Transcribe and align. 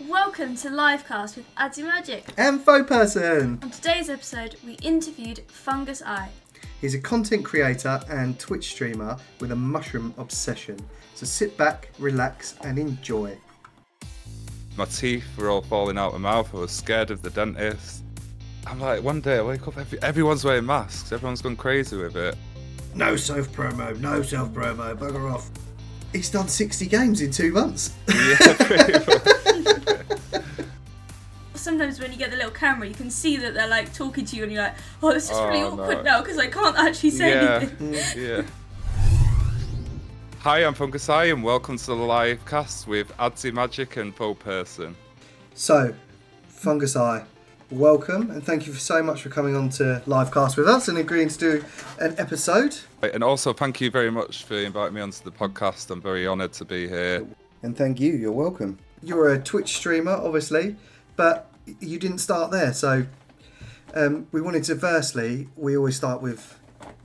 Welcome 0.00 0.56
to 0.56 0.68
Livecast 0.68 1.36
with 1.36 1.46
Adzy 1.56 1.82
Magic. 1.84 2.24
And 2.36 2.60
Faux 2.60 2.88
Person. 2.88 3.58
On 3.62 3.70
today's 3.70 4.08
episode, 4.08 4.56
we 4.64 4.74
interviewed 4.82 5.40
Fungusai. 5.48 6.28
He's 6.80 6.94
a 6.94 6.98
content 6.98 7.44
creator 7.44 8.00
and 8.10 8.38
Twitch 8.38 8.70
streamer 8.70 9.16
with 9.40 9.52
a 9.52 9.56
mushroom 9.56 10.14
obsession. 10.18 10.78
So 11.14 11.26
sit 11.26 11.56
back, 11.56 11.90
relax, 11.98 12.56
and 12.62 12.78
enjoy. 12.78 13.36
My 14.76 14.86
teeth 14.86 15.24
were 15.36 15.50
all 15.50 15.62
falling 15.62 15.98
out 15.98 16.14
of 16.14 16.20
my 16.20 16.30
mouth. 16.32 16.52
I 16.54 16.58
was 16.58 16.72
scared 16.72 17.10
of 17.10 17.22
the 17.22 17.30
dentist. 17.30 18.02
I'm 18.66 18.80
like, 18.80 19.02
one 19.02 19.20
day 19.20 19.38
I 19.38 19.42
wake 19.42 19.68
up, 19.68 19.76
every, 19.76 20.00
everyone's 20.02 20.44
wearing 20.44 20.66
masks. 20.66 21.12
Everyone's 21.12 21.42
gone 21.42 21.56
crazy 21.56 21.96
with 21.96 22.16
it. 22.16 22.36
No 22.94 23.16
self 23.16 23.48
promo, 23.52 23.98
no 24.00 24.22
self 24.22 24.48
promo, 24.50 24.96
bugger 24.96 25.32
off. 25.32 25.50
He's 26.12 26.30
done 26.30 26.48
60 26.48 26.86
games 26.86 27.20
in 27.20 27.30
two 27.30 27.52
months. 27.52 27.94
Yeah, 28.08 28.36
pretty 28.58 28.92
much. 29.06 29.41
Sometimes 31.54 32.00
when 32.00 32.10
you 32.10 32.18
get 32.18 32.30
the 32.30 32.36
little 32.36 32.50
camera, 32.50 32.88
you 32.88 32.94
can 32.94 33.10
see 33.10 33.36
that 33.36 33.54
they're 33.54 33.68
like 33.68 33.92
talking 33.94 34.24
to 34.24 34.36
you, 34.36 34.42
and 34.42 34.52
you're 34.52 34.62
like, 34.62 34.74
"Oh, 35.02 35.12
this 35.12 35.30
is 35.30 35.38
really 35.38 35.62
Oh, 35.62 35.72
awkward 35.72 35.98
no. 35.98 36.02
now 36.02 36.20
because 36.22 36.38
I 36.38 36.48
can't 36.48 36.76
actually 36.76 37.10
say 37.10 37.30
yeah, 37.30 37.56
anything." 37.56 37.94
yeah. 38.16 38.42
Hi, 40.40 40.64
I'm 40.64 40.74
Fungusai, 40.74 41.32
and 41.32 41.44
welcome 41.44 41.76
to 41.76 41.86
the 41.86 41.94
live 41.94 42.44
cast 42.46 42.88
with 42.88 43.16
Adzy 43.18 43.52
Magic 43.52 43.96
and 43.96 44.14
Poe 44.14 44.34
Person. 44.34 44.96
So, 45.54 45.94
Fungusai, 46.52 47.24
welcome 47.70 48.30
and 48.30 48.44
thank 48.44 48.66
you 48.66 48.74
so 48.74 49.02
much 49.02 49.22
for 49.22 49.28
coming 49.28 49.54
on 49.54 49.68
to 49.70 50.02
Livecast 50.06 50.56
with 50.56 50.66
us 50.68 50.88
and 50.88 50.98
agreeing 50.98 51.28
to 51.28 51.38
do 51.38 51.64
an 52.00 52.14
episode. 52.18 52.76
And 53.02 53.22
also, 53.22 53.52
thank 53.52 53.80
you 53.80 53.90
very 53.90 54.10
much 54.10 54.44
for 54.44 54.54
inviting 54.54 54.94
me 54.94 55.00
onto 55.00 55.22
the 55.22 55.30
podcast. 55.30 55.90
I'm 55.90 56.02
very 56.02 56.26
honoured 56.26 56.52
to 56.54 56.64
be 56.64 56.88
here. 56.88 57.24
And 57.62 57.76
thank 57.76 58.00
you, 58.00 58.12
you're 58.14 58.32
welcome. 58.32 58.78
You're 59.02 59.32
a 59.32 59.38
Twitch 59.38 59.76
streamer, 59.76 60.12
obviously, 60.12 60.76
but 61.16 61.50
you 61.80 61.98
didn't 61.98 62.18
start 62.18 62.50
there. 62.50 62.72
So, 62.72 63.06
um, 63.94 64.26
we 64.32 64.40
wanted 64.40 64.64
to 64.64 64.76
firstly, 64.76 65.48
we 65.56 65.76
always 65.76 65.96
start 65.96 66.22
with 66.22 66.58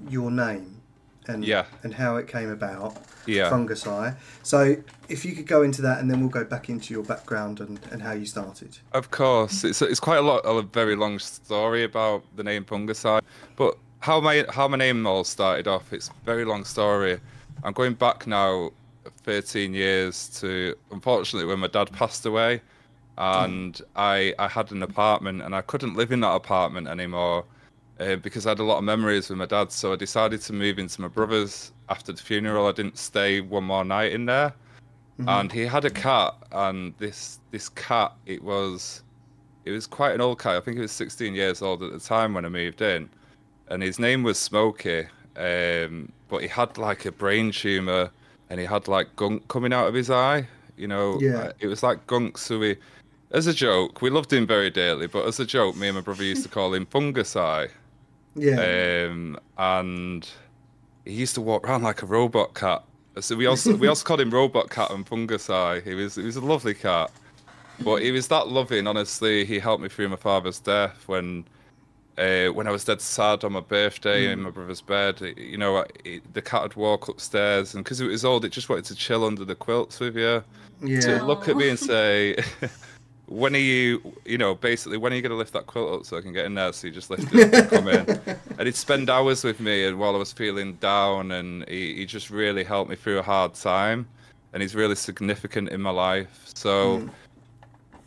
your 0.10 0.32
name 0.32 0.82
and 1.28 1.44
Yeah. 1.44 1.66
and 1.84 1.94
how 1.96 2.16
it 2.18 2.28
came 2.28 2.50
about. 2.50 2.98
Yeah. 3.26 3.50
Fungusai. 3.52 4.16
So, 4.44 4.78
if 5.10 5.26
you 5.26 5.34
could 5.36 5.48
go 5.48 5.62
into 5.62 5.82
that, 5.82 6.00
and 6.00 6.10
then 6.10 6.22
we'll 6.22 6.30
go 6.30 6.46
back 6.46 6.70
into 6.70 6.94
your 6.94 7.04
background 7.04 7.60
and, 7.60 7.78
and 7.92 8.02
how 8.02 8.14
you 8.14 8.26
started. 8.26 8.78
Of 8.94 9.12
course, 9.12 9.66
it's 9.66 9.82
it's 9.82 10.00
quite 10.00 10.18
a 10.18 10.22
lot, 10.22 10.40
a 10.46 10.62
very 10.62 10.96
long 10.96 11.20
story 11.20 11.84
about 11.84 12.24
the 12.38 12.44
name 12.44 12.64
Fungusai, 12.64 13.22
but 13.58 13.78
how 14.00 14.22
my 14.22 14.46
how 14.50 14.68
my 14.70 14.78
name 14.78 15.06
all 15.06 15.26
started 15.26 15.68
off. 15.68 15.92
It's 15.92 16.08
a 16.10 16.14
very 16.26 16.46
long 16.46 16.64
story. 16.64 17.20
I'm 17.64 17.74
going 17.74 17.96
back 17.96 18.28
now, 18.28 18.72
13 19.28 19.74
years 19.74 20.30
to 20.40 20.74
unfortunately 20.90 21.46
when 21.46 21.60
my 21.60 21.68
dad 21.68 21.92
passed 21.92 22.26
away, 22.26 22.62
and 23.18 23.82
I 23.98 24.34
I 24.40 24.48
had 24.48 24.72
an 24.72 24.82
apartment 24.84 25.42
and 25.42 25.54
I 25.54 25.62
couldn't 25.62 25.96
live 25.96 26.14
in 26.14 26.22
that 26.22 26.34
apartment 26.34 26.88
anymore. 26.88 27.44
Uh, 28.00 28.16
because 28.16 28.46
I 28.46 28.50
had 28.50 28.60
a 28.60 28.64
lot 28.64 28.78
of 28.78 28.84
memories 28.84 29.28
with 29.28 29.40
my 29.40 29.48
dad, 29.48 29.72
so 29.72 29.92
I 29.92 29.96
decided 29.96 30.40
to 30.42 30.54
move 30.54 30.78
into 30.78 31.02
my 31.02 31.08
brother's 31.08 31.72
after 31.90 32.12
the 32.14 32.22
funeral. 32.22 32.68
I 32.68 32.72
didn't 32.72 32.98
stay 32.98 33.42
one 33.42 33.64
more 33.64 33.84
night 33.84 34.12
in 34.14 34.28
there. 34.28 34.54
And 35.28 35.52
he 35.52 35.66
had 35.66 35.84
a 35.84 35.90
cat 35.90 36.36
and 36.52 36.94
this 37.00 37.40
this 37.50 37.70
cat 37.70 38.14
it 38.28 38.44
was 38.44 39.02
it 39.66 39.72
was 39.72 39.88
quite 39.88 40.14
an 40.14 40.22
old 40.22 40.40
cat. 40.40 40.56
I 40.58 40.60
think 40.62 40.78
it 40.78 40.82
was 40.82 40.92
16 40.92 41.34
years 41.34 41.64
old 41.64 41.82
at 41.82 41.92
the 41.92 42.00
time 42.00 42.36
when 42.36 42.46
i 42.46 42.50
moved 42.50 42.82
in. 42.82 43.10
And 43.70 43.82
his 43.82 43.98
name 43.98 44.22
was 44.22 44.38
smokey 44.38 45.08
um, 45.36 46.12
but 46.30 46.42
he 46.42 46.48
had 46.48 46.78
like 46.78 47.06
a 47.06 47.12
brain 47.12 47.52
tumor 47.52 48.12
and 48.50 48.60
he 48.60 48.66
had 48.66 48.88
like 48.88 49.16
gunk 49.16 49.48
coming 49.48 49.74
out 49.74 49.88
of 49.88 49.94
his 49.94 50.10
eye 50.10 50.48
you 50.78 50.88
know 50.88 51.20
Yeah. 51.20 51.52
it 51.60 51.68
was 51.68 51.84
like 51.84 52.06
gunk 52.08 52.38
so 52.38 52.60
we 52.60 52.78
as 53.32 53.48
a 53.48 53.54
joke 53.54 54.02
we 54.02 54.10
loved 54.10 54.32
him 54.32 54.46
very 54.48 54.70
dearly 54.70 55.08
but 55.08 55.26
as 55.26 55.40
a 55.40 55.46
joke 55.46 55.76
me 55.76 55.88
and 55.88 55.96
my 55.96 56.02
brother 56.02 56.24
used 56.24 56.44
to 56.44 56.50
call 56.50 56.74
him 56.74 56.86
fungus 56.86 57.36
eye 57.36 57.68
Yeah. 58.36 59.08
um, 59.10 59.40
and 59.58 60.28
he 61.06 61.14
used 61.14 61.36
to 61.36 61.42
walk 61.42 61.68
around 61.68 61.84
like 61.84 62.02
a 62.04 62.06
robot 62.06 62.54
cat. 62.54 62.84
So 63.20 63.36
we 63.36 63.46
also 63.48 63.76
we 63.76 63.88
also 63.88 64.04
called 64.06 64.20
him 64.22 64.30
Robot 64.30 64.70
Cat 64.70 64.92
and 64.92 65.08
Fungus 65.08 65.50
Eye. 65.50 65.80
He 65.80 65.96
was 65.96 66.16
he 66.16 66.24
was 66.24 66.36
a 66.36 66.42
lovely 66.42 66.74
cat, 66.76 67.10
but 67.84 68.04
he 68.04 68.12
was 68.12 68.28
that 68.28 68.50
loving. 68.50 68.86
Honestly, 68.86 69.44
he 69.46 69.58
helped 69.58 69.82
me 69.82 69.90
through 69.90 70.10
my 70.10 70.18
father's 70.18 70.60
death 70.60 71.02
when. 71.08 71.46
Uh, 72.18 72.48
when 72.48 72.66
I 72.66 72.72
was 72.72 72.84
dead 72.84 73.00
sad 73.00 73.44
on 73.44 73.54
my 73.54 73.60
birthday 73.60 74.32
in 74.32 74.42
my 74.42 74.50
brother's 74.50 74.82
bed, 74.82 75.22
you 75.38 75.58
know, 75.58 75.86
it, 76.04 76.34
the 76.34 76.42
cat 76.42 76.64
would 76.64 76.76
walk 76.76 77.10
upstairs, 77.10 77.76
and 77.76 77.84
because 77.84 78.02
it 78.02 78.08
was 78.08 78.26
old, 78.26 78.44
it 78.44 78.50
just 78.50 78.70
wanted 78.70 78.86
to 78.86 78.96
chill 78.96 79.24
under 79.24 79.46
the 79.46 79.54
quilts 79.54 80.00
with 80.00 80.18
you 80.18 80.44
yeah. 80.82 81.00
to 81.00 81.24
look 81.24 81.48
at 81.48 81.56
me 81.56 81.70
and 81.70 81.80
say, 81.94 82.36
"When 83.28 83.56
are 83.56 83.60
you? 83.60 84.02
You 84.26 84.40
know, 84.40 84.56
basically, 84.56 84.98
when 84.98 85.14
are 85.14 85.16
you 85.16 85.22
going 85.22 85.32
to 85.32 85.36
lift 85.36 85.54
that 85.54 85.68
quilt 85.68 86.00
up 86.00 86.06
so 86.08 86.18
I 86.18 86.22
can 86.22 86.34
get 86.34 86.46
in 86.46 86.56
there?" 86.56 86.74
So 86.74 86.88
you 86.88 86.94
just 86.94 87.12
lift 87.12 87.34
it 87.34 87.54
and 87.54 87.70
come 87.70 87.88
in, 87.88 88.10
and 88.58 88.62
he'd 88.62 88.76
spend 88.76 89.12
hours 89.12 89.44
with 89.44 89.60
me, 89.60 89.86
and 89.86 90.00
while 90.00 90.16
I 90.16 90.18
was 90.18 90.34
feeling 90.34 90.74
down, 90.76 91.32
and 91.32 91.68
he, 91.70 91.96
he 91.96 92.06
just 92.06 92.30
really 92.30 92.64
helped 92.64 92.90
me 92.90 92.96
through 92.96 93.20
a 93.20 93.24
hard 93.24 93.54
time, 93.54 94.08
and 94.54 94.62
he's 94.64 94.76
really 94.76 94.96
significant 94.96 95.70
in 95.70 95.82
my 95.82 95.92
life. 95.92 96.46
So. 96.54 97.08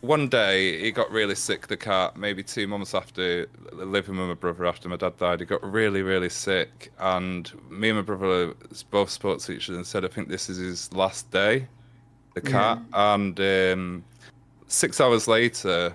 One 0.01 0.29
day 0.29 0.81
he 0.81 0.91
got 0.93 1.11
really 1.11 1.35
sick. 1.35 1.67
The 1.67 1.77
cat, 1.77 2.17
maybe 2.17 2.43
two 2.43 2.67
months 2.67 2.95
after 2.95 3.47
living 3.73 4.17
with 4.17 4.29
my 4.29 4.35
brother 4.35 4.65
after 4.65 4.89
my 4.89 4.97
dad 4.97 5.19
died, 5.19 5.41
he 5.41 5.47
got 5.47 5.63
really, 5.63 6.03
really 6.03 6.31
sick. 6.31 6.91
And 6.99 7.53
me 7.71 7.91
and 7.91 7.99
my 7.99 8.03
brother 8.03 8.55
both 8.91 9.11
spoke 9.11 9.41
to 9.41 9.53
each 9.53 9.69
other 9.69 9.77
and 9.77 9.87
said, 9.87 10.05
"I 10.05 10.09
think 10.09 10.29
this 10.29 10.49
is 10.49 10.57
his 10.57 10.93
last 10.95 11.31
day." 11.31 11.69
The 12.35 12.41
cat, 12.41 12.79
and 12.95 13.39
um, 13.41 14.05
six 14.69 15.01
hours 15.01 15.29
later, 15.29 15.95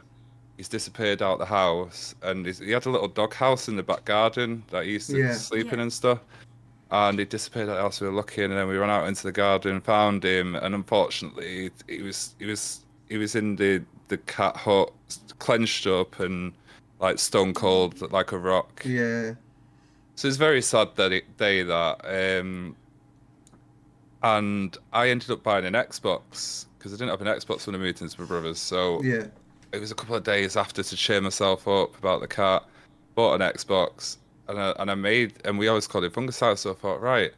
he's 0.58 0.68
disappeared 0.68 1.22
out 1.24 1.40
the 1.40 1.46
house, 1.46 2.14
and 2.22 2.46
he's, 2.46 2.60
he 2.60 2.72
had 2.72 2.86
a 2.86 2.90
little 2.92 3.08
dog 3.08 3.34
house 3.34 3.68
in 3.70 3.76
the 3.76 3.84
back 3.84 4.06
garden 4.06 4.64
that 4.70 4.86
he 4.86 4.92
used 4.92 5.10
to 5.10 5.18
Yeah. 5.18 5.34
sleep 5.34 5.72
in 5.72 5.80
Yeah. 5.80 5.84
and 5.84 5.94
stuff. 5.94 6.20
And 6.92 7.18
he 7.18 7.26
disappeared 7.26 7.70
out 7.70 7.76
the 7.76 7.82
house. 7.82 8.02
We 8.02 8.08
were 8.08 8.14
looking, 8.14 8.44
and 8.44 8.54
then 8.54 8.68
we 8.68 8.78
ran 8.78 8.92
out 8.92 9.08
into 9.08 9.24
the 9.24 9.32
garden, 9.32 9.82
found 9.82 10.24
him, 10.24 10.56
and 10.56 10.76
unfortunately, 10.76 11.72
he 11.88 12.04
was 12.04 12.36
he 12.38 12.46
was 12.46 12.85
he 13.10 13.18
was 13.18 13.36
in 13.36 13.56
the 13.56 13.84
the 14.08 14.18
cat 14.20 14.56
hut, 14.56 14.92
clenched 15.40 15.88
up 15.88 16.20
and 16.20 16.54
like 17.00 17.20
stone 17.20 17.54
cold, 17.54 18.00
like 18.12 18.32
a 18.32 18.38
rock. 18.38 18.84
yeah. 18.86 19.34
So 20.18 20.28
it's 20.30 20.38
very 20.38 20.62
sad 20.62 20.96
that 20.96 21.12
it, 21.12 21.38
day 21.38 21.62
that. 21.64 22.40
Um, 22.40 22.76
and 24.24 24.78
I 24.94 25.10
ended 25.10 25.30
up 25.32 25.44
buying 25.44 25.66
an 25.66 25.74
Xbox 25.74 26.66
because 26.78 26.94
I 26.94 26.98
didn't 26.98 27.10
have 27.10 27.22
an 27.22 27.28
Xbox 27.28 27.68
when 27.68 27.76
I 27.76 27.80
moved 27.80 28.02
into 28.02 28.20
my 28.22 28.26
brother's. 28.28 28.60
So 28.60 29.02
Yeah. 29.04 29.26
it 29.72 29.80
was 29.80 29.92
a 29.92 29.96
couple 29.96 30.16
of 30.16 30.24
days 30.24 30.56
after 30.56 30.82
to 30.84 30.96
cheer 30.96 31.20
myself 31.22 31.68
up 31.68 31.98
about 31.98 32.22
the 32.22 32.28
cat. 32.28 32.64
Bought 33.16 33.42
an 33.42 33.54
Xbox 33.54 34.18
and 34.48 34.60
I, 34.60 34.74
and 34.80 34.90
I 34.90 34.96
made 34.96 35.34
and 35.46 35.58
we 35.60 35.68
always 35.68 35.88
called 35.88 36.04
it 36.06 36.14
Fungicide. 36.14 36.58
So 36.60 36.72
I 36.72 36.76
thought, 36.76 37.02
right, 37.02 37.32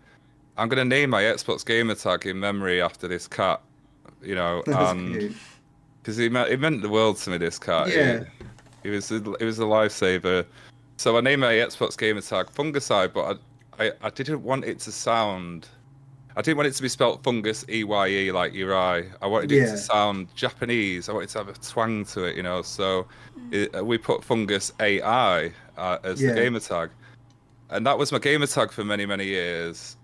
I'm 0.57 0.69
gonna 0.69 0.85
name 0.85 1.09
my 1.09 1.23
Xbox 1.23 1.65
gamer 1.65 1.95
tag 1.95 2.25
in 2.25 2.39
memory 2.39 2.81
after 2.81 3.07
this 3.07 3.27
cat. 3.27 3.61
You 4.21 4.35
know, 4.35 4.63
That's 4.67 4.91
and 4.91 5.19
cute. 5.19 5.35
Because 6.07 6.19
it 6.19 6.31
meant, 6.31 6.49
it 6.49 6.61
meant 6.61 6.81
the 6.81 6.87
world 6.87 7.17
to 7.17 7.31
me. 7.31 7.37
This 7.37 7.59
cat, 7.59 7.89
Yeah. 7.89 8.21
it, 8.21 8.27
it 8.85 8.89
was 8.91 9.11
a, 9.11 9.17
it 9.17 9.43
was 9.43 9.59
a 9.59 9.63
lifesaver. 9.63 10.45
So 10.95 11.17
I 11.17 11.19
named 11.19 11.41
my 11.41 11.51
Xbox 11.51 11.97
gamer 11.97 12.21
tag 12.21 12.45
Fungusai, 12.45 13.11
but 13.13 13.41
I, 13.77 13.87
I 13.87 13.91
I 14.01 14.09
didn't 14.11 14.41
want 14.41 14.63
it 14.63 14.79
to 14.79 14.91
sound. 14.93 15.67
I 16.37 16.41
didn't 16.41 16.55
want 16.55 16.67
it 16.67 16.75
to 16.75 16.81
be 16.81 16.87
spelt 16.87 17.23
fungus 17.25 17.65
e 17.67 17.83
y 17.83 18.07
e 18.07 18.31
like 18.31 18.53
your 18.53 18.73
eye. 18.73 19.03
I 19.21 19.27
wanted 19.27 19.51
it 19.51 19.65
to 19.65 19.77
sound 19.77 20.33
Japanese. 20.33 21.09
I 21.09 21.11
wanted 21.11 21.27
to 21.31 21.39
have 21.39 21.49
a 21.49 21.53
twang 21.55 22.05
to 22.05 22.23
it, 22.23 22.37
you 22.37 22.43
know. 22.43 22.61
So 22.61 23.05
mm. 23.37 23.53
it, 23.53 23.75
uh, 23.75 23.83
we 23.83 23.97
put 23.97 24.23
fungus 24.23 24.71
AI 24.79 25.51
uh, 25.77 25.97
as 26.05 26.21
Yeah. 26.21 26.29
the 26.29 26.35
gamer 26.35 26.61
tag, 26.61 26.89
and 27.69 27.85
that 27.85 27.97
was 27.97 28.13
my 28.13 28.19
gamer 28.19 28.47
tag 28.47 28.71
for 28.71 28.85
many 28.85 29.05
many 29.05 29.25
years. 29.25 29.97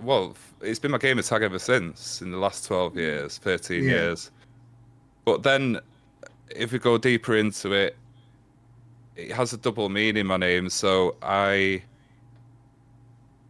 Well, 0.00 0.36
it's 0.60 0.78
been 0.78 0.92
my 0.92 0.98
gamer 0.98 1.22
tag 1.22 1.42
ever 1.42 1.58
since 1.58 2.22
in 2.22 2.30
the 2.30 2.38
last 2.38 2.64
twelve 2.64 2.92
mm. 2.92 2.98
years, 2.98 3.38
thirteen 3.38 3.82
Yeah. 3.82 3.90
years. 3.90 4.30
But 5.28 5.42
then, 5.42 5.78
if 6.48 6.72
we 6.72 6.78
go 6.78 6.96
deeper 6.96 7.36
into 7.36 7.72
it, 7.72 7.98
it 9.14 9.30
has 9.30 9.52
a 9.52 9.58
double 9.58 9.90
meaning. 9.90 10.24
My 10.24 10.38
name, 10.38 10.70
so 10.70 11.16
I, 11.20 11.82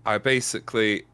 I 0.05 0.19
basically, 0.19 1.05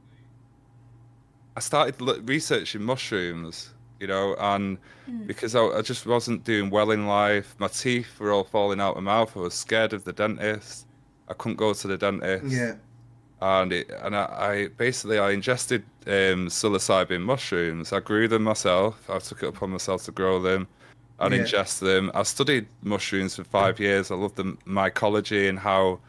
I 1.55 1.61
started 1.61 2.01
researching 2.27 2.83
mushrooms, 2.83 3.75
you 4.01 4.07
know, 4.07 4.37
and 4.39 4.79
hmm. 5.05 5.27
because 5.27 5.55
I, 5.55 5.65
I 5.65 5.83
just 5.83 6.07
wasn't 6.07 6.45
doing 6.45 6.71
well 6.71 6.93
in 6.93 7.07
life, 7.07 7.55
my 7.59 7.69
teeth 7.69 8.19
were 8.19 8.33
all 8.33 8.45
falling 8.45 8.81
out 8.81 8.97
of 8.97 9.03
my 9.03 9.13
mouth. 9.19 9.37
I 9.37 9.41
was 9.41 9.53
scared 9.53 9.93
of 9.93 10.05
the 10.05 10.15
dentist. 10.15 10.87
I 11.29 11.35
couldn't 11.35 11.57
go 11.57 11.75
to 11.75 11.87
the 11.87 11.99
dentist 11.99 12.47
Yeah. 12.47 12.77
And 13.45 13.73
it 13.73 13.91
and 14.03 14.17
I, 14.17 14.25
I 14.51 14.69
basically 14.77 15.19
I 15.19 15.31
ingested 15.33 15.83
um, 16.07 16.49
psilocybin 16.49 17.21
mushrooms. 17.23 17.93
I 17.93 18.01
grew 18.01 18.27
them 18.29 18.45
myself. 18.45 19.09
I 19.11 19.19
took 19.19 19.43
it 19.43 19.49
upon 19.49 19.71
myself 19.71 20.05
to 20.05 20.13
grow 20.13 20.41
them 20.41 20.67
and 21.21 21.35
Yeah. 21.35 21.41
ingest 21.43 21.81
them. 21.81 22.11
I 22.15 22.23
studied 22.23 22.67
mushrooms 22.83 23.37
for 23.37 23.45
five 23.45 23.79
years. 23.79 24.11
I 24.11 24.15
love 24.15 24.35
the 24.35 24.45
mycology 24.67 25.49
and 25.49 25.59
how 25.59 26.01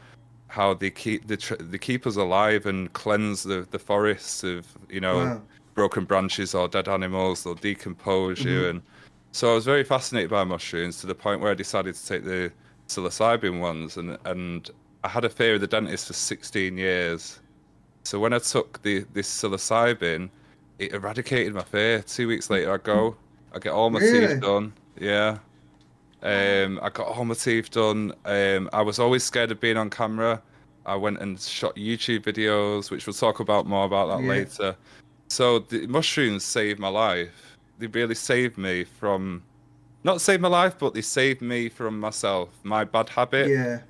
how 0.47 0.73
they 0.73 0.89
keep 0.91 1.27
the 1.27 1.37
tr- 1.37 1.55
they 1.71 1.77
keep 1.77 2.07
us 2.07 2.15
alive 2.15 2.65
and 2.65 2.91
cleanse 2.93 3.43
the 3.43 3.67
the 3.71 3.79
forests 3.79 4.43
of 4.43 4.65
you 4.89 5.01
know 5.01 5.17
Wow. 5.17 5.41
broken 5.73 6.05
branches 6.05 6.55
or 6.55 6.67
dead 6.69 6.87
animals. 6.87 7.43
They'll 7.43 7.55
decompose 7.55 8.43
you 8.43 8.69
and 8.69 8.81
So 9.33 9.51
I 9.51 9.55
was 9.55 9.65
very 9.65 9.83
fascinated 9.83 10.29
by 10.29 10.45
mushrooms 10.45 11.01
to 11.01 11.07
the 11.07 11.15
point 11.15 11.41
where 11.41 11.51
I 11.51 11.55
decided 11.55 11.93
to 11.95 12.05
take 12.11 12.23
the 12.23 12.51
psilocybin 12.87 13.59
ones, 13.59 13.97
and 13.97 14.17
and 14.23 14.69
I 15.05 15.07
had 15.07 15.23
a 15.23 15.29
fear 15.29 15.53
of 15.53 15.61
the 15.61 15.67
dentist 15.67 16.07
for 16.07 16.13
16 16.13 16.75
years. 16.79 17.39
So 18.05 18.19
when 18.19 18.33
I 18.33 18.39
took 18.39 18.81
the 18.81 19.05
this 19.13 19.29
psilocybin, 19.29 20.29
it 20.79 20.93
eradicated 20.93 21.53
my 21.53 21.61
fear. 21.61 22.01
Two 22.01 22.27
weeks 22.27 22.49
later, 22.49 22.73
I 22.73 22.77
go, 22.77 23.15
I 23.53 23.59
get 23.59 23.71
all 23.71 23.91
my 23.91 23.99
Really? 23.99 24.27
teeth 24.33 24.41
done. 24.41 24.73
Yeah. 24.99 25.37
Um, 26.23 26.79
I 26.81 26.89
got 26.89 27.05
all 27.05 27.23
my 27.23 27.35
teeth 27.35 27.69
done. 27.69 28.13
Um, 28.25 28.67
I 28.73 28.81
was 28.81 28.97
always 28.97 29.23
scared 29.23 29.51
of 29.51 29.59
being 29.59 29.77
on 29.77 29.91
camera. 29.91 30.41
I 30.87 30.95
went 30.95 31.19
and 31.19 31.39
shot 31.39 31.75
YouTube 31.75 32.21
videos, 32.23 32.89
which 32.89 33.05
we'll 33.05 33.13
talk 33.13 33.39
about 33.39 33.67
more 33.67 33.85
about 33.85 34.07
that 34.07 34.23
Yeah. 34.23 34.29
later. 34.29 34.75
So 35.29 35.59
the 35.59 35.85
mushrooms 35.85 36.43
saved 36.43 36.79
my 36.79 36.87
life. 36.87 37.57
They 37.77 37.85
really 37.87 38.15
saved 38.15 38.57
me 38.57 38.85
from, 38.85 39.43
not 40.03 40.19
saved 40.19 40.41
my 40.41 40.47
life, 40.47 40.79
but 40.79 40.95
they 40.95 41.01
saved 41.01 41.41
me 41.43 41.69
from 41.69 41.99
myself, 41.99 42.49
my 42.63 42.83
bad 42.85 43.09
habit, 43.09 43.49
Yeah. 43.49 43.81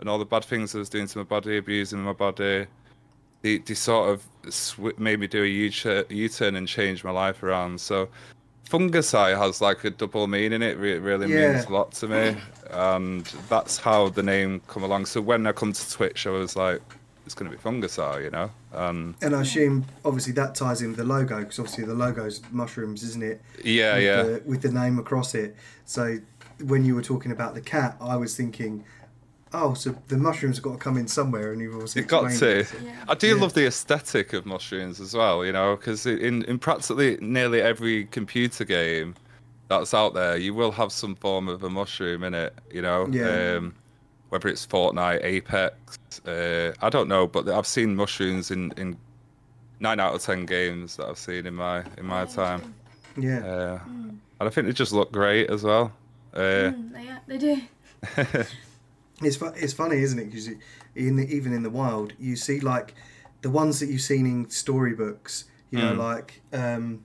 And 0.00 0.08
all 0.08 0.18
the 0.18 0.24
bad 0.24 0.44
things 0.44 0.74
I 0.74 0.78
was 0.78 0.88
doing 0.88 1.06
to 1.08 1.18
my 1.18 1.24
body, 1.24 1.56
abusing 1.58 2.00
my 2.00 2.12
body. 2.12 2.66
They, 3.42 3.58
they 3.58 3.74
sort 3.74 4.10
of 4.10 4.52
sw- 4.52 4.98
made 4.98 5.20
me 5.20 5.26
do 5.26 5.42
a 5.44 5.46
U-turn, 5.46 6.04
U-turn 6.08 6.56
and 6.56 6.66
change 6.66 7.04
my 7.04 7.10
life 7.10 7.42
around. 7.42 7.80
So 7.80 8.08
Fungusai 8.68 9.36
has 9.38 9.60
like 9.60 9.84
a 9.84 9.90
double 9.90 10.26
meaning. 10.26 10.62
It 10.62 10.76
re- 10.78 10.98
really 10.98 11.32
Yeah. 11.32 11.52
means 11.52 11.64
a 11.66 11.72
lot 11.72 11.92
to 11.92 12.08
me, 12.08 12.36
and 12.70 13.24
that's 13.48 13.78
how 13.78 14.08
the 14.08 14.22
name 14.22 14.60
come 14.68 14.82
along. 14.82 15.06
So 15.06 15.20
when 15.20 15.46
I 15.46 15.52
come 15.52 15.72
to 15.72 15.90
Twitch, 15.90 16.26
I 16.26 16.30
was 16.30 16.56
like, 16.56 16.82
it's 17.24 17.34
going 17.34 17.50
to 17.50 17.56
be 17.56 17.62
Fungusai, 17.62 18.24
you 18.24 18.30
know. 18.30 18.50
And 18.72 19.14
And 19.22 19.34
I 19.36 19.42
assume 19.42 19.84
obviously 20.04 20.32
that 20.34 20.54
ties 20.54 20.82
in 20.82 20.88
with 20.88 20.96
the 20.96 21.04
logo 21.04 21.38
because 21.40 21.58
obviously 21.58 21.84
the 21.84 21.94
logo's 21.94 22.40
mushrooms, 22.50 23.02
isn't 23.02 23.22
it? 23.22 23.40
yeah, 23.64 23.94
with 23.94 24.04
yeah. 24.04 24.22
The, 24.22 24.42
with 24.46 24.62
the 24.62 24.70
name 24.72 24.98
across 24.98 25.34
it. 25.34 25.54
So 25.84 26.18
when 26.64 26.84
you 26.84 26.94
were 26.94 27.02
talking 27.02 27.30
about 27.32 27.54
the 27.54 27.60
cat, 27.60 27.96
I 28.00 28.16
was 28.16 28.36
thinking, 28.36 28.84
oh, 29.52 29.74
so 29.74 29.94
the 30.08 30.16
mushrooms 30.16 30.56
have 30.56 30.64
got 30.64 30.72
to 30.72 30.78
come 30.78 30.96
in 30.96 31.08
somewhere, 31.08 31.52
and 31.52 31.60
you've 31.60 31.74
obviously 31.74 32.02
It 32.02 32.08
got 32.08 32.30
to. 32.30 32.58
it. 32.60 32.72
Yeah. 32.82 32.92
I 33.08 33.14
do 33.14 33.28
Yeah. 33.28 33.34
love 33.42 33.54
the 33.54 33.66
aesthetic 33.66 34.32
of 34.32 34.44
mushrooms 34.46 35.00
as 35.00 35.14
well, 35.14 35.44
you 35.44 35.52
know, 35.52 35.76
because 35.76 36.06
in, 36.06 36.44
in 36.44 36.58
practically 36.58 37.18
nearly 37.20 37.60
every 37.60 38.04
computer 38.06 38.64
game 38.64 39.14
that's 39.68 39.92
out 39.94 40.14
there, 40.14 40.36
you 40.36 40.54
will 40.54 40.72
have 40.72 40.92
some 40.92 41.14
form 41.14 41.48
of 41.48 41.62
a 41.62 41.70
mushroom 41.70 42.24
in 42.24 42.34
it, 42.34 42.54
you 42.70 42.82
know. 42.82 43.06
Yeah. 43.10 43.56
Um, 43.56 43.74
whether 44.30 44.48
it's 44.48 44.66
Fortnite, 44.66 45.24
Apex, 45.24 45.74
uh, 46.26 46.72
I 46.82 46.90
don't 46.90 47.08
know, 47.08 47.26
but 47.26 47.48
I've 47.48 47.66
seen 47.66 47.96
mushrooms 47.96 48.50
in, 48.50 48.72
in 48.76 48.98
nine 49.80 50.00
out 50.00 50.14
of 50.14 50.20
ten 50.22 50.44
games 50.44 50.96
that 50.96 51.06
I've 51.06 51.16
seen 51.18 51.46
in 51.46 51.54
my 51.54 51.82
in 51.96 52.04
my 52.04 52.26
time, 52.26 52.74
Yeah. 53.16 53.38
uh, 53.38 53.78
and 53.88 54.20
I 54.40 54.50
think 54.50 54.66
they 54.66 54.74
just 54.74 54.92
look 54.92 55.10
great 55.12 55.48
as 55.48 55.62
well. 55.62 55.92
Uh, 56.34 56.38
Mm, 56.72 56.92
they, 56.92 57.08
they 57.26 57.38
do. 57.38 58.44
It's 59.22 59.36
fu- 59.36 59.46
it's 59.56 59.72
funny, 59.72 59.98
isn't 59.98 60.18
it? 60.18 60.26
Because 60.30 60.48
in 60.94 61.16
the, 61.16 61.26
even 61.34 61.52
in 61.52 61.62
the 61.62 61.70
wild, 61.70 62.12
you 62.18 62.36
see 62.36 62.60
like 62.60 62.94
the 63.42 63.50
ones 63.50 63.80
that 63.80 63.88
you've 63.88 64.00
seen 64.02 64.26
in 64.26 64.50
storybooks. 64.50 65.44
You 65.70 65.78
know, 65.80 65.92
Mm. 65.94 65.98
like 65.98 66.40
um, 66.52 67.02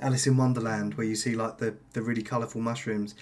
Alice 0.00 0.26
in 0.26 0.36
Wonderland, 0.36 0.94
where 0.94 1.06
you 1.06 1.14
see 1.16 1.34
like 1.34 1.58
the 1.58 1.74
the 1.92 2.00
really 2.02 2.22
colourful 2.22 2.60
mushrooms, 2.62 3.14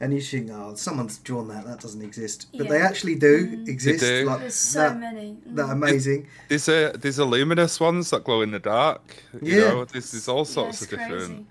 and 0.00 0.12
you 0.14 0.20
think, 0.20 0.50
oh, 0.52 0.74
someone's 0.76 1.18
drawn 1.18 1.48
that. 1.48 1.64
That 1.66 1.80
doesn't 1.80 2.02
exist, 2.02 2.46
but 2.56 2.68
they 2.68 2.80
actually 2.80 3.16
do 3.16 3.64
exist. 3.66 4.00
do. 4.00 4.24
Like 4.26 4.40
There's 4.40 4.54
so 4.54 4.80
that, 4.80 5.00
many. 5.00 5.38
Mm. 5.48 5.56
that 5.56 5.70
amazing. 5.70 6.28
There's 6.48 6.68
a 6.68 6.92
there's 6.96 7.18
a 7.18 7.24
luminous 7.24 7.80
ones 7.80 8.10
that 8.10 8.22
glow 8.22 8.42
in 8.42 8.52
the 8.52 8.60
dark. 8.60 9.02
You 9.42 9.54
Yeah. 9.60 9.68
know, 9.70 9.84
there's, 9.86 10.12
there's 10.12 10.28
all 10.28 10.44
sorts 10.44 10.82
it's 10.82 10.92
of 10.92 10.98
different. 10.98 11.26
crazy. 11.26 11.46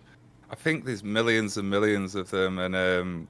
I 0.49 0.55
think 0.55 0.85
there's 0.85 1.03
millions 1.03 1.57
and 1.57 1.69
millions 1.69 2.15
of 2.15 2.29
them, 2.29 2.57
and 2.57 2.73
um, 2.73 3.27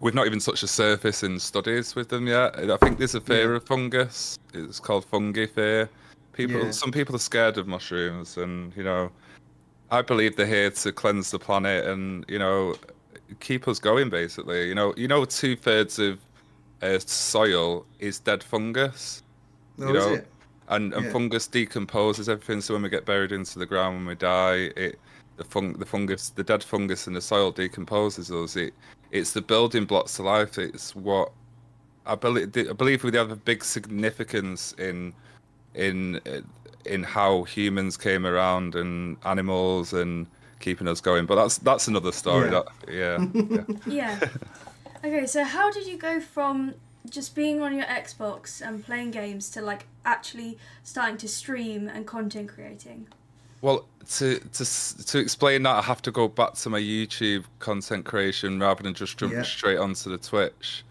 we've 0.00 0.14
not 0.14 0.26
even 0.26 0.38
touched 0.38 0.60
the 0.60 0.68
surface 0.68 1.22
in 1.22 1.38
studies 1.38 1.94
with 1.94 2.08
them 2.08 2.26
yet. 2.26 2.58
I 2.70 2.76
think 2.76 2.98
there's 2.98 3.14
a 3.14 3.20
fear 3.20 3.50
Yeah. 3.52 3.56
of 3.56 3.64
fungus. 3.64 4.38
It's 4.52 4.80
called 4.80 5.04
fungi 5.04 5.46
fear. 5.46 5.88
People, 6.32 6.64
Yeah. 6.66 6.70
some 6.70 6.92
people 6.92 7.14
are 7.16 7.20
scared 7.20 7.56
of 7.56 7.66
mushrooms, 7.66 8.36
and 8.36 8.76
you 8.76 8.82
know, 8.84 9.10
I 9.90 10.02
believe 10.02 10.36
they're 10.36 10.46
here 10.46 10.70
to 10.70 10.92
cleanse 10.92 11.30
the 11.30 11.38
planet 11.38 11.86
and 11.86 12.24
you 12.28 12.38
know, 12.38 12.76
keep 13.40 13.66
us 13.68 13.78
going. 13.78 14.10
Basically, 14.10 14.68
you 14.68 14.74
know, 14.74 14.92
you 14.96 15.08
know, 15.08 15.24
two 15.24 15.56
thirds 15.56 15.98
of 15.98 16.18
uh, 16.82 16.98
soil 16.98 17.86
is 17.98 18.18
dead 18.18 18.42
fungus 18.42 19.22
Oh, 19.80 19.86
you 19.88 19.92
know, 19.94 20.14
it? 20.14 20.26
and, 20.68 20.92
and 20.92 21.06
Yeah. 21.06 21.12
fungus 21.12 21.46
decomposes 21.46 22.28
everything. 22.28 22.60
So 22.60 22.74
when 22.74 22.82
we 22.82 22.90
get 22.90 23.06
buried 23.06 23.32
into 23.32 23.58
the 23.58 23.64
ground, 23.66 23.96
when 23.96 24.06
we 24.06 24.14
die, 24.14 24.70
it 24.76 24.98
the 25.36 25.44
fung 25.44 25.74
the 25.74 25.86
fungus, 25.86 26.30
the 26.30 26.44
dead 26.44 26.62
fungus 26.62 27.06
in 27.06 27.12
the 27.12 27.20
soil 27.20 27.50
decomposes 27.50 28.30
us. 28.30 28.56
It 28.56 28.74
it's 29.10 29.32
the 29.32 29.42
building 29.42 29.84
blocks 29.84 30.16
to 30.16 30.22
life. 30.22 30.58
It's 30.58 30.94
what 30.94 31.32
I 32.06 32.14
believe. 32.14 32.56
I 32.56 32.72
believe 32.72 33.04
we 33.04 33.16
have 33.16 33.30
a 33.30 33.36
big 33.36 33.64
significance 33.64 34.72
in 34.78 35.12
in 35.74 36.20
uh, 36.26 36.40
in 36.84 37.02
how 37.02 37.44
humans 37.44 37.96
came 37.96 38.26
around 38.26 38.74
and 38.74 39.16
animals 39.24 39.92
and 39.92 40.26
keeping 40.60 40.88
us 40.88 41.00
going. 41.00 41.26
But 41.26 41.36
that's 41.36 41.58
that's 41.58 41.88
another 41.88 42.12
story. 42.12 42.50
Yeah. 42.50 42.62
That 42.86 43.66
yeah. 43.86 43.86
yeah. 43.86 44.20
Yeah. 44.20 44.28
Okay, 45.04 45.26
so 45.26 45.44
how 45.44 45.70
did 45.70 45.86
you 45.86 45.98
go 45.98 46.20
from 46.20 46.74
just 47.08 47.34
being 47.34 47.60
on 47.60 47.74
your 47.74 47.84
Xbox 47.84 48.66
and 48.66 48.84
playing 48.84 49.12
games 49.12 49.50
to 49.50 49.60
like 49.60 49.86
actually 50.04 50.58
starting 50.82 51.16
to 51.18 51.28
stream 51.28 51.88
and 51.88 52.06
content 52.06 52.48
creating? 52.48 53.06
Well, 53.62 53.86
to 54.16 54.38
to 54.38 54.64
to 55.06 55.18
explain 55.18 55.62
that, 55.64 55.76
I 55.76 55.82
have 55.82 56.02
to 56.02 56.10
go 56.10 56.28
back 56.28 56.54
to 56.54 56.70
my 56.70 56.80
YouTube 56.80 57.44
content 57.58 58.04
creation 58.04 58.60
rather 58.60 58.82
than 58.82 58.94
just 58.94 59.18
jumping 59.18 59.38
Yeah. 59.38 59.44
straight 59.44 59.78
onto 59.78 60.10
the 60.10 60.18
Twitch. 60.18 60.84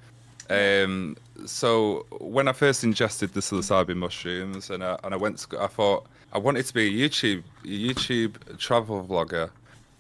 Um, 0.50 1.17
so 1.45 2.06
when 2.19 2.47
I 2.47 2.53
first 2.53 2.83
ingested 2.83 3.33
the 3.33 3.39
psilocybin 3.39 3.97
mushrooms, 3.97 4.69
and 4.69 4.83
I, 4.83 5.00
and 5.03 5.12
I 5.13 5.17
went, 5.17 5.39
to, 5.39 5.59
I 5.59 5.65
thought 5.67 6.06
I 6.33 6.38
wanted 6.38 6.65
to 6.67 6.73
be 6.73 6.85
a 7.03 7.09
YouTube 7.09 7.44
a 7.63 7.67
YouTube 7.67 8.57
travel 8.59 9.03
vlogger, 9.09 9.50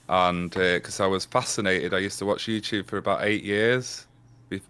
and 0.09 0.51
because 0.51 0.99
I 0.99 1.07
was 1.07 1.25
fascinated, 1.25 1.93
I 1.93 1.99
used 1.99 2.19
to 2.19 2.25
watch 2.25 2.45
YouTube 2.45 2.85
for 2.87 2.97
about 2.97 3.23
eight 3.23 3.43
years 3.43 4.05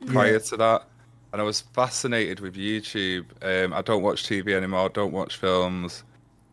prior 0.06 0.33
Yeah. 0.33 0.39
to 0.39 0.57
that, 0.57 0.88
and 1.33 1.41
I 1.41 1.44
was 1.45 1.59
fascinated 1.62 2.39
with 2.39 2.56
YouTube. 2.56 3.25
Um, 3.41 3.74
I 3.74 3.81
don't 3.81 4.01
watch 4.03 4.24
TV 4.27 4.53
anymore. 4.53 4.86
I 4.86 4.88
Don't 4.89 5.12
watch 5.12 5.36
films. 5.38 6.03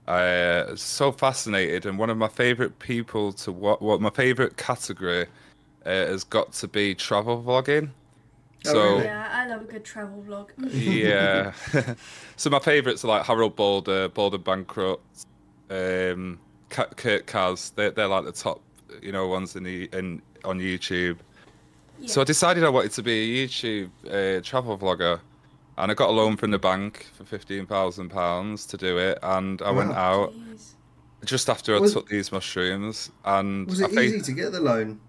Uh, 0.08 0.75
so 0.75 1.12
fascinated, 1.12 1.87
and 1.87 1.96
one 1.99 2.10
of 2.10 2.19
my 2.19 2.28
favorite 2.28 2.78
people 2.81 3.32
to 3.32 3.52
what 3.52 3.81
what 3.81 4.00
my 4.00 4.10
favorite 4.10 4.56
category 4.56 5.26
uh, 5.87 5.90
has 5.90 6.25
got 6.25 6.52
to 6.54 6.66
be 6.69 6.94
travel 6.94 7.43
vlogging. 7.43 7.90
Oh, 8.67 8.72
So 8.72 8.82
really? 8.94 9.05
Yeah, 9.05 9.29
I 9.32 9.46
love 9.46 9.62
a 9.62 9.65
good 9.65 9.84
travel 9.84 10.24
vlog. 10.26 10.50
yeah. 10.72 11.53
so 12.36 12.50
my 12.50 12.58
favourites 12.58 13.05
are 13.05 13.08
like 13.08 13.24
Harald 13.24 13.56
Baldr, 13.56 14.12
Boulder 14.12 14.38
Bankrupt, 14.38 15.24
um, 15.70 16.38
Ka- 16.69 16.91
Kurt 16.96 17.26
Caz. 17.26 17.72
They're, 17.74 17.91
they're 17.93 18.08
like 18.08 18.24
the 18.24 18.32
top, 18.32 18.60
you 19.00 19.12
know, 19.12 19.29
ones 19.29 19.55
in 19.56 19.62
the 19.62 19.88
in 19.93 20.20
on 20.44 20.58
YouTube. 20.58 21.19
So 22.06 22.20
I 22.20 22.24
decided 22.24 22.65
I 22.65 22.69
wanted 22.69 22.91
to 22.93 23.03
be 23.05 23.44
a 23.44 23.46
YouTube 23.46 23.91
uh, 24.10 24.41
travel 24.43 24.76
vlogger, 24.76 25.20
and 25.79 25.91
I 25.91 25.94
got 25.94 26.08
a 26.10 26.12
loan 26.12 26.36
from 26.36 26.50
the 26.50 26.58
bank 26.58 27.06
for 27.14 27.24
fifteen 27.24 27.67
thousand 27.67 28.10
pounds 28.10 28.67
to 28.67 28.76
do 28.76 28.98
it, 28.98 29.19
and 29.22 29.60
I 29.62 29.70
went 29.70 29.93
out 29.93 30.32
Jeez. 30.34 30.74
just 31.24 31.48
after 31.48 31.74
I 31.76 31.81
Was- 31.81 31.93
took 31.94 32.08
these 32.08 32.31
mushrooms, 32.32 33.10
and 33.24 33.67
Was 33.69 33.81
I 33.82 33.86
it 33.86 33.93
fa- 33.93 34.00
easy 34.02 34.20
to 34.20 34.32
get 34.32 34.52
the 34.52 34.60
loan? 34.60 35.00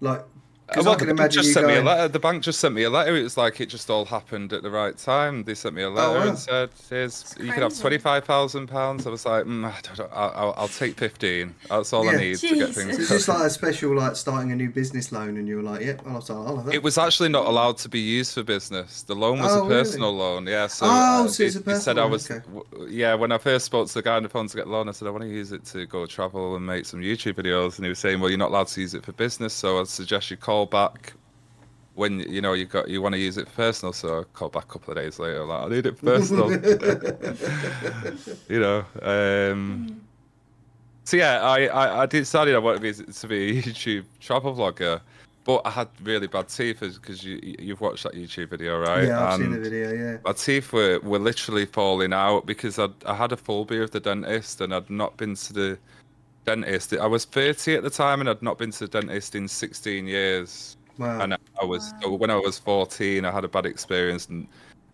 Like, 0.00 0.24
because 0.70 0.84
well, 0.86 0.94
I 0.94 0.98
can 0.98 1.08
the 1.08 1.14
bank 1.14 1.20
imagine 1.32 1.42
just 1.42 1.48
you 1.48 1.54
sent 1.54 1.66
me 1.66 1.74
a 1.76 1.82
letter. 1.82 2.08
The 2.08 2.18
bank 2.18 2.42
just 2.42 2.60
sent 2.60 2.74
me 2.74 2.82
a 2.84 2.90
letter. 2.90 3.16
It 3.16 3.22
was 3.22 3.36
like 3.36 3.60
it 3.60 3.66
just 3.66 3.90
all 3.90 4.04
happened 4.04 4.52
at 4.52 4.62
the 4.62 4.70
right 4.70 4.96
time. 4.96 5.44
They 5.44 5.54
sent 5.54 5.74
me 5.74 5.82
a 5.82 5.90
letter 5.90 6.18
wow. 6.20 6.28
and 6.28 6.38
said, 6.38 6.70
"Here's 6.88 7.34
you 7.38 7.52
can 7.52 7.62
have 7.62 7.78
twenty 7.78 7.98
five 7.98 8.24
thousand 8.24 8.68
pounds." 8.68 9.06
I 9.06 9.10
was 9.10 9.26
like, 9.26 9.44
mm, 9.44 9.64
I 9.64 9.80
don't, 9.96 10.10
I'll, 10.12 10.32
I'll, 10.34 10.54
"I'll 10.56 10.68
take 10.68 10.96
fifteen. 10.96 11.54
That's 11.68 11.92
all 11.92 12.08
I 12.08 12.12
Yeah. 12.12 12.18
need 12.18 12.36
to 12.38 12.54
get 12.54 12.74
things." 12.74 12.94
So 12.96 13.00
it's 13.02 13.08
just 13.10 13.28
like 13.28 13.42
a 13.46 13.50
special, 13.50 13.94
like 13.96 14.16
starting 14.16 14.52
a 14.52 14.56
new 14.56 14.70
business 14.70 15.12
loan, 15.12 15.36
and 15.36 15.46
you 15.48 15.56
were 15.56 15.62
like, 15.62 15.80
"Yep, 15.82 16.02
I'll 16.06 16.24
I'll 16.30 16.56
have 16.56 16.66
that." 16.66 16.74
It 16.74 16.82
was 16.82 16.98
actually 16.98 17.28
not 17.30 17.46
allowed 17.46 17.76
to 17.78 17.88
be 17.88 18.00
used 18.00 18.34
for 18.34 18.42
business. 18.42 19.02
The 19.02 19.14
loan 19.14 19.40
was 19.40 19.52
Oh, 19.52 19.60
a 19.64 19.68
really? 19.68 19.82
personal 19.82 20.12
loan, 20.14 20.46
yeah. 20.46 20.66
So, 20.68 20.86
Oh, 20.86 21.24
uh, 21.24 21.28
so 21.28 21.42
it's 21.42 21.56
a 21.56 21.60
they- 21.60 21.72
they 21.72 21.78
said 21.78 21.96
personal 21.96 21.98
I 21.98 22.02
loan, 22.02 22.12
was, 22.12 22.30
okay. 22.30 22.40
w- 22.46 22.88
yeah. 22.90 23.14
When 23.14 23.32
I 23.32 23.38
first 23.38 23.64
spoke 23.66 23.88
to 23.88 23.94
the 23.94 24.02
guy 24.02 24.16
on 24.16 24.22
the 24.22 24.28
phone 24.28 24.46
to 24.46 24.56
get 24.56 24.66
the 24.66 24.72
loan, 24.72 24.88
I 24.88 24.92
said 24.92 25.08
I 25.08 25.10
want 25.10 25.22
to 25.24 25.28
use 25.28 25.52
it 25.52 25.64
to 25.66 25.86
go 25.86 26.06
travel 26.06 26.54
and 26.56 26.64
make 26.64 26.86
some 26.86 27.00
YouTube 27.00 27.34
videos, 27.34 27.76
and 27.76 27.84
he 27.84 27.88
was 27.88 27.98
saying, 27.98 28.20
"Well, 28.20 28.30
you're 28.30 28.38
not 28.38 28.50
allowed 28.50 28.68
to 28.68 28.80
use 28.80 28.94
it 28.94 29.04
for 29.04 29.12
business, 29.12 29.52
so 29.52 29.80
I'd 29.80 29.88
suggest 29.88 30.30
you 30.30 30.36
call 30.36 30.59
back 30.66 31.12
when 31.94 32.20
you 32.20 32.40
know 32.40 32.52
you 32.52 32.66
got 32.66 32.88
you 32.88 33.02
want 33.02 33.14
to 33.14 33.18
use 33.18 33.36
it 33.36 33.48
for 33.48 33.54
personal." 33.54 33.92
So 33.92 34.20
I 34.20 34.22
called 34.32 34.52
back 34.52 34.64
a 34.64 34.68
couple 34.68 34.92
of 34.92 34.96
days 34.96 35.18
later, 35.18 35.44
like 35.44 35.62
I 35.62 35.68
need 35.68 35.86
it 35.86 36.00
personal, 36.00 36.50
you 38.48 38.60
know. 38.60 38.84
Um, 39.02 40.00
so 41.04 41.16
yeah, 41.16 41.40
I, 41.40 41.66
I, 41.66 42.02
I 42.02 42.06
decided 42.06 42.54
I 42.54 42.58
wanted 42.58 42.94
to 42.94 43.04
be, 43.04 43.12
to 43.12 43.26
be 43.26 43.58
a 43.58 43.62
YouTube 43.64 44.04
travel 44.20 44.54
vlogger, 44.54 45.00
but 45.44 45.62
I 45.64 45.70
had 45.70 45.88
really 46.04 46.28
bad 46.28 46.48
teeth 46.48 46.80
because 46.80 47.24
you 47.24 47.40
you've 47.42 47.80
watched 47.80 48.04
that 48.04 48.12
YouTube 48.14 48.50
video, 48.50 48.78
right? 48.78 49.08
yeah, 49.08 49.26
I've 49.26 49.40
seen 49.40 49.50
the 49.50 49.58
video. 49.58 49.92
Yeah. 49.92 50.18
My 50.24 50.32
teeth 50.32 50.72
were, 50.72 51.00
were 51.00 51.18
literally 51.18 51.66
falling 51.66 52.12
out 52.12 52.46
because 52.46 52.78
I 52.78 52.88
I 53.06 53.14
had 53.14 53.32
a 53.32 53.36
phobia 53.36 53.82
of 53.82 53.90
the 53.90 53.98
dentist 53.98 54.60
and 54.60 54.72
I'd 54.72 54.88
not 54.88 55.16
been 55.16 55.34
to 55.34 55.52
the 55.52 55.78
dentist. 56.44 56.92
I 56.94 57.06
was 57.06 57.24
30 57.24 57.74
at 57.76 57.82
the 57.82 57.90
time, 57.90 58.20
and 58.20 58.28
I'd 58.28 58.42
not 58.42 58.58
been 58.58 58.70
to 58.72 58.86
the 58.86 58.88
dentist 58.88 59.34
in 59.34 59.48
16 59.48 60.06
years. 60.06 60.76
Wow. 60.98 61.20
And 61.20 61.34
I 61.34 61.64
was 61.64 61.94
Wow. 62.02 62.16
when 62.16 62.30
I 62.30 62.36
was 62.36 62.58
14, 62.58 63.24
I 63.24 63.30
had 63.30 63.44
a 63.44 63.48
bad 63.48 63.66
experience, 63.66 64.26
and 64.26 64.46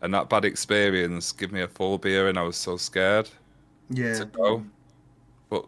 and 0.03 0.13
that 0.15 0.29
bad 0.29 0.45
experience 0.45 1.33
gave 1.33 1.53
me 1.53 1.63
a 1.63 1.69
phobia, 1.69 2.29
and 2.29 2.39
I 2.39 2.43
was 2.43 2.57
so 2.57 2.77
scared 2.77 3.29
yeah. 3.91 4.19
to 4.19 4.25
go. 4.27 4.65
But 5.49 5.65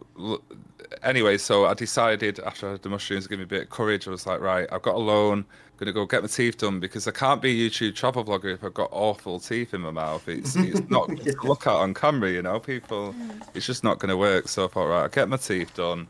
anyway, 1.03 1.37
so 1.37 1.65
I 1.65 1.73
decided 1.73 2.39
after 2.39 2.77
the 2.77 2.89
mushrooms, 2.89 3.27
give 3.27 3.39
me 3.39 3.43
a 3.43 3.47
bit 3.47 3.63
of 3.63 3.69
courage. 3.69 4.07
I 4.07 4.11
was 4.11 4.27
like, 4.27 4.39
right, 4.39 4.67
I've 4.71 4.81
got 4.81 4.95
a 4.95 4.99
loan, 4.99 5.45
gonna 5.79 5.93
go 5.93 6.05
get 6.05 6.21
my 6.21 6.27
teeth 6.27 6.57
done 6.57 6.79
because 6.79 7.07
I 7.07 7.11
can't 7.11 7.41
be 7.41 7.65
a 7.65 7.69
YouTube 7.69 7.95
travel 7.95 8.25
vlogger 8.25 8.53
if 8.53 8.63
I've 8.63 8.73
got 8.73 8.89
awful 8.91 9.39
teeth 9.39 9.73
in 9.73 9.81
my 9.81 9.91
mouth. 9.91 10.27
It's 10.27 10.55
it's 10.55 10.89
not 10.89 11.07
to 11.23 11.35
look 11.43 11.65
at 11.65 11.73
on 11.73 11.93
camera, 11.93 12.29
you 12.29 12.41
know. 12.41 12.59
People, 12.59 13.15
it's 13.53 13.65
just 13.65 13.83
not 13.83 13.99
gonna 13.99 14.17
work. 14.17 14.47
So 14.49 14.65
I 14.65 14.67
thought, 14.67 14.87
right, 14.87 15.01
I'll 15.03 15.09
get 15.09 15.29
my 15.29 15.37
teeth 15.37 15.73
done, 15.73 16.07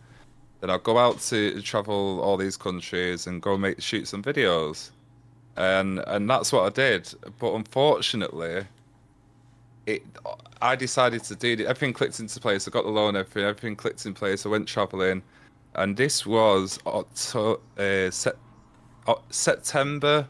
then 0.59 0.69
I'll 0.69 0.79
go 0.79 0.97
out 0.97 1.19
to 1.21 1.61
travel 1.61 2.19
all 2.21 2.35
these 2.35 2.57
countries 2.57 3.27
and 3.27 3.41
go 3.41 3.57
make 3.57 3.81
shoot 3.81 4.07
some 4.07 4.23
videos, 4.23 4.89
and 5.55 5.99
and 6.07 6.29
that's 6.29 6.51
what 6.51 6.65
I 6.65 6.69
did. 6.69 7.13
But 7.37 7.53
unfortunately, 7.53 8.65
it 9.85 10.03
I 10.61 10.75
decided 10.75 11.23
to 11.25 11.35
do 11.35 11.53
it. 11.53 11.61
Everything 11.61 11.93
clicked 11.93 12.19
into 12.19 12.39
place. 12.39 12.67
I 12.67 12.71
got 12.71 12.83
the 12.83 12.89
loan, 12.91 13.15
everything, 13.15 13.43
everything 13.43 13.75
clicked 13.75 14.05
in 14.05 14.13
place. 14.13 14.45
I 14.45 14.49
went 14.49 14.67
traveling, 14.67 15.21
and 15.75 15.95
this 15.95 16.25
was 16.25 16.79
October, 16.85 17.61
uh, 17.77 18.09
September, 19.29 20.27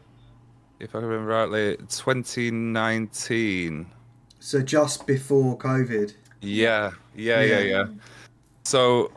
if 0.78 0.94
I 0.94 0.98
remember 0.98 1.26
rightly, 1.32 1.76
2019. 1.88 3.86
So 4.38 4.60
just 4.62 5.06
before 5.06 5.56
COVID. 5.58 6.14
Yeah, 6.40 6.92
yeah, 7.14 7.42
yeah, 7.42 7.58
Yeah. 7.58 7.60
yeah. 7.60 7.86
So 8.64 9.10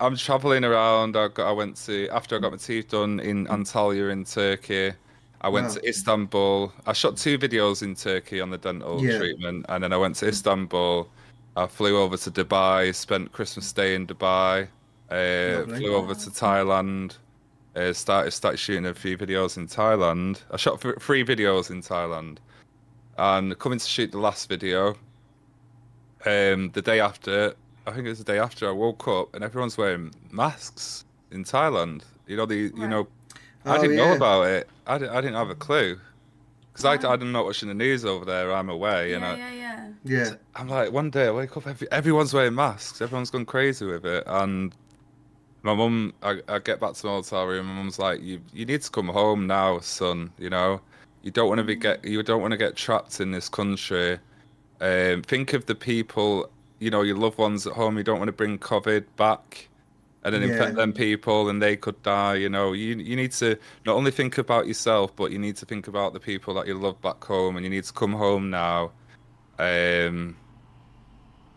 I'm 0.00 0.16
traveling 0.16 0.64
around. 0.64 1.16
I, 1.16 1.28
got, 1.28 1.46
I 1.48 1.52
went 1.52 1.76
to 1.86 2.08
after 2.08 2.36
I 2.36 2.40
got 2.40 2.50
my 2.52 2.58
teeth 2.58 2.88
done 2.88 3.20
in 3.20 3.46
Antalya 3.46 4.10
in 4.10 4.24
Turkey. 4.24 4.92
I 5.40 5.48
went 5.48 5.68
Wow. 5.68 5.74
to 5.74 5.88
Istanbul. 5.88 6.72
I 6.86 6.92
shot 6.94 7.16
two 7.16 7.38
videos 7.38 7.82
in 7.82 7.94
Turkey 7.94 8.40
on 8.40 8.50
the 8.50 8.58
dental 8.58 9.04
Yeah. 9.04 9.18
treatment, 9.18 9.66
and 9.68 9.84
then 9.84 9.92
I 9.92 9.96
went 9.96 10.16
to 10.16 10.26
Istanbul. 10.28 11.08
I 11.56 11.66
flew 11.66 11.96
over 11.98 12.16
to 12.16 12.30
Dubai. 12.30 12.92
Spent 12.94 13.30
Christmas 13.32 13.70
Day 13.72 13.94
in 13.94 14.06
Dubai. 14.06 14.68
Uh, 15.10 15.62
flew 15.76 15.94
over 15.94 16.14
to 16.14 16.30
Thailand. 16.30 17.18
Uh, 17.76 17.92
started 17.92 18.30
started 18.30 18.58
shooting 18.58 18.86
a 18.86 18.94
few 18.94 19.18
videos 19.18 19.56
in 19.56 19.66
Thailand. 19.66 20.40
I 20.50 20.56
shot 20.56 20.80
three 20.80 21.24
videos 21.24 21.70
in 21.70 21.82
Thailand, 21.82 22.38
and 23.18 23.58
coming 23.58 23.78
to 23.78 23.84
shoot 23.86 24.12
the 24.12 24.18
last 24.18 24.48
video. 24.48 24.96
Um, 26.26 26.70
the 26.72 26.80
day 26.82 27.00
after, 27.00 27.54
I 27.86 27.90
think 27.92 28.06
it 28.06 28.10
was 28.10 28.18
the 28.18 28.24
day 28.24 28.38
after, 28.38 28.68
I 28.68 28.72
woke 28.72 29.06
up 29.08 29.34
and 29.34 29.44
everyone's 29.44 29.76
wearing 29.76 30.12
masks 30.30 31.04
in 31.32 31.44
Thailand. 31.44 32.02
You 32.26 32.36
know 32.36 32.46
the 32.46 32.54
you 32.56 32.72
Right. 32.76 32.88
know 32.90 33.08
I 33.66 33.76
Oh, 33.76 33.80
didn't 33.80 33.96
know 33.96 34.12
about 34.12 34.42
it. 34.46 34.68
I 34.86 34.98
didn't, 34.98 35.16
I 35.16 35.20
didn't 35.20 35.36
have 35.36 35.50
a 35.50 35.54
clue 35.54 35.98
because 36.72 36.84
Wow. 36.84 36.92
I 37.10 37.14
I'm 37.14 37.20
not 37.32 37.40
know 37.40 37.44
watching 37.44 37.68
the 37.68 37.74
news 37.74 38.04
over 38.04 38.24
there. 38.24 38.52
I'm 38.52 38.68
away, 38.70 39.10
Yeah, 39.10 39.16
and 39.16 39.24
I, 39.24 39.36
yeah, 39.36 39.52
yeah. 39.52 39.88
Yeah. 40.04 40.30
I'm 40.54 40.68
like, 40.68 40.92
one 40.92 41.10
day 41.10 41.26
I 41.26 41.30
wake 41.30 41.56
up, 41.56 41.66
every, 41.66 41.90
everyone's 41.90 42.32
wearing 42.32 42.54
masks, 42.54 43.00
everyone's 43.02 43.30
gone 43.30 43.44
crazy 43.46 43.84
with 43.84 44.04
it, 44.06 44.22
and 44.26 44.74
my 45.64 45.74
mum, 45.74 46.12
I, 46.22 46.40
I 46.46 46.58
get 46.60 46.78
back 46.78 46.92
to 46.94 47.06
my 47.06 47.12
hotel 47.14 47.46
room, 47.46 47.66
and 47.66 47.68
my 47.68 47.74
mum's 47.82 47.98
like, 47.98 48.22
you 48.22 48.40
you 48.52 48.66
need 48.66 48.82
to 48.82 48.90
come 48.90 49.08
home 49.08 49.46
now, 49.46 49.80
son. 49.80 50.30
You 50.38 50.50
know, 50.50 50.80
you 51.22 51.30
don't 51.30 51.48
want 51.48 51.58
to 51.58 51.64
be 51.64 51.74
get, 51.74 52.04
you 52.04 52.22
don't 52.22 52.42
want 52.42 52.52
to 52.52 52.58
get 52.58 52.76
trapped 52.76 53.20
in 53.20 53.32
this 53.32 53.48
country. 53.48 54.18
Um, 54.80 55.22
think 55.22 55.54
of 55.54 55.66
the 55.66 55.74
people, 55.74 56.50
you 56.78 56.90
know, 56.90 57.02
your 57.02 57.16
loved 57.16 57.38
ones 57.38 57.66
at 57.66 57.72
home. 57.72 57.96
You 57.96 58.04
don't 58.04 58.18
want 58.18 58.28
to 58.28 58.32
bring 58.32 58.58
COVID 58.58 59.04
back. 59.16 59.68
And 60.22 60.34
then 60.34 60.42
infect 60.42 60.76
them 60.76 60.94
people, 60.94 61.50
and 61.50 61.60
they 61.60 61.76
could 61.76 62.02
die. 62.02 62.36
You 62.36 62.48
know, 62.48 62.72
you 62.72 62.96
you 62.96 63.14
need 63.14 63.32
to 63.32 63.58
not 63.84 63.94
only 63.94 64.10
think 64.10 64.38
about 64.38 64.66
yourself, 64.66 65.14
but 65.14 65.30
you 65.32 65.38
need 65.38 65.54
to 65.56 65.66
think 65.66 65.86
about 65.86 66.14
the 66.14 66.20
people 66.20 66.54
that 66.54 66.66
you 66.66 66.72
love 66.72 66.98
back 67.02 67.22
home, 67.22 67.56
and 67.56 67.64
you 67.64 67.68
need 67.68 67.84
to 67.84 67.92
come 67.92 68.14
home 68.14 68.48
now. 68.48 68.92
Um, 69.58 70.34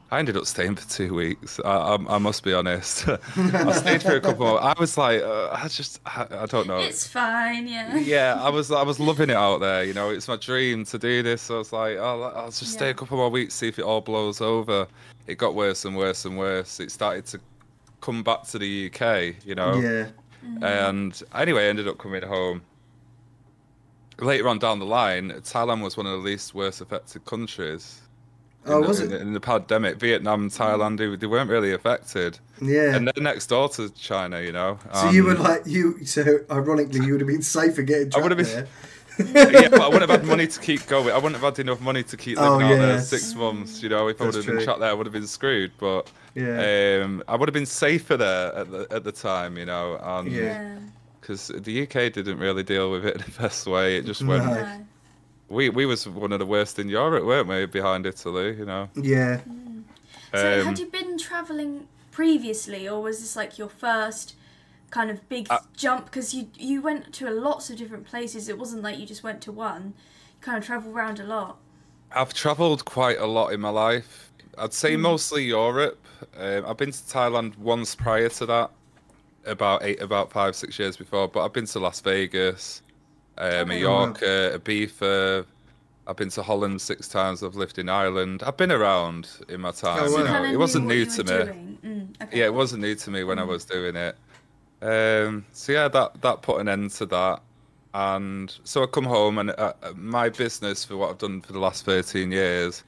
I 0.10 0.20
ended 0.20 0.38
up 0.38 0.46
staying 0.46 0.76
for 0.76 0.90
two 0.90 1.14
weeks. 1.14 1.60
I, 1.66 1.70
I, 1.70 2.16
I 2.16 2.18
must 2.18 2.44
be 2.44 2.54
honest. 2.54 3.08
I 3.36 3.72
stayed 3.74 4.02
for 4.02 4.16
a 4.16 4.22
couple. 4.22 4.46
More. 4.46 4.64
I 4.64 4.74
was 4.80 4.98
like, 4.98 5.22
uh, 5.22 5.50
I 5.52 5.68
just, 5.68 6.00
I, 6.06 6.26
I 6.32 6.46
don't 6.46 6.66
know. 6.66 6.80
It's 6.80 7.06
fine, 7.06 7.68
yeah. 7.68 7.98
Yeah, 7.98 8.38
I 8.40 8.50
was, 8.50 8.72
I 8.72 8.84
was 8.84 9.02
loving 9.02 9.30
it 9.30 9.36
out 9.36 9.60
there. 9.60 9.84
You 9.84 9.94
know, 9.94 10.10
it's 10.10 10.30
my 10.30 10.38
dream 10.38 10.86
to 10.86 10.98
do 10.98 11.24
this. 11.24 11.42
So 11.42 11.56
I 11.56 11.58
was 11.58 11.74
like, 11.74 11.98
oh, 11.98 12.32
I'll 12.36 12.52
just 12.52 12.72
stay 12.72 12.90
a 12.92 12.94
couple 12.94 13.18
more 13.18 13.30
weeks, 13.30 13.56
see 13.56 13.68
if 13.68 13.80
it 13.80 13.84
all 13.84 14.00
blows 14.00 14.40
over. 14.40 14.88
It 15.28 15.38
got 15.38 15.56
worse 15.56 15.84
and 15.84 15.98
worse 15.98 16.24
and 16.24 16.38
worse. 16.38 16.80
It 16.80 16.90
started 16.90 17.26
to 17.28 17.40
come 18.00 18.24
back 18.24 18.44
to 18.44 18.60
the 18.60 18.90
UK. 18.90 19.46
You 19.46 19.56
know. 19.56 19.76
Yeah. 19.76 20.08
And 20.62 21.22
anyway, 21.36 21.66
I 21.66 21.68
ended 21.68 21.88
up 21.90 21.98
coming 21.98 22.24
home. 22.24 22.62
Later 24.20 24.48
on 24.48 24.58
down 24.58 24.80
the 24.80 24.86
line, 24.86 25.32
Thailand 25.42 25.84
was 25.84 25.98
one 25.98 26.06
of 26.06 26.14
the 26.14 26.18
least 26.18 26.56
worst 26.56 26.80
affected 26.80 27.26
countries. 27.26 28.02
In 28.66 28.74
Oh, 28.74 28.82
the- 28.82 28.88
was 28.88 29.00
in, 29.00 29.12
it? 29.14 29.22
In 29.22 29.34
the 29.34 29.40
pandemic, 29.40 29.98
Vietnam, 29.98 30.50
Thailand, 30.50 30.98
they, 30.98 31.16
they 31.16 31.28
weren't 31.28 31.50
really 31.50 31.72
affected. 31.74 32.40
Yeah. 32.62 32.96
And 32.96 33.08
they're 33.08 33.24
next 33.24 33.48
door 33.48 33.70
to 33.70 33.90
China, 33.92 34.42
you 34.42 34.52
know. 34.52 34.80
so 34.94 35.10
you 35.12 35.24
were 35.24 35.36
Um, 35.38 35.44
like 35.44 35.62
you. 35.66 36.04
So 36.06 36.40
ironically, 36.52 37.06
you 37.06 37.14
would 37.14 37.22
have 37.22 37.28
been 37.30 37.42
safer 37.42 37.82
getting 37.84 38.08
I 38.08 38.10
trapped 38.10 38.24
would 38.30 38.38
have 38.40 38.48
there. 38.48 38.62
been- 38.64 38.72
yeah, 39.20 39.70
but 39.70 39.82
I 39.82 39.88
wouldn't 39.88 40.10
have 40.12 40.20
had 40.22 40.26
money 40.26 40.46
to 40.46 40.60
keep 40.60 40.86
going. 40.86 41.10
I 41.10 41.16
wouldn't 41.16 41.34
have 41.42 41.42
had 41.42 41.58
enough 41.60 41.82
money 41.82 42.04
to 42.04 42.16
keep 42.18 42.38
living 42.38 42.68
Oh, 42.68 42.74
out 42.74 42.78
there 42.78 43.00
six 43.02 43.34
months. 43.34 43.82
You 43.82 43.90
know, 43.90 44.08
if 44.10 44.22
I 44.22 44.26
would 44.26 44.34
That's 44.36 44.38
have 44.38 44.46
been 44.46 44.56
true. 44.58 44.64
trapped 44.66 44.80
there, 44.80 44.92
I 44.92 44.94
would 44.94 45.08
have 45.08 45.14
been 45.14 45.26
screwed. 45.26 45.72
But 45.80 46.12
Yeah. 46.36 47.02
um, 47.04 47.24
I 47.28 47.36
would 47.36 47.50
have 47.50 47.54
been 47.54 47.66
safer 47.66 48.16
there 48.16 48.54
at 48.56 48.70
the 48.72 48.88
at 48.92 49.04
the 49.04 49.12
time, 49.12 49.58
you 49.58 49.66
know. 49.66 49.98
And 50.04 50.32
Yeah. 50.32 50.42
Yeah. 50.44 50.76
because 51.20 51.48
the 51.48 51.82
UK 51.82 52.10
didn't 52.12 52.38
really 52.38 52.62
deal 52.64 52.92
with 52.92 53.06
it 53.08 53.16
in 53.16 53.22
the 53.26 53.42
best 53.42 53.66
way. 53.66 53.98
It 53.98 54.06
just 54.06 54.22
went. 54.24 54.46
No. 54.46 54.86
No. 55.50 55.56
We 55.56 55.70
we 55.70 55.86
was 55.86 56.08
one 56.08 56.32
of 56.32 56.40
the 56.40 56.46
worst 56.46 56.80
in 56.80 56.90
Europe, 56.90 57.24
weren't 57.26 57.48
we? 57.48 57.66
Behind 57.66 58.06
Italy, 58.06 58.56
you 58.58 58.66
know. 58.66 58.90
Yeah. 58.96 59.42
So 60.34 60.62
Um, 60.62 60.66
had 60.66 60.80
you 60.80 60.86
been 60.88 61.18
traveling 61.18 61.88
previously, 62.12 62.88
or 62.88 63.02
was 63.02 63.20
this 63.20 63.36
like 63.36 63.58
your 63.58 63.70
first 63.70 64.36
kind 64.92 65.12
of 65.12 65.28
big 65.30 65.50
Uh, 65.50 65.60
jump? 65.76 66.06
Because 66.06 66.34
you 66.34 66.50
you 66.56 66.82
went 66.82 67.14
to 67.16 67.30
lots 67.30 67.70
of 67.70 67.78
different 67.78 68.06
places. 68.06 68.50
It 68.50 68.58
wasn't 68.58 68.84
like 68.84 68.98
you 69.00 69.06
just 69.06 69.24
went 69.24 69.42
to 69.44 69.52
one. 69.52 69.94
You 70.36 70.42
kind 70.42 70.58
of 70.58 70.66
traveled 70.66 70.96
around 70.96 71.20
a 71.20 71.26
lot. 71.26 71.60
I've 72.12 72.34
travelled 72.34 72.86
quite 72.86 73.18
a 73.20 73.26
lot 73.26 73.50
in 73.54 73.60
my 73.62 73.70
life. 73.70 74.32
I'd 74.58 74.74
say 74.74 74.96
mostly 74.96 75.44
Europe. 75.46 76.06
Um, 76.36 76.66
I've 76.66 76.78
been 76.78 76.92
to 76.92 76.98
Thailand 76.98 77.58
once 77.58 77.96
prior 77.96 78.30
to 78.30 78.46
that, 78.48 78.72
about 79.46 79.84
eight, 79.84 80.02
about 80.02 80.32
five, 80.32 80.56
six 80.56 80.80
years 80.80 80.98
before. 80.98 81.28
But 81.28 81.46
I've 81.46 81.54
been 81.54 81.66
to 81.68 81.80
Las 81.80 82.02
Vegas, 82.02 82.82
um, 83.38 83.72
Okay. 83.72 83.84
a 83.84 84.60
Ibiza. 84.60 85.46
I've 86.08 86.16
been 86.16 86.30
to 86.30 86.42
Holland 86.42 86.82
six 86.82 87.08
times. 87.10 87.44
I've 87.44 87.56
lived 87.56 87.80
in 87.80 87.90
Ireland. 87.90 88.42
I've 88.46 88.56
been 88.56 88.72
around 88.72 89.28
in 89.50 89.60
my 89.62 89.72
time. 89.72 90.00
Oh, 90.04 90.18
you 90.18 90.24
know. 90.24 90.44
It 90.46 90.56
wasn't 90.58 90.88
new 90.88 91.06
to 91.06 91.24
me. 91.24 91.32
Mm, 91.84 92.22
okay. 92.24 92.40
Yeah, 92.40 92.46
it 92.46 92.54
wasn't 92.54 92.82
new 92.82 92.96
to 92.96 93.12
me 93.12 93.24
when 93.26 93.40
I 93.40 93.44
was 93.44 93.66
doing 93.66 93.96
it. 93.98 94.16
Um, 94.82 95.46
so 95.52 95.72
yeah, 95.74 95.88
that 95.90 96.22
that 96.22 96.42
put 96.44 96.62
an 96.62 96.70
end 96.70 96.92
to 96.92 97.06
that, 97.08 97.42
and 97.94 98.56
so 98.64 98.84
I 98.84 98.86
come 98.86 99.06
home 99.06 99.40
and 99.40 99.50
uh, 99.50 99.74
uh, 99.82 99.92
my 99.96 100.30
business 100.30 100.86
for 100.86 100.98
what 100.98 101.10
I've 101.10 101.18
done 101.18 101.42
for 101.42 101.52
the 101.52 101.60
last 101.60 101.84
thirteen 101.84 102.32
years, 102.32 102.84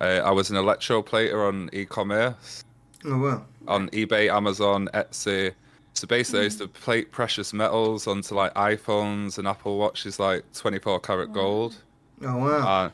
uh, 0.00 0.22
I 0.24 0.30
was 0.30 0.50
an 0.50 0.56
electroplater 0.56 1.46
on 1.46 1.68
e-commerce 1.74 2.64
Oh 3.04 3.18
wow. 3.18 3.44
on 3.68 3.90
eBay, 3.90 4.34
Amazon, 4.34 4.88
Etsy. 4.94 5.52
So 5.94 6.06
basically, 6.08 6.40
I 6.40 6.44
used 6.44 6.58
to 6.58 6.68
plate 6.68 7.12
precious 7.12 7.52
metals 7.52 8.06
onto 8.06 8.34
like 8.34 8.52
iPhones 8.54 9.38
and 9.38 9.46
Apple 9.46 9.78
Watches, 9.78 10.18
like 10.18 10.44
twenty-four 10.52 11.00
karat 11.00 11.32
gold. 11.32 11.76
Oh 12.22 12.36
wow. 12.38 12.68
Uh, 12.86 12.90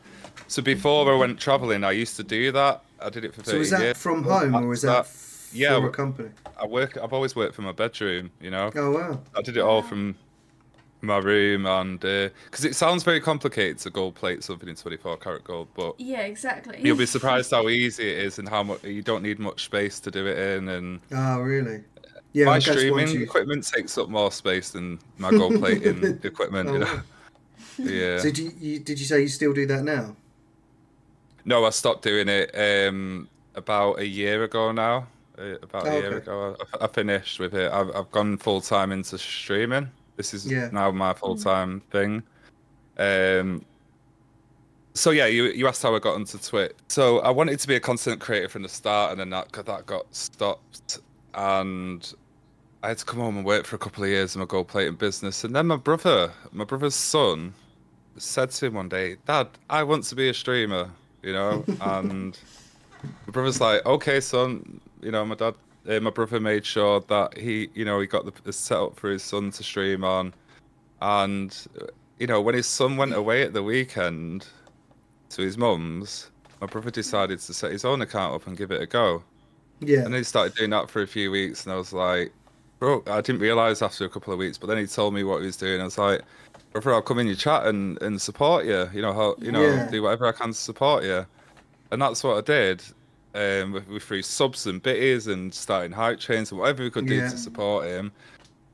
so 0.48 0.60
before 0.62 1.10
I 1.12 1.16
went 1.16 1.40
traveling, 1.40 1.82
I 1.82 1.92
used 1.92 2.16
to 2.16 2.22
do 2.22 2.52
that. 2.52 2.82
I 3.00 3.08
did 3.08 3.24
it 3.24 3.34
for 3.34 3.40
so 3.42 3.52
thirty 3.52 3.58
was 3.60 3.70
that 3.70 3.80
years. 3.82 3.96
from 3.98 4.22
home 4.24 4.54
or 4.54 4.66
was 4.66 4.82
that, 4.82 4.88
That- 4.88 4.98
f- 5.06 5.50
yeah, 5.52 5.68
for 5.70 5.74
a 5.74 5.76
w- 5.76 5.92
company? 5.92 6.28
I 6.60 6.66
work. 6.66 6.98
I've 7.02 7.12
always 7.14 7.34
worked 7.34 7.54
from 7.54 7.64
my 7.64 7.72
bedroom. 7.72 8.30
You 8.40 8.50
know. 8.50 8.70
Oh 8.76 8.90
wow. 8.90 9.20
I 9.34 9.40
did 9.42 9.56
it 9.56 9.60
all 9.60 9.80
from 9.82 10.16
my 11.00 11.16
room, 11.16 11.64
and 11.64 11.98
because 12.00 12.66
it 12.66 12.76
sounds 12.76 13.02
very 13.02 13.20
complicated 13.20 13.78
to 13.78 13.88
gold 13.88 14.14
plate 14.14 14.44
something 14.44 14.68
in 14.68 14.76
24 14.76 15.16
karat 15.16 15.42
gold, 15.44 15.68
but 15.74 15.98
Yeah, 15.98 16.20
exactly. 16.20 16.78
you'll 16.82 16.98
be 16.98 17.06
surprised 17.16 17.50
how 17.52 17.70
easy 17.70 18.10
it 18.12 18.18
is 18.18 18.38
and 18.38 18.46
how 18.46 18.62
much 18.62 18.84
you 18.84 19.00
don't 19.00 19.22
need 19.22 19.38
much 19.38 19.64
space 19.64 19.98
to 20.00 20.10
do 20.10 20.26
it 20.26 20.36
in. 20.36 20.68
And 20.68 21.00
Oh 21.10 21.40
really? 21.40 21.84
Yeah. 22.32 22.46
my 22.46 22.52
I 22.52 22.58
guess 22.58 22.68
once 22.68 22.78
streaming 22.80 23.22
equipment 23.22 23.66
takes 23.66 23.98
up 23.98 24.08
more 24.08 24.30
space 24.30 24.70
than 24.70 24.98
my 25.18 25.30
gold 25.30 25.56
plating 25.58 26.20
equipment. 26.22 26.68
Oh, 26.68 26.72
You 26.74 26.78
know? 26.80 27.00
Yeah. 27.78 28.18
So 28.18 28.28
you, 28.28 28.52
you, 28.60 28.78
did 28.78 28.98
you 29.00 29.06
say 29.06 29.20
you 29.22 29.28
still 29.28 29.52
do 29.52 29.66
that 29.66 29.82
now? 29.82 30.14
No, 31.44 31.64
I 31.64 31.70
stopped 31.70 32.02
doing 32.02 32.28
it 32.28 32.50
um, 32.54 33.28
about 33.54 33.98
a 33.98 34.06
year 34.06 34.44
ago 34.44 34.70
now. 34.72 35.06
Uh, 35.38 35.54
about 35.62 35.86
a 35.86 35.90
Oh, 35.90 35.98
year 35.98 36.06
okay. 36.08 36.16
ago, 36.18 36.56
I, 36.80 36.84
I 36.84 36.86
finished 36.88 37.40
with 37.40 37.54
it. 37.54 37.72
I've, 37.72 37.90
I've 37.96 38.10
gone 38.10 38.36
full 38.36 38.60
time 38.60 38.92
into 38.92 39.16
streaming. 39.18 39.90
This 40.16 40.34
is 40.34 40.46
Yeah. 40.46 40.68
now 40.70 40.90
my 40.90 41.14
full 41.14 41.36
time 41.36 41.80
thing. 41.90 42.22
Um, 42.98 43.64
so 44.92 45.10
yeah, 45.12 45.26
you 45.26 45.44
you 45.44 45.66
asked 45.66 45.82
how 45.82 45.94
I 45.96 45.98
got 45.98 46.16
into 46.16 46.36
Twitch. 46.42 46.72
So 46.88 47.20
I 47.20 47.30
wanted 47.30 47.58
to 47.58 47.66
be 47.68 47.76
a 47.76 47.80
content 47.80 48.20
creator 48.20 48.48
from 48.48 48.62
the 48.62 48.68
start, 48.68 49.12
and 49.12 49.20
then 49.20 49.30
that 49.30 49.50
that 49.52 49.86
got 49.86 50.04
stopped 50.14 50.98
and 51.32 52.12
I 52.82 52.88
had 52.88 52.98
to 52.98 53.04
come 53.04 53.20
home 53.20 53.36
and 53.36 53.44
work 53.44 53.66
for 53.66 53.76
a 53.76 53.78
couple 53.78 54.04
of 54.04 54.10
years 54.10 54.34
in 54.34 54.40
my 54.40 54.46
gold 54.46 54.68
plating 54.68 54.94
business. 54.94 55.44
And 55.44 55.54
then 55.54 55.66
my 55.66 55.76
brother, 55.76 56.32
my 56.52 56.64
brother's 56.64 56.94
son, 56.94 57.52
said 58.16 58.50
to 58.52 58.66
him 58.66 58.74
one 58.74 58.88
day, 58.88 59.16
Dad, 59.26 59.48
I 59.68 59.82
want 59.82 60.04
to 60.04 60.14
be 60.14 60.30
a 60.30 60.34
streamer, 60.34 60.90
you 61.22 61.32
know? 61.32 61.64
and 61.82 62.38
my 63.02 63.32
brother's 63.32 63.60
like, 63.60 63.84
okay, 63.84 64.20
son, 64.20 64.80
you 65.02 65.10
know, 65.10 65.24
my 65.26 65.34
dad, 65.34 65.54
uh, 65.88 66.00
my 66.00 66.10
brother 66.10 66.40
made 66.40 66.64
sure 66.64 67.00
that 67.08 67.36
he, 67.36 67.68
you 67.74 67.84
know, 67.84 68.00
he 68.00 68.06
got 68.06 68.24
the, 68.24 68.32
the 68.44 68.52
setup 68.52 68.98
for 68.98 69.10
his 69.10 69.22
son 69.22 69.50
to 69.50 69.62
stream 69.62 70.02
on. 70.02 70.32
And, 71.02 71.54
you 72.18 72.26
know, 72.26 72.40
when 72.40 72.54
his 72.54 72.66
son 72.66 72.96
went 72.96 73.14
away 73.14 73.42
at 73.42 73.52
the 73.52 73.62
weekend 73.62 74.46
to 75.30 75.42
his 75.42 75.58
mum's, 75.58 76.30
my 76.62 76.66
brother 76.66 76.90
decided 76.90 77.40
to 77.40 77.54
set 77.54 77.72
his 77.72 77.84
own 77.84 78.00
account 78.00 78.34
up 78.34 78.46
and 78.46 78.56
give 78.56 78.70
it 78.70 78.80
a 78.80 78.86
go. 78.86 79.22
Yeah. 79.80 80.00
And 80.00 80.12
then 80.12 80.20
he 80.20 80.24
started 80.24 80.54
doing 80.54 80.70
that 80.70 80.90
for 80.90 81.02
a 81.02 81.06
few 81.06 81.30
weeks, 81.30 81.64
and 81.64 81.72
I 81.72 81.76
was 81.76 81.92
like, 81.92 82.32
bro, 82.80 83.02
I 83.06 83.20
didn't 83.20 83.40
realize 83.40 83.82
after 83.82 84.04
a 84.04 84.08
couple 84.08 84.32
of 84.32 84.38
weeks, 84.40 84.58
but 84.58 84.66
then 84.66 84.78
he 84.78 84.86
told 84.86 85.14
me 85.14 85.22
what 85.22 85.38
he 85.40 85.46
was 85.46 85.56
doing. 85.56 85.80
I 85.80 85.84
was 85.84 85.98
like, 85.98 86.22
brother, 86.72 86.92
I'll 86.94 87.02
come 87.02 87.20
in 87.20 87.26
your 87.28 87.36
chat 87.36 87.66
and, 87.66 88.00
and 88.02 88.20
support 88.20 88.64
you. 88.64 88.88
You 88.92 89.02
know, 89.02 89.12
how, 89.12 89.36
you 89.38 89.52
know, 89.52 89.62
Yeah. 89.74 89.86
do 89.90 90.02
whatever 90.02 90.26
I 90.26 90.32
can 90.32 90.48
to 90.48 90.54
support 90.54 91.04
you. 91.04 91.24
And 91.92 92.02
that's 92.02 92.24
what 92.24 92.38
I 92.38 92.40
did. 92.40 92.82
Um, 93.32 93.70
with, 93.72 93.86
with 93.86 94.02
free 94.02 94.22
subs 94.22 94.66
and 94.66 94.82
bitties 94.82 95.32
and 95.32 95.54
starting 95.54 95.92
hype 95.92 96.18
chains 96.18 96.50
and 96.50 96.58
whatever 96.60 96.82
we 96.82 96.90
could 96.90 97.06
do 97.06 97.14
Yeah. 97.16 97.28
to 97.28 97.36
support 97.38 97.86
him. 97.86 98.10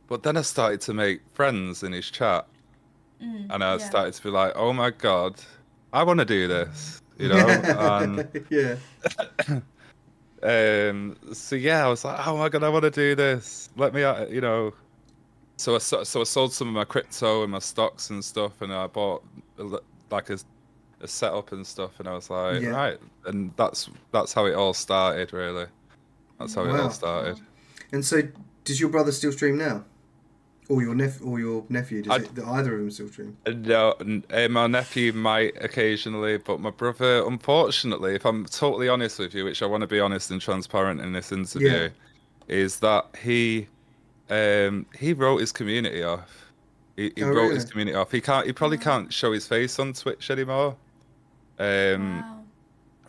But 0.08 0.22
then 0.22 0.36
I 0.38 0.42
started 0.42 0.80
to 0.82 0.94
make 0.94 1.20
friends 1.34 1.82
in 1.82 1.92
his 1.92 2.10
chat, 2.10 2.46
Mm, 3.22 3.46
and 3.50 3.64
I 3.64 3.72
yeah. 3.72 3.78
started 3.78 4.12
to 4.14 4.22
be 4.22 4.28
like, 4.28 4.52
oh 4.56 4.72
my 4.74 4.90
god, 4.90 5.34
I 5.92 6.02
want 6.04 6.18
to 6.20 6.24
do 6.26 6.46
this. 6.48 7.00
You 7.18 7.28
know, 7.30 7.48
and 7.48 8.44
yeah. 8.50 8.76
um, 10.42 11.16
so 11.32 11.56
yeah, 11.56 11.84
I 11.84 11.88
was 11.88 12.04
like, 12.04 12.26
oh 12.26 12.36
my 12.36 12.48
god, 12.48 12.62
I 12.62 12.68
want 12.68 12.84
to 12.84 12.90
do 12.90 13.14
this. 13.14 13.70
Let 13.76 13.94
me, 13.94 14.00
you 14.32 14.40
know. 14.40 14.74
So 15.56 15.74
I 15.74 15.78
so 15.78 16.20
I 16.20 16.24
sold 16.24 16.52
some 16.52 16.68
of 16.68 16.74
my 16.74 16.84
crypto 16.84 17.42
and 17.42 17.52
my 17.52 17.58
stocks 17.60 18.10
and 18.10 18.24
stuff, 18.24 18.60
and 18.60 18.72
I 18.72 18.86
bought 18.86 19.24
like 20.10 20.28
a, 20.30 20.38
a 21.00 21.08
setup 21.08 21.52
and 21.52 21.66
stuff, 21.66 21.98
and 21.98 22.06
I 22.08 22.12
was 22.12 22.28
like, 22.28 22.60
Yeah. 22.60 22.68
right, 22.70 22.98
and 23.24 23.52
that's 23.56 23.88
that's 24.12 24.32
how 24.34 24.44
it 24.46 24.54
all 24.54 24.74
started, 24.74 25.32
really. 25.32 25.66
That's 26.38 26.54
how 26.54 26.64
it 26.66 26.78
all 26.78 26.90
started. 26.90 27.40
And 27.92 28.04
so, 28.04 28.22
does 28.64 28.78
your 28.78 28.90
brother 28.90 29.12
still 29.12 29.32
stream 29.32 29.56
now? 29.56 29.84
Or 30.68 30.82
your 30.82 30.94
nep- 30.96 31.20
or 31.24 31.38
your 31.38 31.64
nephew? 31.68 32.02
Does 32.02 32.12
I- 32.12 32.24
it, 32.24 32.34
do 32.34 32.44
either 32.44 32.74
of 32.74 32.80
them 32.80 32.90
still 32.90 33.08
stream? 33.08 33.36
No, 33.46 33.94
uh, 34.32 34.48
my 34.48 34.66
nephew 34.66 35.12
might 35.12 35.54
occasionally, 35.62 36.38
but 36.38 36.58
my 36.60 36.70
brother, 36.70 37.24
unfortunately, 37.26 38.14
if 38.16 38.24
I'm 38.26 38.46
totally 38.46 38.88
honest 38.88 39.18
with 39.20 39.32
you, 39.34 39.44
which 39.44 39.62
I 39.62 39.66
want 39.66 39.82
to 39.82 39.86
be 39.86 40.00
honest 40.00 40.30
and 40.32 40.40
transparent 40.40 41.00
in 41.00 41.12
this 41.12 41.30
interview, 41.30 41.68
Yeah. 41.68 41.88
is 42.48 42.80
that 42.80 43.06
he 43.22 43.68
um 44.28 44.86
he 44.98 45.12
wrote 45.12 45.38
his 45.38 45.52
community 45.52 46.02
off. 46.02 46.50
He, 46.96 47.12
he 47.14 47.22
Oh, 47.22 47.30
wrote 47.30 47.54
his 47.54 47.64
community 47.64 47.94
off. 47.96 48.10
He 48.10 48.20
can't. 48.20 48.44
He 48.46 48.52
probably 48.52 48.78
can't 48.78 49.12
show 49.12 49.30
his 49.32 49.46
face 49.46 49.78
on 49.78 49.92
Twitch 49.92 50.30
anymore. 50.30 50.74
Um, 51.58 52.20
Wow. 52.20 52.44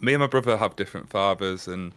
me 0.01 0.13
and 0.13 0.21
my 0.21 0.27
brother 0.27 0.55
have 0.57 0.75
different 0.75 1.09
fathers, 1.09 1.67
and 1.67 1.91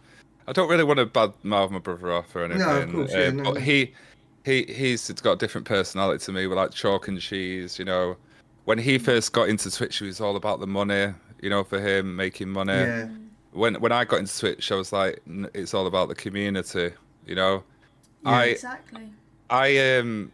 I 0.47 0.53
don't 0.53 0.69
really 0.69 0.83
want 0.83 0.97
to 0.97 1.05
badmouth 1.05 1.69
my 1.69 1.77
brother 1.79 2.11
off 2.13 2.35
or 2.35 2.45
anything. 2.45 2.61
of 2.63 2.91
course, 2.91 3.11
yeah, 3.13 3.27
uh, 3.27 3.31
no, 3.31 3.43
but 3.43 3.53
no. 3.55 3.59
he 3.59 3.93
he 4.43 4.63
he's 4.63 5.09
got 5.11 5.33
a 5.33 5.37
different 5.37 5.67
personality 5.67 6.23
to 6.25 6.31
me. 6.31 6.47
We're 6.47 6.55
like 6.55 6.71
chalk 6.71 7.07
and 7.07 7.19
cheese, 7.19 7.77
you 7.77 7.85
know. 7.85 8.17
When 8.65 8.77
he 8.77 8.97
first 8.97 9.33
got 9.33 9.49
into 9.49 9.71
Twitch, 9.71 10.01
it 10.01 10.05
was 10.05 10.21
all 10.21 10.35
about 10.35 10.59
the 10.59 10.67
money, 10.67 11.13
you 11.41 11.49
know, 11.49 11.63
for 11.63 11.79
him 11.79 12.15
making 12.15 12.49
money. 12.49 12.73
Yeah. 12.73 13.07
When 13.51 13.75
when 13.75 13.91
I 13.91 14.05
got 14.05 14.19
into 14.19 14.37
Twitch, 14.37 14.71
I 14.71 14.75
was 14.75 14.93
like, 14.93 15.21
it's 15.53 15.73
all 15.73 15.87
about 15.87 16.07
the 16.09 16.15
community, 16.15 16.91
you 17.25 17.35
know. 17.35 17.63
Yeah. 18.23 18.31
I 18.31 18.43
exactly. 18.45 19.09
I 19.49 19.97
um 19.97 20.31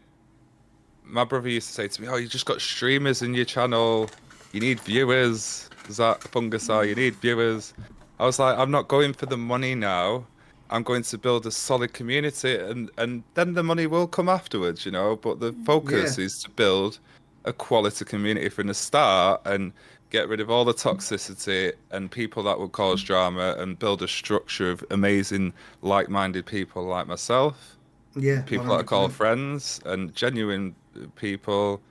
my 1.03 1.23
brother 1.23 1.49
used 1.49 1.67
to 1.69 1.73
say 1.73 1.87
to 1.87 2.01
me, 2.01 2.07
"Oh, 2.07 2.17
you 2.17 2.27
just 2.27 2.45
got 2.45 2.61
streamers 2.61 3.21
in 3.21 3.33
your 3.33 3.45
channel. 3.45 4.09
You 4.51 4.59
need 4.59 4.79
viewers. 4.81 5.69
Is 5.89 5.97
that 5.97 6.19
Fungusai? 6.21 6.89
You 6.89 6.95
need 6.95 7.15
viewers." 7.15 7.73
I 8.19 8.25
was 8.25 8.39
like, 8.39 8.57
"I'm 8.57 8.71
not 8.71 8.87
going 8.87 9.13
for 9.13 9.25
the 9.25 9.37
money 9.37 9.75
now. 9.75 10.25
I'm 10.69 10.83
going 10.83 11.03
to 11.03 11.17
build 11.17 11.45
a 11.45 11.51
solid 11.51 11.93
community, 11.93 12.55
and 12.57 12.89
and 12.97 13.23
then 13.35 13.53
the 13.53 13.63
money 13.63 13.87
will 13.87 14.07
come 14.07 14.29
afterwards, 14.29 14.85
you 14.85 14.91
know. 14.91 15.15
But 15.15 15.39
the 15.39 15.53
focus 15.65 16.17
Yeah. 16.17 16.25
is 16.25 16.43
to 16.43 16.49
build 16.51 16.99
a 17.45 17.53
quality 17.53 18.05
community 18.05 18.49
from 18.49 18.67
the 18.67 18.73
start 18.73 19.41
and." 19.45 19.71
Get 20.09 20.29
rid 20.29 20.39
of 20.39 20.49
all 20.49 20.63
the 20.63 20.73
toxicity 20.73 21.73
and 21.91 22.09
people 22.09 22.41
that 22.43 22.57
will 22.57 22.69
cause 22.69 23.03
drama, 23.03 23.55
and 23.59 23.77
build 23.77 24.01
a 24.01 24.07
structure 24.07 24.71
of 24.71 24.81
amazing, 24.89 25.51
like-minded 25.81 26.45
people 26.45 26.83
like 26.85 27.07
myself 27.07 27.75
Yeah. 28.15 28.41
people 28.43 28.67
that 28.67 28.79
are 28.79 28.83
called 28.85 29.11
100%. 29.11 29.17
friends 29.17 29.81
and 29.85 30.15
genuine 30.15 30.75
people 31.17 31.81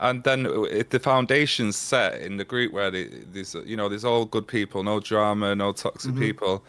and 0.00 0.22
then 0.24 0.46
if 0.80 0.90
the 0.90 0.98
foundation's 1.00 1.76
set 1.76 2.20
in 2.20 2.36
the 2.36 2.44
group 2.44 2.74
where 2.74 2.90
the, 2.90 3.08
there's 3.32 3.54
you 3.64 3.76
know 3.78 3.88
there's 3.88 4.04
all 4.04 4.26
good 4.26 4.46
people 4.46 4.82
no 4.82 5.00
drama 5.00 5.54
no 5.54 5.72
toxic 5.72 6.12
Mhm. 6.12 6.18
people 6.18 6.62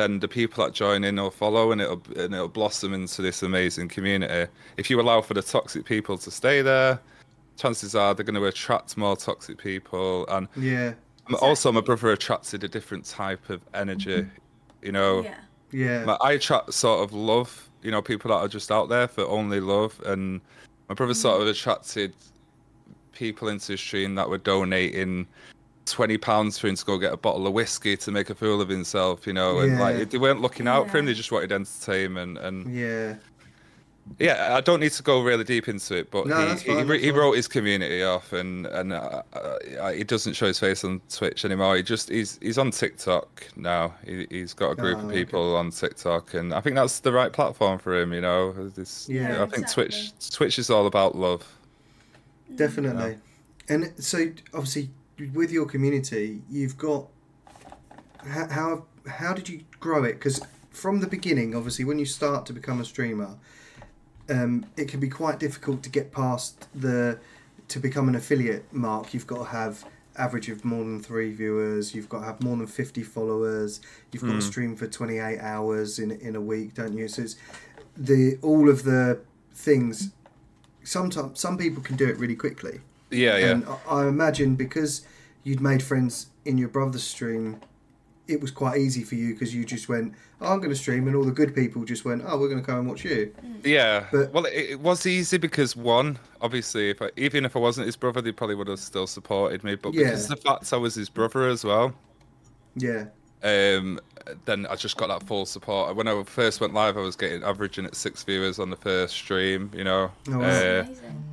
then 0.00 0.18
the 0.18 0.28
people 0.28 0.64
that 0.64 0.72
join 0.72 1.04
in 1.04 1.16
will 1.16 1.30
follow 1.30 1.72
and 1.72 1.80
it'll 1.80 2.02
and 2.16 2.34
it'll 2.34 2.48
blossom 2.48 2.94
into 2.94 3.22
this 3.22 3.42
amazing 3.42 3.88
community 3.88 4.50
if 4.76 4.90
you 4.90 5.00
allow 5.00 5.20
for 5.20 5.34
the 5.34 5.42
toxic 5.42 5.84
people 5.84 6.16
to 6.18 6.30
stay 6.30 6.62
there 6.62 6.98
chances 7.56 7.94
are 7.94 8.14
they're 8.14 8.24
going 8.24 8.34
to 8.34 8.46
attract 8.46 8.96
more 8.96 9.16
toxic 9.16 9.58
people 9.58 10.26
and 10.28 10.48
Yeah. 10.56 10.94
also 11.40 11.70
my 11.70 11.80
brother 11.80 12.10
attracted 12.10 12.64
a 12.64 12.68
different 12.68 13.04
type 13.04 13.50
of 13.50 13.60
energy 13.74 14.22
mm-hmm. 14.22 14.86
you 14.86 14.92
know 14.92 15.22
Yeah. 15.22 15.34
Yeah. 15.72 16.04
my, 16.04 16.14
I 16.20 16.32
attract 16.32 16.72
sort 16.74 17.02
of 17.02 17.12
love, 17.12 17.70
you 17.82 17.90
know, 17.90 18.02
people 18.02 18.30
that 18.30 18.36
are 18.36 18.48
just 18.48 18.70
out 18.70 18.88
there 18.88 19.08
for 19.08 19.24
only 19.26 19.60
love. 19.60 20.00
And 20.04 20.40
my 20.88 20.94
brother 20.94 21.14
sort 21.14 21.34
mm-hmm. 21.34 21.42
of 21.42 21.48
attracted 21.48 22.14
people 23.12 23.48
into 23.48 23.72
his 23.72 23.80
stream 23.80 24.14
that 24.16 24.28
were 24.28 24.38
donating 24.38 25.26
twenty 25.90 26.16
pounds 26.18 26.58
for 26.58 26.68
him 26.68 26.76
to 26.76 26.84
go 26.84 26.98
get 26.98 27.12
a 27.12 27.16
bottle 27.16 27.46
of 27.46 27.52
whiskey 27.52 27.96
to 27.98 28.10
make 28.10 28.30
a 28.30 28.34
fool 28.34 28.60
of 28.60 28.68
himself, 28.68 29.26
you 29.26 29.32
know, 29.32 29.58
and 29.60 29.72
Yeah. 29.72 29.80
like 29.80 30.10
they 30.10 30.18
weren't 30.18 30.40
looking 30.40 30.68
out 30.68 30.88
for 30.90 30.98
him; 30.98 31.06
they 31.06 31.14
just 31.14 31.32
wanted 31.32 31.52
entertainment. 31.52 32.38
And 32.38 32.74
yeah. 32.74 33.16
yeah, 34.18 34.56
I 34.56 34.60
don't 34.60 34.80
need 34.80 34.92
to 34.92 35.02
go 35.02 35.22
really 35.22 35.44
deep 35.44 35.68
into 35.68 35.96
it, 35.96 36.10
but 36.10 36.26
No, 36.26 36.54
he, 36.56 36.72
he, 36.72 36.84
he, 36.84 36.98
he 36.98 37.10
wrote 37.10 37.36
his 37.36 37.46
community 37.46 38.02
off, 38.02 38.32
and 38.32 38.66
and 38.66 38.92
uh, 38.92 39.22
uh, 39.32 39.92
he 39.92 40.02
doesn't 40.04 40.32
show 40.34 40.46
his 40.46 40.58
face 40.58 40.82
on 40.84 41.00
Twitch 41.08 41.44
anymore. 41.44 41.76
He 41.76 41.82
just 41.82 42.08
he's 42.08 42.38
he's 42.42 42.58
on 42.58 42.70
TikTok 42.70 43.46
now. 43.56 43.94
He, 44.04 44.26
he's 44.30 44.52
got 44.54 44.70
a 44.72 44.74
group 44.74 44.96
Oh, 44.98 45.00
of 45.00 45.06
okay. 45.06 45.14
people 45.24 45.56
on 45.56 45.70
TikTok, 45.70 46.34
and 46.34 46.52
I 46.52 46.60
think 46.60 46.74
that's 46.76 47.00
the 47.00 47.12
right 47.12 47.32
platform 47.32 47.78
for 47.78 47.94
him. 48.00 48.12
You 48.12 48.20
know, 48.22 48.52
this, 48.70 49.08
Yeah, 49.08 49.42
I 49.42 49.46
think 49.46 49.62
exactly. 49.64 49.84
Twitch 49.84 50.30
Twitch 50.30 50.58
is 50.58 50.70
all 50.70 50.86
about 50.86 51.14
love. 51.16 51.46
Definitely. 52.54 53.16
And 53.68 53.92
so, 54.02 54.18
obviously, 54.52 54.90
with 55.28 55.50
your 55.50 55.66
community, 55.66 56.42
you've 56.50 56.76
got 56.78 57.06
how 58.26 58.48
how, 58.48 58.84
how 59.06 59.32
did 59.34 59.48
you 59.48 59.62
grow 59.78 60.04
it? 60.04 60.14
Because 60.14 60.40
from 60.70 61.00
the 61.00 61.06
beginning, 61.06 61.54
obviously, 61.54 61.84
when 61.84 61.98
you 61.98 62.06
start 62.06 62.46
to 62.46 62.52
become 62.52 62.80
a 62.80 62.84
streamer, 62.84 63.36
um, 64.28 64.66
it 64.76 64.88
can 64.88 65.00
be 65.00 65.08
quite 65.08 65.38
difficult 65.38 65.82
to 65.82 65.90
get 65.90 66.12
past 66.12 66.68
the 66.74 67.18
to 67.68 67.78
become 67.78 68.08
an 68.08 68.14
affiliate 68.14 68.72
mark. 68.72 69.14
You've 69.14 69.26
got 69.26 69.38
to 69.38 69.44
have 69.44 69.84
average 70.16 70.48
of 70.48 70.64
more 70.64 70.84
than 70.84 71.00
three 71.00 71.32
viewers. 71.32 71.94
You've 71.94 72.08
got 72.08 72.20
to 72.20 72.26
have 72.26 72.42
more 72.42 72.56
than 72.56 72.66
fifty 72.66 73.02
followers. 73.02 73.80
You've 74.12 74.22
got 74.22 74.32
to 74.32 74.38
Mm. 74.38 74.42
stream 74.42 74.76
for 74.76 74.86
twenty 74.86 75.18
eight 75.18 75.38
hours 75.40 75.98
in 75.98 76.10
in 76.10 76.36
a 76.36 76.40
week, 76.40 76.74
don't 76.74 76.96
you? 76.96 77.08
So 77.08 77.22
it's 77.22 77.36
the 77.96 78.38
all 78.42 78.68
of 78.68 78.82
the 78.84 79.20
things. 79.52 80.10
Sometimes 80.82 81.38
some 81.40 81.58
people 81.58 81.82
can 81.82 81.96
do 81.96 82.06
it 82.08 82.18
really 82.18 82.34
quickly. 82.36 82.80
Yeah, 83.10 83.36
yeah, 83.36 83.50
And 83.50 83.64
I- 83.66 84.02
I 84.02 84.06
imagine 84.08 84.54
because 84.54 85.02
you'd 85.44 85.60
made 85.60 85.82
friends 85.82 86.28
in 86.44 86.58
your 86.58 86.68
brother's 86.68 87.02
stream, 87.02 87.60
it 88.28 88.40
was 88.40 88.50
quite 88.50 88.78
easy 88.78 89.02
for 89.02 89.16
you 89.16 89.32
because 89.34 89.54
you 89.54 89.64
just 89.64 89.88
went, 89.88 90.14
oh, 90.40 90.52
I'm 90.52 90.58
going 90.58 90.70
to 90.70 90.76
stream, 90.76 91.06
and 91.08 91.16
all 91.16 91.24
the 91.24 91.32
good 91.32 91.54
people 91.54 91.84
just 91.84 92.04
went, 92.04 92.22
oh, 92.24 92.38
we're 92.38 92.48
going 92.48 92.60
to 92.60 92.64
come 92.66 92.78
and 92.80 92.88
watch 92.88 93.04
you. 93.04 93.34
yeah. 93.64 94.06
But- 94.12 94.32
well, 94.32 94.44
it, 94.44 94.52
it 94.70 94.80
was 94.80 95.04
easy 95.06 95.36
because 95.38 95.74
one, 95.74 96.18
obviously, 96.40 96.90
if 96.90 97.02
I, 97.02 97.10
even 97.16 97.44
if 97.44 97.56
I 97.56 97.58
wasn't 97.58 97.86
his 97.86 97.96
brother, 97.96 98.20
they 98.20 98.32
probably 98.32 98.54
would 98.56 98.68
have 98.68 98.78
still 98.78 99.06
supported 99.06 99.64
me. 99.64 99.74
But 99.74 99.94
Yeah. 99.94 100.04
because 100.04 100.24
of 100.30 100.30
the 100.30 100.36
fact 100.36 100.72
I 100.72 100.76
was 100.76 100.94
his 100.94 101.08
brother 101.08 101.48
as 101.48 101.64
well, 101.64 101.92
Yeah, 102.76 103.06
um, 103.42 103.98
then 104.44 104.66
I 104.66 104.76
just 104.76 104.96
got 104.96 105.08
that 105.08 105.26
full 105.26 105.44
support. 105.46 105.96
When 105.96 106.06
I 106.06 106.22
first 106.22 106.60
went 106.60 106.72
live, 106.72 106.96
I 106.96 107.00
was 107.00 107.16
getting 107.16 107.42
averaging 107.42 107.84
at 107.86 107.96
six 107.96 108.22
viewers 108.22 108.58
on 108.60 108.70
the 108.70 108.76
first 108.76 109.14
stream. 109.14 109.70
You 109.74 109.82
know, 109.84 110.12
Oh, 110.28 110.38
wow. 110.38 110.44
uh, 110.44 110.84
Amazing. 110.86 111.24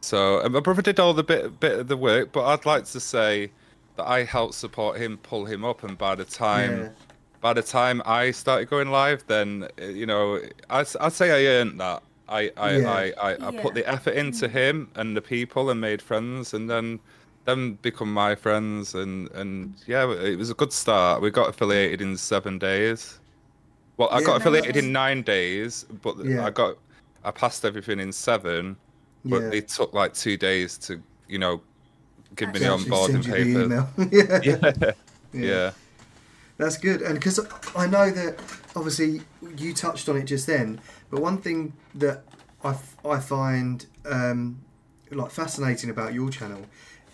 So 0.00 0.40
and 0.40 0.52
my 0.54 0.60
brother 0.60 0.82
did 0.82 1.00
all 1.00 1.14
the 1.14 1.22
bit 1.24 1.58
bit 1.60 1.78
of 1.80 1.88
the 1.88 1.96
work, 1.96 2.32
but 2.32 2.44
I'd 2.46 2.66
like 2.66 2.84
to 2.86 3.00
say 3.00 3.50
that 3.96 4.06
I 4.06 4.24
helped 4.24 4.54
support 4.54 4.98
him, 4.98 5.18
pull 5.18 5.44
him 5.46 5.64
up, 5.64 5.82
and 5.82 5.98
by 5.98 6.14
the 6.14 6.24
time 6.24 6.78
Yeah. 6.82 6.88
by 7.40 7.52
the 7.52 7.62
time 7.62 8.02
I 8.06 8.30
started 8.32 8.68
going 8.70 8.90
live, 8.90 9.24
then 9.26 9.68
uh, 9.80 9.84
you 9.86 10.06
know, 10.06 10.40
I'd, 10.70 10.86
I'd 11.00 11.12
say 11.12 11.30
I 11.30 11.50
earned 11.60 11.80
that. 11.80 12.02
I 12.28 12.50
I, 12.56 12.76
Yeah. 12.76 12.90
I, 12.90 13.02
I, 13.20 13.30
I 13.34 13.50
Yeah. 13.50 13.62
put 13.62 13.74
the 13.74 13.88
effort 13.88 14.14
into 14.14 14.48
him 14.48 14.88
and 14.94 15.16
the 15.16 15.22
people 15.22 15.70
and 15.70 15.80
made 15.80 16.00
friends, 16.02 16.54
and 16.54 16.68
then 16.70 17.00
them 17.44 17.74
become 17.82 18.12
my 18.12 18.34
friends, 18.34 18.94
and 18.94 19.30
and 19.32 19.74
yeah, 19.86 20.10
it 20.12 20.36
was 20.38 20.50
a 20.50 20.54
good 20.54 20.72
start. 20.72 21.22
We 21.22 21.30
got 21.30 21.48
affiliated 21.48 22.00
in 22.02 22.16
seven 22.16 22.58
days. 22.58 23.18
Well, 23.96 24.08
I 24.12 24.20
Yeah. 24.20 24.26
got 24.26 24.36
affiliated 24.40 24.76
Nice. 24.76 24.84
in 24.84 24.92
nine 24.92 25.22
days, 25.22 25.84
but 26.02 26.16
Yeah. 26.24 26.44
I 26.46 26.50
got 26.50 26.76
I 27.24 27.30
passed 27.32 27.64
everything 27.64 27.98
in 27.98 28.12
seven. 28.12 28.76
But 29.24 29.42
Yeah. 29.42 29.50
it 29.52 29.68
took 29.68 29.92
like 29.92 30.14
two 30.14 30.36
days 30.36 30.78
to, 30.78 31.02
you 31.28 31.38
know, 31.38 31.60
give 32.36 32.52
me 32.52 32.58
the 32.60 32.66
onboarding 32.66 33.22
send 33.22 33.26
you 33.26 33.32
the 33.32 33.44
papers. 33.44 33.64
email. 33.64 33.88
yeah. 34.12 34.40
Yeah. 34.82 34.92
yeah. 35.32 35.70
That's 36.56 36.76
good, 36.76 37.02
and 37.02 37.14
because 37.14 37.38
I 37.76 37.86
know 37.86 38.10
that 38.10 38.40
obviously 38.74 39.22
you 39.56 39.72
touched 39.74 40.08
on 40.08 40.16
it 40.16 40.24
just 40.24 40.46
then, 40.48 40.80
but 41.08 41.20
one 41.20 41.38
thing 41.38 41.72
that 41.94 42.24
I, 42.64 42.70
f- 42.70 42.96
I 43.04 43.20
find 43.20 43.86
um, 44.04 44.60
like 45.12 45.30
fascinating 45.30 45.88
about 45.90 46.14
your 46.14 46.30
channel 46.30 46.66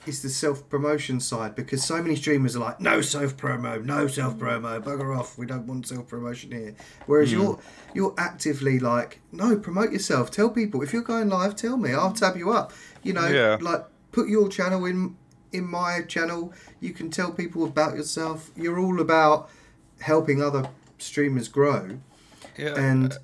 is 0.06 0.22
the 0.22 0.28
self 0.28 0.68
promotion 0.68 1.20
side 1.20 1.54
because 1.54 1.82
so 1.84 2.02
many 2.02 2.16
streamers 2.16 2.56
are 2.56 2.60
like, 2.60 2.80
no 2.80 3.00
self 3.00 3.36
promo, 3.36 3.84
no 3.84 4.06
self 4.06 4.36
promo, 4.36 4.80
mm. 4.80 4.84
bugger 4.84 5.16
off, 5.18 5.38
we 5.38 5.46
don't 5.46 5.66
want 5.66 5.86
self 5.86 6.08
promotion 6.08 6.52
here. 6.52 6.74
Whereas 7.06 7.30
mm. 7.30 7.32
you're 7.32 7.58
you're 7.94 8.14
actively 8.18 8.78
like, 8.78 9.20
no, 9.32 9.56
promote 9.58 9.92
yourself, 9.92 10.30
tell 10.30 10.50
people 10.50 10.82
if 10.82 10.92
you're 10.92 11.02
going 11.02 11.28
live, 11.28 11.56
tell 11.56 11.76
me, 11.76 11.92
I'll 11.92 12.12
tab 12.12 12.36
you 12.36 12.52
up. 12.52 12.72
You 13.02 13.12
know, 13.12 13.26
Yeah. 13.26 13.58
like 13.60 13.84
put 14.12 14.28
your 14.28 14.48
channel 14.48 14.84
in 14.84 15.16
in 15.52 15.66
my 15.66 16.02
channel. 16.02 16.52
You 16.80 16.92
can 16.92 17.10
tell 17.10 17.32
people 17.32 17.64
about 17.64 17.96
yourself. 17.96 18.50
You're 18.56 18.78
all 18.78 19.00
about 19.00 19.48
helping 20.00 20.42
other 20.42 20.68
streamers 20.98 21.48
grow 21.48 21.98
Yeah. 22.56 22.74
and 22.76 23.16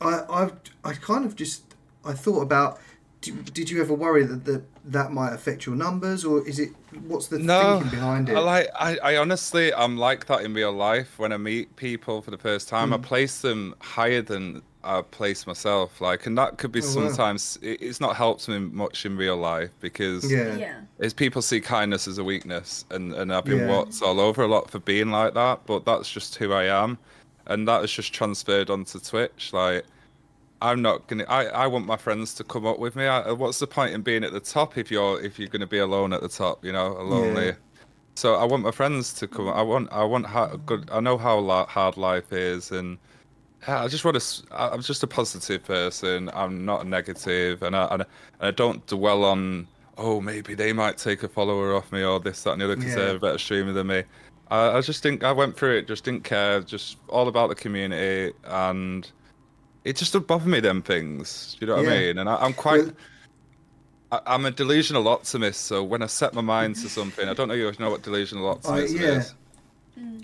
I, 0.00 0.20
I, 0.30 0.50
I 0.84 0.92
kind 0.94 1.24
of 1.24 1.36
just 1.36 1.62
I 2.04 2.12
thought 2.12 2.40
about. 2.40 2.80
Did, 3.20 3.52
did 3.52 3.68
you 3.68 3.82
ever 3.82 3.92
worry 3.92 4.24
that, 4.24 4.46
that 4.46 4.62
that 4.84 5.12
might 5.12 5.32
affect 5.32 5.66
your 5.66 5.76
numbers, 5.76 6.24
or 6.24 6.46
is 6.46 6.58
it 6.58 6.70
what's 7.06 7.28
the 7.28 7.38
no, 7.38 7.78
thinking 7.78 7.90
behind 7.90 8.28
it? 8.28 8.36
I 8.36 8.40
like. 8.40 8.68
I, 8.78 8.98
I 8.98 9.16
honestly, 9.16 9.72
I'm 9.74 9.96
like 9.96 10.26
that 10.26 10.42
in 10.42 10.54
real 10.54 10.72
life. 10.72 11.18
When 11.18 11.32
I 11.32 11.36
meet 11.36 11.76
people 11.76 12.22
for 12.22 12.30
the 12.30 12.38
first 12.38 12.68
time, 12.68 12.92
I 12.92 12.96
Hmm. 12.96 13.02
place 13.02 13.40
them 13.40 13.74
higher 13.80 14.22
than 14.22 14.62
I 14.82 15.02
place 15.02 15.46
myself. 15.46 16.00
Like, 16.00 16.26
and 16.26 16.36
that 16.38 16.58
could 16.58 16.72
be 16.72 16.80
Oh, 16.80 16.82
wow. 16.82 16.92
sometimes. 16.94 17.58
It, 17.62 17.82
it's 17.82 18.00
not 18.00 18.16
helped 18.16 18.48
me 18.48 18.58
much 18.58 19.04
in 19.06 19.16
real 19.16 19.36
life 19.36 19.70
because 19.80 20.30
yeah, 20.30 20.56
Yeah. 20.58 20.80
is 20.98 21.14
people 21.14 21.42
see 21.42 21.60
kindness 21.60 22.08
as 22.08 22.18
a 22.18 22.24
weakness, 22.24 22.84
and 22.90 23.12
and 23.14 23.32
I've 23.32 23.44
been 23.44 23.60
Yeah. 23.60 23.66
what's 23.66 24.02
all 24.02 24.20
over 24.20 24.42
a 24.42 24.48
lot 24.48 24.70
for 24.70 24.78
being 24.80 25.10
like 25.10 25.34
that. 25.34 25.66
But 25.66 25.84
that's 25.84 26.10
just 26.10 26.36
who 26.36 26.52
I 26.52 26.64
am, 26.64 26.98
and 27.46 27.66
that 27.68 27.80
has 27.82 27.90
just 27.92 28.12
transferred 28.12 28.70
onto 28.70 28.98
Twitch. 29.00 29.52
Like, 29.52 29.84
I'm 30.62 30.82
not 30.82 31.06
gonna. 31.06 31.24
I, 31.28 31.44
I 31.46 31.66
want 31.66 31.86
my 31.86 31.96
friends 31.96 32.34
to 32.34 32.44
come 32.44 32.66
up 32.66 32.78
with 32.78 32.96
me. 32.96 33.06
I, 33.06 33.20
uh, 33.22 33.34
what's 33.34 33.58
the 33.58 33.66
point 33.66 33.94
in 33.94 34.02
being 34.02 34.24
at 34.24 34.32
the 34.32 34.40
top 34.40 34.76
if 34.76 34.90
you're 34.90 35.20
if 35.22 35.38
you're 35.38 35.48
gonna 35.48 35.66
be 35.66 35.78
alone 35.78 36.12
at 36.12 36.20
the 36.20 36.28
top? 36.28 36.64
You 36.64 36.72
know, 36.72 36.92
lonely. 36.92 37.46
Yeah. 37.46 37.52
So 38.16 38.34
I 38.34 38.44
want 38.44 38.62
my 38.62 38.70
friends 38.70 39.12
to 39.14 39.28
come. 39.28 39.48
I 39.48 39.62
want. 39.62 39.90
I 39.92 40.04
want 40.04 40.26
how 40.26 40.46
good. 40.48 40.88
I 40.92 41.00
know 41.00 41.16
how 41.16 41.38
la- 41.38 41.66
hard 41.66 41.96
life 41.96 42.32
is, 42.32 42.72
and 42.72 42.98
I 43.66 43.88
just 43.88 44.04
want 44.04 44.20
to. 44.20 44.42
I'm 44.50 44.82
just 44.82 45.02
a 45.02 45.06
positive 45.06 45.64
person. 45.64 46.30
I'm 46.34 46.64
not 46.66 46.86
negative, 46.86 47.62
and 47.62 47.74
I 47.74 47.84
and 47.86 48.02
I, 48.02 48.06
and 48.40 48.48
I 48.48 48.50
don't 48.50 48.86
dwell 48.86 49.24
on. 49.24 49.66
Oh, 49.96 50.20
maybe 50.20 50.54
they 50.54 50.72
might 50.72 50.96
take 50.98 51.22
a 51.22 51.28
follower 51.28 51.74
off 51.74 51.92
me, 51.92 52.02
or 52.02 52.18
this, 52.20 52.42
that, 52.44 52.52
and 52.52 52.60
the 52.62 52.64
other, 52.64 52.76
because 52.76 52.92
Yeah. 52.92 52.96
they're 52.96 53.16
a 53.16 53.18
better 53.18 53.36
streamer 53.38 53.72
than 53.72 53.86
me. 53.86 54.02
I, 54.50 54.78
I 54.78 54.80
just 54.80 55.02
think 55.02 55.22
I 55.24 55.32
went 55.32 55.56
through 55.56 55.76
it. 55.76 55.86
Just 55.86 56.04
didn't 56.04 56.24
care. 56.24 56.60
Just 56.60 56.96
all 57.08 57.28
about 57.28 57.48
the 57.48 57.54
community, 57.54 58.34
and 58.44 59.10
it 59.84 59.96
just 59.96 60.12
don't 60.12 60.26
bother 60.26 60.48
me. 60.48 60.60
Them 60.60 60.82
things. 60.82 61.56
Do 61.58 61.66
you 61.66 61.72
know 61.72 61.78
what 61.78 61.88
I 61.88 61.98
mean? 61.98 62.18
And 62.18 62.28
I, 62.28 62.36
I'm 62.36 62.52
quite. 62.54 62.84
Well- 62.84 62.94
I, 64.12 64.20
I'm 64.26 64.44
a 64.44 64.50
delusional 64.50 65.06
optimist, 65.08 65.62
so 65.66 65.84
when 65.84 66.02
I 66.02 66.06
set 66.06 66.34
my 66.34 66.40
mind 66.40 66.76
to 66.76 66.88
something, 66.88 67.28
I 67.28 67.34
don't 67.34 67.48
know 67.48 67.54
if 67.54 67.78
you 67.78 67.84
know 67.84 67.90
what 67.90 68.02
delusional 68.02 68.48
optimism 68.48 69.00
yeah. 69.00 69.08
is. 69.18 69.34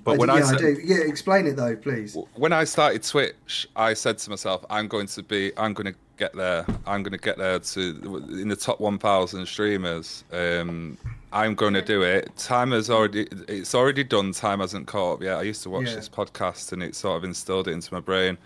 But 0.05 0.13
I, 0.13 0.17
when 0.17 0.29
do- 0.29 0.35
I 0.35 0.39
yeah, 0.39 0.47
I 0.47 0.57
do. 0.57 0.81
Yeah, 0.83 0.97
explain 1.05 1.47
it 1.47 1.57
though, 1.57 1.77
please. 1.77 2.17
when 2.35 2.53
I 2.53 2.65
started 2.65 3.03
Twitch, 3.03 3.69
I 3.77 3.95
said 3.95 4.19
to 4.19 4.31
myself, 4.31 4.65
I'm 4.71 4.89
going 4.89 5.07
to 5.09 5.23
be, 5.23 5.53
I'm 5.57 5.75
going 5.75 5.93
to 5.93 5.99
get 6.17 6.35
there. 6.35 6.65
I'm 6.87 7.03
going 7.03 7.13
to 7.13 7.19
get 7.19 7.37
there 7.39 7.59
to 7.59 8.25
in 8.31 8.49
the 8.49 8.57
top 8.57 8.81
1,000 8.81 9.47
streamers. 9.47 10.25
Um, 10.33 10.97
I'm 11.33 11.55
going 11.55 11.75
to 11.75 11.83
do 11.83 12.03
it. 12.03 12.35
Time 12.37 12.71
has 12.71 12.89
already, 12.89 13.27
it's 13.49 13.75
already 13.75 14.05
done. 14.05 14.33
Time 14.33 14.61
hasn't 14.61 14.87
caught 14.87 15.15
up 15.15 15.23
yet. 15.23 15.39
I 15.39 15.43
used 15.43 15.63
to 15.65 15.71
watch 15.71 15.89
Yeah. 15.89 15.97
this 15.97 16.09
podcast 16.09 16.73
and 16.73 16.83
it 16.83 16.95
sort 16.95 17.19
of 17.19 17.25
instilled 17.25 17.69
it 17.69 17.73
into 17.73 17.93
my 17.93 18.01
brain. 18.01 18.39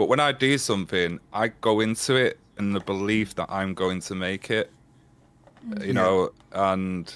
But 0.00 0.08
when 0.08 0.18
I 0.18 0.32
do 0.32 0.56
something, 0.56 1.20
I 1.30 1.48
go 1.48 1.80
into 1.80 2.14
it 2.14 2.38
in 2.58 2.72
the 2.72 2.80
belief 2.80 3.34
that 3.34 3.50
I'm 3.50 3.74
going 3.74 4.00
to 4.00 4.14
make 4.14 4.50
it. 4.50 4.70
You 5.82 5.92
know, 5.92 6.30
and 6.52 7.14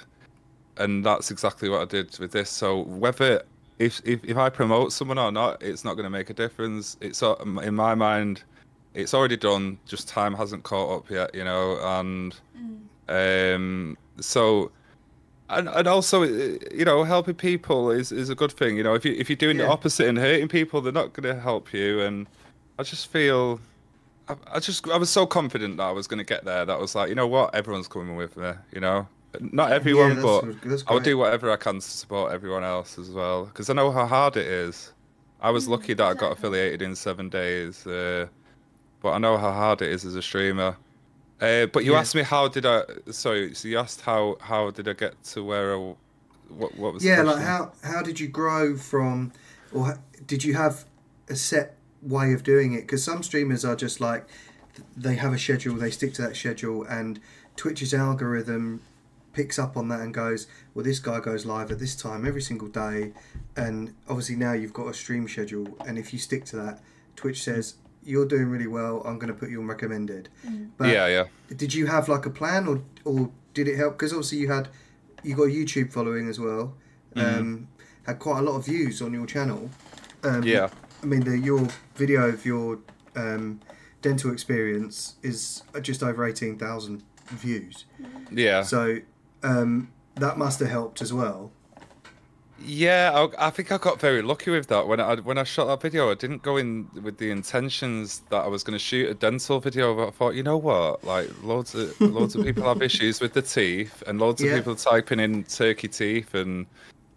and 0.77 1.03
that's 1.03 1.31
exactly 1.31 1.71
what 1.71 1.81
I 1.81 1.87
did 1.87 2.19
with 2.19 2.33
this. 2.33 2.51
So 2.51 2.83
whether 2.83 3.43
if 3.79 4.03
if, 4.05 4.23
if 4.23 4.37
I 4.37 4.51
promote 4.51 4.93
someone 4.93 5.17
or 5.17 5.33
not, 5.33 5.63
it's 5.63 5.83
not 5.83 5.95
going 5.95 6.05
to 6.05 6.11
make 6.11 6.29
a 6.29 6.35
difference. 6.35 6.99
It's 7.01 7.23
in 7.23 7.75
my 7.75 7.95
mind, 7.95 8.43
it's 8.93 9.15
already 9.15 9.39
done. 9.39 9.79
Just 9.87 10.07
time 10.07 10.35
hasn't 10.35 10.65
caught 10.65 10.95
up 10.95 11.11
yet, 11.11 11.35
you 11.35 11.43
know. 11.43 11.79
And 11.81 12.37
um, 13.09 13.97
so 14.21 14.71
and 15.49 15.71
and 15.71 15.89
also, 15.89 16.25
uh, 16.25 16.59
you 16.71 16.85
know, 16.85 17.03
helping 17.03 17.37
people 17.37 17.91
is 17.91 18.13
is 18.13 18.29
a 18.29 18.35
good 18.35 18.53
thing. 18.53 18.77
You 18.77 18.83
know, 18.83 18.93
if 18.93 19.07
you 19.07 19.15
if 19.15 19.31
you're 19.31 19.37
doing 19.37 19.57
the 19.57 19.67
opposite 19.67 20.07
and 20.07 20.19
hurting 20.19 20.49
people, 20.49 20.83
they're 20.83 20.93
not 20.93 21.15
going 21.15 21.35
to 21.35 21.41
help 21.41 21.73
you. 21.73 22.03
And 22.03 22.27
I 22.79 22.83
just 22.83 23.07
feel. 23.11 23.61
I, 24.29 24.37
I 24.55 24.59
just 24.61 24.89
I 24.89 24.97
was 24.97 25.11
so 25.11 25.27
confident 25.27 25.77
that 25.77 25.83
I 25.85 25.91
was 25.93 26.07
going 26.07 26.19
to 26.19 26.25
get 26.25 26.45
there 26.45 26.65
that 26.65 26.73
I 26.73 26.79
was 26.81 26.95
like, 26.95 27.09
you 27.09 27.15
know 27.15 27.27
what, 27.27 27.55
everyone's 27.55 27.89
coming 27.89 28.17
with 28.17 28.37
me, 28.39 28.53
you 28.73 28.81
know, 28.81 29.07
not 29.39 29.71
everyone, 29.73 30.17
that's- 30.17 30.41
but 30.63 30.69
that's 30.71 30.85
I'll 30.87 30.99
do 31.01 31.19
whatever 31.19 31.51
I 31.51 31.57
can 31.57 31.75
to 31.75 31.81
support 31.83 32.33
everyone 32.33 32.65
else 32.65 32.99
as 32.99 33.11
well 33.11 33.45
because 33.45 33.69
I 33.69 33.75
know 33.75 33.91
how 33.91 34.07
hard 34.07 34.37
it 34.37 34.47
is. 34.47 34.93
I 35.41 35.51
was 35.51 35.69
lucky 35.69 35.93
that 35.93 36.05
I 36.05 36.15
got 36.15 36.33
affiliated 36.33 36.81
in 36.81 36.97
seven 36.97 37.29
days, 37.29 37.87
uh, 37.87 38.29
but 39.03 39.11
I 39.13 39.19
know 39.19 39.37
how 39.37 39.53
hard 39.53 39.83
it 39.83 39.91
is 39.91 40.07
as 40.07 40.15
a 40.15 40.23
streamer. 40.23 40.79
Uh, 41.39 41.67
but 41.67 41.85
you 41.85 41.93
Yeah. 41.93 41.99
asked 41.99 42.15
me 42.15 42.23
how 42.23 42.49
did 42.49 42.65
I? 42.65 42.83
Sorry, 43.11 43.55
so 43.55 43.69
you 43.69 43.77
asked 43.79 44.01
how 44.01 44.39
how 44.41 44.71
did 44.71 44.89
I 44.89 44.95
get 44.95 45.23
to 45.25 45.45
where 45.45 45.75
I? 45.77 45.95
What 46.49 46.79
what 46.79 46.95
was? 46.95 47.05
Yeah, 47.05 47.21
like 47.23 47.43
how 47.45 47.73
how 47.83 48.01
did 48.01 48.19
you 48.19 48.29
grow 48.29 48.75
from, 48.77 49.33
or 49.75 49.99
did 50.27 50.45
you 50.45 50.55
have 50.55 50.87
a 51.29 51.37
set 51.37 51.77
way 52.05 52.33
of 52.33 52.43
doing 52.43 52.73
it? 52.75 52.83
Because 52.83 53.03
some 53.03 53.23
streamers 53.23 53.65
are 53.65 53.77
just 53.77 54.01
like 54.01 54.27
they 54.97 55.17
have 55.17 55.33
a 55.33 55.39
schedule, 55.39 55.75
they 55.77 55.91
stick 55.91 56.15
to 56.15 56.23
that 56.23 56.37
schedule, 56.37 56.85
and 56.85 57.21
Twitch's 57.57 57.95
algorithm 57.95 58.83
picks 59.33 59.59
up 59.59 59.77
on 59.77 59.89
that 59.89 60.01
and 60.01 60.15
goes, 60.15 60.47
well, 60.75 60.85
this 60.85 60.99
guy 60.99 61.21
goes 61.21 61.45
live 61.45 61.71
at 61.71 61.79
this 61.79 61.95
time 61.97 62.27
every 62.27 62.43
single 62.43 62.69
day, 62.69 63.13
and 63.57 63.95
obviously 64.09 64.37
now 64.37 64.53
you've 64.53 64.73
got 64.73 64.89
a 64.89 64.95
stream 64.95 65.29
schedule, 65.29 65.77
and 65.87 65.99
if 65.99 66.13
you 66.13 66.19
stick 66.19 66.45
to 66.47 66.57
that, 66.57 66.81
Twitch 67.17 67.43
says 67.43 67.75
you're 68.05 68.27
doing 68.27 68.47
really 68.47 68.67
well. 68.67 69.03
I'm 69.05 69.19
going 69.19 69.33
to 69.33 69.39
put 69.39 69.51
you 69.51 69.61
on 69.61 69.67
recommended. 69.67 70.29
But 70.77 70.89
yeah, 70.89 71.07
yeah. 71.07 71.25
did 71.57 71.73
you 71.75 71.87
have 71.87 72.09
like 72.09 72.27
a 72.27 72.31
plan, 72.31 72.67
or 72.67 72.83
or 73.05 73.31
did 73.55 73.69
it 73.69 73.77
help? 73.77 73.95
Because 73.95 74.13
obviously 74.13 74.39
you 74.39 74.51
had 74.51 74.69
you 75.23 75.35
got 75.37 75.45
a 75.45 75.47
YouTube 75.47 75.93
following 75.93 76.29
as 76.29 76.39
well. 76.39 76.75
Mm-hmm. 77.15 77.39
Um, 77.39 77.69
had 78.07 78.19
quite 78.19 78.41
a 78.41 78.43
lot 78.43 78.57
of 78.57 78.67
views 78.67 79.01
on 79.01 79.13
your 79.13 79.27
channel. 79.27 79.71
Um, 80.23 80.43
Yeah. 80.43 80.69
I 81.05 81.07
mean, 81.07 81.21
the, 81.21 81.39
your 81.39 81.69
video 81.97 82.29
of 82.29 82.47
your 82.47 82.79
um, 83.15 83.61
dental 84.01 84.33
experience 84.33 85.17
is 85.23 85.63
just 85.83 86.03
over 86.03 86.27
eighteen 86.27 86.57
thousand 86.59 87.03
views. 87.29 87.85
Yeah. 88.31 88.63
So 88.63 88.99
um, 89.43 89.93
that 90.15 90.39
must 90.39 90.61
have 90.61 90.71
helped 90.71 91.03
as 91.03 91.13
well. 91.13 91.53
Yeah, 92.67 93.11
I, 93.39 93.49
I 93.49 93.51
think 93.51 93.71
I 93.71 93.77
got 93.77 94.01
very 94.01 94.23
lucky 94.23 94.51
with 94.51 94.69
that. 94.69 94.89
When 94.89 94.99
I 94.99 95.17
when 95.17 95.37
I 95.37 95.45
shot 95.45 95.67
that 95.67 95.83
video, 95.83 96.11
I 96.11 96.15
didn't 96.15 96.43
go 96.43 96.57
in 96.57 96.89
with 97.03 97.19
the 97.19 97.31
intentions 97.31 98.23
that 98.31 98.39
I 98.39 98.47
was 98.47 98.63
going 98.63 98.73
to 98.73 98.83
shoot 98.83 99.11
a 99.11 99.15
dental 99.15 99.61
video. 99.61 99.95
But 99.95 100.09
I 100.09 100.11
thought, 100.13 100.35
you 100.35 100.43
know 100.43 100.57
what, 100.57 101.05
like 101.05 101.29
loads 101.43 101.75
of 101.75 102.01
loads 102.01 102.35
of 102.35 102.45
people 102.47 102.63
have 102.65 102.81
issues 102.91 103.21
with 103.21 103.35
the 103.35 103.43
teeth, 103.43 104.03
and 104.07 104.19
loads 104.19 104.43
Yeah. 104.43 104.53
of 104.53 104.57
people 104.61 104.75
typing 104.77 105.21
in 105.21 105.45
turkey 105.45 105.89
teeth 105.89 106.35
and 106.35 106.65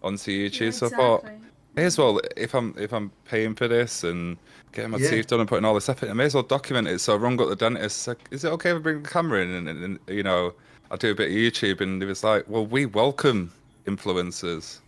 onto 0.02 0.30
YouTube. 0.30 0.60
Yeah, 0.60 0.70
so 0.72 0.86
I 0.86 0.90
thought, 0.90 1.20
exactly. 1.20 1.47
May 1.78 1.84
as 1.84 1.96
well 1.98 2.20
if 2.36 2.54
I'm 2.54 2.74
if 2.76 2.92
I'm 2.92 3.10
paying 3.24 3.54
for 3.54 3.68
this 3.68 4.04
and 4.04 4.36
getting 4.72 4.90
my 4.90 4.98
Yeah. 4.98 5.10
teeth 5.10 5.28
done 5.28 5.40
and 5.40 5.48
putting 5.48 5.64
all 5.64 5.74
this 5.74 5.88
effort, 5.88 6.10
I 6.10 6.12
may 6.12 6.24
as 6.24 6.34
well 6.34 6.42
document 6.42 6.88
it. 6.88 6.98
So 7.00 7.14
I 7.14 7.16
rung 7.16 7.40
up 7.40 7.48
the 7.48 7.56
dentist. 7.56 8.08
Like, 8.08 8.18
is 8.30 8.44
it 8.44 8.48
okay 8.52 8.70
if 8.70 8.76
I 8.76 8.78
bring 8.80 9.02
the 9.02 9.08
camera 9.08 9.42
in 9.42 9.50
and, 9.50 9.68
and, 9.68 9.84
and 9.84 9.98
you 10.08 10.22
know 10.22 10.54
I 10.90 10.96
do 10.96 11.12
a 11.12 11.14
bit 11.14 11.28
of 11.28 11.34
YouTube? 11.34 11.80
And 11.80 12.02
he 12.02 12.06
was 12.06 12.24
like, 12.24 12.44
well, 12.48 12.66
we 12.66 12.86
welcome 12.86 13.52
influencers. 13.86 14.78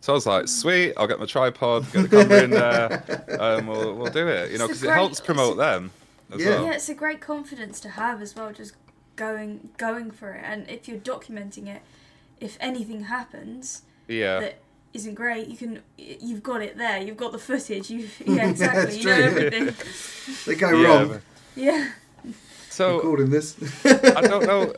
So 0.00 0.12
I 0.12 0.14
was 0.14 0.26
like, 0.26 0.42
hmm. 0.42 0.46
sweet, 0.48 0.94
I'll 0.96 1.06
get 1.06 1.18
my 1.20 1.26
tripod, 1.26 1.90
get 1.92 2.02
the 2.02 2.08
camera 2.08 2.42
in 2.42 2.50
there, 2.50 3.24
and 3.28 3.40
um, 3.40 3.66
we'll, 3.66 3.94
we'll 3.94 4.12
do 4.12 4.26
it. 4.28 4.50
You 4.50 4.58
know, 4.58 4.66
because 4.66 4.82
it 4.82 4.90
helps 4.90 5.20
promote 5.20 5.56
them 5.56 5.90
as 6.32 6.40
Yeah. 6.42 6.50
well. 6.50 6.64
Yeah, 6.66 6.72
it's 6.72 6.88
a 6.88 6.94
great 6.94 7.20
confidence 7.20 7.80
to 7.80 7.90
have 7.90 8.20
as 8.20 8.34
well, 8.36 8.52
just 8.52 8.74
going 9.16 9.70
going 9.78 10.10
for 10.10 10.32
it. 10.32 10.42
And 10.44 10.68
if 10.68 10.88
you're 10.88 10.98
documenting 10.98 11.68
it, 11.68 11.82
if 12.40 12.58
anything 12.60 13.04
happens 13.04 13.82
Yeah. 14.08 14.40
that 14.40 14.58
isn't 14.94 15.14
great, 15.14 15.48
you 15.48 15.56
can 15.56 15.82
you've 15.98 16.42
got 16.42 16.62
it 16.62 16.76
there. 16.78 16.98
You've 17.02 17.16
got 17.16 17.32
the 17.32 17.38
footage. 17.38 17.90
You 17.90 18.08
yeah 18.26 18.48
exactly. 18.48 18.82
That's 18.84 18.96
you 18.98 19.04
know 19.04 19.14
true. 19.16 19.24
everything. 19.24 19.74
They 20.46 20.54
go 20.54 20.70
Yeah, 20.70 20.88
wrong. 20.88 21.08
but- 21.08 21.20
Yeah. 21.56 21.90
So 22.70 22.96
Recording 22.96 23.30
this. 23.30 23.56
I 23.84 24.20
don't 24.22 24.46
know. 24.46 24.72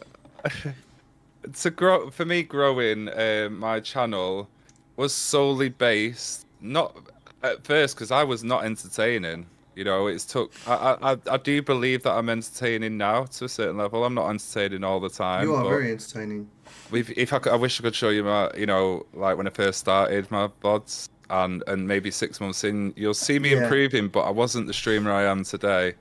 to 1.63 1.71
grow 1.71 2.11
for 2.11 2.25
me, 2.25 2.43
growing 2.43 3.09
uh, 3.09 3.49
my 3.51 3.81
channel 3.81 4.49
was 4.97 5.13
solely 5.15 5.69
based 5.69 6.47
not 6.61 6.97
at 7.43 7.65
first 7.65 7.95
because 7.97 8.11
I 8.11 8.25
was 8.25 8.43
not 8.43 8.65
entertaining. 8.65 9.47
You 9.75 9.85
know, 9.85 10.07
it's 10.07 10.25
took. 10.25 10.53
I, 10.67 10.97
I 11.13 11.17
I 11.31 11.37
do 11.37 11.63
believe 11.63 12.03
that 12.05 12.13
I'm 12.13 12.29
entertaining 12.31 12.97
now 12.97 13.25
to 13.25 13.45
a 13.45 13.49
certain 13.49 13.77
level. 13.77 14.05
I'm 14.05 14.15
not 14.15 14.29
entertaining 14.31 14.85
all 14.85 15.01
the 15.01 15.11
time. 15.11 15.45
You 15.45 15.55
are 15.55 15.63
but 15.63 15.69
very 15.69 15.91
entertaining. 15.93 16.49
If, 16.93 17.11
if 17.11 17.33
I, 17.33 17.39
could, 17.39 17.53
I 17.53 17.57
wish 17.57 17.81
I 17.81 17.83
could 17.83 17.95
show 17.95 18.11
you 18.11 18.25
my, 18.25 18.51
you 18.57 18.67
know, 18.67 19.07
like 19.15 19.37
when 19.37 19.47
I 19.47 19.51
first 19.51 19.79
started 19.81 20.31
my 20.31 20.49
VODs, 20.63 21.09
and 21.29 21.65
and 21.67 21.89
maybe 21.89 22.11
six 22.11 22.41
months 22.41 22.63
in, 22.63 22.93
you'll 22.97 23.13
see 23.15 23.39
me 23.39 23.51
Yeah. 23.51 23.63
improving. 23.65 24.09
But 24.09 24.21
I 24.23 24.31
wasn't 24.31 24.67
the 24.69 24.73
streamer 24.73 25.11
I 25.13 25.25
am 25.25 25.43
today, 25.45 25.95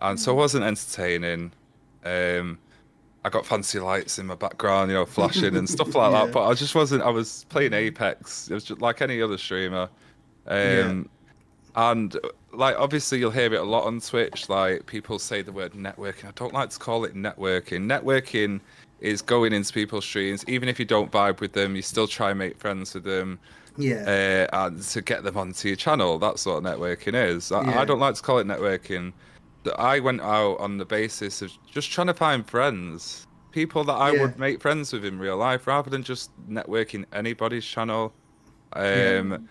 and 0.00 0.20
so 0.20 0.32
I 0.32 0.36
wasn't 0.36 0.64
entertaining. 0.64 1.52
Um, 2.04 2.58
I 3.24 3.30
got 3.30 3.46
fancy 3.46 3.78
lights 3.80 4.18
in 4.18 4.26
my 4.26 4.34
background, 4.34 4.90
you 4.90 4.96
know, 4.96 5.06
flashing 5.06 5.56
and 5.56 5.68
stuff 5.68 5.94
like 5.94 6.12
Yeah. 6.12 6.24
that. 6.26 6.32
But 6.32 6.46
I 6.46 6.54
just 6.54 6.74
wasn't. 6.74 7.02
I 7.02 7.08
was 7.10 7.46
playing 7.48 7.72
Apex. 7.72 8.50
It 8.50 8.54
was 8.54 8.64
just 8.64 8.80
like 8.82 9.00
any 9.02 9.22
other 9.22 9.38
streamer. 9.38 9.88
Um, 10.46 11.08
And 11.74 12.16
like 12.52 12.76
obviously 12.78 13.18
you'll 13.18 13.30
hear 13.30 13.52
it 13.54 13.60
a 13.60 13.62
lot 13.62 13.84
on 13.84 14.00
Twitch. 14.00 14.48
Like 14.48 14.86
people 14.86 15.18
say 15.18 15.42
the 15.42 15.52
word 15.52 15.72
networking. 15.74 16.26
I 16.26 16.32
don't 16.34 16.52
like 16.52 16.70
to 16.70 16.78
call 16.78 17.04
it 17.04 17.14
networking. 17.14 17.86
Networking 17.86 18.60
is 19.00 19.22
going 19.22 19.52
into 19.52 19.72
people's 19.72 20.04
streams, 20.04 20.44
even 20.48 20.68
if 20.68 20.78
you 20.78 20.84
don't 20.84 21.10
vibe 21.12 21.40
with 21.40 21.52
them, 21.52 21.76
you 21.76 21.82
still 21.82 22.08
try 22.08 22.30
and 22.30 22.38
make 22.38 22.58
friends 22.58 22.94
with 22.94 23.04
them 23.04 23.38
Yeah. 23.76 24.48
uh, 24.52 24.66
and 24.66 24.82
to 24.82 25.02
get 25.02 25.22
them 25.22 25.36
onto 25.36 25.68
your 25.68 25.76
channel. 25.76 26.18
That's 26.18 26.44
what 26.46 26.62
networking 26.62 27.14
is. 27.14 27.52
I, 27.52 27.62
Yeah. 27.64 27.80
I 27.80 27.84
don't 27.84 28.00
like 28.00 28.14
to 28.16 28.22
call 28.22 28.38
it 28.38 28.46
networking. 28.46 29.12
I 29.76 30.00
went 30.00 30.20
out 30.22 30.58
on 30.60 30.78
the 30.78 30.84
basis 30.86 31.42
of 31.42 31.52
just 31.70 31.90
trying 31.92 32.06
to 32.06 32.14
find 32.14 32.48
friends, 32.48 33.26
people 33.52 33.84
that 33.84 33.92
I 33.92 34.12
Yeah. 34.12 34.22
would 34.22 34.38
make 34.38 34.60
friends 34.60 34.92
with 34.92 35.04
in 35.04 35.18
real 35.18 35.36
life, 35.36 35.66
rather 35.66 35.90
than 35.90 36.02
just 36.02 36.30
networking 36.48 37.04
anybody's 37.12 37.64
channel. 37.64 38.12
Um, 38.72 39.48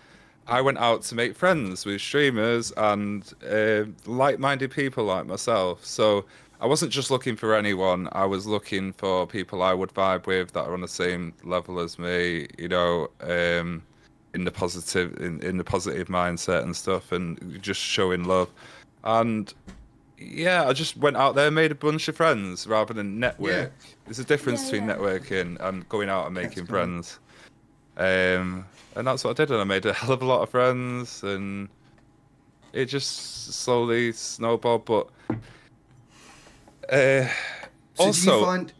I 0.47 0.61
went 0.61 0.77
out 0.77 1.03
to 1.03 1.15
make 1.15 1.35
friends 1.35 1.85
with 1.85 1.99
streamers 2.01 2.71
and 2.77 3.31
uh, 3.49 3.83
like-minded 4.05 4.71
people 4.71 5.03
like 5.05 5.25
myself. 5.25 5.85
So 5.85 6.25
I 6.59 6.65
wasn't 6.65 6.91
just 6.91 7.11
looking 7.11 7.35
for 7.35 7.53
anyone. 7.55 8.09
I 8.13 8.25
was 8.25 8.47
looking 8.47 8.93
for 8.93 9.27
people 9.27 9.61
I 9.61 9.73
would 9.73 9.93
vibe 9.93 10.25
with 10.25 10.53
that 10.53 10.65
are 10.65 10.73
on 10.73 10.81
the 10.81 10.87
same 10.87 11.33
level 11.43 11.79
as 11.79 11.99
me. 11.99 12.47
You 12.57 12.67
know, 12.67 13.09
um, 13.21 13.83
in 14.33 14.43
the 14.43 14.51
positive, 14.51 15.15
in, 15.21 15.41
in 15.43 15.57
the 15.57 15.63
positive 15.63 16.07
mindset 16.07 16.63
and 16.63 16.75
stuff, 16.75 17.11
and 17.11 17.61
just 17.61 17.79
showing 17.79 18.23
love. 18.23 18.49
And 19.03 19.53
yeah, 20.17 20.67
I 20.67 20.73
just 20.73 20.97
went 20.97 21.15
out 21.15 21.35
there, 21.35 21.47
and 21.47 21.55
made 21.55 21.71
a 21.71 21.75
bunch 21.75 22.07
of 22.07 22.15
friends 22.15 22.65
rather 22.65 22.93
than 22.93 23.19
network. 23.19 23.51
Yeah. 23.51 23.87
There's 24.05 24.19
a 24.19 24.23
difference 24.23 24.61
Yeah, 24.63 24.71
between 24.71 24.89
yeah. 24.89 24.95
networking 24.95 25.57
and 25.59 25.87
going 25.89 26.09
out 26.09 26.25
and 26.25 26.33
making 26.33 26.65
cool. 26.65 26.75
friends. 26.75 27.19
Um, 27.97 28.65
and 28.95 29.05
that's 29.05 29.23
what 29.23 29.31
I 29.31 29.33
did, 29.33 29.51
and 29.51 29.61
I 29.61 29.63
made 29.63 29.85
a 29.85 29.93
hell 29.93 30.11
of 30.11 30.23
a 30.23 30.25
lot 30.25 30.41
of 30.41 30.49
friends, 30.49 31.21
and 31.23 31.69
it 32.73 32.85
just 32.85 33.53
slowly 33.53 34.11
snowballed. 34.11 34.85
But 34.85 35.07
uh, 36.91 37.27
so 37.95 38.03
do 38.03 38.03
also, 38.03 38.39
you 38.39 38.45
find? 38.45 38.73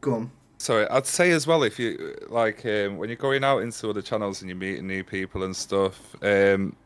Go 0.00 0.14
on. 0.14 0.30
sorry, 0.58 0.86
I'd 0.88 1.06
say 1.06 1.30
as 1.32 1.46
well 1.46 1.62
if 1.62 1.78
you 1.78 2.16
like 2.28 2.64
um, 2.66 2.96
when 2.98 3.08
you're 3.08 3.16
going 3.16 3.44
out 3.44 3.62
into 3.62 3.88
other 3.90 4.02
channels 4.02 4.40
and 4.42 4.48
you're 4.48 4.56
meeting 4.58 4.86
new 4.86 5.02
people 5.04 5.42
and 5.42 5.54
stuff. 5.56 6.14
Um, 6.22 6.76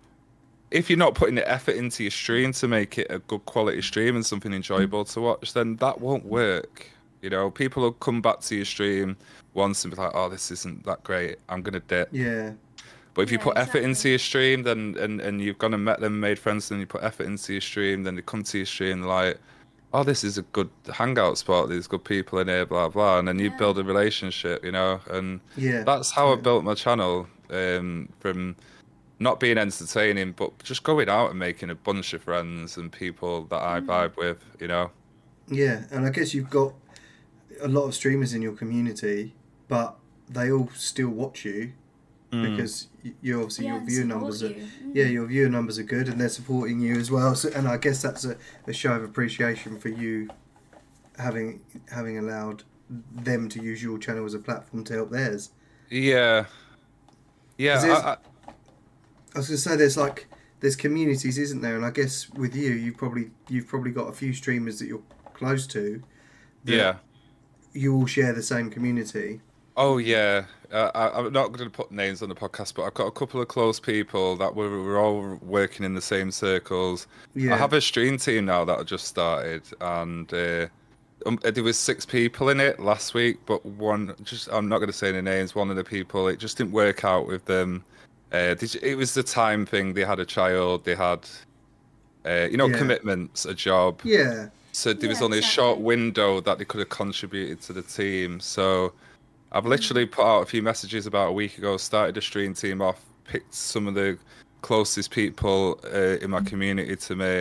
if 0.71 0.89
you're 0.89 0.99
not 0.99 1.15
putting 1.15 1.35
the 1.35 1.47
effort 1.47 1.77
into 1.77 2.03
your 2.05 2.11
stream 2.11 2.53
to 2.55 2.67
make 2.67 2.97
it 2.97 3.07
a 3.11 3.19
good 3.19 3.45
quality 3.45 3.83
stream 3.83 4.17
and 4.17 4.25
something 4.25 4.55
enjoyable 4.55 5.05
to 5.05 5.21
watch, 5.21 5.53
then 5.53 5.77
that 5.77 6.01
won't 6.01 6.25
work. 6.25 6.89
You 7.21 7.29
know, 7.29 7.51
people 7.51 7.83
will 7.83 7.93
come 7.93 8.23
back 8.23 8.41
to 8.41 8.57
your 8.57 8.65
stream 8.65 9.17
once 9.53 9.85
and 9.85 9.95
be 9.95 10.01
like, 10.01 10.13
"Oh, 10.15 10.29
this 10.31 10.51
isn't 10.51 10.85
that 10.87 11.05
great. 11.05 11.37
I'm 11.49 11.61
gonna 11.63 11.81
dip." 11.81 12.09
Yeah. 12.11 12.53
But 13.15 13.23
if 13.23 13.31
you 13.31 13.39
Yeah, 13.39 13.45
put 13.45 13.59
effort 13.59 13.83
into 13.83 14.09
your 14.09 14.19
stream, 14.19 14.63
then 14.63 14.97
and, 14.99 15.21
and 15.21 15.41
you've 15.43 15.59
gone 15.59 15.75
and 15.75 15.85
met 15.85 16.01
them, 16.01 16.19
made 16.19 16.39
friends, 16.39 16.71
and 16.71 16.81
you 16.81 16.87
put 16.87 17.03
effort 17.03 17.27
into 17.27 17.53
your 17.53 17.61
stream, 17.61 18.05
then 18.05 18.15
they 18.15 18.23
come 18.23 18.43
to 18.43 18.57
your 18.59 18.67
stream 18.67 19.03
like, 19.03 19.39
oh, 19.95 20.03
this 20.05 20.25
is 20.25 20.39
a 20.39 20.43
good 20.43 20.71
hangout 20.93 21.37
spot. 21.39 21.69
There's 21.69 21.87
good 21.87 22.05
people 22.05 22.39
in 22.39 22.49
here, 22.49 22.65
blah 22.67 22.89
blah, 22.89 23.19
and 23.19 23.29
then 23.29 23.39
you 23.39 23.51
Yeah. 23.51 23.57
build 23.59 23.79
a 23.79 23.85
relationship, 23.85 24.65
you 24.65 24.73
know, 24.73 25.01
and 25.11 25.41
Yeah. 25.57 25.83
that's 25.85 26.11
how 26.11 26.33
I 26.33 26.37
built 26.37 26.65
my 26.65 26.75
channel 26.75 27.27
um, 27.51 28.09
from 28.21 28.57
not 29.19 29.39
being 29.39 29.59
entertaining, 29.59 30.33
but 30.33 30.51
just 30.65 30.83
going 30.83 31.09
out 31.09 31.31
and 31.31 31.39
making 31.39 31.69
a 31.71 31.75
bunch 31.75 32.13
of 32.15 32.23
friends 32.23 32.77
and 32.79 32.91
people 32.91 33.45
that 33.51 33.61
I 33.63 33.81
vibe 33.81 34.17
with, 34.17 34.39
you 34.59 34.69
know. 34.69 34.91
Yeah, 35.49 35.85
and 35.91 36.07
I 36.07 36.11
guess 36.11 36.33
you've 36.35 36.49
got 36.51 36.73
a 37.61 37.69
lot 37.69 37.83
of 37.85 37.95
streamers 37.95 38.33
in 38.33 38.41
your 38.43 38.55
community, 38.55 39.35
but 39.69 39.97
they 40.29 40.51
all 40.51 40.71
still 40.75 41.11
watch 41.11 41.45
you 41.45 41.73
Mm. 42.33 42.51
because 42.57 42.89
y- 42.92 42.92
you 43.21 43.41
obviously 43.41 43.67
Yeah, 43.67 43.73
your 43.73 43.79
and 43.79 43.89
viewer 43.89 44.03
support 44.03 44.21
numbers 44.21 44.43
are 44.43 44.49
you. 44.49 44.55
Mm. 44.55 44.95
yeah 44.95 45.05
your 45.05 45.27
viewer 45.27 45.49
numbers 45.49 45.79
are 45.79 45.83
good 45.85 46.09
and 46.09 46.21
they're 46.21 46.29
supporting 46.29 46.81
you 46.81 46.97
as 46.97 47.11
well. 47.11 47.35
So 47.35 47.51
and 47.55 47.69
I 47.69 47.77
guess 47.77 48.03
that's 48.03 48.25
a, 48.25 48.37
a 48.67 48.73
show 48.73 48.93
of 48.93 49.03
appreciation 49.03 49.79
for 49.79 49.89
you 49.89 50.29
having 51.19 51.61
having 51.91 52.19
allowed 52.19 52.65
them 52.89 53.49
to 53.49 53.63
use 53.63 53.83
your 53.83 53.99
channel 53.99 54.25
as 54.25 54.35
a 54.35 54.39
platform 54.39 54.85
to 54.85 54.95
help 54.95 55.11
theirs. 55.11 55.51
Yeah. 55.91 56.47
yeah. 57.59 57.81
I, 57.83 58.11
I, 58.13 58.17
I 59.35 59.39
was 59.39 59.49
gonna 59.49 59.59
say 59.59 59.77
there's 59.77 59.97
like 59.97 60.27
there's 60.61 60.77
communities, 60.77 61.39
isn't 61.39 61.61
there? 61.61 61.77
And 61.77 61.85
I 61.85 61.91
guess 61.91 62.31
with 62.31 62.55
you, 62.55 62.73
you've 62.73 62.97
probably 62.97 63.31
you've 63.49 63.67
probably 63.67 63.91
got 63.91 64.09
a 64.09 64.13
few 64.13 64.33
streamers 64.33 64.79
that 64.79 64.87
you're 64.87 65.03
close 65.35 65.67
to. 65.69 66.03
that 66.65 66.73
yeah. 66.75 66.95
You 67.75 67.95
all 67.95 68.07
share 68.07 68.33
the 68.33 68.43
same 68.43 68.71
community. 68.71 69.41
Oh 69.77 69.99
yeah, 69.99 70.45
uh, 70.71 70.91
I, 70.95 71.19
I'm 71.19 71.33
not 71.33 71.53
going 71.53 71.69
to 71.69 71.71
put 71.71 71.91
names 71.91 72.23
on 72.23 72.29
the 72.29 72.35
podcast, 72.35 72.75
but 72.75 72.83
I've 72.83 72.95
got 72.95 73.07
a 73.07 73.11
couple 73.11 73.41
of 73.41 73.49
close 73.49 73.81
people 73.81 74.37
that 74.37 74.55
we're 74.55 74.99
all 74.99 75.39
working 75.43 75.85
in 75.85 75.95
the 75.95 76.03
same 76.03 76.31
circles. 76.31 77.07
Yeah. 77.35 77.55
I 77.55 77.57
have 77.57 77.73
a 77.73 77.81
stream 77.81 78.19
team 78.19 78.45
now 78.45 78.65
that 78.67 78.79
I 78.79 78.83
just 78.83 79.07
started, 79.07 79.63
and 79.81 80.33
uh, 80.35 80.67
um, 81.25 81.39
there 81.43 81.65
was 81.65 81.79
six 81.79 82.05
people 82.05 82.51
in 82.51 82.61
it 82.61 82.81
last 82.81 83.15
week, 83.15 83.39
but 83.47 83.65
one 83.65 84.15
just 84.23 84.49
I'm 84.53 84.69
not 84.69 84.79
going 84.79 84.91
to 84.91 84.97
say 84.97 85.09
any 85.09 85.23
names. 85.23 85.55
One 85.55 85.71
of 85.71 85.77
the 85.77 85.85
people 85.85 86.29
it 86.29 86.39
just 86.39 86.59
didn't 86.59 86.73
work 86.73 87.05
out 87.05 87.27
with 87.27 87.45
them. 87.47 87.85
Uh, 88.31 88.55
they, 88.55 88.67
it 88.83 88.97
was 88.97 89.15
the 89.15 89.23
time 89.23 89.65
thing. 89.65 89.95
They 89.95 90.05
had 90.05 90.19
a 90.19 90.25
child. 90.25 90.85
They 90.85 90.95
had, 90.95 91.29
uh, 92.27 92.49
you 92.51 92.57
know, 92.57 92.67
Yeah. 92.67 92.79
commitments, 92.79 93.45
a 93.45 93.55
job. 93.55 94.01
Yeah. 94.05 94.49
So 94.73 94.95
there 94.95 95.09
was 95.09 95.21
Yeah, 95.21 95.25
only 95.27 95.39
a 95.39 95.43
short 95.43 95.81
window 95.81 96.41
that 96.41 96.59
they 96.59 96.65
could 96.65 96.79
have 96.79 96.89
contributed 96.89 97.61
to 97.63 97.75
the 97.75 97.83
team. 97.83 98.41
So 98.41 98.95
I've 99.53 99.67
literally 99.67 100.07
put 100.07 100.25
out 100.25 100.41
a 100.41 100.47
few 100.47 100.63
messages 100.63 101.07
about 101.07 101.29
a 101.29 101.33
week 101.33 101.59
ago, 101.59 101.77
started 101.77 102.17
a 102.17 102.23
stream 102.23 102.55
team 102.55 102.81
off, 102.81 103.01
picked 103.25 103.55
some 103.55 103.87
of 103.87 103.95
the 103.95 104.19
closest 104.63 105.11
people 105.11 105.79
uh, 105.93 106.17
in 106.23 106.31
my 106.31 106.41
community 106.41 106.97
to 106.97 107.17
me 107.17 107.39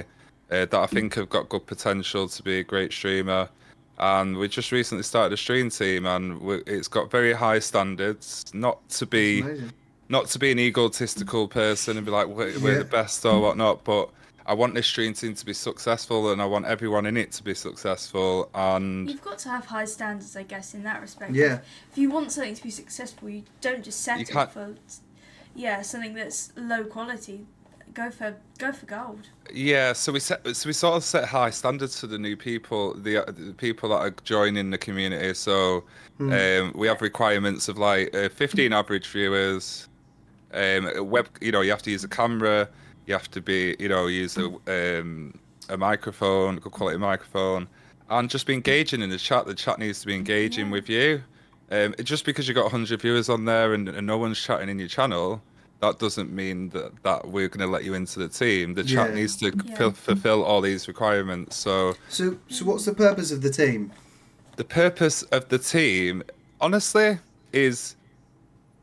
uh, 0.51 0.65
that 0.65 0.73
I 0.73 0.87
think 0.87 1.15
have 1.15 1.29
got 1.29 1.47
good 1.47 1.65
potential 1.65 2.27
to 2.27 2.43
be 2.43 2.59
a 2.59 2.63
great 2.63 2.91
streamer. 2.91 3.47
And 3.97 4.35
we 4.37 4.49
just 4.49 4.71
recently 4.73 5.03
started 5.03 5.33
a 5.33 5.37
stream 5.37 5.69
team, 5.69 6.05
and 6.05 6.41
it's 6.67 6.87
got 6.87 7.09
very 7.09 7.33
high 7.33 7.59
standards. 7.59 8.43
Not 8.53 8.87
to 8.89 9.05
be 9.05 9.43
not 10.09 10.25
to 10.27 10.39
be 10.39 10.51
an 10.51 10.59
egotistical 10.59 11.47
person 11.47 11.95
and 11.95 12.05
be 12.05 12.11
like 12.11 12.27
we're, 12.27 12.59
we're 12.59 12.79
the 12.79 12.83
best 12.83 13.25
or 13.25 13.39
whatnot, 13.39 13.85
but 13.85 14.09
I 14.45 14.53
want 14.53 14.73
this 14.73 14.87
stream 14.87 15.13
team 15.13 15.35
to 15.35 15.45
be 15.45 15.53
successful 15.53 16.31
and 16.31 16.41
I 16.41 16.45
want 16.45 16.65
everyone 16.65 17.05
in 17.05 17.15
it 17.17 17.31
to 17.33 17.43
be 17.43 17.53
successful. 17.53 18.49
And 18.53 19.09
You've 19.09 19.21
got 19.21 19.37
to 19.39 19.49
have 19.49 19.65
high 19.65 19.85
standards, 19.85 20.35
I 20.35 20.43
guess, 20.43 20.73
in 20.73 20.83
that 20.83 21.01
respect. 21.01 21.33
Yeah. 21.33 21.59
If 21.91 21.97
you 21.97 22.09
want 22.09 22.31
something 22.31 22.55
to 22.55 22.63
be 22.63 22.71
successful, 22.71 23.29
you 23.29 23.43
don't 23.61 23.83
just 23.83 23.99
You 24.07 24.25
settle 24.25 24.33
can't- 24.33 24.51
for, 24.51 24.75
yeah, 25.55 25.81
something 25.81 26.13
that's 26.13 26.51
low 26.55 26.83
quality. 26.85 27.45
Go 27.93 28.09
for 28.09 28.37
go 28.57 28.71
for 28.71 28.85
gold. 28.85 29.27
yeah, 29.53 29.91
so 29.91 30.13
we 30.13 30.21
set 30.21 30.47
so 30.55 30.69
we 30.69 30.71
sort 30.71 30.95
of 30.95 31.03
set 31.03 31.25
high 31.27 31.49
standards 31.49 31.99
for 31.99 32.07
the 32.07 32.17
new 32.17 32.37
people, 32.37 32.93
the, 32.93 33.25
the 33.27 33.53
people 33.57 33.89
that 33.89 33.97
are 33.97 34.15
joining 34.23 34.69
the 34.69 34.77
community. 34.77 35.33
So 35.33 35.83
um, 36.21 36.71
we 36.73 36.87
have 36.87 37.01
requirements 37.01 37.67
of 37.67 37.77
like 37.77 38.15
uh, 38.15 38.29
15 38.29 38.71
average 38.71 39.07
viewers. 39.09 39.89
Um, 40.53 40.89
web, 41.09 41.27
you 41.41 41.51
know, 41.51 41.59
you 41.59 41.71
have 41.71 41.81
to 41.81 41.91
use 41.91 42.05
a 42.05 42.07
camera. 42.07 42.69
You 43.05 43.13
have 43.13 43.29
to 43.31 43.41
be, 43.41 43.75
you 43.79 43.89
know, 43.89 44.07
use 44.07 44.37
a 44.37 44.45
um, 44.99 45.37
a 45.69 45.77
microphone, 45.77 46.57
good 46.57 46.71
quality 46.71 46.97
microphone, 46.97 47.67
and 48.09 48.29
just 48.29 48.45
be 48.45 48.53
engaging 48.53 49.01
in 49.01 49.09
the 49.09 49.17
chat. 49.17 49.45
The 49.45 49.53
chat 49.55 49.79
needs 49.79 50.01
to 50.01 50.07
be 50.07 50.15
engaging 50.15 50.67
Yeah. 50.67 50.71
with 50.71 50.89
you. 50.89 51.23
Um, 51.71 51.95
just 52.03 52.25
because 52.25 52.47
you 52.49 52.53
got 52.53 52.63
100 52.63 52.99
viewers 53.01 53.29
on 53.29 53.45
there 53.45 53.73
and, 53.73 53.87
and 53.87 54.05
no 54.05 54.17
one's 54.17 54.37
chatting 54.41 54.67
in 54.67 54.77
your 54.77 54.89
channel, 54.89 55.41
that 55.79 55.99
doesn't 55.99 56.29
mean 56.29 56.67
that, 56.71 56.91
that 57.03 57.25
we're 57.29 57.47
going 57.47 57.65
to 57.65 57.71
let 57.71 57.85
you 57.85 57.93
into 57.93 58.19
the 58.19 58.27
team. 58.27 58.73
The 58.73 58.83
chat 58.83 59.09
Yeah. 59.09 59.15
needs 59.15 59.37
to 59.37 59.53
Yeah. 59.65 59.75
ful- 59.77 59.91
fulfill 59.93 60.43
all 60.43 60.59
these 60.59 60.89
requirements. 60.89 61.55
So 61.55 61.95
So, 62.09 62.37
so 62.49 62.65
what's 62.65 62.83
the 62.85 62.93
purpose 62.93 63.31
of 63.31 63.41
the 63.41 63.49
team? 63.49 63.91
the 64.57 64.65
purpose 64.65 65.23
of 65.23 65.47
the 65.47 65.57
team, 65.57 66.23
honestly, 66.59 67.17
is 67.53 67.95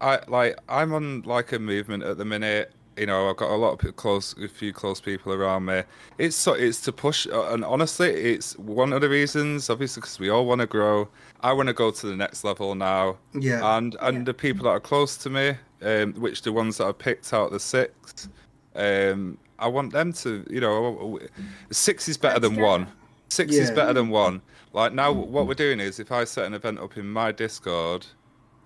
I 0.00 0.20
like 0.26 0.56
I'm 0.68 0.94
on 0.94 1.22
like 1.22 1.52
a 1.52 1.58
movement 1.58 2.02
at 2.04 2.16
the 2.18 2.24
minute. 2.24 2.72
You 2.98 3.06
know, 3.06 3.30
I've 3.30 3.36
got 3.36 3.50
a 3.50 3.56
lot 3.56 3.82
of 3.82 3.96
close, 3.96 4.34
a 4.42 4.48
few 4.48 4.72
close 4.72 5.00
people 5.00 5.32
around 5.32 5.64
me. 5.66 5.82
It's 6.18 6.34
so 6.36 6.52
it's 6.54 6.80
to 6.82 6.92
push, 6.92 7.26
uh, 7.28 7.52
and 7.52 7.64
honestly, 7.64 8.08
it's 8.10 8.58
one 8.58 8.92
of 8.92 9.00
the 9.00 9.08
reasons. 9.08 9.70
Obviously, 9.70 10.00
because 10.00 10.18
we 10.18 10.28
all 10.30 10.46
want 10.46 10.60
to 10.60 10.66
grow. 10.66 11.08
I 11.40 11.52
want 11.52 11.68
to 11.68 11.72
go 11.72 11.90
to 11.92 12.06
the 12.06 12.16
next 12.16 12.42
level 12.44 12.74
now. 12.74 13.16
Yeah. 13.32 13.76
And 13.76 13.96
and 14.00 14.18
Yeah. 14.18 14.24
the 14.24 14.34
people 14.34 14.64
that 14.64 14.70
are 14.70 14.80
close 14.80 15.16
to 15.18 15.30
me, 15.30 15.54
um, 15.82 16.14
which 16.14 16.42
the 16.42 16.52
ones 16.52 16.78
that 16.78 16.86
I 16.86 16.92
picked 16.92 17.32
out 17.32 17.52
the 17.52 17.60
six, 17.60 18.28
um, 18.74 19.38
I 19.60 19.68
want 19.68 19.92
them 19.92 20.12
to, 20.14 20.44
you 20.50 20.60
know, 20.60 21.18
six 21.70 22.08
is 22.08 22.16
better 22.16 22.34
Work 22.40 22.42
than 22.42 22.56
one. 22.62 22.80
together. 22.80 22.96
Six 23.30 23.54
is 23.56 23.70
better 23.70 23.92
than 23.92 24.08
one. 24.08 24.40
Like 24.72 24.92
now, 24.92 25.12
what 25.12 25.46
we're 25.46 25.54
doing 25.54 25.80
is, 25.80 26.00
if 26.00 26.10
I 26.10 26.24
set 26.24 26.46
an 26.46 26.54
event 26.54 26.78
up 26.78 26.96
in 26.96 27.08
my 27.10 27.30
Discord, 27.32 28.06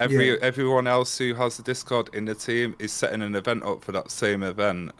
every 0.02 0.30
Yeah. 0.30 0.36
everyone 0.42 0.86
else 0.86 1.16
who 1.18 1.34
has 1.34 1.56
the 1.56 1.62
Discord 1.62 2.10
in 2.12 2.24
the 2.26 2.34
team 2.34 2.74
is 2.78 2.92
setting 2.92 3.22
an 3.22 3.34
event 3.34 3.62
up 3.64 3.84
for 3.84 3.92
that 3.92 4.10
same 4.10 4.42
event. 4.42 4.92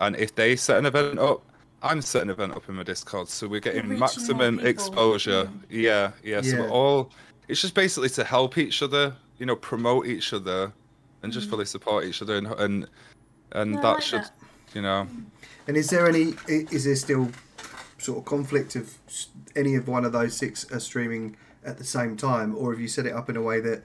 And 0.00 0.16
if 0.16 0.34
they 0.34 0.56
set 0.56 0.78
an 0.78 0.86
event 0.86 1.18
up, 1.18 1.42
I'm 1.82 2.02
setting 2.02 2.28
an 2.28 2.34
event 2.34 2.52
up 2.54 2.68
in 2.68 2.74
my 2.74 2.82
Discord, 2.82 3.28
so 3.28 3.48
we're 3.48 3.60
getting 3.60 3.82
reaching 3.82 3.90
more 3.90 3.98
maximum 4.00 4.60
exposure. 4.60 5.44
Mm. 5.44 5.60
Yeah, 5.70 6.12
yeah. 6.22 6.40
So 6.42 6.58
we're 6.60 6.68
all. 6.70 7.10
It's 7.48 7.60
just 7.60 7.74
basically 7.74 8.10
to 8.10 8.24
help 8.24 8.58
each 8.58 8.82
other, 8.82 9.14
you 9.38 9.46
know, 9.46 9.56
promote 9.56 10.06
each 10.06 10.32
other, 10.32 10.72
and 11.22 11.32
just 11.32 11.48
fully 11.50 11.64
support 11.64 12.04
each 12.04 12.20
other, 12.22 12.36
and 12.36 12.46
and 12.46 12.86
and 13.52 13.70
Mm. 13.72 13.74
Yeah, 13.76 13.80
that 13.82 13.92
like 13.94 14.02
should, 14.02 14.20
that. 14.22 14.32
you 14.74 14.82
know. 14.82 15.08
And 15.66 15.76
is 15.76 15.88
there 15.88 16.06
any? 16.08 16.34
Is 16.48 16.84
there 16.84 16.96
still 16.96 17.30
sort 17.98 18.18
of 18.18 18.24
conflict 18.24 18.76
of 18.76 18.96
s- 19.08 19.28
any 19.56 19.74
of 19.74 19.86
one 19.88 20.04
of 20.04 20.12
those 20.12 20.34
six 20.36 20.70
are 20.72 20.80
streaming 20.80 21.36
at 21.64 21.76
the 21.78 21.84
same 21.84 22.16
time, 22.16 22.56
or 22.56 22.72
have 22.72 22.80
you 22.80 22.88
set 22.88 23.04
it 23.06 23.12
up 23.12 23.28
in 23.28 23.36
a 23.36 23.42
way 23.42 23.60
that 23.60 23.82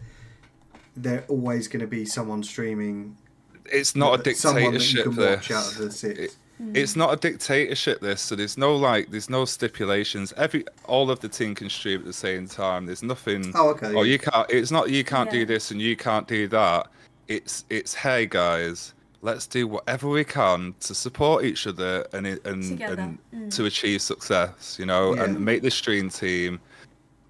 they're 0.95 1.25
always 1.27 1.67
going 1.67 1.81
to 1.81 1.87
be 1.87 2.05
someone 2.05 2.43
streaming? 2.43 3.17
It's 3.65 3.95
not 3.95 4.25
a 4.27 4.35
someone 4.35 4.73
that 4.73 4.81
you 4.93 5.03
dictatorship. 5.03 5.03
can 5.03 5.15
This. 5.15 5.35
watch 5.37 5.51
out 5.51 5.71
of 5.71 5.77
the 5.77 5.91
six. 5.91 6.19
It- 6.19 6.35
It's 6.73 6.95
not 6.95 7.11
a 7.13 7.17
dictatorship. 7.17 7.99
This, 7.99 8.21
so 8.21 8.33
there's 8.35 8.57
no 8.57 8.77
like, 8.77 9.11
there's 9.11 9.29
no 9.29 9.43
stipulations. 9.43 10.33
Every 10.37 10.63
all 10.85 11.11
of 11.11 11.19
the 11.19 11.27
team 11.27 11.53
can 11.53 11.69
stream 11.69 11.99
at 11.99 12.05
the 12.05 12.13
same 12.13 12.47
time. 12.47 12.85
There's 12.85 13.03
nothing. 13.03 13.51
Oh, 13.55 13.71
okay, 13.71 13.87
Oh, 13.87 14.03
yeah. 14.03 14.13
you 14.13 14.19
can't. 14.19 14.49
It's 14.49 14.71
not 14.71 14.89
you 14.89 15.03
can't 15.03 15.27
Yeah. 15.33 15.39
do 15.39 15.45
this 15.47 15.71
and 15.71 15.81
you 15.81 15.97
can't 15.97 16.25
do 16.29 16.47
that. 16.47 16.87
It's 17.27 17.65
it's 17.69 17.93
hey 17.93 18.25
guys, 18.25 18.93
let's 19.21 19.47
do 19.47 19.67
whatever 19.67 20.07
we 20.07 20.23
can 20.23 20.75
to 20.81 20.95
support 20.95 21.43
each 21.43 21.67
other 21.67 22.07
and 22.13 22.25
it- 22.25 22.45
and 22.47 22.63
Together. 22.63 23.01
and 23.01 23.17
mm. 23.35 23.53
to 23.57 23.65
achieve 23.65 24.01
success. 24.01 24.77
You 24.79 24.85
know, 24.85 25.13
Yeah. 25.13 25.23
and 25.25 25.37
make 25.43 25.61
the 25.61 25.71
stream 25.71 26.09
team 26.09 26.61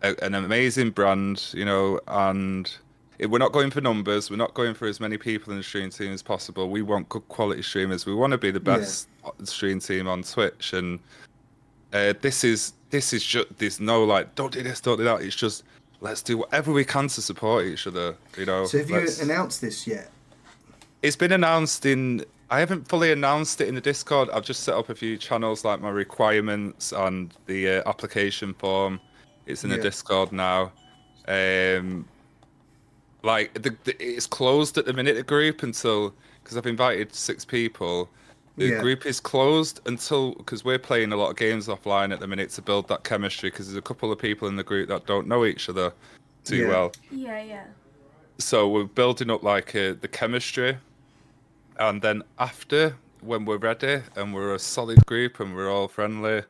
a, 0.03 0.13
an 0.23 0.35
amazing 0.35 0.91
brand. 0.91 1.49
You 1.51 1.65
know, 1.65 1.99
and. 2.07 2.69
We're 3.19 3.37
not 3.37 3.51
going 3.53 3.71
for 3.71 3.81
numbers. 3.81 4.29
We're 4.29 4.35
not 4.37 4.53
going 4.53 4.73
for 4.73 4.87
as 4.87 4.99
many 4.99 5.17
people 5.17 5.51
in 5.51 5.57
the 5.57 5.63
stream 5.63 5.89
team 5.89 6.11
as 6.11 6.21
possible. 6.21 6.69
We 6.69 6.81
want 6.81 7.07
good 7.09 7.27
quality 7.29 7.61
streamers. 7.61 8.05
We 8.05 8.13
want 8.13 8.31
to 8.31 8.37
be 8.37 8.51
the 8.51 8.59
Yeah. 8.59 8.77
best 8.77 9.07
stream 9.43 9.79
team 9.79 10.07
on 10.07 10.23
Twitch, 10.23 10.73
and 10.73 10.99
uh, 11.93 12.13
this 12.21 12.43
is 12.43 12.73
this 12.89 13.13
is 13.13 13.23
just 13.23 13.47
there's 13.57 13.79
no 13.79 14.03
like 14.03 14.35
don't 14.35 14.51
do 14.53 14.61
this, 14.63 14.81
don't 14.81 14.97
do 14.97 15.03
that. 15.05 15.21
It's 15.21 15.35
just 15.35 15.63
let's 16.01 16.21
do 16.21 16.37
whatever 16.37 16.71
we 16.73 16.83
can 16.83 17.07
to 17.07 17.21
support 17.21 17.65
each 17.65 17.87
other. 17.87 18.15
You 18.37 18.45
know. 18.45 18.65
So 18.65 18.79
have 18.79 18.89
you 18.89 19.07
announced 19.21 19.61
this 19.61 19.87
yet? 19.87 20.09
it's 21.01 21.15
been 21.15 21.31
announced 21.31 21.85
in. 21.85 22.25
I 22.51 22.59
haven't 22.59 22.87
fully 22.87 23.11
announced 23.11 23.59
it 23.61 23.67
in 23.67 23.75
the 23.75 23.81
Discord. 23.81 24.29
I've 24.31 24.43
just 24.45 24.63
set 24.63 24.75
up 24.75 24.89
a 24.89 24.95
few 24.95 25.17
channels 25.17 25.65
like 25.65 25.81
my 25.81 25.89
requirements 25.89 26.91
and 26.91 27.33
the 27.47 27.77
uh, 27.79 27.89
application 27.89 28.53
form. 28.53 28.99
It's 29.47 29.63
in 29.63 29.69
Yeah. 29.71 29.77
the 29.77 29.83
Discord 29.83 30.31
now. 30.31 30.71
Um, 31.27 32.07
like 33.25 33.53
the, 33.61 33.75
the, 33.83 33.95
it's 34.01 34.27
closed 34.27 34.77
at 34.77 34.85
the 34.85 34.93
minute. 34.93 35.15
The 35.15 35.23
group 35.23 35.63
until 35.63 36.13
because 36.43 36.57
I've 36.57 36.67
invited 36.67 37.13
six 37.13 37.43
people. 37.43 38.09
The 38.57 38.67
Yeah. 38.67 38.79
group 38.81 39.05
is 39.05 39.19
closed 39.19 39.81
until 39.85 40.35
because 40.35 40.63
we're 40.63 40.79
playing 40.79 41.11
a 41.11 41.17
lot 41.17 41.29
of 41.31 41.35
games 41.35 41.67
offline 41.67 42.13
at 42.13 42.19
the 42.21 42.27
minute 42.27 42.51
to 42.51 42.61
build 42.61 42.87
that 42.87 43.03
chemistry. 43.03 43.49
Because 43.49 43.67
there's 43.67 43.77
a 43.77 43.81
couple 43.81 44.11
of 44.11 44.19
people 44.19 44.47
in 44.47 44.55
the 44.55 44.63
group 44.63 44.87
that 44.89 45.05
don't 45.05 45.27
know 45.27 45.43
each 45.43 45.67
other 45.67 45.91
too 46.45 46.57
Yeah. 46.57 46.67
well 46.67 46.91
Yeah, 47.11 47.41
yeah. 47.41 47.63
so 48.37 48.69
we're 48.69 48.85
building 48.85 49.29
up 49.31 49.43
like 49.43 49.75
uh, 49.75 49.95
the 49.99 50.07
chemistry 50.07 50.77
and 51.79 52.01
then 52.01 52.21
after 52.37 52.95
when 53.21 53.43
we're 53.45 53.57
ready 53.57 54.01
and 54.15 54.33
we're 54.33 54.53
a 54.53 54.59
solid 54.59 55.03
group 55.07 55.39
and 55.39 55.55
we're 55.55 55.71
all 55.71 55.87
friendly 55.87 56.43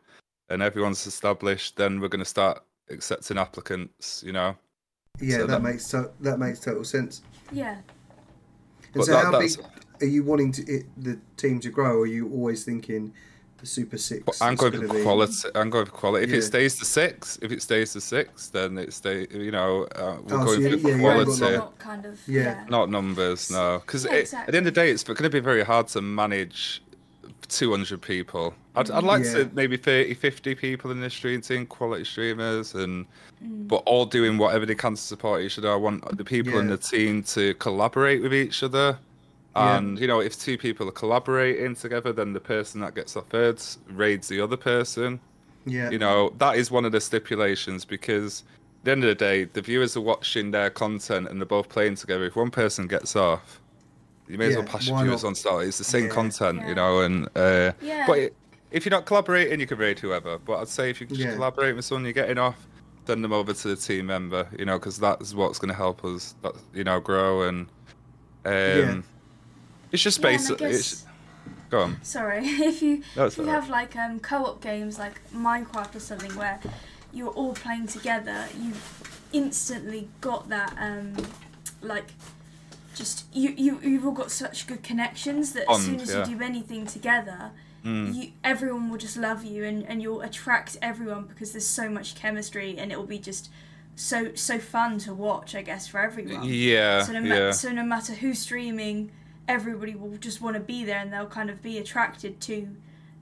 and 0.50 0.62
everyone's 0.62 1.08
established 1.08 1.78
then 1.78 2.00
we're 2.02 2.10
going 2.10 2.20
to 2.20 2.26
start 2.26 2.62
accepting 2.90 3.38
applicants 3.38 4.22
you 4.26 4.34
know 4.34 4.56
Yeah, 5.20 5.38
So 5.38 5.38
that, 5.42 5.48
that- 5.48 5.62
makes 5.64 5.88
to- 5.90 6.12
that 6.22 6.40
makes 6.40 6.60
total 6.60 6.84
sense. 6.84 7.22
Yeah. 7.52 7.76
And 7.76 7.84
But 8.94 9.06
so, 9.06 9.12
that- 9.14 9.26
how 9.26 9.40
big 9.40 9.52
are 10.02 10.06
you 10.06 10.24
wanting 10.24 10.52
to 10.54 10.62
it, 10.64 10.86
the 10.98 11.18
team 11.38 11.60
to 11.62 11.70
grow? 11.70 11.98
Or 12.00 12.02
are 12.02 12.06
you 12.08 12.30
always 12.30 12.64
thinking 12.66 13.14
the 13.58 13.66
Super 13.66 13.98
Six? 13.98 14.22
but 14.26 14.36
i'm 14.42 14.54
is 14.56 14.60
going 14.60 14.86
for 14.86 15.02
quality 15.02 15.48
i'm 15.56 15.70
going 15.70 15.86
for 15.86 15.92
quality 15.94 16.26
if 16.26 16.30
Yeah. 16.32 16.38
it 16.40 16.42
stays 16.42 16.78
the 16.78 16.84
six 16.84 17.40
if 17.42 17.54
it 17.54 17.62
stays 17.62 17.94
the 17.94 18.02
six 18.02 18.50
then 18.50 18.78
it 18.78 18.92
stay 18.94 19.28
you 19.32 19.50
know 19.50 19.84
uh, 19.96 20.18
we're 20.26 20.42
Oh, 20.42 20.46
going 20.46 20.62
you- 20.62 20.78
for 20.80 20.90
yeah, 20.90 20.96
you 20.98 21.06
haven't 21.06 21.24
quality 21.26 21.42
like- 21.46 21.54
Not 21.56 21.80
kind 21.80 22.06
of. 22.06 22.20
Yeah. 22.28 22.42
Yeah. 22.44 22.66
not 22.70 22.90
numbers 22.90 23.50
no 23.50 23.80
because 23.80 24.04
Yeah, 24.04 24.12
at 24.42 24.48
the 24.52 24.58
end 24.58 24.68
of 24.68 24.74
the 24.74 24.82
day 24.82 24.92
it's 24.92 25.04
going 25.06 25.16
to 25.16 25.30
be 25.30 25.40
very 25.40 25.64
hard 25.64 25.88
to 25.90 26.02
manage 26.02 26.84
200 27.48 28.02
people 28.02 28.54
i'd, 28.76 28.90
I'd 28.90 29.04
like 29.04 29.24
Yeah. 29.24 29.34
to 29.44 29.50
maybe 29.54 29.78
30 29.78 30.14
50 30.16 30.56
people 30.56 30.90
in 30.92 31.00
the 31.00 31.10
stream 31.10 31.42
team 31.42 31.66
quality 31.66 32.04
streamers 32.04 32.74
and 32.74 33.06
Mm. 33.44 33.68
but 33.68 33.84
all 33.86 34.06
doing 34.06 34.38
whatever 34.38 34.66
they 34.66 34.76
can 34.76 34.96
to 34.96 35.02
support 35.02 35.42
each 35.42 35.58
other 35.58 35.70
i 35.72 35.76
want 35.76 36.18
the 36.18 36.24
people 36.24 36.58
in 36.58 36.68
the 36.68 36.78
team 36.78 37.22
to 37.24 37.54
collaborate 37.56 38.22
with 38.22 38.34
each 38.34 38.64
other 38.64 38.98
Yeah. 39.56 39.78
and 39.78 40.00
you 40.00 40.08
know 40.08 40.22
if 40.22 40.40
two 40.40 40.58
people 40.58 40.88
are 40.88 40.92
collaborating 40.94 41.76
together 41.76 42.12
then 42.14 42.34
the 42.34 42.40
person 42.40 42.82
that 42.82 42.96
gets 42.96 43.16
off 43.18 43.26
first 43.30 43.80
raids 43.90 44.28
the 44.30 44.40
other 44.42 44.58
person 44.58 45.20
Yeah, 45.66 45.90
you 45.92 46.00
know 46.00 46.34
that 46.38 46.56
is 46.58 46.72
one 46.72 46.86
of 46.86 46.92
the 46.94 47.02
stipulations 47.02 47.84
because 47.86 48.44
at 48.80 48.86
the 48.86 48.92
end 48.92 49.04
of 49.04 49.10
the 49.10 49.16
day 49.16 49.44
the 49.44 49.62
viewers 49.62 49.98
are 49.98 50.02
watching 50.02 50.52
their 50.52 50.70
content 50.70 51.28
and 51.30 51.40
they're 51.42 51.46
both 51.46 51.70
playing 51.70 51.96
together 51.96 52.26
if 52.26 52.36
one 52.36 52.52
person 52.52 52.88
gets 52.88 53.16
off 53.16 53.60
you 54.28 54.38
may 54.38 54.48
as 54.48 54.56
well 54.56 54.66
pass 54.66 54.88
your 54.88 54.96
why 54.96 55.04
viewers 55.04 55.24
not? 55.24 55.30
on 55.30 55.36
start 55.36 55.66
it's 55.66 55.78
the 55.78 55.84
same 55.84 56.06
Yeah. 56.06 56.10
content 56.12 56.60
Yeah. 56.62 56.70
you 56.70 56.76
know 56.76 57.02
and 57.02 57.28
uh 57.36 57.72
Yeah. 57.82 58.06
but 58.08 58.18
it, 58.20 58.36
if 58.72 58.86
you're 58.86 58.92
not 58.92 59.06
collaborating 59.06 59.60
you 59.60 59.68
can 59.68 59.78
raid 59.78 60.00
whoever 60.00 60.38
but 60.40 60.60
i'd 60.60 60.68
say 60.68 60.90
if 60.90 61.00
you 61.00 61.08
can 61.08 61.16
just 61.16 61.28
Yeah. 61.28 61.36
collaborate 61.36 61.76
with 61.76 61.86
someone 61.86 62.04
you're 62.06 62.14
getting 62.14 62.38
off 62.38 62.68
send 63.08 63.24
them 63.24 63.32
over 63.34 63.54
to 63.54 63.68
the 63.68 63.76
team 63.76 64.08
member 64.08 64.48
you 64.58 64.66
know 64.66 64.80
because 64.80 64.98
that's 65.00 65.34
what's 65.34 65.60
going 65.60 65.70
to 65.70 65.76
help 65.76 66.04
us 66.04 66.36
that 66.42 66.54
you 66.74 66.84
know 66.84 67.00
grow 67.00 67.44
and 67.44 67.68
um 68.46 68.52
Yeah. 68.54 69.02
it's 69.92 70.02
just 70.04 70.20
Yeah, 70.20 70.28
and 70.30 70.36
I 70.36 70.38
basic 70.38 70.58
guess- 70.58 71.06
go 71.70 71.82
on 71.82 71.98
Sorry, 72.04 72.46
if 72.46 72.82
you 72.82 73.04
No, 73.16 73.26
if 73.26 73.38
you 73.38 73.44
alright. 73.44 73.62
have 73.62 73.70
like 73.70 73.96
um 73.96 74.20
co-op 74.20 74.62
games 74.62 74.98
like 75.00 75.20
Minecraft 75.34 75.96
or 75.96 76.00
something 76.00 76.36
where 76.36 76.60
you're 77.14 77.30
all 77.32 77.54
playing 77.54 77.88
together, 77.88 78.46
you've 78.60 78.84
instantly 79.34 80.10
got 80.22 80.50
that 80.50 80.74
um 80.80 81.14
like 81.82 82.06
just 82.96 83.26
you 83.34 83.54
you 83.58 83.80
you've 83.84 84.06
all 84.06 84.12
got 84.12 84.32
such 84.32 84.66
good 84.66 84.82
connections 84.82 85.54
that 85.54 85.70
as 85.70 85.86
soon 85.86 86.00
as 86.00 86.12
yeah. 86.12 86.26
you 86.26 86.38
do 86.38 86.44
anything 86.44 86.88
together, 86.88 87.52
mm. 87.84 88.16
you 88.16 88.32
everyone 88.44 88.90
will 88.90 88.98
just 88.98 89.18
love 89.18 89.44
you 89.44 89.64
and 89.66 89.84
and 89.88 90.02
you'll 90.02 90.22
attract 90.22 90.78
everyone 90.82 91.26
because 91.26 91.52
there's 91.52 91.68
so 91.68 91.90
much 91.90 92.16
chemistry 92.16 92.78
and 92.78 92.92
it 92.92 92.98
will 92.98 93.06
be 93.06 93.20
just 93.20 93.50
so 93.96 94.34
so 94.34 94.58
fun 94.58 94.98
to 95.00 95.14
watch, 95.14 95.56
I 95.56 95.62
guess, 95.62 95.88
for 95.88 96.00
everyone. 96.00 96.44
yeah 96.46 97.04
So 97.04 97.14
no, 97.14 97.22
ma- 97.22 97.36
yeah 97.36 97.52
so 97.52 97.72
no 97.72 97.84
matter 97.84 98.14
who's 98.14 98.40
streaming, 98.40 99.12
everybody 99.48 99.96
will 99.96 100.18
just 100.18 100.42
want 100.42 100.56
to 100.56 100.62
be 100.62 100.84
there 100.86 101.00
and 101.00 101.12
they'll 101.12 101.28
kind 101.28 101.50
of 101.50 101.62
be 101.62 101.78
attracted 101.78 102.40
to 102.42 102.76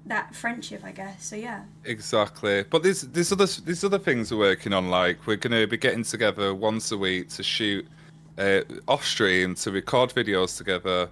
that 0.06 0.36
friendship, 0.36 0.84
I 0.84 0.92
guess. 0.92 1.26
So 1.26 1.36
yeah. 1.36 1.64
Exactly, 1.86 2.64
but 2.64 2.84
there's 2.84 3.02
there's 3.02 3.32
other 3.32 3.48
there's 3.48 3.84
other 3.84 4.00
things 4.00 4.32
we're 4.32 4.38
working 4.38 4.74
on. 4.74 4.90
Like 4.90 5.26
we're 5.26 5.38
gonna 5.38 5.66
be 5.66 5.78
getting 5.78 6.04
together 6.04 6.54
once 6.54 6.92
a 6.92 6.98
week 6.98 7.30
to 7.30 7.44
shoot 7.44 7.88
uh, 8.38 8.62
off 8.88 9.06
stream 9.06 9.56
to 9.56 9.72
record 9.72 10.10
videos 10.12 10.58
together, 10.58 11.10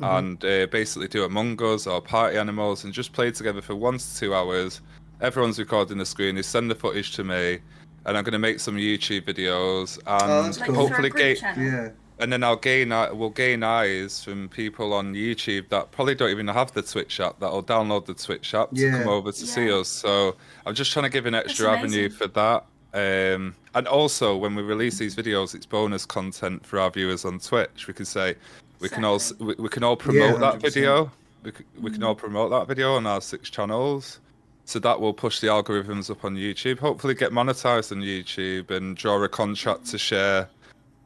and 0.00 0.44
uh, 0.44 0.66
basically 0.66 1.06
do 1.08 1.24
Among 1.24 1.62
Us 1.62 1.86
or 1.86 2.00
Party 2.00 2.36
Animals 2.36 2.84
and 2.84 2.92
just 2.92 3.12
play 3.12 3.30
together 3.30 3.60
for 3.62 3.76
one 3.76 3.98
to 3.98 4.16
two 4.16 4.34
hours. 4.34 4.80
Everyone's 5.20 5.58
recording 5.58 5.98
the 5.98 6.06
screen. 6.06 6.34
They 6.34 6.42
send 6.42 6.70
the 6.70 6.74
footage 6.74 7.12
to 7.12 7.22
me, 7.24 7.58
and 8.06 8.16
I'm 8.18 8.24
gonna 8.24 8.38
make 8.40 8.58
some 8.58 8.76
YouTube 8.76 9.22
videos 9.22 9.98
and 10.06 10.46
that's 10.46 10.58
Like 10.58 10.68
cool. 10.70 10.76
hopefully 10.88 11.10
group 11.10 11.38
get 11.38 11.56
yeah, 11.56 11.90
and 12.18 12.32
then 12.32 12.42
I'll 12.42 12.56
gain 12.56 12.88
we'll 12.88 13.30
gain 13.30 13.62
eyes 13.62 14.24
from 14.24 14.48
people 14.48 14.92
on 14.92 15.14
YouTube 15.14 15.68
that 15.68 15.92
probably 15.92 16.16
don't 16.16 16.30
even 16.30 16.48
have 16.48 16.72
the 16.72 16.82
Twitch 16.82 17.20
app 17.20 17.38
that'll 17.38 17.62
download 17.62 18.06
the 18.06 18.14
Twitch 18.14 18.54
app 18.54 18.70
to 18.70 18.80
Yeah. 18.80 18.98
come 18.98 19.08
over 19.08 19.30
to 19.30 19.46
see 19.46 19.70
us. 19.70 19.86
So 19.88 20.34
I'm 20.66 20.74
just 20.74 20.90
trying 20.92 21.04
to 21.04 21.10
give 21.10 21.26
an 21.26 21.34
extra 21.36 21.70
avenue 21.70 22.10
for 22.10 22.26
that. 22.28 22.64
Um, 22.94 23.54
and 23.74 23.88
also 23.88 24.36
when 24.36 24.54
we 24.54 24.62
release 24.62 24.98
these 24.98 25.16
videos, 25.16 25.54
it's 25.54 25.64
bonus 25.64 26.04
content 26.04 26.64
for 26.66 26.78
our 26.78 26.90
viewers 26.90 27.24
on 27.24 27.38
Twitch. 27.38 27.86
We 27.86 27.94
can 27.94 28.04
say 28.04 28.34
we 28.80 28.88
can 28.88 29.04
all 29.04 29.20
we, 29.38 29.54
we 29.58 29.68
can 29.68 29.82
all 29.82 29.96
promote 29.96 30.40
that 30.40 30.60
video. 30.60 31.10
We, 31.42 31.52
we 31.80 31.90
can 31.90 32.02
all 32.02 32.14
promote 32.14 32.50
that 32.50 32.68
video 32.68 32.94
on 32.94 33.06
our 33.06 33.20
six 33.20 33.48
channels. 33.48 34.20
So 34.64 34.78
that 34.78 35.00
will 35.00 35.12
push 35.12 35.40
the 35.40 35.48
algorithms 35.48 36.10
up 36.10 36.24
on 36.24 36.36
YouTube. 36.36 36.78
Hopefully, 36.78 37.14
get 37.14 37.32
monetized 37.32 37.92
on 37.92 37.98
YouTube 37.98 38.70
and 38.70 38.96
draw 38.96 39.22
a 39.22 39.28
contract 39.28 39.86
to 39.86 39.98
share 39.98 40.48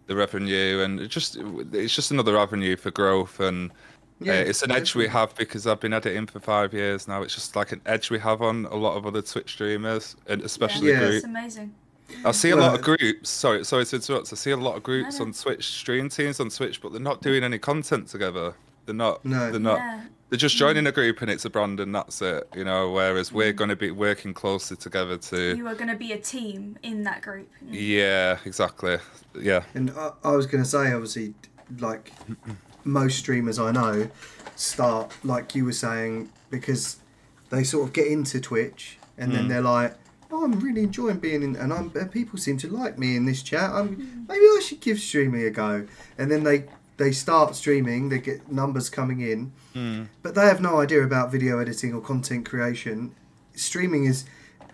the 0.09 0.16
revenue. 0.16 0.82
And 0.82 1.01
it 1.01 1.09
just 1.09 1.37
it's 1.72 1.95
just 1.95 2.11
another 2.11 2.37
avenue 2.37 2.76
for 2.76 2.91
growth. 2.91 3.39
And 3.39 3.70
Yeah, 4.20 4.34
uh, 4.34 4.36
it's 4.36 4.62
an 4.62 4.70
edge 4.70 4.94
we 4.94 5.08
have 5.08 5.34
because 5.34 5.66
I've 5.66 5.80
been 5.80 5.92
editing 5.92 6.26
for 6.26 6.40
five 6.40 6.72
years 6.72 7.06
now. 7.06 7.22
It's 7.22 7.34
just 7.34 7.54
like 7.54 7.72
an 7.72 7.80
edge 7.84 8.10
we 8.10 8.18
have 8.18 8.40
on 8.40 8.64
a 8.66 8.76
lot 8.76 8.96
of 8.96 9.06
other 9.06 9.20
Twitch 9.22 9.52
streamers, 9.52 10.16
and 10.26 10.42
especially 10.42 10.90
Yeah. 10.90 11.00
group. 11.00 11.14
It's 11.16 11.24
amazing. 11.24 11.74
I 12.24 12.30
see 12.30 12.50
a 12.50 12.56
lot 12.56 12.74
of 12.74 12.82
groups. 12.82 13.28
Sorry, 13.28 13.64
sorry 13.64 13.84
to 13.84 13.96
interrupt. 13.96 14.32
I 14.32 14.36
see 14.36 14.52
a 14.52 14.56
lot 14.56 14.76
of 14.76 14.82
groups 14.82 15.20
on 15.20 15.32
Twitch, 15.32 15.66
stream 15.66 16.08
teams 16.08 16.38
on 16.40 16.50
Twitch, 16.50 16.80
but 16.80 16.92
they're 16.92 17.00
not 17.00 17.20
doing 17.20 17.42
any 17.42 17.58
content 17.58 18.08
together. 18.08 18.54
They're 18.86 18.94
not. 18.94 19.24
No. 19.24 19.50
They're 19.50 19.60
not. 19.60 19.78
Yeah. 19.78 20.00
they're 20.30 20.38
just 20.38 20.56
joining 20.56 20.86
a 20.86 20.92
group 20.92 21.20
and 21.22 21.30
it's 21.30 21.44
a 21.44 21.50
brand 21.50 21.78
and 21.80 21.94
that's 21.94 22.22
it, 22.22 22.48
you 22.54 22.64
know. 22.64 22.90
Whereas 22.92 23.32
we're 23.32 23.52
going 23.52 23.70
to 23.70 23.76
be 23.76 23.90
working 23.90 24.32
closely 24.34 24.76
together 24.76 25.18
to. 25.18 25.56
You 25.56 25.66
are 25.66 25.74
going 25.74 25.88
to 25.90 25.96
be 25.96 26.12
a 26.12 26.18
team 26.18 26.78
in 26.84 27.02
that 27.04 27.22
group. 27.22 27.50
Yeah, 27.68 28.38
exactly. 28.44 28.98
Yeah. 29.38 29.64
And 29.74 29.90
I, 29.90 30.12
I 30.24 30.30
was 30.36 30.46
going 30.46 30.62
to 30.62 30.68
say, 30.70 30.92
obviously, 30.92 31.34
like 31.80 32.12
most 32.87 33.18
streamers 33.18 33.59
I 33.59 33.72
know 33.72 34.09
start 34.55 35.12
like 35.22 35.55
you 35.55 35.64
were 35.64 35.72
saying 35.72 36.30
because 36.51 36.97
they 37.51 37.64
sort 37.64 37.87
of 37.89 37.93
get 37.93 38.07
into 38.07 38.41
Twitch 38.41 38.99
and 39.18 39.32
then 39.32 39.45
hmm. 39.45 39.49
they're 39.49 39.61
like, 39.61 39.97
"Oh, 40.30 40.45
I'm 40.45 40.61
really 40.61 40.82
enjoying 40.82 41.18
being 41.18 41.43
in," 41.43 41.57
and 41.57 41.72
I'm 41.72 41.91
and 41.95 42.11
people 42.11 42.39
seem 42.39 42.57
to 42.59 42.68
like 42.68 42.99
me 42.99 43.16
in 43.16 43.26
this 43.26 43.43
chat. 43.43 43.70
I'm 43.70 43.95
hmm. 43.95 44.24
maybe 44.28 44.41
I 44.45 44.61
should 44.64 44.80
give 44.80 44.99
streaming 44.99 45.45
a 45.45 45.51
go. 45.51 45.87
And 46.18 46.30
then 46.30 46.45
they 46.45 46.64
they 46.97 47.12
start 47.12 47.55
streaming, 47.55 48.09
they 48.09 48.18
get 48.18 48.51
numbers 48.51 48.89
coming 48.89 49.20
in, 49.20 49.53
hmm. 49.74 50.05
but 50.22 50.34
they 50.34 50.47
have 50.47 50.61
no 50.61 50.80
idea 50.80 51.03
about 51.03 51.30
video 51.30 51.59
editing 51.59 51.93
or 51.95 52.01
content 52.01 52.49
creation. 52.49 53.14
Streaming 53.55 54.05
is 54.05 54.24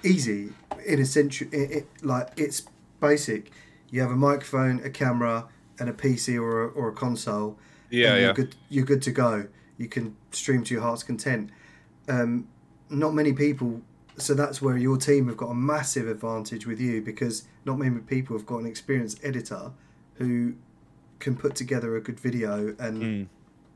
easy 0.05 0.51
in 0.87 1.01
a 1.01 1.07
sense. 1.07 1.41
It, 1.41 1.53
it, 1.53 1.87
like 2.03 2.31
it's 2.37 2.63
basic. 3.01 3.53
You 3.91 4.01
have 4.01 4.11
a 4.11 4.17
microphone, 4.17 4.81
a 4.85 4.91
camera, 4.91 5.47
and 5.79 5.89
a 5.89 5.93
PC 5.93 6.41
or 6.41 6.65
a, 6.65 6.69
or 6.69 6.89
a 6.89 6.93
console. 6.93 7.59
Yeah, 7.93 8.15
and 8.15 8.23
you're 8.23 8.35
good. 8.35 8.57
You're 8.69 8.85
good 8.85 9.03
to 9.03 9.11
go. 9.13 9.47
You 9.79 9.89
can 9.89 10.17
stream 10.31 10.65
to 10.65 10.75
your 10.75 10.83
heart's 10.83 11.03
content. 11.03 11.51
Um, 12.09 12.49
not 12.91 13.15
many 13.15 13.33
people. 13.33 13.81
So 14.19 14.35
that's 14.35 14.61
where 14.61 14.77
your 14.77 14.97
team 14.99 15.29
have 15.29 15.37
got 15.39 15.47
a 15.51 15.55
massive 15.55 16.07
advantage 16.09 16.67
with 16.67 16.81
you 16.81 17.01
because 17.01 17.45
not 17.65 17.79
many 17.79 17.99
people 18.01 18.37
have 18.37 18.45
got 18.47 18.59
an 18.59 18.67
experienced 18.67 19.21
editor 19.23 19.71
who 20.17 20.55
can 21.19 21.35
put 21.37 21.55
together 21.55 21.97
a 21.97 22.01
good 22.01 22.21
video 22.21 22.75
and 22.79 23.03
Mm. 23.03 23.27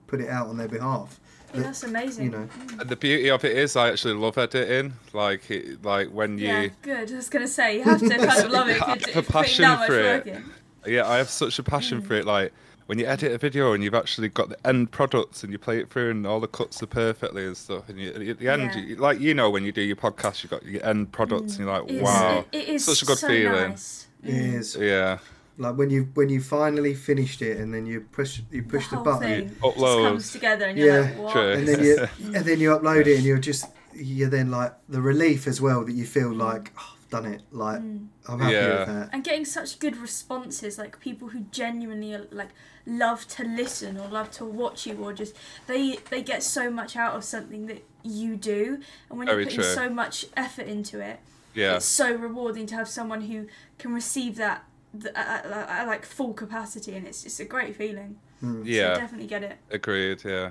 put 0.06 0.20
it 0.20 0.28
out 0.28 0.48
on 0.48 0.56
their 0.58 0.68
behalf. 0.68 1.18
Yeah, 1.54 1.62
that's 1.62 1.84
amazing. 1.84 2.26
You 2.26 2.30
know, 2.32 2.48
And 2.78 2.88
the 2.90 2.96
beauty 2.96 3.30
of 3.30 3.44
it 3.44 3.56
is, 3.56 3.76
I 3.76 3.88
actually 3.88 4.14
love 4.14 4.36
editing. 4.36 4.92
Like, 5.14 5.50
it, 5.50 5.82
like 5.84 6.08
when 6.10 6.36
you. 6.38 6.46
Yeah, 6.48 6.68
good. 6.82 7.10
I 7.12 7.14
was 7.16 7.28
going 7.30 7.44
to 7.46 7.50
say, 7.50 7.78
you 7.78 7.84
have 7.84 8.00
to 8.00 8.08
kind 8.10 8.44
of 8.44 8.50
love 8.50 8.68
it. 8.68 8.82
I 8.82 8.90
have 8.90 9.16
a 9.16 9.22
passion 9.22 9.64
for 9.86 9.98
it. 9.98 10.26
in. 10.26 10.44
Yeah, 10.86 11.08
I 11.08 11.16
have 11.16 11.30
such 11.30 11.58
a 11.58 11.62
passion 11.62 12.02
for 12.02 12.14
it. 12.14 12.26
Like 12.26 12.52
when 12.87 12.99
you 12.99 13.07
edit 13.07 13.32
a 13.32 13.39
video 13.39 13.72
and 13.72 13.82
you've 13.82 13.95
actually 13.95 14.28
got 14.28 14.49
the 14.49 14.66
end 14.66 14.91
products 14.93 15.43
and 15.43 15.53
you 15.53 15.59
play 15.59 15.78
it 15.78 15.91
through 15.91 16.11
and 16.11 16.26
all 16.26 16.41
the 16.41 16.47
cuts 16.49 16.82
are 16.82 16.87
perfectly 16.87 17.45
and 17.45 17.57
stuff, 17.57 17.89
and 17.89 17.99
you, 17.99 18.11
at 18.11 18.39
the 18.39 18.49
end, 18.49 18.74
Yeah. 18.74 18.80
you, 18.80 18.97
like 18.97 19.20
you 19.20 19.34
know, 19.34 19.51
when 19.51 19.64
you 19.64 19.72
do 19.72 19.82
your 19.82 19.97
podcast, 19.97 20.43
you've 20.43 20.51
got 20.51 20.64
your 20.64 20.84
end 20.84 21.12
product 21.12 21.51
and 21.51 21.59
you're 21.59 21.68
like, 21.68 21.82
mm. 21.82 21.91
It's, 21.91 22.03
wow, 22.03 22.45
it, 22.53 22.57
it 22.59 22.68
is 22.68 22.84
such 22.84 23.03
a 23.03 23.07
good 23.07 23.18
so 23.18 23.28
feeling. 23.28 23.70
Nice. 23.70 24.07
it 24.22 24.30
mm. 24.30 24.55
is 24.55 24.76
Yeah, 24.76 25.18
like 25.59 25.76
when 25.76 25.91
you 25.91 26.09
when 26.14 26.28
you 26.28 26.41
finally 26.41 26.95
finished 26.95 27.43
it 27.43 27.59
and 27.59 27.72
then 27.72 27.87
you 27.87 28.03
push 28.12 28.41
you 28.51 28.62
push 28.62 28.89
the, 28.89 28.97
whole 28.97 29.05
button 29.05 29.20
thing 29.22 29.43
You 29.43 29.49
just 29.49 29.61
upload. 29.62 30.09
comes 30.09 30.32
together 30.32 30.66
and 30.66 30.78
you're 30.78 30.95
Yeah. 30.95 31.01
like, 31.01 31.18
what? 31.18 31.32
True. 31.32 31.53
and 31.53 31.68
then 31.68 31.82
you 31.84 31.99
and 32.34 32.45
then 32.45 32.61
you 32.61 32.70
upload 32.70 33.07
it 33.07 33.16
and 33.16 33.24
you're 33.24 33.39
just 33.39 33.66
you're 33.95 34.28
then 34.28 34.51
like 34.51 34.74
the 34.89 35.01
relief 35.01 35.47
as 35.47 35.61
well 35.61 35.84
that 35.84 35.93
you 35.93 36.05
feel 36.05 36.32
like 36.32 36.72
oh, 36.78 36.95
I've 36.95 37.11
done 37.11 37.26
it 37.26 37.43
like 37.51 37.80
mm. 37.80 38.07
I'm 38.29 38.41
happy 38.41 38.55
Yeah. 38.55 38.79
with 38.79 38.89
that 38.89 39.11
and 39.12 39.24
getting 39.24 39.45
such 39.45 39.79
good 39.79 39.97
responses 39.97 40.79
like 40.79 40.99
people 41.01 41.29
who 41.29 41.41
genuinely 41.51 42.16
like 42.31 42.51
love 42.87 43.27
to 43.29 43.45
listen 43.45 43.97
or 43.99 44.09
love 44.09 44.31
to 44.33 44.45
watch 44.45 44.87
you 44.87 44.95
or 45.03 45.12
just 45.12 45.35
they 45.66 45.99
they 46.11 46.22
get 46.22 46.43
so 46.43 46.70
much 46.70 46.97
out 46.97 47.14
of 47.16 47.24
something 47.24 47.66
that 47.66 47.85
you 48.03 48.37
do 48.37 48.81
and 49.11 49.18
when 49.18 49.27
Very 49.27 49.43
you're 49.43 49.51
putting 49.51 49.61
true. 49.64 49.74
so 49.74 49.89
much 49.91 50.27
effort 50.37 50.66
into 50.66 51.01
it 51.01 51.20
yeah, 51.55 51.77
it's 51.77 51.87
so 51.87 52.14
rewarding 52.14 52.66
to 52.66 52.74
have 52.74 52.87
someone 52.89 53.22
who 53.22 53.47
can 53.79 53.95
receive 53.95 54.37
that 54.37 54.64
th- 54.93 55.14
at, 55.14 55.47
at, 55.47 55.68
at 55.68 55.87
like 55.87 56.05
full 56.05 56.35
capacity 56.35 56.95
and 56.95 57.07
it's 57.07 57.22
just 57.22 57.41
a 57.41 57.45
great 57.45 57.74
feeling 57.74 58.16
so 58.43 58.62
yeah, 58.64 58.95
definitely 58.95 59.27
get 59.27 59.43
it 59.43 59.57
agreed. 59.70 60.22
Yeah, 60.24 60.51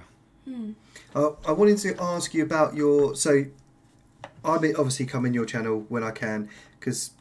Uh, 1.15 1.31
I 1.47 1.51
wanted 1.51 1.77
to 1.79 1.95
ask 2.01 2.33
you 2.33 2.43
about 2.43 2.75
your. 2.75 3.15
So, 3.15 3.45
I 4.43 4.57
mean, 4.59 4.75
obviously 4.75 5.05
come 5.05 5.25
in 5.25 5.33
your 5.33 5.45
channel 5.45 5.85
when 5.89 6.03
I 6.03 6.11
can 6.11 6.49
because, 6.79 7.11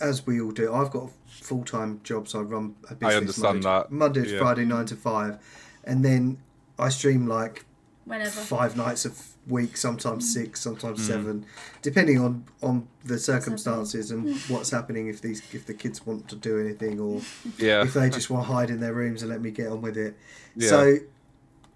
as 0.00 0.26
we 0.26 0.40
all 0.40 0.50
do, 0.50 0.72
I've 0.74 0.90
got 0.90 1.10
full 1.26 1.64
time 1.64 2.00
jobs. 2.04 2.34
I 2.34 2.40
run 2.40 2.74
a 2.88 2.94
business. 2.94 3.16
understand 3.16 3.62
Monday, 3.64 3.68
that. 3.68 3.92
Monday 3.92 4.24
to 4.24 4.30
Yeah. 4.34 4.38
Friday, 4.40 4.64
nine 4.64 4.86
to 4.86 4.96
five, 4.96 5.38
and 5.84 6.04
then 6.04 6.38
I 6.78 6.88
stream 6.88 7.26
like 7.26 7.64
whenever 8.04 8.30
five 8.30 8.76
nights 8.76 9.06
a 9.06 9.12
week, 9.50 9.76
sometimes 9.76 10.24
Mm. 10.24 10.32
six, 10.32 10.60
sometimes 10.60 11.06
seven, 11.06 11.46
depending 11.82 12.18
on 12.18 12.44
on 12.62 12.88
the 13.04 13.18
circumstances 13.18 14.10
and 14.10 14.36
what's 14.48 14.70
happening. 14.70 15.08
If 15.08 15.20
these 15.20 15.42
if 15.52 15.66
the 15.66 15.74
kids 15.74 16.04
want 16.06 16.28
to 16.28 16.36
do 16.36 16.58
anything 16.58 17.00
or 17.00 17.20
yeah, 17.58 17.82
if 17.82 17.94
they 17.94 18.10
just 18.10 18.28
want 18.30 18.46
to 18.46 18.52
hide 18.52 18.70
in 18.70 18.80
their 18.80 18.92
rooms 18.94 19.22
and 19.22 19.30
let 19.30 19.40
me 19.40 19.50
get 19.50 19.68
on 19.68 19.80
with 19.82 19.96
it. 19.96 20.16
Yeah. 20.56 20.68
So 20.68 20.96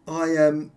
I 0.07 0.36
um 0.36 0.70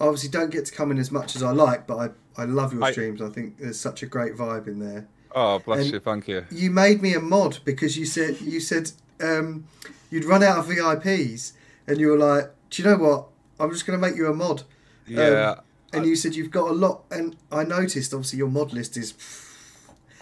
obviously 0.00 0.30
don't 0.30 0.50
get 0.50 0.64
to 0.66 0.72
come 0.72 0.90
in 0.90 0.98
as 0.98 1.10
much 1.12 1.36
as 1.36 1.42
I 1.42 1.50
like, 1.52 1.86
but 1.86 1.96
I, 2.36 2.42
I 2.42 2.44
love 2.44 2.72
your 2.72 2.82
I- 2.82 2.92
streams. 2.92 3.22
I 3.22 3.28
think 3.28 3.58
there's 3.58 3.78
such 3.78 4.02
a 4.02 4.06
great 4.06 4.34
vibe 4.36 4.66
in 4.66 4.78
there. 4.80 5.06
Oh, 5.34 5.58
bless 5.60 5.84
And- 5.84 5.92
you, 5.92 6.00
thank 6.00 6.28
you. 6.28 6.44
You 6.50 6.70
made 6.70 7.02
me 7.02 7.14
a 7.14 7.20
mod 7.20 7.58
because 7.64 7.96
you 7.96 8.06
said 8.06 8.40
you 8.40 8.60
said 8.60 8.90
um, 9.20 9.64
you'd 10.10 10.24
run 10.24 10.42
out 10.42 10.58
of 10.58 10.66
VIPs 10.66 11.52
and 11.86 11.98
you 11.98 12.08
were 12.08 12.18
like, 12.18 12.50
Do 12.70 12.82
you 12.82 12.88
know 12.88 12.96
what? 12.96 13.28
I'm 13.60 13.70
just 13.70 13.86
gonna 13.86 13.98
make 13.98 14.16
you 14.16 14.26
a 14.26 14.34
mod. 14.34 14.60
Um, 14.60 14.66
yeah, 15.06 15.54
And 15.92 16.06
you 16.06 16.16
said 16.16 16.34
you've 16.34 16.50
got 16.50 16.70
a 16.70 16.74
lot 16.74 17.04
and 17.10 17.36
I 17.50 17.64
noticed 17.64 18.12
obviously 18.14 18.38
your 18.38 18.48
mod 18.48 18.72
list 18.72 18.96
is 18.96 19.12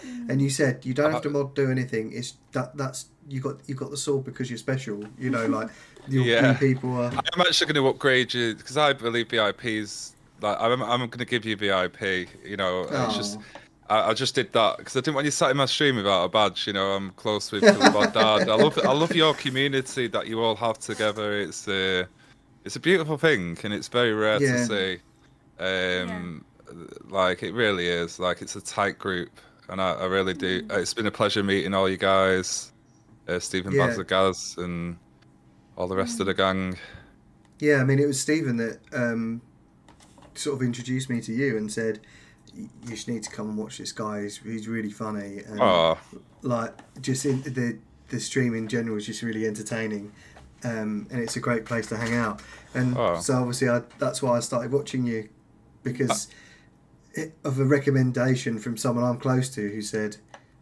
mm. 0.05 0.29
and 0.29 0.41
you 0.41 0.49
said 0.49 0.85
you 0.85 0.93
don't 0.93 1.11
have 1.11 1.21
to 1.23 1.29
uh, 1.29 1.33
mod 1.33 1.55
do 1.55 1.69
anything. 1.71 2.11
It's 2.13 2.33
that 2.51 2.75
that's 2.77 3.05
you 3.27 3.39
got 3.41 3.57
you 3.67 3.75
got 3.75 3.91
the 3.91 3.97
sword 3.97 4.25
because 4.25 4.49
you're 4.49 4.57
special. 4.57 5.03
You 5.17 5.29
know, 5.29 5.45
like 5.45 5.69
your 6.07 6.23
Yeah. 6.23 6.53
people 6.53 6.95
are 6.97 7.11
I'm 7.11 7.41
actually 7.41 7.73
going 7.73 7.83
to 7.83 7.89
upgrade 7.89 8.33
you 8.33 8.55
because 8.55 8.77
I 8.77 8.93
believe 8.93 9.27
VIPs. 9.29 10.13
Like 10.41 10.57
I'm, 10.59 10.81
I'm 10.81 10.99
going 10.99 11.19
to 11.19 11.25
give 11.25 11.45
you 11.45 11.55
VIP. 11.55 12.27
You 12.43 12.57
know, 12.57 12.87
it's 12.89 13.15
just. 13.15 13.37
Aw. 13.91 14.05
I, 14.05 14.09
I 14.09 14.13
just 14.13 14.35
did 14.35 14.51
that 14.53 14.77
because 14.77 14.95
I 14.95 14.99
didn't 15.01 15.15
want 15.15 15.25
you 15.25 15.31
sat 15.31 15.51
in 15.51 15.57
my 15.57 15.65
stream 15.65 15.95
without 15.97 16.23
a 16.25 16.29
badge. 16.29 16.67
You 16.67 16.73
know, 16.73 16.91
I'm 16.91 17.11
close 17.11 17.51
with 17.51 17.63
Philip 17.63 18.13
Dad. 18.13 18.49
I 18.49 18.55
love, 18.55 18.77
I 18.83 18.91
love 18.93 19.15
your 19.15 19.33
community 19.33 20.07
that 20.07 20.27
you 20.27 20.41
all 20.41 20.55
have 20.55 20.79
together. 20.79 21.39
It's 21.39 21.67
a, 21.67 22.07
it's 22.65 22.75
a 22.75 22.79
beautiful 22.79 23.17
thing, 23.17 23.57
and 23.63 23.73
it's 23.73 23.87
very 23.87 24.13
rare 24.13 24.41
Yeah. 24.41 24.65
to 24.65 24.65
see. 24.65 24.97
Um, 25.59 26.43
like 27.09 27.43
it 27.43 27.53
really 27.53 27.87
is. 27.87 28.19
Like 28.19 28.41
it's 28.41 28.55
a 28.55 28.61
tight 28.61 28.97
group, 28.97 29.29
and 29.69 29.81
I, 29.81 29.91
I 29.93 30.05
really 30.05 30.33
do. 30.33 30.65
It's 30.71 30.93
been 30.93 31.07
a 31.07 31.11
pleasure 31.11 31.43
meeting 31.43 31.73
all 31.73 31.89
you 31.89 31.97
guys, 31.97 32.71
uh, 33.27 33.39
Stephen 33.39 33.73
Yeah. 33.73 33.89
Bazagaz, 33.89 34.57
and 34.57 34.97
all 35.77 35.87
the 35.87 35.95
rest 35.95 36.19
of 36.19 36.25
the 36.27 36.33
gang. 36.33 36.77
Yeah, 37.59 37.77
I 37.77 37.83
mean, 37.83 37.99
it 37.99 38.07
was 38.07 38.19
Stephen 38.19 38.57
that 38.57 38.79
um, 38.93 39.41
sort 40.33 40.55
of 40.55 40.61
introduced 40.63 41.09
me 41.09 41.21
to 41.21 41.31
you 41.33 41.57
and 41.57 41.71
said, 41.71 41.99
"Y- 41.99 42.07
"You 42.55 42.69
just 42.87 43.07
need 43.07 43.23
to 43.23 43.29
come 43.29 43.49
and 43.49 43.57
watch 43.57 43.77
this 43.77 43.91
guy. 43.91 44.23
He's, 44.23 44.37
he's 44.37 44.67
really 44.67 44.91
funny." 44.91 45.39
And, 45.39 45.59
Oh, 45.61 45.97
like 46.41 46.73
just 47.01 47.25
in 47.25 47.41
the 47.43 47.77
the 48.09 48.19
stream 48.19 48.53
in 48.55 48.67
general 48.67 48.97
is 48.97 49.05
just 49.05 49.21
really 49.21 49.45
entertaining, 49.47 50.11
um, 50.63 51.07
and 51.11 51.21
it's 51.21 51.35
a 51.35 51.39
great 51.39 51.65
place 51.65 51.87
to 51.87 51.97
hang 51.97 52.13
out. 52.13 52.41
And 52.73 52.97
Oh. 52.97 53.19
so 53.19 53.35
obviously, 53.35 53.69
I, 53.69 53.81
that's 53.99 54.21
why 54.21 54.37
I 54.37 54.39
started 54.41 54.71
watching 54.71 55.05
you 55.05 55.29
because 55.83 56.27
ah. 56.29 57.21
it, 57.21 57.33
of 57.43 57.59
a 57.59 57.65
recommendation 57.65 58.59
from 58.59 58.77
someone 58.77 59.03
I'm 59.05 59.17
close 59.17 59.49
to 59.55 59.61
who 59.69 59.81
said, 59.81 60.17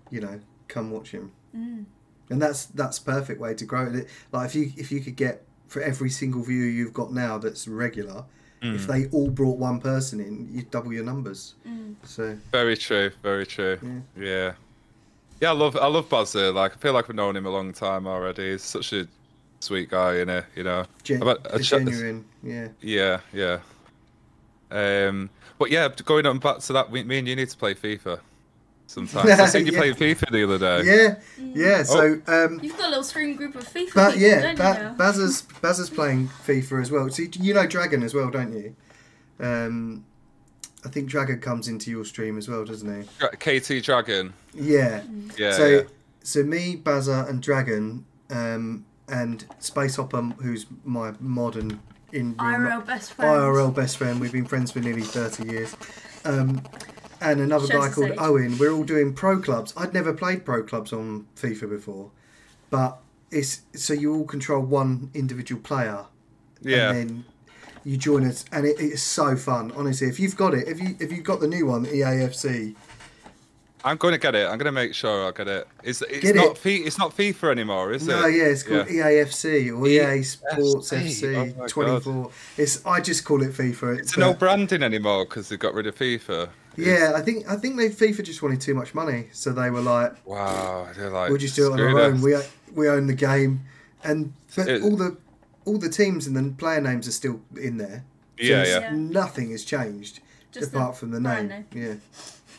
"You 0.09 0.21
know, 0.21 0.39
come 0.67 0.91
watch 0.91 1.11
him." 1.11 1.31
Mm. 1.55 1.85
And 2.29 2.41
that's 2.41 2.65
that's 2.67 2.99
perfect 2.99 3.41
way 3.41 3.55
to 3.55 3.65
grow 3.65 3.91
it. 3.91 4.07
Like 4.31 4.45
if 4.47 4.55
you 4.55 4.71
if 4.77 4.91
you 4.91 5.01
could 5.01 5.15
get 5.15 5.43
for 5.67 5.81
every 5.81 6.09
single 6.09 6.43
view 6.43 6.63
you've 6.63 6.93
got 6.93 7.11
now 7.11 7.37
that's 7.37 7.67
regular, 7.67 8.25
if 8.61 8.87
they 8.87 9.07
all 9.07 9.29
brought 9.29 9.57
one 9.57 9.79
person 9.79 10.19
in, 10.19 10.49
you'd 10.51 10.69
double 10.71 10.91
your 10.93 11.03
numbers. 11.05 11.55
So 12.03 12.37
Very 12.51 12.75
true, 12.77 13.11
very 13.23 13.45
true. 13.45 13.77
Yeah. 14.17 14.53
yeah. 15.41 15.49
I 15.49 15.53
love 15.53 15.77
I 15.77 15.87
love 15.87 16.09
Bazza. 16.09 16.53
Like 16.53 16.73
I 16.73 16.75
feel 16.77 16.93
like 16.93 17.09
I've 17.09 17.15
known 17.15 17.35
him 17.35 17.45
a 17.45 17.49
long 17.49 17.71
time 17.73 18.05
already. 18.07 18.51
He's 18.51 18.63
such 18.63 18.91
a 18.93 19.07
sweet 19.61 19.89
guy, 19.89 20.17
you 20.17 20.25
know. 20.25 20.43
you 20.55 20.63
know. 20.63 20.85
gen- 21.03 21.21
I've 21.23 21.37
a 21.45 21.57
the 21.57 21.63
chat- 21.63 21.85
genuine, 21.85 22.25
yeah. 22.43 22.67
Yeah, 22.81 23.19
yeah. 23.33 23.59
Um, 24.71 25.29
but 25.57 25.71
yeah, 25.71 25.89
going 26.05 26.25
on 26.25 26.39
back 26.39 26.59
to 26.59 26.73
that, 26.73 26.91
we, 26.91 27.03
me 27.03 27.19
and 27.19 27.27
you 27.27 27.35
need 27.35 27.49
to 27.49 27.57
play 27.57 27.73
FIFA 27.73 28.19
sometimes. 28.89 29.29
I 29.29 29.45
seen 29.45 29.65
you 29.65 29.71
Yeah. 29.73 29.79
playing 29.79 29.95
FIFA 29.95 30.31
the 30.31 30.43
other 30.43 30.57
day. 30.57 30.83
Yeah, 30.83 31.15
yeah. 31.53 31.83
So, 31.83 32.21
um, 32.27 32.59
You've 32.61 32.77
got 32.77 32.87
a 32.87 32.89
little 32.89 33.03
stream 33.03 33.35
group 33.35 33.55
of 33.55 33.67
FIFA 33.67 33.93
but 33.93 34.13
people, 34.13 34.27
yeah, 34.27 34.41
don't 34.41 34.57
ba- 34.57 34.95
you? 34.97 35.03
Bazza's 35.03 35.43
Bazza's 35.61 35.89
playing 35.89 36.27
FIFA 36.47 36.81
as 36.81 36.91
well. 36.91 37.09
See, 37.09 37.29
you 37.39 37.53
know 37.53 37.67
Dragon 37.67 38.03
as 38.03 38.13
well, 38.13 38.29
don't 38.29 38.51
you? 38.53 38.75
Um, 39.39 40.05
I 40.85 40.89
think 40.89 41.09
Dragon 41.09 41.39
comes 41.39 41.67
into 41.67 41.91
your 41.91 42.05
stream 42.05 42.37
as 42.37 42.47
well, 42.47 42.65
doesn't 42.65 43.07
he? 43.19 43.27
KT 43.59 43.83
Dragon. 43.83 44.33
Yeah. 44.53 45.03
Yeah, 45.37 45.51
so, 45.51 45.65
yeah. 45.67 45.81
so 46.23 46.43
me, 46.43 46.77
Bazza, 46.77 47.29
and 47.29 47.41
Dragon, 47.41 48.05
um, 48.29 48.85
and 49.09 49.45
Space 49.59 49.97
Hopper, 49.97 50.21
who's 50.41 50.65
my 50.85 51.13
modern 51.19 51.79
in 52.11 52.33
IRL 52.35 52.85
best 52.85 53.13
friends. 53.13 53.31
IRL 53.41 53.73
best 53.75 53.97
friend. 53.97 54.19
We've 54.19 54.31
been 54.31 54.45
friends 54.45 54.71
for 54.71 54.79
nearly 54.79 55.01
30 55.03 55.43
years. 55.51 55.75
Um, 56.25 56.61
and 57.21 57.39
another 57.41 57.67
Shows 57.67 57.87
guy 57.87 57.93
called 57.93 58.11
age. 58.11 58.17
Owen. 58.19 58.57
We're 58.57 58.71
all 58.71 58.83
doing 58.83 59.13
pro 59.13 59.39
clubs. 59.39 59.73
I'd 59.77 59.93
never 59.93 60.13
played 60.13 60.45
pro 60.45 60.63
clubs 60.63 60.93
on 60.93 61.27
FIFA 61.35 61.69
before, 61.69 62.11
but 62.69 62.99
it's 63.31 63.61
so 63.73 63.93
you 63.93 64.13
all 64.15 64.25
control 64.25 64.61
one 64.61 65.11
individual 65.13 65.61
player. 65.61 66.05
Yeah. 66.61 66.91
And 66.91 67.09
then 67.09 67.25
you 67.85 67.97
join 67.97 68.25
us, 68.25 68.45
and 68.51 68.65
it, 68.65 68.75
it's 68.79 69.01
so 69.01 69.35
fun. 69.35 69.71
Honestly, 69.75 70.07
if 70.07 70.19
you've 70.19 70.35
got 70.35 70.53
it, 70.53 70.67
if 70.67 70.79
you 70.81 70.95
if 70.99 71.11
you've 71.11 71.23
got 71.23 71.39
the 71.39 71.47
new 71.47 71.65
one, 71.65 71.83
the 71.83 71.89
EAFC, 71.89 72.75
I'm 73.83 73.95
going 73.95 74.11
to 74.11 74.17
get 74.17 74.35
it. 74.35 74.43
I'm 74.45 74.57
going 74.57 74.65
to 74.65 74.71
make 74.73 74.93
sure 74.93 75.27
I 75.27 75.31
get 75.31 75.47
it. 75.47 75.67
It's 75.83 76.01
it's 76.01 76.19
Get 76.19 76.35
not 76.35 76.51
it. 76.51 76.57
Fi- 76.57 76.83
it's 76.83 76.97
not 76.97 77.15
FIFA 77.15 77.51
anymore, 77.51 77.93
is 77.93 78.05
no, 78.05 78.25
it? 78.25 78.35
yeah, 78.35 78.43
it's 78.45 78.63
called 78.63 78.87
EAFC 78.87 79.77
or 79.77 79.87
EA 79.87 80.21
Sports 80.23 80.91
EAFC. 80.91 81.35
Oh 81.35 81.45
FC 81.45 81.57
my 81.57 81.67
twenty 81.67 81.99
four. 82.01 82.31
It's 82.57 82.85
I 82.85 82.99
just 82.99 83.23
call 83.23 83.41
it 83.41 83.53
FIFA. 83.53 83.99
It's 83.99 84.15
but- 84.15 84.21
no 84.21 84.33
branding 84.33 84.83
anymore 84.83 85.25
because 85.25 85.47
they 85.47 85.55
got 85.55 85.73
rid 85.73 85.87
of 85.87 85.95
FIFA. 85.95 86.49
Yeah, 86.75 87.13
I 87.15 87.21
think 87.21 87.49
I 87.49 87.55
think 87.55 87.77
they 87.77 87.89
FIFA 87.89 88.23
just 88.23 88.41
wanted 88.41 88.61
too 88.61 88.73
much 88.73 88.93
money, 88.93 89.27
so 89.33 89.51
they 89.51 89.69
were 89.69 89.81
like, 89.81 90.13
Wow, 90.25 90.87
they're 90.95 91.09
like 91.09 91.29
we'll 91.29 91.37
just 91.39 91.55
do 91.55 91.67
it 91.67 91.71
on 91.73 91.77
screw 91.77 91.95
our 91.97 92.01
own. 92.03 92.21
We 92.21 92.35
we 92.73 92.87
own 92.87 93.07
the 93.07 93.13
game, 93.15 93.61
and 94.03 94.33
but 94.55 94.67
It- 94.67 94.81
all 94.83 94.95
the 94.95 95.17
all 95.65 95.77
the 95.77 95.89
teams 95.89 96.25
and 96.27 96.35
the 96.35 96.51
player 96.57 96.81
names 96.81 97.07
are 97.07 97.11
still 97.11 97.41
in 97.59 97.77
there. 97.77 98.03
So 98.39 98.45
Yeah, 98.45 98.63
yeah. 98.65 98.79
Yeah. 98.79 98.89
Nothing 98.95 99.51
has 99.51 99.63
changed 99.65 100.21
Just 100.51 100.73
apart 100.73 100.95
from 100.97 101.11
the 101.11 101.19
name. 101.19 101.47
brand 101.47 101.65
Yeah, 101.73 101.95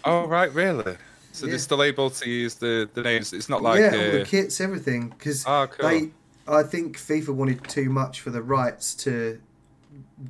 Oh 0.04 0.26
right, 0.26 0.52
really? 0.52 0.96
So 1.32 1.46
Yeah. 1.46 1.50
they're 1.50 1.58
still 1.58 1.82
able 1.82 2.10
to 2.10 2.28
use 2.28 2.54
the, 2.56 2.88
the 2.92 3.02
names. 3.02 3.32
It's 3.32 3.48
not 3.48 3.62
like 3.62 3.80
yeah, 3.80 3.94
all 3.96 4.12
the 4.18 4.24
kits, 4.26 4.60
everything. 4.60 5.08
Because 5.10 5.44
Oh, 5.46 5.50
ah, 5.50 5.66
cool. 5.66 5.88
they, 5.88 6.10
I 6.46 6.62
think 6.64 6.98
FIFA 6.98 7.30
wanted 7.34 7.64
too 7.68 7.88
much 7.88 8.20
for 8.20 8.30
the 8.30 8.42
rights 8.42 8.94
to 8.96 9.40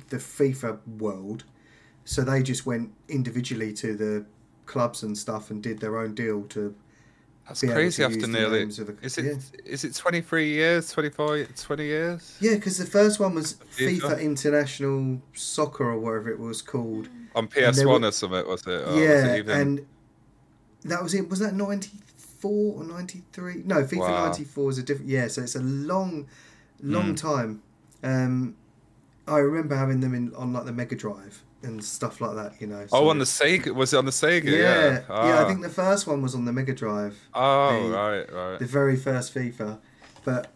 the 0.09 0.17
FIFA 0.17 0.79
world, 0.99 1.43
so 2.05 2.23
they 2.23 2.41
just 2.43 2.65
went 2.65 2.91
individually 3.09 3.73
to 3.73 3.95
the 3.95 4.25
clubs 4.65 5.03
and 5.03 5.17
stuff 5.17 5.51
and 5.51 5.61
did 5.61 5.79
their 5.79 5.97
own 5.97 6.13
deal 6.15 6.43
to. 6.43 6.73
that's 7.47 7.61
be 7.61 7.67
able 7.67 7.75
crazy 7.75 7.97
to 8.01 8.05
after 8.05 8.15
use 8.15 8.25
the 8.25 8.31
nearly. 8.31 8.59
names 8.59 8.79
of 8.79 8.87
the- 8.87 8.97
Is 9.01 9.17
it 9.17 9.25
yeah. 9.25 9.71
is 9.73 9.83
it 9.83 9.93
23 9.95 10.47
years, 10.49 10.91
24, 10.91 11.45
20 11.45 11.83
years 11.85 12.37
Yeah, 12.39 12.55
because 12.55 12.77
the 12.77 12.85
first 12.85 13.19
one 13.19 13.35
was 13.35 13.55
FIFA. 13.77 14.21
International 14.21 15.21
Soccer 15.33 15.85
or 15.91 15.99
whatever 15.99 16.29
it 16.31 16.39
was 16.39 16.61
called. 16.61 17.09
on 17.35 17.49
they 17.53 17.61
PS1 17.61 17.85
were- 18.01 18.07
or 18.07 18.11
something? 18.11 18.47
Was 18.47 18.65
it? 18.67 18.69
Or 18.69 18.85
was 18.87 18.95
yeah, 18.95 19.33
it 19.33 19.39
even... 19.39 19.57
and 19.59 19.85
that 20.83 21.03
was 21.03 21.13
it. 21.13 21.29
Was 21.29 21.39
that 21.39 21.53
ninety 21.53 21.91
four 22.17 22.77
or 22.77 22.83
ninety 22.83 23.21
three? 23.33 23.61
No, 23.65 23.83
FIFA 23.83 23.97
Wow. 23.99 24.25
ninety 24.25 24.43
four 24.45 24.69
is 24.71 24.77
a 24.77 24.83
different. 24.83 25.09
Yeah, 25.09 25.27
so 25.27 25.41
it's 25.43 25.55
a 25.55 25.61
long, 25.61 26.27
long 26.81 27.09
Hmm. 27.09 27.15
time. 27.15 27.61
Um, 28.03 28.55
I 29.27 29.37
remember 29.37 29.75
having 29.75 29.99
them 29.99 30.13
in 30.15 30.33
on 30.35 30.51
like 30.53 30.65
the 30.65 30.71
Mega 30.73 30.95
Drive 30.95 31.43
and 31.63 31.83
stuff 31.83 32.21
like 32.21 32.35
that. 32.35 32.59
You 32.61 32.67
know. 32.67 32.85
oh, 32.91 33.09
on 33.09 33.19
the 33.19 33.25
Sega. 33.25 33.73
Was 33.73 33.93
it 33.93 33.97
on 33.97 34.05
the 34.05 34.11
Sega? 34.11 34.45
Yeah, 34.45 34.51
Yeah. 34.51 34.91
yeah. 34.91 35.03
I 35.09 35.43
Ah. 35.43 35.47
think 35.47 35.61
the 35.61 35.69
first 35.69 36.07
one 36.07 36.21
was 36.21 36.33
on 36.35 36.45
the 36.45 36.53
Mega 36.53 36.73
Drive, 36.73 37.17
Oh 37.33 37.87
the- 37.89 37.95
right, 37.95 38.33
right. 38.33 38.59
the 38.59 38.65
very 38.65 38.95
first 38.95 39.33
FIFA. 39.33 39.79
But 40.23 40.47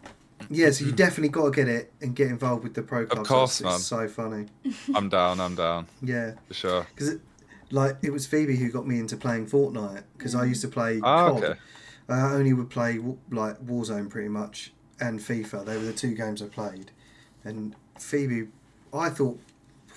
yeah, 0.50 0.70
so 0.70 0.84
you 0.84 0.92
definitely 0.92 1.28
got 1.30 1.44
to 1.46 1.50
get 1.50 1.68
it 1.68 1.92
and 2.00 2.14
get 2.14 2.28
involved 2.28 2.62
with 2.64 2.74
the 2.74 2.82
pro 2.82 3.06
clubs. 3.06 3.28
Hmm. 3.28 3.34
course, 3.34 3.60
it's, 3.60 3.74
it's 3.76 3.84
so 3.86 4.08
funny. 4.08 4.46
I'm 4.94 5.08
down. 5.08 5.40
I'm 5.40 5.54
down 5.54 5.86
Yeah. 6.02 6.32
for 6.48 6.54
sure. 6.54 6.86
because 6.94 7.08
it, 7.08 7.20
like 7.70 7.96
it 8.02 8.12
was 8.12 8.26
Phoebe 8.26 8.56
who 8.56 8.70
got 8.70 8.86
me 8.86 8.98
into 9.00 9.16
playing 9.16 9.46
Fortnite 9.46 10.04
because 10.16 10.34
I 10.36 10.44
used 10.44 10.60
to 10.62 10.68
play 10.68 11.00
Ah, 11.02 11.30
COD. 11.30 11.44
okay. 11.44 11.60
I 12.08 12.20
only 12.34 12.52
would 12.52 12.70
play 12.70 13.00
like 13.30 13.58
Warzone 13.66 14.08
pretty 14.08 14.28
much 14.28 14.72
and 15.00 15.18
FIFA. 15.18 15.64
They 15.64 15.76
were 15.76 15.82
the 15.84 15.92
two 15.92 16.14
games 16.14 16.40
I 16.40 16.46
played. 16.46 16.92
And 17.44 17.74
Phoebe, 17.98 18.48
I 18.94 19.08
thought 19.10 19.40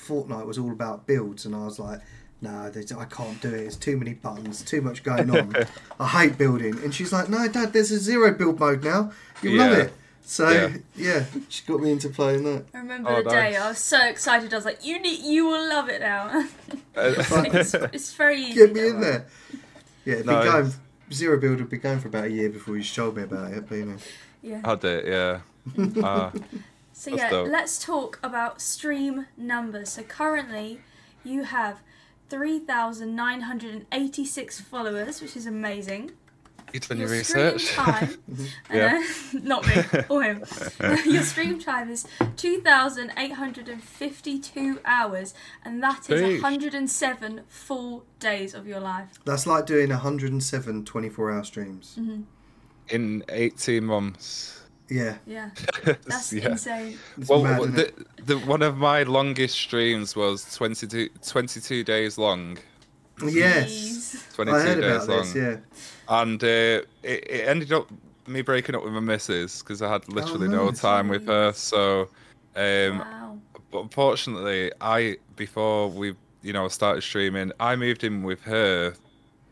Fortnite 0.10 0.45
was 0.45 0.57
all 0.57 0.72
about 0.72 1.05
builds, 1.07 1.45
and 1.45 1.55
I 1.55 1.66
was 1.66 1.78
like, 1.80 1.99
no, 2.41 2.70
there's- 2.70 2.91
I 2.91 3.05
can't 3.05 3.39
do 3.41 3.49
it. 3.49 3.62
It's 3.62 3.76
too 3.76 3.97
many 3.97 4.14
buttons, 4.14 4.62
too 4.64 4.82
much 4.82 5.03
going 5.03 5.30
on. 5.30 5.53
I 5.99 6.07
hate 6.07 6.38
building. 6.38 6.76
And 6.84 6.93
she's 6.95 7.12
like, 7.14 7.30
no, 7.30 7.47
Dad, 7.47 7.74
there's 7.74 7.91
a 7.91 7.99
zero 7.99 8.34
build 8.34 8.60
mode 8.60 8.84
now. 8.84 9.12
You'll 9.41 9.57
love 9.57 9.78
it. 9.78 9.93
So 10.22 10.49
Yeah. 10.49 10.78
yeah. 10.95 11.26
she 11.49 11.66
got 11.66 11.82
me 11.82 11.91
into 11.91 12.07
playing 12.10 12.43
that. 12.45 12.66
I 12.74 12.78
remember 12.78 13.10
Oh, 13.10 13.24
the 13.24 13.30
day. 13.30 13.57
I 13.57 13.68
was 13.70 13.80
so 13.80 13.99
excited. 14.05 14.53
I 14.53 14.57
was 14.57 14.66
like, 14.66 14.86
"You 14.86 15.01
need, 15.01 15.22
you 15.26 15.45
will 15.47 15.68
love 15.68 15.89
it 15.89 16.01
now." 16.01 16.45
it's, 16.95 17.74
it's 17.74 18.14
very 18.14 18.39
easy. 18.41 18.53
Get 18.53 18.74
me 18.74 18.89
in 18.89 18.99
worry. 18.99 19.03
there. 19.05 19.26
Yeah, 20.05 20.14
it'd 20.16 20.26
Nice. 20.28 20.43
been 20.43 20.51
going. 20.62 20.74
Zero 21.12 21.39
build 21.39 21.60
had 21.60 21.70
be 21.72 21.78
going 21.80 21.99
for 21.99 22.10
about 22.10 22.26
a 22.26 22.30
year 22.32 22.49
before 22.49 22.78
you 22.78 22.84
told 22.84 23.18
me 23.18 23.24
about 23.24 23.51
it. 23.53 23.68
But 23.68 23.76
you 23.80 23.86
know. 23.86 23.97
Yeah. 24.43 24.62
Had 24.64 24.84
it, 24.86 25.05
yeah. 25.07 25.39
Ah, 26.03 26.32
So 27.00 27.12
That's 27.12 27.22
yeah, 27.24 27.30
dope. 27.30 27.47
let's 27.47 27.80
talk 27.82 28.20
about 28.22 28.60
stream 28.62 29.28
numbers. 29.38 29.88
So 29.91 30.04
currently, 30.04 30.82
you 31.24 31.43
have 31.43 31.80
three 32.30 32.60
thousand 32.60 33.16
nine 33.16 33.41
hundred 33.41 33.74
and 33.74 33.86
eighty-six 33.93 34.60
followers, 34.60 35.22
which 35.22 35.38
is 35.38 35.45
amazing. 35.45 36.12
you 36.74 36.82
done 36.82 36.97
Your 37.00 37.08
your 37.16 37.24
stream 37.24 37.54
research? 37.54 37.72
time, 37.74 38.18
Yeah. 38.74 39.02
uh, 39.02 39.39
not 39.43 39.66
me 39.66 39.76
or 40.10 40.24
him. 40.24 40.43
Your 41.06 41.24
stream 41.24 41.58
time 41.58 41.89
is 41.89 42.06
two 42.36 42.60
thousand 42.60 43.14
eight 43.16 43.32
hundred 43.32 43.70
and 43.70 43.82
fifty-two 43.82 44.82
hours, 44.84 45.34
and 45.64 45.82
that 45.82 46.10
is 46.10 46.22
one 46.22 46.52
hundred 46.52 46.74
and 46.76 46.89
seven 46.91 47.43
full 47.47 48.04
days 48.20 48.54
of 48.54 48.68
your 48.68 48.82
life. 48.82 49.08
That's 49.24 49.47
like 49.47 49.66
doing 49.66 49.88
107 49.89 50.84
24 50.84 51.32
hour 51.32 51.43
streams. 51.45 51.95
Mm-hmm. 51.97 52.24
In 52.89 53.24
18 53.30 53.86
months. 53.86 54.59
Yeah. 54.90 55.18
Yeah, 55.26 55.50
that's 56.06 56.34
yeah. 56.34 56.50
insane. 56.52 56.98
It's 57.18 57.30
Well, 57.30 57.44
mad, 57.44 57.62
the, 57.74 57.94
the 58.26 58.38
one 58.40 58.62
of 58.62 58.78
my 58.78 59.04
longest 59.04 59.56
streams 59.56 60.16
was 60.16 60.56
22, 60.56 61.10
22 61.26 61.84
days 61.84 62.18
long. 62.18 62.58
Yes. 63.22 63.70
Jeez. 63.72 64.34
22 64.36 64.58
I 64.58 64.62
heard 64.62 64.82
days 64.82 65.04
about 65.04 65.10
long. 65.10 65.20
this, 65.20 65.36
yeah. 65.36 65.58
And 66.08 66.44
uh, 66.44 66.48
it, 66.48 66.86
it 67.04 67.48
ended 67.48 67.72
up 67.72 67.90
me 68.28 68.42
breaking 68.42 68.76
up 68.76 68.84
with 68.84 68.94
my 68.94 69.00
missus 69.00 69.62
because 69.62 69.82
I 69.82 69.92
had 69.92 70.08
literally 70.12 70.48
no. 70.48 70.66
no 70.66 70.72
time 70.72 71.08
with 71.10 71.28
her. 71.28 71.52
So, 71.54 72.10
um, 72.56 73.00
Wow. 73.00 73.38
but 73.72 73.82
unfortunately, 73.82 74.72
I 74.82 75.18
before 75.36 75.90
we 75.90 76.16
you 76.42 76.54
know 76.54 76.68
started 76.68 77.02
streaming, 77.02 77.52
I 77.60 77.76
moved 77.76 78.04
in 78.04 78.24
with 78.24 78.42
her. 78.44 78.94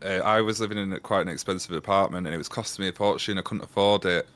Uh, 0.02 0.20
I 0.24 0.40
was 0.40 0.60
living 0.60 0.78
in 0.78 0.96
quite 1.00 1.22
an 1.22 1.28
expensive 1.28 1.72
apartment, 1.74 2.26
and 2.26 2.34
it 2.34 2.38
was 2.38 2.48
costing 2.48 2.84
me 2.84 2.88
a 2.88 2.92
fortune. 2.92 3.36
I 3.38 3.42
couldn't 3.42 3.64
afford 3.64 4.04
it, 4.04 4.28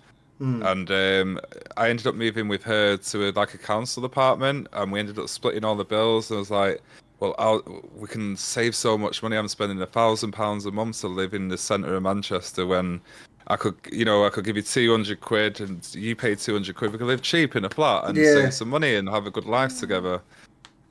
Mm. 0.43 0.67
and 0.73 0.91
um, 0.91 1.41
I 1.77 1.89
ended 1.89 2.07
up 2.09 2.17
moving 2.17 2.49
with 2.49 2.65
her 2.65 2.97
to 2.97 3.29
a, 3.29 3.31
like 3.31 3.55
a 3.55 3.59
council 3.59 4.05
apartment, 4.05 4.67
and 4.73 4.91
we 4.91 4.99
ended 4.99 5.19
up 5.19 5.29
splitting 5.29 5.65
all 5.65 5.77
the 5.77 5.85
bills. 5.85 6.31
And 6.31 6.39
I 6.39 6.41
was 6.41 6.51
like, 6.51 6.83
"Well, 7.21 7.35
I'll, 7.39 7.63
we 7.95 8.09
can 8.09 8.37
save 8.37 8.75
so 8.75 8.99
much 8.99 9.23
money. 9.23 9.37
I'm 9.37 9.47
spending 9.47 9.81
a 9.81 9.87
thousand 9.87 10.33
pounds 10.33 10.67
a 10.67 10.73
month 10.73 11.01
to 11.03 11.07
live 11.09 11.33
in 11.33 11.47
the 11.49 11.57
centre 11.59 11.95
of 11.95 12.03
Manchester 12.03 12.67
when." 12.67 13.01
I 13.49 13.57
could, 13.57 13.75
you 13.91 14.05
know, 14.05 14.25
I 14.25 14.31
could 14.31 14.45
give 14.45 14.55
you 14.57 14.63
two 14.63 14.91
hundred 14.93 15.21
quid, 15.21 15.61
and 15.61 15.87
you 15.95 16.15
pay 16.15 16.35
two 16.37 16.53
hundred 16.55 16.77
quid. 16.77 16.93
We 16.93 16.99
could 16.99 17.09
live 17.09 17.23
cheap 17.23 17.57
in 17.57 17.65
a 17.65 17.71
flat 17.71 18.05
and 18.07 18.17
Yeah. 18.17 18.35
save 18.35 18.55
some 18.55 18.69
money 18.71 18.95
and 18.95 19.09
have 19.09 19.27
a 19.27 19.33
good 19.33 19.47
life 19.47 19.79
together. 19.81 20.21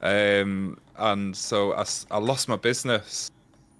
Um, 0.01 0.77
and 0.97 1.35
so 1.35 1.73
I 2.11 2.17
lost 2.17 2.49
my 2.49 2.57
business. 2.57 3.31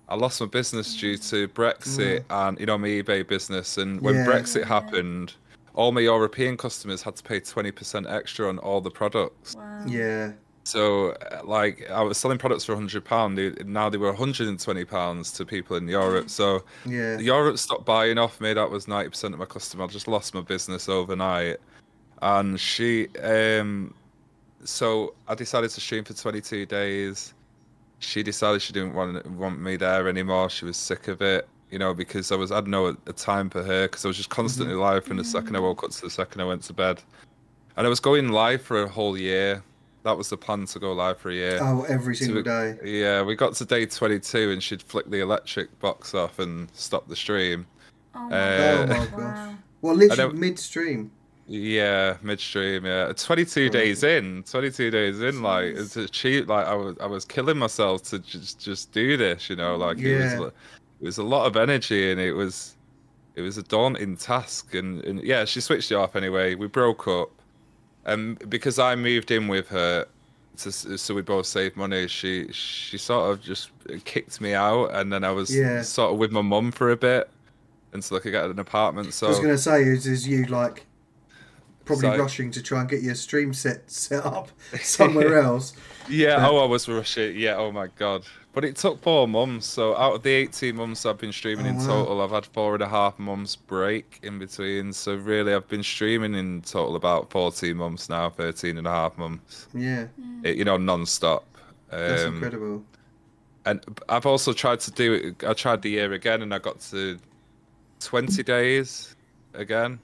I 0.08 0.16
lost 0.16 0.40
my 0.42 0.48
business 0.48 0.96
due 0.96 1.18
to 1.18 1.48
Brexit 1.50 2.24
and 2.30 2.60
you 2.60 2.66
know 2.66 2.78
my 2.78 2.88
eBay 2.88 3.28
business. 3.28 3.78
And 3.78 4.00
when 4.02 4.16
Yeah. 4.16 4.26
Brexit 4.26 4.64
happened, 4.66 5.34
all 5.74 5.92
my 5.92 6.02
European 6.02 6.58
customers 6.58 7.02
had 7.02 7.16
to 7.16 7.24
pay 7.24 7.40
twenty 7.40 7.72
percent 7.72 8.08
extra 8.08 8.50
on 8.50 8.60
all 8.60 8.82
the 8.82 8.92
products. 8.92 9.56
Wow. 9.56 9.86
Yeah. 9.88 10.34
So, 10.64 11.18
like, 11.44 11.90
I 11.90 12.04
was 12.04 12.20
selling 12.20 12.38
products 12.38 12.66
for 12.66 12.76
hundred 12.76 13.04
pound. 13.04 13.40
Now 13.66 13.90
they 13.90 13.98
were 13.98 14.14
hundred 14.14 14.48
and 14.48 14.60
twenty 14.60 14.86
pounds 14.86 15.32
to 15.34 15.46
people 15.46 15.76
in 15.76 15.88
Europe. 15.88 16.30
So, 16.30 16.64
Yeah. 16.86 17.18
Europe 17.18 17.58
stopped 17.58 17.86
buying 17.86 18.20
off 18.20 18.40
me. 18.40 18.54
That 18.54 18.70
was 18.70 18.88
ninety 18.88 19.10
percent 19.10 19.34
of 19.34 19.40
my 19.40 19.48
customer. 19.48 19.86
I 19.86 19.88
just 19.88 20.08
lost 20.08 20.36
my 20.36 20.42
business 20.42 20.88
overnight. 20.88 21.58
And 22.22 22.60
she, 22.60 23.08
um, 23.24 23.96
so 24.64 25.16
I 25.28 25.34
decided 25.34 25.72
to 25.72 25.82
stream 25.82 26.04
for 26.04 26.14
twenty 26.14 26.42
two 26.42 26.68
days. 26.68 27.34
She 27.98 28.22
decided 28.22 28.62
she 28.62 28.74
didn't 28.74 28.94
want 28.94 29.26
want 29.32 29.60
me 29.60 29.78
there 29.78 30.08
anymore. 30.08 30.50
She 30.50 30.66
was 30.66 30.78
sick 30.78 31.08
of 31.08 31.22
it, 31.24 31.48
you 31.72 31.80
know, 31.80 31.94
because 31.94 32.32
I 32.32 32.36
was 32.36 32.52
I 32.52 32.56
don't 32.62 32.70
know, 32.70 32.96
a, 33.08 33.14
time 33.14 33.50
for 33.50 33.64
her 33.64 33.88
because 33.88 34.06
I 34.06 34.10
was 34.10 34.18
just 34.18 34.30
constantly 34.30 34.76
live 34.76 35.06
from 35.06 35.18
the 35.18 35.24
second 35.24 35.56
I 35.56 35.60
woke 35.60 35.84
up 35.84 35.92
to 35.92 36.02
the 36.02 36.10
second 36.10 36.42
I 36.42 36.46
went 36.46 36.64
to 36.64 36.74
bed, 36.74 37.02
and 37.78 37.88
I 37.88 37.90
was 37.90 38.00
going 38.00 38.30
live 38.30 38.62
for 38.62 38.84
a 38.84 38.88
whole 38.90 39.18
year. 39.18 39.64
That 40.04 40.18
was 40.18 40.30
the 40.30 40.38
plan 40.38 40.66
to 40.66 40.80
go 40.80 40.94
live 40.94 41.20
for 41.20 41.30
a 41.30 41.36
year. 41.36 41.60
Oh, 41.62 41.84
every 41.84 42.16
So 42.16 42.26
single 42.26 42.42
we- 42.42 42.44
day. 42.44 42.78
Yeah, 42.84 43.22
we 43.22 43.36
got 43.36 43.54
to 43.56 43.66
day 43.66 43.86
22 43.86 44.50
and 44.50 44.62
she'd 44.64 44.82
flick 44.82 45.08
the 45.12 45.20
electric 45.20 45.78
box 45.80 46.16
off 46.16 46.40
and 46.40 46.70
stop 46.74 47.08
the 47.08 47.16
stream. 47.16 47.68
Oh 48.16 48.28
my 48.28 48.36
Uh, 48.36 48.78
oh 48.82 48.88
my 48.88 48.96
God. 49.06 49.12
gosh. 49.18 49.56
Well, 49.82 49.96
literally 49.96 50.34
midstream. 50.40 51.12
Yeah, 51.48 52.18
midstream. 52.24 52.84
Yeah, 52.86 53.14
22 53.16 53.70
days 53.70 54.04
in, 54.04 54.42
22 54.50 54.90
days 54.90 55.22
in, 55.22 55.44
like 55.44 55.66
it's 55.76 55.96
a 55.98 56.08
cheap. 56.10 56.48
Like 56.48 56.66
I 56.66 56.74
was, 56.74 56.96
I 57.00 57.06
was 57.06 57.24
killing 57.24 57.58
myself 57.60 58.02
to 58.10 58.18
just 58.20 58.60
just 58.60 58.92
do 58.92 59.18
this. 59.18 59.50
You 59.52 59.56
know, 59.56 59.76
like 59.76 60.00
it 60.00 60.40
was, 60.40 60.52
it 61.02 61.06
was 61.06 61.18
a 61.18 61.24
lot 61.24 61.48
of 61.48 61.58
energy 61.58 62.12
and 62.12 62.22
it 62.22 62.34
was, 62.34 62.76
it 63.36 63.42
was 63.42 63.58
a 63.58 63.64
daunting 63.64 64.16
task. 64.16 64.76
And, 64.76 65.04
and 65.04 65.22
yeah, 65.24 65.46
she 65.46 65.60
switched 65.62 65.92
it 65.92 65.96
off 65.96 66.16
anyway. 66.16 66.56
We 66.56 66.68
broke 66.68 67.08
up, 67.08 67.30
and 68.06 68.38
because 68.50 68.80
I 68.80 68.96
moved 68.96 69.32
in 69.32 69.48
with 69.48 69.68
her, 69.70 70.06
to, 70.58 70.72
so 70.72 71.14
we 71.16 71.22
both 71.22 71.46
saved 71.46 71.76
money. 71.76 72.08
She 72.08 72.52
she 72.52 72.98
sort 72.98 73.32
of 73.32 73.42
just 73.42 73.72
kicked 74.06 74.42
me 74.42 74.54
out, 74.54 74.88
and 74.94 75.12
then 75.12 75.24
I 75.24 75.32
was 75.32 75.56
Yeah. 75.56 75.82
sort 75.82 76.12
of 76.14 76.20
with 76.20 76.32
my 76.32 76.42
mum 76.42 76.72
for 76.72 76.92
a 76.92 76.98
bit 76.98 77.30
until 77.94 78.18
I 78.18 78.20
could 78.20 78.32
get 78.32 78.46
an 78.46 78.60
apartment. 78.60 79.14
So 79.14 79.28
I 79.28 79.30
was 79.30 79.40
going 79.40 79.52
to 79.52 79.58
say, 79.58 79.84
is, 79.84 80.06
is 80.08 80.28
you 80.28 80.46
like 80.46 80.86
probably 82.00 82.18
So- 82.18 82.24
rushing 82.24 82.52
to 82.52 82.62
try 82.62 82.82
and 82.82 82.90
get 82.90 83.02
your 83.02 83.16
stream 83.16 83.54
set 83.54 83.90
set 83.92 84.26
up 84.26 84.50
somewhere 84.82 85.38
else. 85.40 85.74
Yeah, 86.10 86.38
But- 86.38 86.52
oh, 86.52 86.58
I 86.60 86.66
was 86.66 86.88
rushing. 86.88 87.36
Yeah, 87.38 87.56
oh 87.58 87.72
my 87.72 87.88
god. 87.98 88.24
But 88.54 88.66
it 88.66 88.76
took 88.76 89.02
four 89.02 89.30
months. 89.30 89.66
So 89.66 89.96
out 89.96 90.16
of 90.16 90.24
the 90.24 90.32
18 90.32 90.76
months 90.76 91.06
I've 91.06 91.18
been 91.18 91.32
streaming 91.32 91.68
Oh, 91.68 91.70
in 91.70 91.78
wow. 91.78 91.86
total, 91.88 92.22
I've 92.22 92.32
had 92.32 92.46
four 92.48 92.74
and 92.74 92.84
a 92.84 92.88
half 92.90 93.18
months 93.18 93.56
break 93.56 94.20
in 94.24 94.40
between. 94.40 94.92
So 94.92 95.16
really, 95.16 95.54
I've 95.54 95.70
been 95.70 95.84
streaming 95.84 96.34
in 96.36 96.62
total 96.64 96.98
about 96.98 97.30
14 97.32 97.78
months 97.78 98.10
now, 98.10 98.30
13 98.30 98.78
and 98.78 98.86
a 98.88 98.90
half 98.92 99.18
months. 99.18 99.68
Yeah, 99.74 100.08
It, 100.44 100.58
you 100.58 100.66
know, 100.66 100.76
non-stop. 100.76 101.46
that's 101.90 102.24
Um, 102.24 102.36
incredible. 102.36 102.84
and 103.66 103.80
I've 104.10 104.26
also 104.26 104.52
tried 104.52 104.82
to 104.82 104.92
do 104.92 105.14
it. 105.14 105.44
I 105.48 105.54
tried 105.54 105.82
the 105.82 105.90
year 105.92 106.12
again, 106.12 106.42
and 106.42 106.54
I 106.54 106.60
got 106.60 106.82
to 106.92 107.18
twenty 108.02 108.44
days 108.44 109.16
again. 109.54 110.00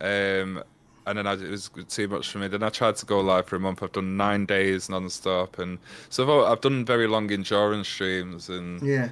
Um, 0.00 0.64
and 1.06 1.18
then 1.18 1.26
I, 1.26 1.32
it 1.34 1.50
was 1.50 1.70
too 1.88 2.08
much 2.08 2.30
for 2.30 2.38
me. 2.38 2.48
Then 2.48 2.62
I 2.62 2.68
tried 2.68 2.96
to 2.96 3.06
go 3.06 3.20
live 3.20 3.46
for 3.46 3.56
a 3.56 3.60
month. 3.60 3.82
I've 3.82 3.92
done 3.92 4.16
nine 4.16 4.46
days 4.46 4.88
non-stop, 4.88 5.58
and 5.58 5.78
so 6.08 6.22
I've, 6.44 6.52
I've 6.52 6.60
done 6.60 6.84
very 6.84 7.06
long 7.06 7.30
endurance 7.32 7.88
streams, 7.88 8.48
and 8.48 8.80
Yeah, 8.82 9.10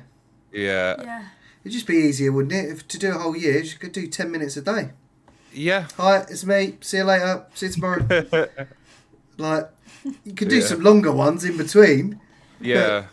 yeah, 0.53 0.97
Yeah. 1.03 1.25
it'd 1.63 1.73
just 1.73 1.87
be 1.87 1.97
easier, 1.97 2.33
wouldn't 2.33 2.53
it, 2.53 2.71
if 2.71 2.87
to 2.89 2.99
do 2.99 3.11
a 3.15 3.19
whole 3.19 3.37
year? 3.37 3.59
You 3.61 3.79
could 3.79 3.93
do 3.93 4.07
ten 4.07 4.31
minutes 4.31 4.57
a 4.57 4.63
day. 4.63 4.91
yeah, 5.53 5.89
Hi, 5.97 6.19
it's 6.29 6.45
me. 6.45 6.77
See 6.81 6.99
you 6.99 7.05
later. 7.05 7.45
See 7.55 7.67
you 7.67 7.73
tomorrow. 7.73 8.07
like, 9.39 9.69
you 10.25 10.33
could 10.35 10.49
do 10.49 10.59
Yeah. 10.59 10.67
some 10.67 10.81
longer 10.83 11.13
ones 11.13 11.45
in 11.45 11.57
between. 11.57 12.21
yeah. 12.61 13.07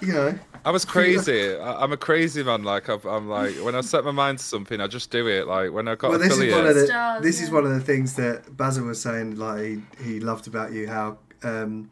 You 0.00 0.12
know. 0.12 0.38
I 0.64 0.70
was 0.70 0.84
crazy. 0.94 1.56
I, 1.56 1.82
I'm 1.82 1.92
a 1.92 1.96
crazy 1.96 2.42
man. 2.42 2.62
Like 2.62 2.88
I've, 2.88 3.04
I'm 3.04 3.28
like 3.28 3.54
when 3.56 3.74
I 3.74 3.80
set 3.80 4.04
my 4.04 4.10
mind 4.10 4.38
to 4.38 4.44
something, 4.44 4.80
I 4.80 4.86
just 4.86 5.10
do 5.10 5.26
it. 5.28 5.46
Like 5.46 5.72
when 5.72 5.88
I 5.88 5.94
got 5.94 6.10
Well, 6.10 6.18
this 6.18 6.36
is 6.36 6.52
one 6.52 6.66
of 6.66 6.74
the 6.74 6.86
Stars, 6.86 7.22
this 7.22 7.40
is 7.40 7.50
one 7.50 7.64
of 7.64 7.70
the 7.70 7.80
things 7.80 8.14
that 8.14 8.56
Basil 8.56 8.86
was 8.86 9.00
saying. 9.00 9.36
Like 9.36 9.62
he, 9.98 10.04
he 10.04 10.20
loved 10.20 10.46
about 10.46 10.72
you. 10.72 10.88
How 10.88 11.18
um, 11.42 11.90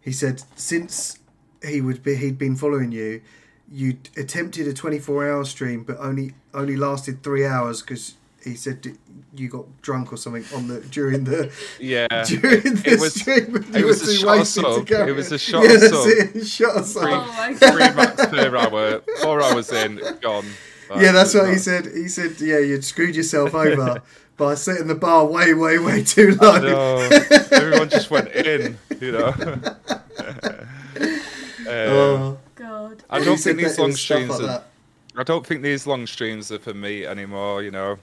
he 0.00 0.12
said 0.12 0.42
since 0.56 1.18
he 1.64 1.80
would 1.80 2.02
be 2.02 2.16
he'd 2.16 2.38
been 2.38 2.56
following 2.56 2.92
you, 2.92 3.20
you 3.70 3.98
attempted 4.16 4.68
a 4.68 4.72
twenty 4.72 4.98
four 4.98 5.28
hour 5.28 5.44
stream, 5.44 5.84
but 5.84 5.96
only 5.98 6.34
only 6.54 6.76
lasted 6.76 7.22
three 7.22 7.46
hours 7.46 7.80
because 7.80 8.14
he 8.44 8.54
said 8.54 8.86
you 9.34 9.48
got 9.48 9.66
drunk 9.82 10.12
or 10.12 10.16
something 10.16 10.44
on 10.56 10.68
the 10.68 10.80
during 10.80 11.24
the 11.24 11.52
yeah, 11.80 12.06
during 12.26 12.62
the 12.62 12.82
It 12.86 13.00
was- 13.00 13.14
stream. 13.20 13.56
and 13.56 13.76
it 13.76 13.80
you 13.80 13.86
was 13.86 14.02
a 14.02 14.14
shot 14.14 14.32
of 14.34 14.38
wasted 14.38 14.64
sub. 14.64 15.08
It 15.08 15.12
was 15.12 15.32
a 15.32 15.38
shot 15.38 15.64
yeah, 15.64 15.72
of 15.74 15.80
that's 15.80 15.92
sub. 15.92 16.06
it, 16.36 16.46
shot 16.46 16.76
of 16.76 16.86
sub. 16.86 17.02
Oh 17.04 17.34
my 17.36 17.54
three 17.54 17.78
god. 17.78 18.16
per 18.30 18.56
hour. 18.56 19.02
Four 19.22 19.42
hours 19.42 19.72
in, 19.72 20.00
gone. 20.20 20.46
Like, 20.90 21.02
Yeah, 21.02 21.12
that's 21.12 21.34
it's 21.34 21.42
what 21.42 21.52
he 21.52 21.58
said. 21.58 21.86
He 21.86 22.08
said, 22.08 22.40
"Yeah, 22.40 22.58
you'd 22.60 22.84
screwed 22.84 23.14
yourself 23.14 23.54
over 23.66 24.02
by 24.38 24.54
setting 24.54 24.86
the 24.86 24.94
bar 24.94 25.26
way, 25.26 25.52
way, 25.52 25.78
way 25.78 26.02
too 26.02 26.34
low." 26.40 26.52
I 26.52 26.58
know. 26.60 27.08
Everyone 27.52 27.90
just 27.90 28.10
went 28.10 28.28
in, 28.28 28.78
you 29.00 29.12
know. 29.12 29.34
um, 30.98 31.18
Oh. 31.66 32.38
God. 32.54 33.02
I 33.10 33.22
don't 33.22 33.38
think 33.38 33.58
these 33.58 33.78
long 33.78 33.92
streams. 33.92 34.40
like 34.40 34.50
Are. 34.50 34.62
I 35.16 35.22
don't 35.22 35.46
think 35.46 35.62
these 35.62 35.86
long 35.86 36.06
streams 36.06 36.50
are 36.52 36.58
for 36.58 36.74
me 36.74 37.04
anymore. 37.06 37.62
You 37.62 37.70
know, 37.70 37.98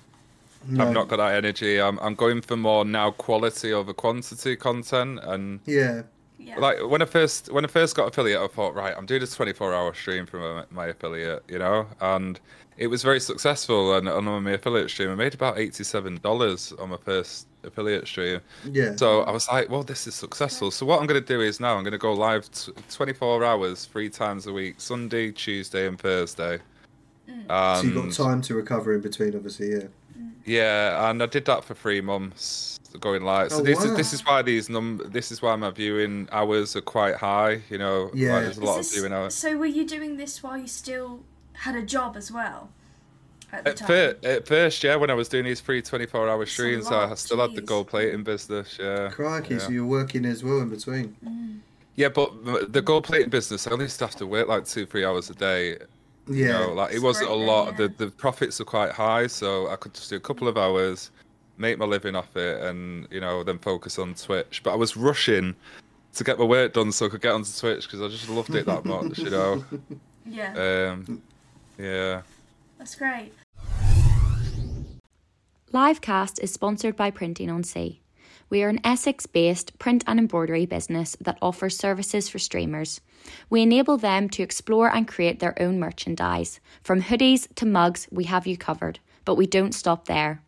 No. 0.68 0.86
I've 0.88 0.94
not 0.94 1.08
got 1.08 1.18
that 1.18 1.36
energy. 1.36 1.80
I'm 1.82 2.00
I'm 2.00 2.16
going 2.16 2.42
for 2.42 2.58
more 2.58 2.86
now 2.86 3.12
quality 3.12 3.74
over 3.74 3.94
quantity 3.94 4.56
content. 4.56 5.20
And 5.24 5.60
Yeah, 5.66 6.04
Yeah. 6.40 6.58
like 6.60 6.78
when 6.88 7.02
I 7.02 7.06
first 7.06 7.52
when 7.52 7.66
I 7.66 7.68
first 7.68 7.96
got 7.96 8.08
affiliate, 8.10 8.40
I 8.42 8.48
thought, 8.48 8.74
right, 8.76 8.94
I'm 8.98 9.06
doing 9.06 9.22
this 9.22 9.36
24 9.36 9.74
hour 9.74 9.94
stream 9.94 10.26
from 10.26 10.42
my, 10.42 10.64
my 10.72 10.88
affiliate. 10.88 11.44
You 11.48 11.60
know, 11.60 11.88
and 12.02 12.40
it 12.78 12.88
was 12.88 13.04
very 13.04 13.20
successful. 13.22 13.96
And 13.96 14.08
on 14.10 14.26
my 14.44 14.52
affiliate 14.52 14.90
stream, 14.90 15.10
I 15.10 15.16
made 15.16 15.34
about 15.34 15.58
87 15.58 16.20
dollars 16.22 16.74
on 16.80 16.90
my 16.90 16.98
first 16.98 17.48
affiliate 17.64 18.08
stream. 18.08 18.42
yeah. 18.72 18.96
So 18.96 19.22
I 19.22 19.32
was 19.32 19.48
like, 19.50 19.70
well, 19.70 19.82
this 19.84 20.06
is 20.08 20.14
successful. 20.14 20.70
So 20.72 20.86
what 20.86 21.00
I'm 21.00 21.08
going 21.08 21.20
to 21.20 21.26
do 21.28 21.42
is 21.42 21.60
now 21.60 21.76
I'm 21.78 21.84
going 21.84 21.94
to 21.94 21.98
go 21.98 22.14
live 22.14 22.50
t- 22.52 22.72
24 22.92 23.44
hours, 23.44 23.86
three 23.86 24.08
times 24.10 24.46
a 24.46 24.54
week, 24.54 24.76
Sunday, 24.78 25.32
Tuesday, 25.32 25.88
and 25.88 25.98
Thursday. 26.00 26.60
Mm. 27.28 27.82
so 27.82 27.88
you 27.88 27.94
got 28.04 28.12
time 28.14 28.42
to 28.44 28.54
recover 28.54 28.94
in 28.94 29.02
between, 29.02 29.36
obviously. 29.36 29.72
Yeah. 29.72 29.88
Yeah, 30.46 31.10
and 31.10 31.22
I 31.22 31.26
did 31.26 31.46
that 31.46 31.64
for 31.64 31.74
three 31.74 32.02
months 32.02 32.80
going 33.02 33.24
live. 33.24 33.52
So 33.52 33.60
Oh, 33.60 33.62
this 33.62 33.80
wow. 33.80 33.86
is 33.92 33.98
this 33.98 34.14
is 34.14 34.26
why 34.26 34.42
these 34.42 34.70
num 34.70 35.02
this 35.08 35.30
is 35.32 35.42
why 35.42 35.54
my 35.58 35.70
viewing 35.70 36.30
hours 36.32 36.76
are 36.78 36.82
quite 36.82 37.16
high. 37.16 37.62
You 37.70 37.78
know, 37.78 38.10
Yeah. 38.14 38.36
like, 38.36 38.44
there's 38.46 38.58
a 38.58 38.64
lot 38.64 38.80
Is 38.80 38.88
of 38.88 38.94
viewing 38.94 39.12
hours. 39.14 39.36
So 39.36 39.58
were 39.58 39.66
you 39.66 39.86
doing 39.86 40.16
this 40.18 40.42
while 40.42 40.58
you 40.58 40.68
still 40.68 41.20
had 41.54 41.76
a 41.76 41.82
job 41.82 42.16
as 42.16 42.32
well? 42.32 42.70
At 43.52 43.64
the 43.66 43.70
At, 43.72 43.78
time. 43.78 43.88
fir- 43.88 44.18
at 44.24 44.48
first, 44.48 44.84
yeah, 44.84 44.96
when 44.96 45.10
I 45.10 45.14
was 45.14 45.28
doing 45.30 45.44
these 45.46 45.60
free 45.62 45.82
24 45.82 46.30
hour 46.30 46.46
streams, 46.46 46.90
lot, 46.90 47.12
I 47.12 47.16
still 47.16 47.38
had 47.40 47.54
the 47.56 47.62
jeez. 47.62 47.66
gold 47.66 47.88
plating 47.88 48.24
business. 48.24 48.78
Yeah, 48.80 49.10
Crikey, 49.10 49.56
yeah. 49.56 49.60
so 49.60 49.70
you're 49.70 49.86
working 49.86 50.26
as 50.26 50.44
well 50.44 50.60
in 50.62 50.70
between. 50.70 51.16
Mm. 51.26 51.60
Yeah, 51.96 52.10
but 52.10 52.74
the 52.74 52.82
gold 52.82 53.04
plating 53.06 53.30
business, 53.30 53.68
I 53.68 53.72
only 53.72 53.86
used 53.86 54.00
to 54.00 54.06
have 54.06 54.16
to 54.18 54.28
work 54.28 54.48
like 54.48 54.66
two, 54.66 54.86
three 54.86 55.06
hours 55.06 55.30
a 55.30 55.34
day. 55.36 55.78
You 56.28 56.46
Yeah. 56.48 56.60
know, 56.60 56.74
like 56.74 56.94
it 56.94 57.02
wasn't 57.02 57.26
a 57.26 57.34
great 57.34 57.38
then, 57.40 57.48
lot. 57.48 57.66
yeah. 57.72 57.78
The 57.78 58.06
the 58.06 58.12
profits 58.12 58.60
are 58.62 58.66
quite 58.66 58.92
high, 58.92 59.28
so 59.28 59.70
I 59.70 59.76
could 59.76 59.94
just 59.94 60.10
do 60.10 60.16
a 60.16 60.20
couple 60.20 60.48
of 60.48 60.58
hours, 60.58 61.12
make 61.58 61.78
my 61.78 61.86
living 61.86 62.16
off 62.16 62.36
it, 62.36 62.62
and 62.64 63.08
you 63.12 63.20
know, 63.22 63.44
then 63.44 63.60
focus 63.60 64.00
on 64.00 64.16
Twitch. 64.16 64.62
But 64.64 64.74
I 64.74 64.76
was 64.76 64.98
rushing 64.98 65.56
to 66.14 66.24
get 66.24 66.40
my 66.40 66.46
work 66.46 66.74
done 66.74 66.92
so 66.92 67.06
I 67.06 67.10
could 67.10 67.22
get 67.22 67.34
onto 67.34 67.52
Twitch 67.52 67.84
because 67.86 68.02
I 68.02 68.08
just 68.08 68.30
loved 68.30 68.56
it 68.56 68.66
that 68.66 68.86
much. 68.86 69.20
You 69.20 69.30
know, 69.30 69.64
Yeah. 70.26 70.94
um, 70.94 71.22
yeah. 71.78 72.22
That's 72.80 72.96
great. 72.96 73.32
Livecast 75.74 76.40
is 76.42 76.52
sponsored 76.54 76.96
by 76.96 77.12
Printing 77.12 77.50
on 77.52 77.64
Sea. 77.64 78.02
We 78.50 78.62
are 78.64 78.70
an 78.70 78.80
Essex 78.84 79.26
based 79.26 79.78
print 79.80 80.04
and 80.06 80.20
embroidery 80.20 80.66
business 80.66 81.18
that 81.22 81.38
offers 81.42 81.78
services 81.78 82.30
for 82.30 82.38
streamers. 82.38 83.02
We 83.50 83.62
enable 83.62 83.98
them 83.98 84.30
to 84.30 84.44
explore 84.44 84.94
and 84.94 85.08
create 85.08 85.40
their 85.40 85.60
own 85.62 85.80
merchandise. 85.80 86.60
From 86.82 87.02
hoodies 87.02 87.54
to 87.56 87.66
mugs, 87.66 88.08
we 88.12 88.26
have 88.26 88.46
you 88.46 88.58
covered, 88.58 89.00
but 89.26 89.36
we 89.36 89.48
don't 89.48 89.74
stop 89.74 90.06
there. 90.06 90.42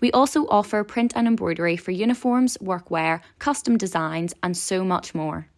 We 0.00 0.12
also 0.12 0.46
offer 0.48 0.84
print 0.84 1.12
and 1.16 1.26
embroidery 1.26 1.76
for 1.76 1.92
uniforms, 1.92 2.58
workwear, 2.58 3.20
custom 3.38 3.78
designs, 3.78 4.34
and 4.42 4.54
so 4.56 4.84
much 4.84 5.14
more. 5.14 5.48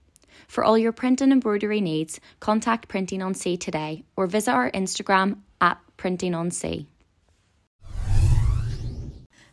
For 0.47 0.65
all 0.65 0.79
your 0.79 0.93
print 0.93 1.21
and 1.21 1.33
embroidery 1.33 1.81
needs, 1.81 2.21
contact 2.39 2.89
Printing 2.89 3.23
on 3.23 3.35
Sea 3.35 3.57
today 3.57 4.05
or 4.17 4.27
visit 4.27 4.53
our 4.53 4.71
Instagram 4.71 5.39
at 5.61 5.79
Printing 5.97 6.35
on 6.35 6.51
Sea. 6.51 6.87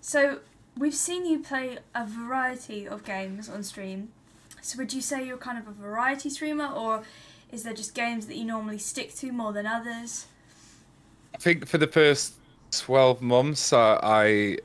So 0.01 0.39
we've 0.79 0.95
seen 0.95 1.25
you 1.25 1.39
play 1.39 1.77
a 1.93 2.05
variety 2.05 2.87
of 2.87 3.03
games 3.03 3.49
on 3.49 3.63
stream. 3.63 4.09
So 4.61 4.77
would 4.77 4.93
you 4.93 5.01
say 5.01 5.25
you're 5.25 5.37
kind 5.37 5.57
of 5.57 5.67
a 5.67 5.71
variety 5.71 6.29
streamer, 6.29 6.67
or 6.67 7.03
is 7.51 7.63
there 7.63 7.73
just 7.73 7.93
games 7.93 8.27
that 8.27 8.35
you 8.35 8.45
normally 8.45 8.77
stick 8.77 9.13
to 9.15 9.31
more 9.31 9.53
than 9.53 9.65
others? 9.65 10.25
I 11.35 11.37
think 11.37 11.67
for 11.67 11.77
the 11.77 11.87
first 11.87 12.33
twelve 12.71 13.21
months, 13.21 13.73
uh, 13.73 13.99
I 14.01 14.57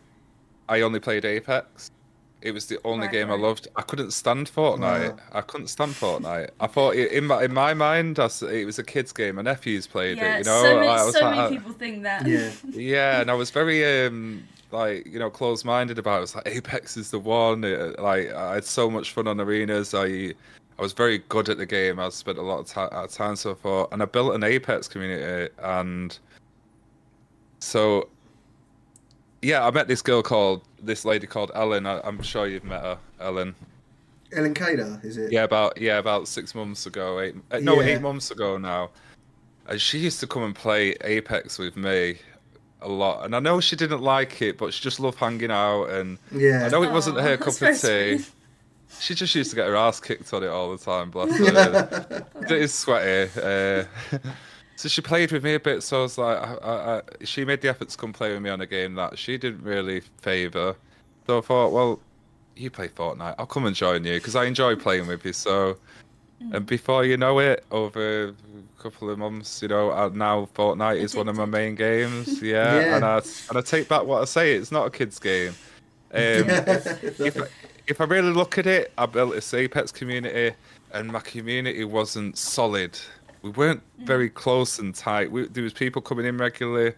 I 0.68 0.80
only 0.80 1.00
played 1.00 1.24
Apex. 1.24 1.90
It 2.42 2.52
was 2.52 2.66
the 2.66 2.78
only 2.84 3.06
Right, 3.06 3.12
game 3.12 3.30
I 3.30 3.36
loved. 3.36 3.68
I 3.74 3.80
couldn't 3.82 4.10
stand 4.10 4.50
Fortnite. 4.50 5.12
Wow. 5.12 5.18
I 5.32 5.40
couldn't 5.40 5.68
stand 5.68 5.92
Fortnite. 5.92 6.50
I 6.60 6.66
thought 6.66 6.94
it, 6.94 7.10
in 7.12 7.24
my 7.26 7.44
in 7.44 7.54
my 7.54 7.72
mind, 7.72 8.18
I 8.18 8.26
s 8.26 8.42
it 8.42 8.66
was 8.66 8.78
a 8.78 8.84
kids' 8.84 9.12
game. 9.12 9.36
My 9.36 9.42
nephews 9.42 9.86
played 9.86 10.18
yeah, 10.18 10.36
it. 10.36 10.38
You 10.40 10.44
know, 10.44 10.62
so 10.62 10.74
many, 10.74 10.88
I 10.88 11.04
was 11.04 11.14
so 11.14 11.20
like, 11.24 11.36
many 11.36 11.56
people 11.56 11.72
think 11.72 12.02
that. 12.02 12.26
Yeah. 12.26 12.50
yeah, 12.72 13.20
and 13.20 13.30
I 13.30 13.34
was 13.34 13.50
very 13.50 13.78
um 14.06 14.42
like 14.70 15.06
you 15.06 15.18
know 15.18 15.30
close-minded 15.30 15.98
about 15.98 16.14
it. 16.14 16.16
I 16.16 16.20
was 16.20 16.34
like 16.34 16.48
Apex 16.48 16.96
is 16.96 17.10
the 17.10 17.18
one. 17.18 17.64
It, 17.64 17.98
like 17.98 18.32
I 18.32 18.54
had 18.54 18.64
so 18.64 18.90
much 18.90 19.12
fun 19.12 19.28
on 19.28 19.40
arenas. 19.40 19.94
I 19.94 20.34
I 20.78 20.82
was 20.82 20.92
very 20.92 21.18
good 21.28 21.48
at 21.48 21.58
the 21.58 21.66
game. 21.66 22.00
I 22.00 22.08
spent 22.08 22.38
a 22.38 22.42
lot 22.42 22.58
of 22.58 22.76
uh, 22.76 23.06
time 23.06 23.36
so 23.36 23.54
far, 23.54 23.88
and 23.92 24.02
I 24.02 24.06
built 24.06 24.34
an 24.34 24.42
Apex 24.42 24.88
community. 24.88 25.52
And 25.62 26.18
so 27.60 28.08
yeah, 29.42 29.66
I 29.66 29.70
met 29.70 29.88
this 29.88 30.02
girl 30.02 30.22
called 30.22 30.62
this 30.82 31.04
lady 31.04 31.26
called 31.26 31.50
Ellen. 31.54 31.86
I, 31.86 32.00
I'm 32.00 32.22
sure 32.22 32.46
you've 32.46 32.64
met 32.64 32.82
her, 32.82 32.98
Ellen. 33.20 33.54
Ellen 34.32 34.54
Kader, 34.54 35.00
is 35.04 35.16
it? 35.16 35.30
Yeah, 35.30 35.44
about 35.44 35.80
yeah 35.80 35.98
about 35.98 36.26
six 36.26 36.54
months 36.54 36.86
ago. 36.86 37.20
Eight 37.20 37.36
uh, 37.52 37.58
no 37.58 37.80
Yeah. 37.80 37.94
eight 37.94 38.02
months 38.02 38.30
ago 38.30 38.58
now. 38.58 38.90
And 39.66 39.80
she 39.80 39.98
used 39.98 40.20
to 40.20 40.26
come 40.26 40.42
and 40.42 40.54
play 40.54 40.94
Apex 41.02 41.58
with 41.58 41.76
me 41.76 42.18
a 42.84 42.88
lot, 42.88 43.24
and 43.24 43.34
I 43.34 43.40
know 43.40 43.60
she 43.60 43.76
didn't 43.76 44.02
like 44.02 44.40
it, 44.42 44.58
but 44.58 44.72
she 44.72 44.82
just 44.82 45.00
loved 45.00 45.18
hanging 45.18 45.50
out. 45.50 45.86
And 45.86 46.18
Yeah. 46.32 46.64
I 46.66 46.68
know 46.68 46.82
it 46.82 46.92
wasn't 46.92 47.18
Aw, 47.18 47.22
her 47.22 47.36
cup 47.36 47.48
of 47.48 47.58
tea. 47.58 48.18
sweet. 48.18 48.30
She 49.00 49.14
just 49.14 49.34
used 49.34 49.50
to 49.50 49.56
get 49.56 49.66
her 49.66 49.74
ass 49.76 49.98
kicked 50.00 50.32
on 50.32 50.44
it 50.44 50.48
all 50.48 50.70
the 50.76 50.82
time. 50.82 51.10
Bless 51.10 51.36
her. 51.36 52.26
it 52.42 52.52
is 52.52 52.72
sweaty. 52.72 53.30
Uh, 53.40 53.84
so 54.76 54.88
she 54.88 55.00
played 55.00 55.32
with 55.32 55.42
me 55.42 55.54
a 55.54 55.60
bit. 55.60 55.82
So 55.82 55.98
I 55.98 56.02
was 56.02 56.16
like, 56.16 56.38
I, 56.38 56.54
I, 56.62 56.96
I, 56.98 57.02
she 57.24 57.44
made 57.44 57.60
the 57.60 57.68
effort 57.68 57.88
to 57.88 57.96
come 57.96 58.12
play 58.12 58.32
with 58.32 58.40
me 58.42 58.50
on 58.50 58.60
a 58.60 58.66
game 58.66 58.94
that 58.94 59.18
she 59.18 59.36
didn't 59.36 59.64
really 59.64 60.00
favour. 60.22 60.76
So 61.26 61.38
I 61.38 61.40
thought, 61.40 61.72
well, 61.72 61.98
you 62.54 62.70
play 62.70 62.86
Fortnite. 62.86 63.34
I'll 63.36 63.46
come 63.46 63.66
and 63.66 63.74
join 63.74 64.04
you 64.04 64.14
because 64.14 64.36
I 64.36 64.44
enjoy 64.44 64.76
playing 64.76 65.08
with 65.08 65.24
you. 65.24 65.32
So, 65.32 65.76
and 66.52 66.66
before 66.66 67.04
you 67.04 67.16
know 67.16 67.38
it, 67.38 67.64
over 67.70 68.28
a 68.28 68.82
couple 68.82 69.10
of 69.10 69.18
months, 69.18 69.62
you 69.62 69.68
know, 69.68 69.90
uh, 69.90 70.10
now 70.12 70.48
Fortnite 70.54 70.98
is 71.00 71.14
one 71.14 71.28
of 71.28 71.36
my 71.36 71.44
main 71.44 71.74
games. 71.74 72.42
Yeah, 72.42 72.80
Yeah. 72.80 72.96
and 72.96 73.04
I 73.04 73.16
and 73.48 73.58
I 73.58 73.60
take 73.60 73.88
back 73.88 74.04
what 74.04 74.22
I 74.22 74.24
say. 74.26 74.54
It's 74.54 74.70
not 74.72 74.86
a 74.86 74.90
kids 74.90 75.18
game. 75.18 75.54
if, 76.14 77.20
if, 77.20 77.36
if 77.86 78.00
I 78.00 78.04
really 78.04 78.30
look 78.30 78.56
at 78.58 78.66
it, 78.66 78.92
I 78.96 79.06
built 79.06 79.34
this 79.34 79.52
Apex 79.52 79.90
community, 79.90 80.54
and 80.92 81.10
my 81.10 81.20
community 81.20 81.84
wasn't 81.84 82.38
solid. 82.38 82.98
We 83.42 83.50
weren't 83.50 83.82
very 83.98 84.30
close 84.30 84.78
and 84.78 84.94
tight. 84.94 85.30
We, 85.30 85.48
there 85.48 85.64
was 85.64 85.72
people 85.72 86.00
coming 86.00 86.24
in 86.24 86.38
regularly. 86.38 86.94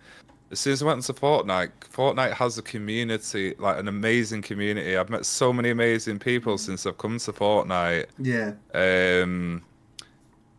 As 0.56 0.60
soon 0.60 0.72
as 0.72 0.82
I 0.82 0.86
went 0.86 1.06
into 1.06 1.12
Fortnite, 1.12 1.72
Fortnite 1.92 2.32
has 2.32 2.56
a 2.56 2.62
community, 2.62 3.54
like 3.58 3.78
an 3.78 3.88
amazing 3.88 4.40
community. 4.40 4.96
I've 4.96 5.10
met 5.10 5.26
so 5.26 5.52
many 5.52 5.68
amazing 5.68 6.18
people 6.18 6.56
since 6.56 6.86
I've 6.86 6.96
come 6.96 7.18
to 7.18 7.32
Fortnite. 7.34 8.06
Yeah. 8.18 8.52
Um, 8.72 9.62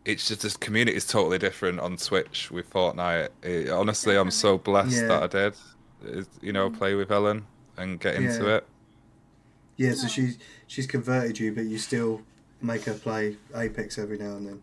it's 0.05 0.27
just 0.27 0.43
this 0.43 0.55
community 0.55 0.95
is 0.95 1.07
totally 1.07 1.39
different 1.39 1.79
on 1.79 1.97
Twitch 1.97 2.51
with 2.51 2.69
Fortnite. 2.71 3.29
It, 3.41 3.71
honestly, 3.71 4.15
I'm 4.15 4.29
so 4.29 4.59
blessed 4.59 5.01
Yeah. 5.01 5.07
that 5.07 5.23
I 5.23 5.27
did. 5.27 5.55
is, 6.05 6.29
You 6.41 6.53
know, 6.53 6.69
play 6.69 6.93
with 6.93 7.11
Ellen 7.11 7.47
and 7.75 7.99
get 7.99 8.17
into 8.17 8.45
Yeah. 8.45 8.55
it. 8.57 8.67
Yeah, 9.77 9.93
so 9.95 10.07
she's 10.07 10.37
she's 10.67 10.85
converted 10.85 11.39
you, 11.39 11.55
but 11.55 11.65
you 11.65 11.79
still 11.79 12.21
make 12.61 12.83
her 12.83 12.93
play 12.93 13.37
Apex 13.55 13.97
every 13.97 14.19
now 14.19 14.35
and 14.35 14.45
then. 14.47 14.61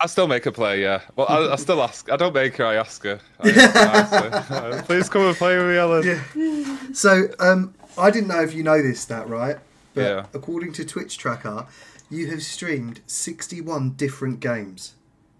I 0.00 0.06
still 0.06 0.26
make 0.28 0.44
her 0.44 0.52
play, 0.52 0.82
yeah. 0.82 1.00
Well, 1.16 1.26
I, 1.28 1.52
I 1.52 1.56
still 1.56 1.82
ask. 1.82 2.10
I 2.10 2.16
don't 2.16 2.34
make 2.34 2.56
her. 2.56 2.66
I 2.66 2.74
ask 2.74 3.02
her. 3.04 3.18
I 3.40 3.48
ask 3.50 4.12
her, 4.48 4.54
"Uh, 4.54 4.82
Please 4.82 5.08
come 5.08 5.22
and 5.22 5.36
play 5.36 5.56
with 5.56 5.66
me, 5.68 5.76
Ellen. 5.76 6.04
Yeah. 6.06 6.76
So 6.92 7.28
um, 7.40 7.74
I 7.96 8.10
didn't 8.10 8.28
know 8.28 8.42
if 8.42 8.52
you 8.54 8.62
know 8.62 8.82
this 8.82 9.00
stat, 9.00 9.28
right? 9.28 9.56
But 9.94 10.00
Yeah. 10.02 10.26
according 10.34 10.72
to 10.74 10.84
Twitch 10.84 11.16
Tracker, 11.16 11.66
you 12.10 12.30
have 12.30 12.42
streamed 12.42 13.00
61 13.06 13.90
different 13.92 14.40
games. 14.40 14.94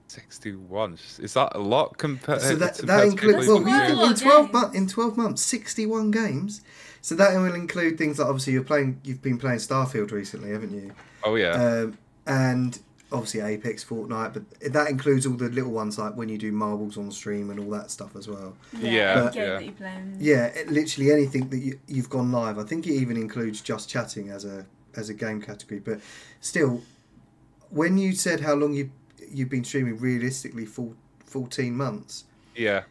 Sixty-one. 0.09 0.95
Is 1.19 1.35
that 1.35 1.55
a 1.55 1.59
lot 1.59 1.99
compared? 1.99 2.41
So 2.41 2.55
that, 2.57 2.75
to 2.77 2.87
that 2.87 3.05
includes 3.05 3.47
well, 3.49 3.61
Quite 3.61 3.91
a 3.91 3.95
yeah, 3.95 4.09
in 4.09 4.15
12 4.15 4.23
games. 4.47 4.53
months. 4.53 4.77
In 4.77 4.87
12 4.87 5.17
months, 5.17 5.43
61 5.43 6.11
games. 6.11 6.63
So 7.03 7.15
that 7.17 7.35
will 7.35 7.55
include 7.55 7.99
things 7.99 8.19
like 8.19 8.27
obviously 8.29 8.55
you're 8.55 8.65
playing. 8.65 9.01
You've 9.05 9.21
been 9.21 9.37
playing 9.39 9.59
Starfield 9.59 10.13
recently, 10.13 10.51
haven't 10.53 10.73
you? 10.73 10.93
Oh 11.23 11.35
yeah. 11.35 11.51
Um, 11.53 11.99
and 12.27 12.79
obviously 13.13 13.41
Apex, 13.41 13.85
Fortnite, 13.85 14.33
but 14.33 14.73
that 14.73 14.91
includes 14.91 15.27
all 15.27 15.35
the 15.35 15.49
little 15.49 15.71
ones 15.71 15.99
like 15.99 16.17
when 16.17 16.29
you 16.29 16.39
do 16.39 16.51
marbles 16.53 16.97
on 16.99 17.11
stream 17.11 17.51
and 17.51 17.61
all 17.61 17.71
that 17.71 17.91
stuff 17.91 18.17
as 18.17 18.27
well. 18.29 18.57
Yeah, 18.81 19.29
any 19.29 19.31
game 19.33 19.43
yeah. 19.43 19.53
that 19.55 19.65
you 19.65 19.73
play. 19.73 19.95
in. 19.97 20.17
Yeah, 20.21 20.45
it- 20.47 20.69
literally 20.71 21.13
anything 21.13 21.49
that 21.51 21.59
you, 21.59 21.79
you've 21.87 22.11
gone 22.11 22.33
live. 22.33 22.59
I 22.59 22.65
think 22.65 22.87
it 22.87 22.95
even 22.95 23.17
includes 23.17 23.61
just 23.61 23.89
chatting 23.89 24.31
as 24.31 24.45
a 24.45 24.67
as 24.97 25.09
a 25.09 25.15
game 25.15 25.41
category. 25.41 25.81
But 25.81 26.01
still, 26.41 26.83
when 27.71 27.99
you 27.99 28.13
said 28.13 28.41
how 28.41 28.55
long 28.55 28.73
you 28.75 28.91
you've 29.31 29.51
been 29.51 29.65
streaming, 29.65 29.99
realistically, 29.99 30.67
full 30.67 30.95
fourteen 31.25 31.75
months. 31.77 32.25
yeah. 32.55 32.83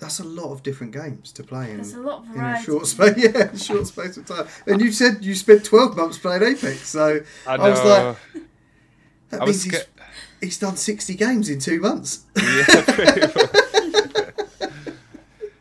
That's 0.00 0.20
a 0.20 0.24
lot 0.24 0.52
of 0.52 0.62
different 0.62 0.92
games 0.92 1.32
to 1.32 1.42
play 1.42 1.72
in, 1.72 1.80
a 1.80 1.98
lot 1.98 2.20
of 2.24 2.32
in 2.32 2.40
a 2.40 2.62
short 2.62 2.86
space. 2.86 3.14
Yeah, 3.16 3.52
short 3.56 3.84
space 3.88 4.16
of 4.16 4.26
time. 4.26 4.46
And 4.64 4.80
you 4.80 4.92
said 4.92 5.24
you 5.24 5.34
spent 5.34 5.64
twelve 5.64 5.96
months 5.96 6.18
playing 6.18 6.44
Apex, 6.44 6.86
so 6.88 7.20
I 7.48 7.54
I 7.56 7.68
was 7.68 7.82
like, 7.84 8.44
that 9.30 9.42
I 9.42 9.44
means 9.46 9.62
he's, 9.64 9.76
sca- 9.78 9.86
he's 10.40 10.58
done 10.58 10.76
sixty 10.76 11.14
games 11.14 11.48
in 11.48 11.58
two 11.60 11.80
months. 11.80 12.24
Yeah, 12.36 13.26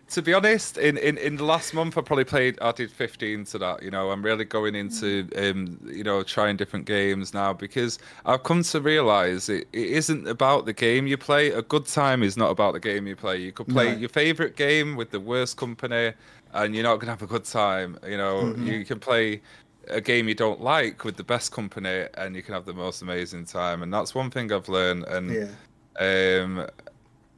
to 0.09 0.21
be 0.21 0.33
honest, 0.33 0.77
in, 0.77 0.97
in, 0.97 1.17
in 1.17 1.35
the 1.35 1.43
last 1.43 1.73
month, 1.73 1.97
I 1.97 2.01
probably 2.01 2.23
played. 2.23 2.57
I 2.61 2.71
did 2.71 2.89
15 2.91 3.43
to 3.45 3.57
that. 3.59 3.83
You 3.83 3.91
know, 3.91 4.09
I'm 4.09 4.23
really 4.23 4.45
going 4.45 4.73
into 4.73 5.27
um, 5.35 5.79
you 5.85 6.03
know, 6.03 6.23
trying 6.23 6.55
different 6.57 6.85
games 6.85 7.33
now 7.33 7.53
because 7.53 7.99
I've 8.25 8.41
come 8.43 8.63
to 8.63 8.81
realize 8.81 9.49
it, 9.49 9.67
it 9.73 9.87
isn't 9.89 10.27
about 10.27 10.65
the 10.65 10.73
game 10.73 11.07
you 11.07 11.17
play. 11.17 11.49
A 11.51 11.61
good 11.61 11.85
time 11.85 12.23
is 12.23 12.37
not 12.37 12.49
about 12.51 12.73
the 12.73 12.79
game 12.79 13.05
you 13.05 13.15
play. 13.15 13.37
You 13.37 13.51
could 13.51 13.67
play 13.67 13.91
No. 13.91 13.97
your 13.97 14.09
favorite 14.09 14.55
game 14.55 14.95
with 14.95 15.11
the 15.11 15.19
worst 15.19 15.57
company, 15.57 16.13
and 16.53 16.73
you're 16.73 16.83
not 16.85 16.97
gonna 16.99 17.11
have 17.11 17.21
a 17.21 17.27
good 17.27 17.45
time. 17.45 17.99
You 18.07 18.17
know, 18.17 18.55
you 18.55 18.85
can 18.85 18.99
play 18.99 19.41
a 19.89 20.01
game 20.01 20.27
you 20.27 20.35
don't 20.35 20.61
like 20.61 21.03
with 21.03 21.17
the 21.17 21.23
best 21.23 21.51
company, 21.51 22.05
and 22.15 22.35
you 22.35 22.43
can 22.43 22.53
have 22.53 22.65
the 22.65 22.73
most 22.73 23.01
amazing 23.01 23.45
time. 23.45 23.83
And 23.83 23.93
that's 23.93 24.13
one 24.15 24.29
thing 24.29 24.51
I've 24.51 24.69
learned. 24.69 25.05
And 25.05 25.33
Yeah. 25.33 26.41
um, 26.43 26.67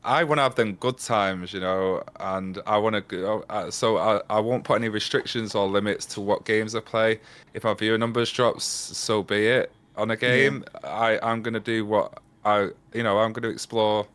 I 0.03 0.23
want 0.23 0.39
to 0.39 0.43
have 0.43 0.55
them 0.55 0.75
good 0.75 0.97
times, 0.97 1.53
you 1.53 1.59
know, 1.59 2.03
and 2.19 2.59
I 2.65 2.77
want 2.77 2.95
to 2.95 3.01
go. 3.01 3.43
Uh, 3.49 3.69
so 3.69 3.97
I, 3.97 4.21
I 4.29 4.39
won't 4.39 4.63
put 4.63 4.75
any 4.75 4.89
restrictions 4.89 5.55
or 5.55 5.67
limits 5.67 6.05
to 6.07 6.21
what 6.21 6.45
games 6.45 6.73
I 6.73 6.79
play. 6.79 7.19
If 7.53 7.63
my 7.65 7.73
viewer 7.73 7.97
numbers 7.97 8.31
drops, 8.31 8.63
so 8.63 9.23
be 9.23 9.47
it. 9.47 9.71
On 9.97 10.11
a 10.11 10.15
game, 10.15 10.63
I 10.83 11.19
I'm 11.21 11.41
gonna 11.41 11.59
do 11.59 11.85
what 11.85 12.21
I 12.45 12.69
you 12.93 13.03
know 13.03 13.19
I'm 13.19 13.33
gonna 13.33 13.49
explore 13.49 14.07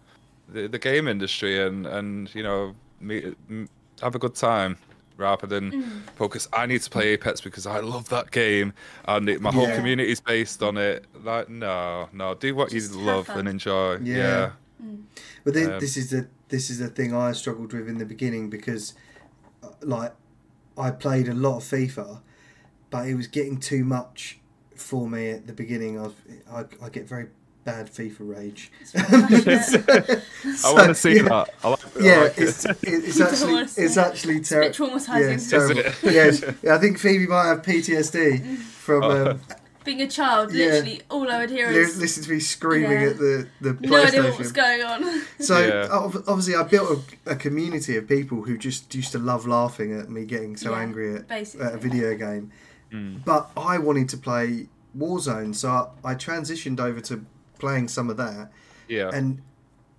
the, 0.48 0.66
the 0.66 0.78
game 0.78 1.06
industry 1.08 1.60
and 1.62 1.84
and 1.86 2.34
you 2.34 2.42
know 2.42 2.74
meet, 3.00 3.36
have 4.00 4.14
a 4.14 4.18
good 4.18 4.34
time 4.34 4.78
rather 5.16 5.46
than 5.46 6.02
focus. 6.16 6.48
I 6.52 6.66
need 6.66 6.82
to 6.82 6.90
play 6.90 7.08
Apex 7.08 7.40
because 7.40 7.66
I 7.66 7.80
love 7.80 8.08
that 8.08 8.30
game 8.30 8.72
and 9.06 9.28
it, 9.28 9.40
my 9.40 9.52
whole 9.52 9.68
Yeah. 9.68 9.76
community 9.76 10.10
is 10.10 10.20
based 10.20 10.62
on 10.62 10.76
it. 10.76 11.04
Like 11.22 11.48
no, 11.48 12.08
no, 12.12 12.34
do 12.34 12.54
what 12.54 12.70
Just 12.70 12.92
you 12.94 13.00
love 13.00 13.26
fun. 13.26 13.40
and 13.40 13.48
enjoy. 13.48 13.96
Yeah. 14.02 14.16
yeah. 14.16 14.50
But 15.44 15.54
then 15.54 15.72
Um, 15.74 15.80
this 15.80 15.96
is 15.96 16.10
the 16.10 16.26
this 16.48 16.70
is 16.70 16.78
the 16.78 16.88
thing 16.88 17.14
I 17.14 17.32
struggled 17.32 17.72
with 17.72 17.88
in 17.88 17.98
the 17.98 18.04
beginning 18.04 18.48
because, 18.50 18.94
uh, 19.62 19.68
like, 19.80 20.12
I 20.76 20.90
played 20.90 21.26
a 21.28 21.34
lot 21.34 21.56
of 21.56 21.64
FIFA, 21.64 22.20
but 22.90 23.08
it 23.08 23.14
was 23.14 23.26
getting 23.26 23.58
too 23.58 23.82
much 23.84 24.38
for 24.76 25.08
me 25.08 25.30
at 25.30 25.46
the 25.46 25.52
beginning. 25.52 25.98
I 25.98 26.02
was, 26.02 26.12
I, 26.50 26.64
I 26.84 26.88
get 26.90 27.08
very 27.08 27.28
bad 27.64 27.90
FIFA 27.90 28.16
rage. 28.20 28.70
It's 28.80 28.92
very. 28.92 29.02
I 30.64 30.72
want 30.72 30.88
to 30.88 30.94
see 30.94 31.16
yeah. 31.16 31.22
that. 31.22 31.50
I 31.62 31.68
like, 31.68 31.96
I 31.96 32.00
Yeah, 32.00 32.20
like 32.20 32.38
it. 32.38 32.42
it's 32.42 32.64
it's 32.82 33.20
actually 33.20 33.58
it's 33.60 33.78
it. 33.78 33.96
actually 33.98 34.36
It's 34.38 34.52
a 34.52 34.60
bit 34.60 34.74
terrible. 34.74 34.98
traumatizing. 34.98 35.08
Yeah, 35.20 35.34
it's 35.34 35.50
terrible. 35.50 35.78
it? 35.80 35.94
yes, 36.02 36.44
yeah, 36.62 36.74
I 36.74 36.78
think 36.78 36.98
Phoebe 36.98 37.26
might 37.26 37.46
have 37.46 37.62
PTSD 37.62 38.56
from 38.58 39.02
um, 39.04 39.40
Being 39.84 40.00
a 40.02 40.08
child, 40.08 40.52
Yeah. 40.52 40.66
literally 40.66 41.02
all 41.10 41.30
I 41.30 41.38
would 41.40 41.50
hear 41.50 41.68
is 41.70 41.98
listen 41.98 42.22
to 42.24 42.30
me 42.32 42.40
screaming 42.40 43.00
Yeah. 43.02 43.08
at 43.10 43.18
the 43.18 43.48
the 43.60 43.72
no 43.80 44.02
idea 44.02 44.22
what 44.22 44.38
was 44.38 44.52
going 44.52 44.82
on. 44.82 45.22
So 45.40 45.58
Yeah. 45.58 45.88
obviously, 46.26 46.54
I 46.54 46.62
built 46.62 47.00
a, 47.26 47.32
a 47.32 47.36
community 47.36 47.96
of 47.96 48.08
people 48.08 48.42
who 48.42 48.56
just 48.58 48.94
used 48.94 49.12
to 49.12 49.18
love 49.18 49.46
laughing 49.46 49.92
at 49.98 50.08
me 50.10 50.24
getting 50.24 50.56
so 50.56 50.70
Yeah, 50.70 50.78
angry 50.80 51.16
at, 51.16 51.30
at 51.30 51.74
a 51.74 51.78
video 51.78 52.14
game. 52.16 52.50
Mm. 52.92 53.24
But 53.24 53.50
I 53.56 53.78
wanted 53.78 54.08
to 54.10 54.16
play 54.16 54.68
Warzone, 54.96 55.54
so 55.54 55.68
I, 56.04 56.12
I 56.12 56.14
transitioned 56.14 56.78
over 56.80 57.00
to 57.02 57.24
playing 57.58 57.88
some 57.88 58.10
of 58.10 58.16
that, 58.16 58.50
Yeah. 58.88 59.10
and 59.12 59.42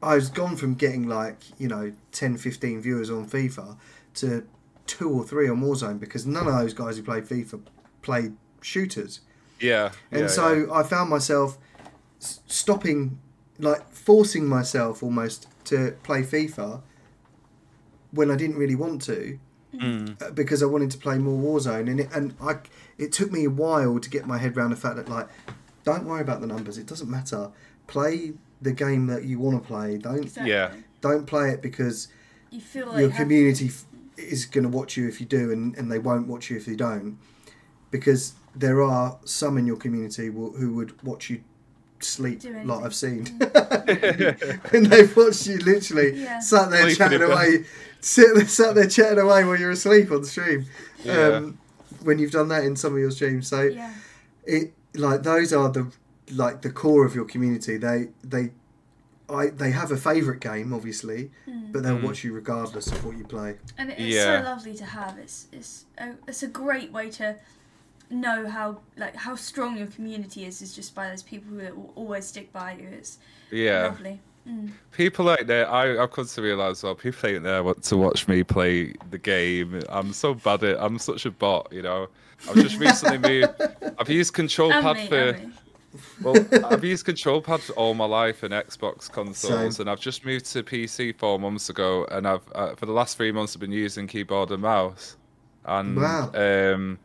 I 0.04 0.16
was 0.16 0.30
gone 0.30 0.56
from 0.56 0.76
getting 0.76 1.08
like 1.08 1.38
you 1.60 1.68
know 1.68 1.94
10, 2.12 2.38
15 2.38 2.82
viewers 2.82 3.10
on 3.10 3.28
FIFA 3.28 3.78
to 4.16 4.46
two 4.88 5.10
or 5.10 5.24
three 5.24 5.50
on 5.50 5.62
Warzone 5.62 6.00
because 6.00 6.26
none 6.28 6.48
of 6.48 6.54
those 6.54 6.74
guys 6.74 6.98
who 6.98 7.04
played 7.04 7.26
FIFA 7.26 7.62
played 8.02 8.34
shooters. 8.62 9.22
yeah. 9.60 9.92
And 10.12 10.22
yeah, 10.22 10.28
so 10.28 10.54
yeah. 10.54 10.72
I 10.74 10.84
found 10.84 11.10
myself 11.10 11.58
stopping, 12.20 13.20
like 13.60 13.90
forcing 13.92 14.48
myself 14.48 15.02
almost 15.04 15.48
to 15.66 15.96
play 16.04 16.22
FIFA 16.22 16.82
when 18.12 18.30
I 18.32 18.36
didn't 18.36 18.58
really 18.58 18.76
want 18.76 19.02
to, 19.04 19.40
Mm. 19.74 20.22
uh, 20.22 20.32
because 20.32 20.64
I 20.64 20.68
wanted 20.68 20.90
to 20.92 20.98
play 20.98 21.18
more 21.18 21.38
Warzone. 21.60 21.90
And 21.90 22.00
it, 22.00 22.10
and 22.16 22.34
I, 22.42 22.56
it 22.98 23.12
took 23.12 23.30
me 23.30 23.44
a 23.44 23.50
while 23.50 24.00
to 24.00 24.10
get 24.10 24.26
my 24.26 24.38
head 24.38 24.56
around 24.56 24.70
the 24.70 24.78
fact 24.78 24.96
that 24.96 25.10
like, 25.10 25.28
don't 25.86 26.06
worry 26.06 26.22
about 26.22 26.42
the 26.42 26.48
numbers. 26.48 26.78
It 26.78 26.86
doesn't 26.88 27.10
matter. 27.10 27.50
Play 27.88 28.34
the 28.62 28.72
game 28.74 29.08
that 29.08 29.24
you 29.24 29.40
want 29.40 29.62
to 29.62 29.66
play. 29.68 29.98
Don't 29.98 30.24
Exactly. 30.24 30.52
Yeah. 30.52 30.72
don't 31.02 31.26
play 31.26 31.52
it 31.52 31.62
because 31.62 32.08
You 32.52 32.60
feel 32.60 32.88
like 32.88 33.00
your 33.00 33.10
you 33.10 33.16
community 33.16 33.68
f- 33.68 33.86
is 34.18 34.46
going 34.46 34.64
to 34.64 34.70
watch 34.70 34.98
you 34.98 35.08
if 35.08 35.20
you 35.20 35.26
do, 35.28 35.52
and, 35.52 35.76
and 35.78 35.92
they 35.92 36.00
won't 36.00 36.28
watch 36.28 36.50
you 36.50 36.58
if 36.58 36.68
you 36.68 36.76
don't, 36.76 37.18
because 37.92 38.34
there 38.56 38.82
are 38.82 39.18
some 39.26 39.58
in 39.58 39.66
your 39.68 39.76
community 39.78 40.28
who, 40.28 40.52
who 40.52 40.74
would 40.76 41.02
watch 41.04 41.30
you 41.30 41.42
sleep, 42.00 42.40
Do 42.42 42.50
like 42.50 42.58
anything. 42.58 42.84
I've 42.86 42.96
seen, 42.96 43.28
and 44.74 44.86
they've 44.88 45.16
watched 45.16 45.48
you 45.48 45.58
literally 45.58 46.22
Yeah. 46.24 46.40
sat 46.40 46.70
there 46.72 46.82
Sleeping 46.90 46.96
chatting 46.98 47.22
away, 47.22 47.66
sit 48.00 48.28
there, 48.36 48.48
sat 48.48 48.76
there 48.76 48.88
chatting 48.88 49.20
away 49.20 49.44
while 49.44 49.60
you're 49.60 49.72
asleep 49.72 50.12
on 50.12 50.22
the 50.22 50.28
stream. 50.28 50.66
Yeah. 51.04 51.28
Um, 51.28 51.58
when 52.04 52.20
you've 52.20 52.32
done 52.32 52.48
that 52.50 52.64
in 52.64 52.76
some 52.76 52.94
of 52.94 53.00
your 53.00 53.12
streams, 53.12 53.48
so 53.48 53.62
Yeah. 53.64 53.94
it 54.46 54.74
like 54.98 55.24
those 55.24 55.54
are 55.54 55.70
the 55.70 55.92
like 56.32 56.62
the 56.62 56.70
core 56.72 57.06
of 57.06 57.14
your 57.16 57.26
community. 57.26 57.78
They 57.78 58.10
they 58.24 58.52
I 59.30 59.48
they 59.48 59.72
have 59.72 59.92
a 59.92 59.98
favourite 59.98 60.40
game, 60.40 60.72
obviously, 60.74 61.32
Mm. 61.48 61.72
but 61.72 61.84
they'll 61.84 61.98
Mm. 61.98 62.04
watch 62.04 62.24
you 62.24 62.34
regardless 62.34 62.88
of 62.92 63.04
what 63.06 63.18
you 63.18 63.24
play. 63.26 63.58
And 63.78 63.92
it's 63.92 64.02
Yeah. 64.02 64.40
so 64.42 64.44
lovely 64.50 64.76
to 64.76 64.86
have. 64.86 65.18
It's 65.18 65.48
it's 65.52 65.86
a, 65.98 66.14
it's 66.28 66.44
a 66.44 66.48
great 66.48 66.92
way 66.92 67.10
to 67.12 67.36
know 68.10 68.48
how 68.48 68.82
like 68.98 69.16
how 69.16 69.36
strong 69.36 69.78
your 69.78 69.88
community 69.88 70.46
is. 70.46 70.62
Is 70.62 70.74
just 70.76 70.94
by 70.94 71.10
those 71.10 71.24
people 71.24 71.50
who 71.52 71.58
will 71.58 71.92
always 71.96 72.26
stick 72.26 72.54
by 72.54 72.74
you. 72.74 72.88
It's 72.90 73.18
yeah. 73.52 73.84
lovely. 73.88 74.22
Mm. 74.48 74.72
People 74.92 75.26
like 75.26 75.48
that, 75.48 75.68
I, 75.70 76.02
I've 76.02 76.12
come 76.12 76.26
to 76.28 76.42
realise 76.42 76.84
well, 76.84 76.96
people 76.96 77.30
ain't 77.30 77.44
there 77.44 77.64
want 77.64 77.84
to 77.84 77.98
watch 77.98 78.28
me 78.28 78.44
play 78.44 78.94
the 79.10 79.18
game. 79.18 79.82
I'm 79.90 80.14
so 80.14 80.34
bad 80.36 80.64
at 80.64 80.82
I'm 80.82 81.00
such 81.00 81.26
a 81.26 81.32
bot, 81.32 81.68
you 81.72 81.82
know. 81.82 82.08
I've 82.48 82.56
just 82.56 82.78
recently 82.78 83.18
moved. 83.30 83.54
I've 83.98 84.10
used 84.10 84.34
control 84.34 84.72
And 84.72 84.84
pad 84.84 84.98
me, 84.98 85.08
for. 85.08 85.40
Well, 86.22 86.36
I've 86.66 86.84
used 86.84 87.06
control 87.06 87.42
pad 87.42 87.62
all 87.78 87.94
my 87.94 88.06
life 88.06 88.44
in 88.44 88.52
Xbox 88.52 89.10
consoles, 89.10 89.78
Same. 89.78 89.84
and 89.84 89.90
I've 89.90 90.00
just 90.02 90.26
moved 90.26 90.46
to 90.48 90.62
PC 90.62 91.16
four 91.18 91.40
months 91.40 91.70
ago. 91.70 92.06
And 92.12 92.28
I've 92.28 92.44
uh, 92.54 92.76
for 92.76 92.86
the 92.86 92.92
last 92.92 93.16
three 93.18 93.32
months 93.32 93.56
I've 93.56 93.62
been 93.62 93.72
using 93.72 94.06
keyboard 94.06 94.52
and 94.52 94.62
mouse, 94.62 95.16
and 95.66 95.96
Wow. 95.96 96.32
um, 96.34 97.00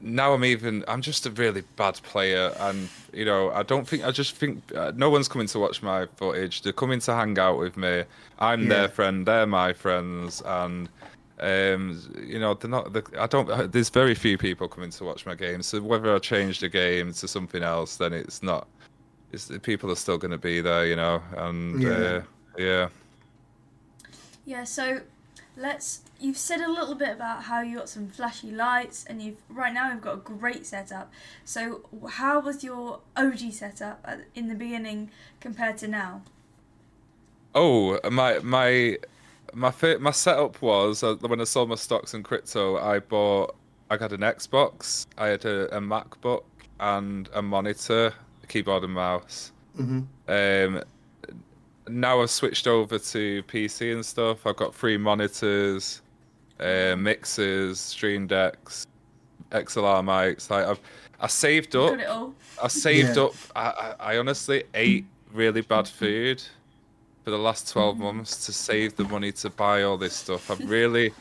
now 0.00 0.32
I'm 0.34 0.44
even. 0.44 0.84
I'm 0.88 1.00
just 1.02 1.26
a 1.26 1.30
really 1.30 1.62
bad 1.76 1.94
player, 2.02 2.54
and 2.60 2.88
you 3.12 3.24
know, 3.24 3.50
I 3.50 3.62
don't 3.62 3.86
think. 3.88 4.04
I 4.04 4.10
just 4.10 4.36
think 4.36 4.62
uh, 4.74 4.92
no 4.94 5.10
one's 5.10 5.28
coming 5.28 5.46
to 5.48 5.58
watch 5.58 5.82
my 5.82 6.06
footage. 6.16 6.62
They're 6.62 6.72
coming 6.72 7.00
to 7.00 7.14
hang 7.14 7.38
out 7.38 7.58
with 7.58 7.76
me. 7.76 8.04
I'm 8.38 8.62
Yeah. 8.62 8.68
their 8.68 8.88
friend. 8.88 9.26
They're 9.26 9.46
my 9.46 9.72
friends, 9.72 10.42
and 10.44 10.88
um, 11.40 12.02
you 12.22 12.38
know, 12.38 12.54
they're 12.54 12.70
not. 12.70 12.92
The, 12.92 13.02
I 13.18 13.26
don't. 13.26 13.72
There's 13.72 13.88
very 13.90 14.14
few 14.14 14.36
people 14.38 14.68
coming 14.68 14.90
to 14.90 15.04
watch 15.04 15.24
my 15.26 15.34
games. 15.34 15.66
So 15.66 15.80
whether 15.80 16.14
I 16.14 16.18
change 16.18 16.60
the 16.60 16.68
game 16.68 17.12
to 17.14 17.28
something 17.28 17.62
else, 17.62 17.96
then 17.96 18.12
it's 18.12 18.42
not. 18.42 18.66
It's 19.32 19.46
the 19.46 19.58
people 19.58 19.90
are 19.90 19.96
still 19.96 20.18
going 20.18 20.30
to 20.30 20.38
be 20.38 20.60
there, 20.60 20.86
you 20.86 20.96
know, 20.96 21.22
and 21.36 21.82
Yeah. 21.82 21.88
uh, 21.90 22.22
yeah. 22.58 22.88
Yeah, 24.46 24.64
so 24.64 25.00
let's. 25.58 26.02
You've 26.20 26.38
said 26.38 26.60
a 26.60 26.70
little 26.70 26.94
bit 26.94 27.10
about 27.10 27.44
how 27.44 27.60
you 27.60 27.76
got 27.78 27.88
some 27.88 28.08
flashy 28.08 28.50
lights, 28.50 29.04
and 29.08 29.22
you've 29.22 29.42
right 29.48 29.72
now 29.72 29.90
you've 29.92 30.00
got 30.02 30.14
a 30.14 30.18
great 30.18 30.66
setup. 30.66 31.12
So, 31.44 31.82
how 32.10 32.40
was 32.40 32.64
your 32.64 33.00
OG 33.16 33.52
setup 33.52 34.06
in 34.34 34.48
the 34.48 34.54
beginning 34.54 35.10
compared 35.40 35.78
to 35.78 35.88
now? 35.88 36.22
Oh, 37.54 37.98
my 38.10 38.38
my 38.40 38.98
my 39.54 39.70
fa- 39.70 39.98
my 39.98 40.10
setup 40.10 40.60
was 40.62 41.02
uh, 41.02 41.14
when 41.16 41.40
I 41.40 41.44
sold 41.44 41.68
my 41.68 41.74
stocks 41.76 42.14
in 42.14 42.22
crypto. 42.22 42.76
I 42.78 42.98
bought. 43.00 43.54
I 43.90 43.96
got 43.96 44.12
an 44.12 44.20
Xbox. 44.20 45.06
I 45.16 45.28
had 45.28 45.44
a, 45.46 45.74
a 45.76 45.80
MacBook 45.80 46.44
and 46.78 47.28
a 47.32 47.40
monitor, 47.40 48.12
a 48.42 48.46
keyboard 48.46 48.84
and 48.84 48.92
mouse. 48.92 49.52
hmm 49.76 50.00
Um, 50.28 50.82
now 51.90 52.22
I've 52.22 52.30
switched 52.30 52.66
over 52.66 52.98
to 52.98 53.42
PC 53.44 53.92
and 53.92 54.04
stuff. 54.04 54.46
I've 54.46 54.56
got 54.56 54.74
three 54.74 54.96
monitors, 54.96 56.02
uh, 56.60 56.94
mixers, 56.96 57.80
Stream 57.80 58.26
Decks, 58.26 58.86
XLR 59.50 60.02
mics. 60.02 60.50
Like 60.50 60.66
I've, 60.66 60.80
I 61.20 61.26
saved 61.26 61.74
up. 61.76 61.90
got 61.90 62.00
it 62.00 62.06
all. 62.06 62.34
I 62.62 62.68
saved 62.68 63.16
Yeah. 63.16 63.24
up. 63.24 63.32
I, 63.56 63.60
I, 64.00 64.14
I 64.14 64.18
honestly 64.18 64.64
ate 64.74 65.06
really 65.32 65.60
bad 65.62 65.88
food 66.00 66.42
for 67.24 67.30
the 67.30 67.38
last 67.38 67.70
12 67.72 67.98
months 67.98 68.46
to 68.46 68.52
save 68.52 68.96
the 68.96 69.04
money 69.04 69.32
to 69.32 69.50
buy 69.50 69.82
all 69.82 69.96
this 69.98 70.14
stuff. 70.14 70.50
I've 70.50 70.68
really 70.68 71.12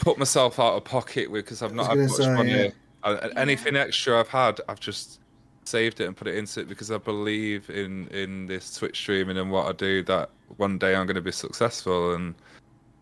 put 0.00 0.18
myself 0.18 0.58
out 0.58 0.74
of 0.74 0.84
pocket 0.84 1.32
because 1.32 1.62
I've 1.62 1.74
not 1.74 1.88
had 1.88 1.98
much 1.98 2.10
say, 2.12 2.32
money. 2.34 2.50
yeah. 2.50 2.68
And- 3.04 3.18
and 3.20 3.38
anything 3.38 3.76
extra 3.76 4.18
I've 4.18 4.28
had, 4.28 4.60
I've 4.68 4.80
just 4.80 5.20
saved 5.68 6.00
it 6.00 6.06
and 6.06 6.16
put 6.16 6.28
it 6.28 6.36
into 6.36 6.60
it 6.60 6.68
because 6.68 6.90
I 6.90 6.98
believe 6.98 7.68
in 7.70 8.08
in 8.08 8.46
this 8.46 8.74
Twitch 8.76 8.96
streaming 8.98 9.38
and 9.38 9.50
what 9.50 9.66
I 9.66 9.72
do 9.72 10.02
that 10.04 10.30
one 10.56 10.78
day 10.78 10.94
I'm 10.94 11.06
going 11.06 11.16
to 11.16 11.20
be 11.22 11.32
successful 11.32 12.14
and 12.14 12.34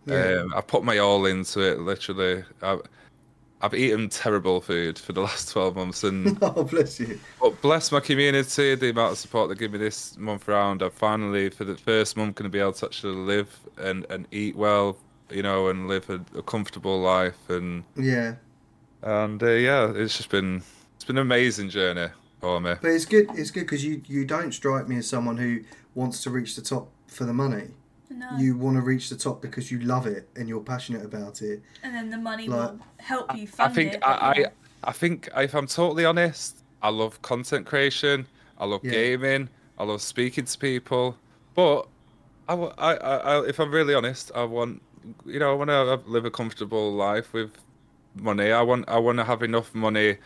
Yeah. 0.07 0.41
um, 0.43 0.55
I 0.55 0.61
put 0.61 0.85
my 0.85 0.99
all 0.99 1.27
into 1.27 1.61
it. 1.61 1.79
Literally, 1.81 2.45
I've, 2.62 2.83
I've 3.61 3.75
eaten 3.75 4.09
terrible 4.11 4.61
food 4.61 4.99
for 4.99 5.12
the 5.12 5.23
last 5.23 5.51
12 5.51 5.77
months 5.77 6.05
and 6.05 6.39
oh, 6.43 6.65
bless 6.65 7.01
you. 7.01 7.19
but 7.41 7.61
bless 7.62 7.91
my 7.93 8.01
community, 8.01 8.75
the 8.75 8.91
amount 8.91 9.12
of 9.12 9.19
support 9.19 9.49
they 9.49 9.55
give 9.55 9.73
me 9.73 9.79
this 9.79 10.17
month 10.19 10.47
round. 10.49 10.83
I'm 10.83 10.91
finally, 10.91 11.51
for 11.51 11.65
the 11.65 11.77
first 11.77 12.17
month, 12.17 12.35
going 12.37 12.45
to 12.45 12.53
be 12.53 12.61
able 12.61 12.75
to 12.75 12.87
actually 12.87 13.15
live 13.17 13.59
and, 13.79 14.05
and 14.11 14.27
eat 14.33 14.57
well, 14.57 14.99
you 15.31 15.43
know, 15.43 15.69
and 15.69 15.89
live 15.89 16.11
a, 16.11 16.21
a 16.37 16.43
comfortable 16.43 17.01
life. 17.01 17.49
And 17.49 17.85
Yeah. 17.97 18.35
and 19.03 19.43
uh, 19.43 19.47
yeah, 19.51 19.93
it's 19.95 20.17
just 20.17 20.29
been 20.31 20.62
it's 20.97 21.05
been 21.05 21.17
an 21.19 21.23
amazing 21.23 21.71
journey 21.71 22.09
for 22.45 22.61
me. 22.61 22.74
But 22.80 22.90
it's 22.90 23.07
good. 23.07 23.26
It's 23.34 23.51
good 23.51 23.61
because 23.62 23.84
you 23.84 24.03
you 24.07 24.24
don't 24.24 24.53
strike 24.53 24.86
me 24.88 24.97
as 24.99 25.09
someone 25.09 25.36
who 25.38 25.61
wants 25.95 26.22
to 26.24 26.30
reach 26.30 26.55
the 26.57 26.62
top 26.62 26.88
for 27.09 27.24
the 27.24 27.32
money. 27.32 27.68
No. 28.11 28.28
You 28.38 28.57
want 28.57 28.76
to 28.76 28.82
reach 28.82 29.09
the 29.09 29.16
top 29.16 29.40
because 29.42 29.72
you 29.72 29.80
love 29.80 30.07
it 30.07 30.28
and 30.36 30.49
you're 30.49 30.61
passionate 30.61 31.05
about 31.05 31.42
it. 31.42 31.62
and 31.82 31.95
then 31.95 32.11
the 32.11 32.18
money 32.18 32.47
like- 32.49 32.70
will 32.72 32.78
help 32.99 33.34
you 33.36 33.42
I 33.45 33.47
fund 33.47 33.74
think 33.74 33.95
it. 33.95 34.01
I, 34.07 34.34
yeah. 34.38 34.47
I 34.84 34.90
I 34.90 34.92
think 34.92 35.28
if 35.36 35.55
I'm 35.55 35.66
totally 35.66 36.05
honest, 36.05 36.62
I 36.82 36.90
love 36.90 37.20
content 37.22 37.64
creation. 37.66 38.26
I 38.59 38.66
love 38.66 38.82
Yeah. 38.84 38.92
gaming. 38.92 39.49
I 39.78 39.84
love 39.84 40.03
speaking 40.03 40.45
to 40.45 40.59
people. 40.59 41.16
But 41.55 41.88
I, 42.49 42.55
wa- 42.55 42.74
I, 42.76 42.92
I, 42.97 43.16
I- 43.16 43.47
if 43.47 43.59
I'm 43.59 43.72
really 43.72 43.95
honest, 43.95 44.30
I 44.34 44.45
want, 44.45 44.82
you 45.24 45.38
know, 45.40 45.51
I 45.51 45.55
want 45.55 45.70
to 45.70 46.01
live 46.07 46.24
a 46.26 46.30
comfortable 46.30 46.92
life 46.92 47.32
with 47.32 47.51
money. 48.14 48.53
I 48.53 48.61
want, 48.62 48.84
I 48.88 48.99
want 48.99 49.18
to 49.18 49.24
have 49.24 49.42
enough 49.42 49.74
money, 49.74 50.18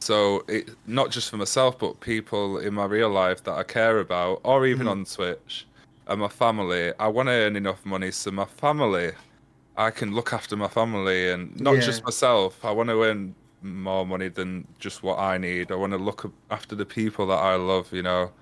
so 0.00 0.44
it 0.48 0.70
not 0.86 1.10
just 1.10 1.30
for 1.30 1.36
myself, 1.36 1.78
but 1.78 2.00
people 2.00 2.58
in 2.58 2.74
my 2.74 2.84
real 2.84 3.10
life 3.10 3.42
that 3.44 3.54
I 3.54 3.62
care 3.62 3.98
about, 4.00 4.40
or 4.44 4.66
even 4.66 4.86
Mhm. 4.86 4.90
on 4.90 5.04
Twitch, 5.04 5.66
and 6.06 6.20
my 6.20 6.28
family. 6.28 6.92
I 6.98 7.08
want 7.08 7.28
to 7.28 7.32
earn 7.32 7.56
enough 7.56 7.84
money 7.84 8.10
so 8.10 8.30
my 8.30 8.46
family, 8.46 9.12
I 9.76 9.90
can 9.90 10.14
look 10.14 10.32
after 10.32 10.56
my 10.56 10.68
family 10.68 11.30
and 11.30 11.58
not 11.60 11.74
Yeah. 11.74 11.80
just 11.80 12.04
myself. 12.04 12.64
I 12.64 12.72
want 12.72 12.88
to 12.88 13.02
earn 13.04 13.34
more 13.62 14.06
money 14.06 14.28
than 14.28 14.66
just 14.78 15.02
what 15.02 15.18
I 15.18 15.38
need. 15.38 15.70
I 15.70 15.76
want 15.76 15.92
to 15.92 15.98
look 15.98 16.32
after 16.50 16.74
the 16.74 16.86
people 16.86 17.26
that 17.26 17.38
I 17.38 17.54
love. 17.56 17.92
You 17.92 18.02
know. 18.02 18.32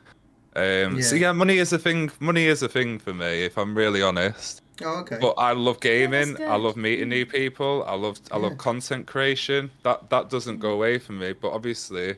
Um, 0.56 1.00
So 1.02 1.14
Yeah. 1.14 1.28
yeah, 1.28 1.32
money 1.32 1.58
is 1.58 1.72
a 1.72 1.78
thing. 1.78 2.10
Money 2.20 2.46
is 2.46 2.62
a 2.62 2.68
thing 2.68 2.98
for 2.98 3.12
me, 3.12 3.44
if 3.44 3.58
I'm 3.58 3.74
really 3.76 4.02
honest. 4.02 4.62
Oh, 4.82 5.00
okay. 5.00 5.18
But 5.20 5.34
I 5.38 5.52
love 5.52 5.80
gaming. 5.80 6.36
I 6.42 6.56
love 6.56 6.76
meeting 6.76 7.08
new 7.08 7.26
people. 7.26 7.84
I 7.86 7.94
love 7.94 8.18
I 8.30 8.36
Yeah. 8.36 8.42
love 8.44 8.58
content 8.58 9.06
creation. 9.06 9.70
That 9.82 10.08
that 10.10 10.30
doesn't 10.30 10.58
go 10.58 10.70
away 10.70 10.98
from 10.98 11.18
me. 11.18 11.32
But 11.32 11.50
obviously, 11.52 12.16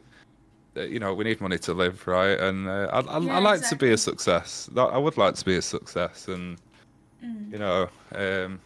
uh, 0.76 0.82
you 0.82 0.98
know, 0.98 1.14
we 1.14 1.24
need 1.24 1.40
money 1.40 1.58
to 1.58 1.72
live, 1.74 2.06
right? 2.06 2.38
And 2.38 2.68
uh, 2.68 2.88
I 2.92 3.00
I, 3.00 3.18
Yeah, 3.18 3.36
I 3.36 3.38
like 3.40 3.68
to 3.68 3.76
be 3.76 3.92
a 3.92 3.96
success. 3.96 4.68
I 4.76 4.98
would 4.98 5.16
like 5.16 5.34
to 5.36 5.44
be 5.44 5.56
a 5.56 5.62
success, 5.62 6.28
and 6.28 6.58
Mm. 7.24 7.52
you 7.52 7.58
know, 7.58 7.88
um, 8.14 8.58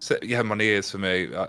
so, 0.00 0.16
yeah, 0.22 0.40
money 0.42 0.68
is 0.68 0.90
for 0.90 0.96
me. 0.98 1.28
I, 1.36 1.48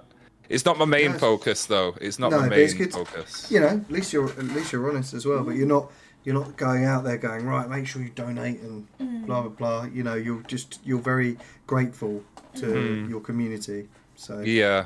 it's 0.50 0.66
not 0.66 0.78
my 0.78 0.84
main 0.86 1.12
No, 1.14 1.18
focus, 1.20 1.66
though. 1.68 1.96
It's 2.02 2.20
not 2.20 2.32
No, 2.32 2.40
my 2.42 2.50
but 2.50 2.58
it's 2.58 2.74
main 2.74 2.84
good- 2.84 2.94
focus. 2.94 3.50
you 3.50 3.60
know, 3.62 3.68
at 3.68 3.90
least 3.92 4.12
you're 4.12 4.28
at 4.30 4.44
least 4.56 4.74
you're 4.74 4.90
honest 4.90 5.14
as 5.14 5.26
well. 5.26 5.44
But 5.44 5.56
you're 5.56 5.68
not 5.68 5.90
you're 6.24 6.36
not 6.36 6.56
going 6.58 6.86
out 6.86 7.04
there 7.04 7.18
going 7.18 7.46
right. 7.46 7.68
Make 7.70 7.88
sure 7.88 8.02
you 8.02 8.10
donate 8.10 8.60
and 8.62 8.88
Mm. 9.00 9.26
blah 9.26 9.42
blah 9.42 9.50
blah. 9.52 9.84
You 9.94 10.04
know, 10.04 10.16
you're 10.16 10.42
just 10.44 10.80
you're 10.84 11.00
very 11.00 11.38
grateful 11.68 12.24
to 12.56 12.66
Mhm. 12.66 13.10
your 13.10 13.22
community. 13.22 13.88
So 14.16 14.40
Yeah. 14.42 14.86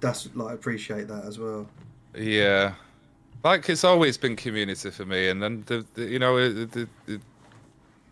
that's 0.00 0.28
like 0.34 0.50
I 0.50 0.54
appreciate 0.54 1.08
that 1.08 1.24
as 1.24 1.38
well. 1.38 1.66
Yeah, 2.14 2.74
like 3.44 3.68
it's 3.68 3.84
always 3.84 4.16
been 4.18 4.34
community 4.36 4.90
for 4.90 5.04
me, 5.04 5.28
and 5.28 5.42
then 5.42 5.62
the, 5.66 5.84
the 5.94 6.04
you 6.06 6.18
know 6.18 6.38
it, 6.38 6.72
the, 6.72 6.88
the, 7.06 7.20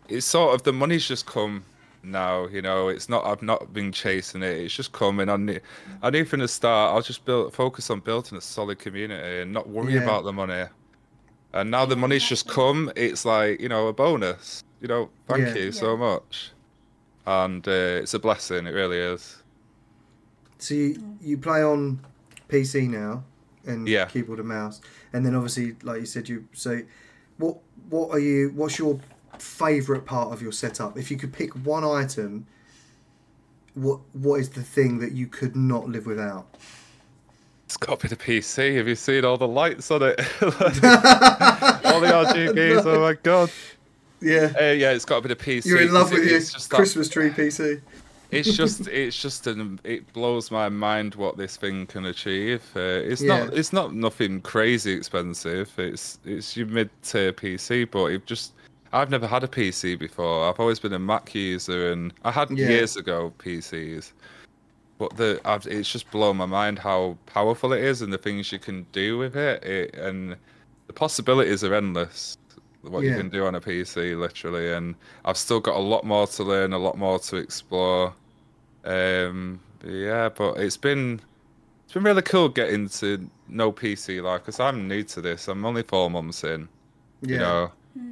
it's 0.07 0.25
sort 0.25 0.53
of 0.55 0.63
the 0.63 0.71
money's 0.73 1.07
just 1.07 1.25
come 1.25 1.63
now. 2.03 2.47
You 2.47 2.61
know, 2.61 2.87
it's 2.89 3.09
not 3.09 3.25
I've 3.25 3.41
not 3.41 3.73
been 3.73 3.91
chasing 3.91 4.41
it. 4.43 4.55
It's 4.57 4.73
just 4.73 4.91
coming. 4.91 5.29
I 5.29 5.35
knew, 5.37 5.59
I 6.01 6.09
knew 6.11 6.25
from 6.25 6.39
the 6.41 6.47
start. 6.47 6.93
I'll 6.95 7.01
just 7.01 7.25
build 7.25 7.53
focus 7.53 7.89
on 7.89 7.99
building 8.01 8.37
a 8.37 8.41
solid 8.41 8.79
community 8.79 9.41
and 9.41 9.51
not 9.51 9.67
worry 9.67 9.95
Yeah. 9.95 10.03
about 10.03 10.23
the 10.23 10.31
money. 10.33 10.65
And 11.53 11.71
now 11.71 11.85
the 11.85 11.95
money's 11.95 12.27
just 12.27 12.47
come. 12.47 12.91
It's 12.95 13.25
like 13.25 13.59
you 13.59 13.69
know 13.69 13.87
a 13.87 13.93
bonus. 13.93 14.61
You 14.81 14.87
know, 14.87 15.09
thank 15.27 15.47
Yeah. 15.47 15.55
you 15.55 15.71
so 15.71 15.97
much, 15.97 16.51
and 17.25 17.67
uh, 17.67 17.71
it's 18.01 18.13
a 18.13 18.19
blessing. 18.19 18.67
It 18.67 18.71
really 18.71 18.97
is. 18.97 19.43
So 20.59 20.73
you, 20.73 21.17
you 21.21 21.37
play 21.37 21.63
on 21.63 21.99
PC 22.49 22.87
now 22.89 23.23
and 23.65 23.87
Yeah. 23.87 24.05
keyboard 24.05 24.39
and 24.39 24.47
mouse, 24.47 24.79
and 25.11 25.25
then 25.25 25.35
obviously, 25.35 25.75
like 25.83 25.99
you 26.01 26.05
said, 26.05 26.29
you 26.29 26.47
so 26.53 26.81
what 27.37 27.57
what 27.89 28.11
are 28.11 28.19
you? 28.19 28.51
What's 28.55 28.77
your 28.77 28.99
favorite 29.39 30.05
part 30.05 30.31
of 30.31 30.41
your 30.41 30.51
setup? 30.51 30.97
If 30.97 31.09
you 31.09 31.17
could 31.17 31.33
pick 31.33 31.51
one 31.65 31.83
item, 31.83 32.45
what 33.73 33.99
what 34.13 34.39
is 34.39 34.49
the 34.49 34.63
thing 34.63 34.99
that 34.99 35.13
you 35.13 35.27
could 35.27 35.55
not 35.55 35.89
live 35.89 36.05
without? 36.05 36.47
It's 37.69 37.77
got 37.77 37.99
to 37.99 38.07
be 38.09 38.15
the 38.15 38.19
PC. 38.19 38.77
Have 38.77 38.87
you 38.87 38.95
seen 38.95 39.23
all 39.23 39.37
the 39.37 39.47
lights 39.47 39.91
on 39.91 40.01
it? 40.01 40.19
all 40.41 40.49
the 40.49 42.07
RGBs. 42.33 42.83
Oh 42.83 42.99
my 43.01 43.13
god. 43.13 43.51
Yeah, 44.21 44.51
Uh, 44.59 44.63
yeah, 44.71 44.89
it's 44.89 45.05
got 45.05 45.21
to 45.21 45.27
be 45.27 45.35
the 45.35 45.35
PC. 45.35 45.65
you're 45.67 45.81
in 45.83 45.93
love 45.93 46.09
with 46.11 46.23
it- 46.23 46.31
your 46.31 46.39
just 46.39 46.67
that- 46.71 46.75
Christmas 46.77 47.09
tree 47.09 47.29
PC. 47.29 47.79
it's 48.31 48.57
just, 48.57 48.87
it's 48.87 49.21
just, 49.21 49.45
an, 49.45 49.79
it 49.83 50.11
blows 50.13 50.49
my 50.49 50.67
mind 50.67 51.13
what 51.13 51.37
this 51.37 51.57
thing 51.57 51.85
can 51.85 52.05
achieve. 52.07 52.63
Uh, 52.75 52.79
it's 52.79 53.21
Yeah. 53.21 53.45
not, 53.45 53.53
it's 53.55 53.71
not 53.71 53.93
nothing 53.93 54.41
crazy 54.41 54.91
expensive. 54.91 55.69
It's, 55.77 56.17
it's 56.25 56.57
your 56.57 56.65
mid-tier 56.65 57.33
PC, 57.33 57.91
but 57.91 58.05
it 58.07 58.25
just, 58.25 58.53
I've 58.93 59.11
never 59.11 59.27
had 59.27 59.43
a 59.43 59.47
PC 59.47 59.99
before. 59.99 60.49
I've 60.49 60.59
always 60.59 60.79
been 60.79 60.93
a 60.93 60.99
Mac 60.99 61.35
user, 61.35 61.91
and 61.91 62.13
I 62.25 62.31
had 62.31 62.49
Yeah. 62.49 62.67
years 62.69 62.97
ago 62.97 63.31
PCs. 63.37 64.13
But 64.99 65.17
the, 65.17 65.41
I've, 65.45 65.65
it's 65.67 65.91
just 65.91 66.11
blown 66.11 66.37
my 66.37 66.45
mind 66.45 66.79
how 66.79 67.17
powerful 67.25 67.73
it 67.73 67.83
is 67.83 68.03
and 68.03 68.13
the 68.13 68.19
things 68.19 68.51
you 68.51 68.59
can 68.59 68.85
do 68.91 69.17
with 69.17 69.35
it. 69.37 69.63
it 69.63 69.95
and 69.95 70.37
the 70.87 70.93
possibilities 70.93 71.63
are 71.63 71.73
endless. 71.75 72.37
What 72.83 73.05
you 73.05 73.13
can 73.13 73.29
do 73.29 73.45
on 73.45 73.55
a 73.55 73.61
PC, 73.61 74.17
literally, 74.19 74.73
and 74.73 74.95
I've 75.25 75.37
still 75.37 75.59
got 75.61 75.75
a 75.77 75.79
lot 75.79 76.05
more 76.05 76.27
to 76.27 76.43
learn, 76.43 76.73
a 76.73 76.79
lot 76.79 76.97
more 76.97 77.19
to 77.19 77.37
explore. 77.37 78.15
Um, 78.85 79.61
yeah, 79.85 80.29
but 80.29 80.57
it's 80.57 80.77
been 80.77 81.21
it's 81.85 81.93
been 81.93 82.03
really 82.03 82.21
cool 82.23 82.49
getting 82.49 82.89
to 82.89 83.29
know 83.47 83.71
PC 83.73 84.21
life 84.23 84.41
because 84.43 84.59
I'm 84.61 84.87
new 84.87 85.03
to 85.05 85.21
this. 85.21 85.47
I'm 85.49 85.65
only 85.65 85.83
four 85.83 86.09
months 86.09 86.43
in. 86.45 86.69
Yeah, 87.21 87.33
You 87.33 87.39
know, 87.39 87.71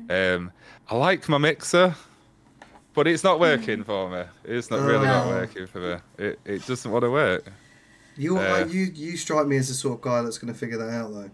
um, 0.09 0.51
I 0.89 0.95
like 0.97 1.29
my 1.29 1.37
mixer, 1.37 1.95
but 2.97 3.05
it's 3.07 3.23
not 3.23 3.39
working 3.39 3.83
for 3.83 4.09
me. 4.09 4.23
It's 4.43 4.71
not 4.71 4.79
really 4.81 5.05
not 5.05 5.27
Oh. 5.27 5.29
working 5.29 5.67
for 5.67 5.79
me. 5.79 5.95
It 6.17 6.39
it 6.45 6.65
doesn't 6.65 6.91
want 6.91 7.03
to 7.03 7.11
work. 7.11 7.45
You 8.17 8.39
Uh, 8.39 8.65
you 8.67 8.85
you 8.95 9.15
strike 9.17 9.45
me 9.45 9.57
as 9.57 9.67
the 9.67 9.75
sort 9.75 9.99
of 9.99 10.01
guy 10.01 10.23
that's 10.23 10.39
going 10.39 10.51
to 10.51 10.57
figure 10.59 10.79
that 10.79 10.89
out 10.89 11.13
though. 11.13 11.29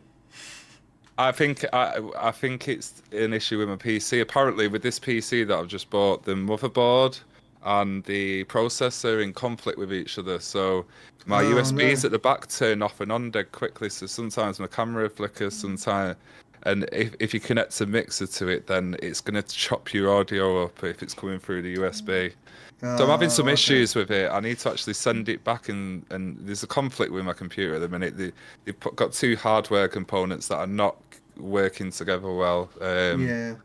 I 1.18 1.32
think 1.32 1.64
I 1.72 2.02
I 2.20 2.32
think 2.32 2.68
it's 2.68 3.02
an 3.14 3.32
issue 3.34 3.58
with 3.60 3.70
my 3.70 3.78
PC. 3.78 4.20
Apparently, 4.20 4.68
with 4.68 4.82
this 4.84 5.00
PC 5.00 5.46
that 5.48 5.58
I've 5.58 5.68
just 5.70 5.90
bought, 5.90 6.26
the 6.26 6.34
motherboard 6.34 7.22
and 7.66 8.04
the 8.04 8.44
processor 8.46 9.16
are 9.16 9.22
in 9.22 9.32
conflict 9.32 9.78
with 9.80 9.94
each 9.94 10.18
other. 10.20 10.40
So 10.42 10.86
my 11.26 11.42
Oh, 11.44 11.54
USBs 11.56 12.04
no. 12.04 12.08
at 12.08 12.12
the 12.12 12.20
back 12.20 12.50
turn 12.50 12.82
off 12.82 13.00
and 13.00 13.10
on 13.10 13.32
dead 13.32 13.54
quickly. 13.54 13.90
So 13.90 14.06
sometimes 14.06 14.60
my 14.60 14.68
camera 14.68 15.10
flickers. 15.10 15.54
Sometimes, 15.56 16.18
and 16.66 16.88
if 16.92 17.16
if 17.20 17.34
you 17.34 17.40
connect 17.40 17.80
a 17.82 17.86
mixer 17.86 18.28
to 18.28 18.48
it, 18.48 18.68
then 18.68 18.96
it's 19.02 19.22
gonna 19.22 19.42
chop 19.44 19.94
your 19.94 20.14
audio 20.14 20.64
up 20.66 20.84
if 20.84 21.02
it's 21.04 21.14
coming 21.14 21.40
through 21.40 21.62
the 21.62 21.76
USB. 21.76 22.34
So 22.82 23.04
I'm 23.06 23.10
having 23.10 23.30
some 23.30 23.46
Oh, 23.46 23.48
okay. 23.48 23.54
issues 23.54 23.96
with 23.96 24.12
it. 24.12 24.30
I 24.30 24.42
need 24.42 24.60
to 24.60 24.70
actually 24.70 24.96
send 24.96 25.30
it 25.30 25.42
back, 25.46 25.70
and, 25.70 26.06
and 26.10 26.38
there's 26.42 26.64
a 26.64 26.68
conflict 26.68 27.14
with 27.14 27.24
my 27.24 27.32
computer 27.32 27.76
at 27.76 27.80
the 27.80 27.88
minute. 27.88 28.18
They, 28.18 28.34
they've 28.66 28.78
put, 28.78 28.98
got 28.98 29.14
two 29.14 29.38
hardware 29.38 29.88
components 29.88 30.50
that 30.50 30.58
are 30.58 30.68
not 30.68 30.98
working 31.38 31.92
together 31.92 32.30
well. 32.34 32.70
Um, 32.82 33.26
Yeah. 33.26 33.56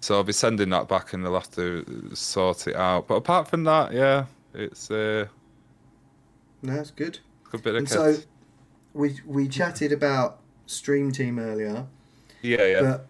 So 0.00 0.16
I'll 0.16 0.22
be 0.22 0.34
sending 0.34 0.68
that 0.68 0.86
back, 0.86 1.14
and 1.14 1.24
they'll 1.24 1.32
have 1.32 1.50
to 1.52 2.10
sort 2.14 2.66
it 2.66 2.76
out. 2.76 3.08
But 3.08 3.14
apart 3.14 3.48
from 3.48 3.64
that, 3.64 3.94
yeah, 3.94 4.26
it's 4.52 4.90
uh, 4.90 5.28
No, 6.62 6.74
that's 6.76 6.90
good. 6.90 7.20
good 7.50 7.62
bit 7.62 7.74
of 7.74 7.78
And 7.78 7.88
so 7.88 8.16
we 8.92 9.18
we 9.24 9.48
chatted 9.48 9.92
about 9.92 10.40
Stream 10.66 11.10
Team 11.10 11.38
earlier, 11.38 11.86
yeah, 12.42 12.64
yeah. 12.64 12.80
but 12.80 13.06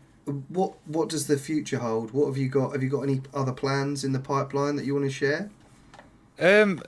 what 0.48 0.74
what 0.86 1.08
does 1.08 1.26
the 1.26 1.38
future 1.38 1.78
hold? 1.78 2.12
What 2.12 2.26
have 2.26 2.36
you 2.36 2.48
got? 2.48 2.72
Have 2.72 2.82
you 2.82 2.88
got 2.88 3.02
any 3.02 3.20
other 3.34 3.52
plans 3.52 4.04
in 4.04 4.12
the 4.12 4.20
pipeline 4.20 4.76
that 4.76 4.84
you 4.84 4.94
want 4.94 5.06
to 5.06 5.12
share? 5.12 5.50
Um, 6.38 6.82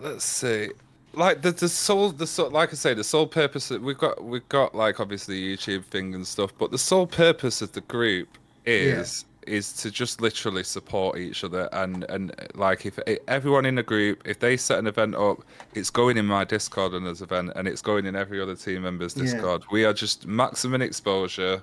let's 0.00 0.24
see. 0.24 0.70
Like 1.12 1.42
the 1.42 1.50
the 1.50 1.68
sole 1.68 2.10
the 2.10 2.26
sole, 2.26 2.50
like 2.50 2.70
I 2.70 2.76
say 2.76 2.94
the 2.94 3.04
sole 3.04 3.26
purpose 3.26 3.68
that 3.68 3.82
we've 3.82 3.98
got 3.98 4.22
we've 4.22 4.48
got 4.48 4.74
like 4.74 5.00
obviously 5.00 5.40
YouTube 5.40 5.84
thing 5.86 6.14
and 6.14 6.26
stuff, 6.26 6.52
but 6.58 6.70
the 6.70 6.78
sole 6.78 7.06
purpose 7.06 7.62
of 7.62 7.72
the 7.72 7.80
group 7.82 8.28
is 8.64 9.24
is 9.50 9.72
to 9.82 9.90
just 9.90 10.20
literally 10.20 10.62
support 10.64 11.18
each 11.18 11.44
other 11.44 11.68
and 11.72 12.04
and 12.04 12.32
like 12.54 12.86
if 12.86 12.98
everyone 13.28 13.66
in 13.66 13.74
the 13.74 13.82
group 13.82 14.22
if 14.24 14.38
they 14.38 14.56
set 14.56 14.78
an 14.78 14.86
event 14.86 15.14
up, 15.16 15.38
it's 15.74 15.90
going 15.90 16.16
in 16.16 16.26
my 16.26 16.44
Discord 16.44 16.92
and 16.94 17.06
as 17.06 17.20
event 17.20 17.52
and 17.56 17.66
it's 17.68 17.82
going 17.82 18.06
in 18.06 18.14
every 18.16 18.40
other 18.40 18.54
team 18.54 18.82
member's 18.82 19.16
Yeah. 19.16 19.24
Discord. 19.24 19.62
We 19.70 19.84
are 19.84 19.92
just 19.92 20.26
maximum 20.26 20.82
exposure. 20.82 21.62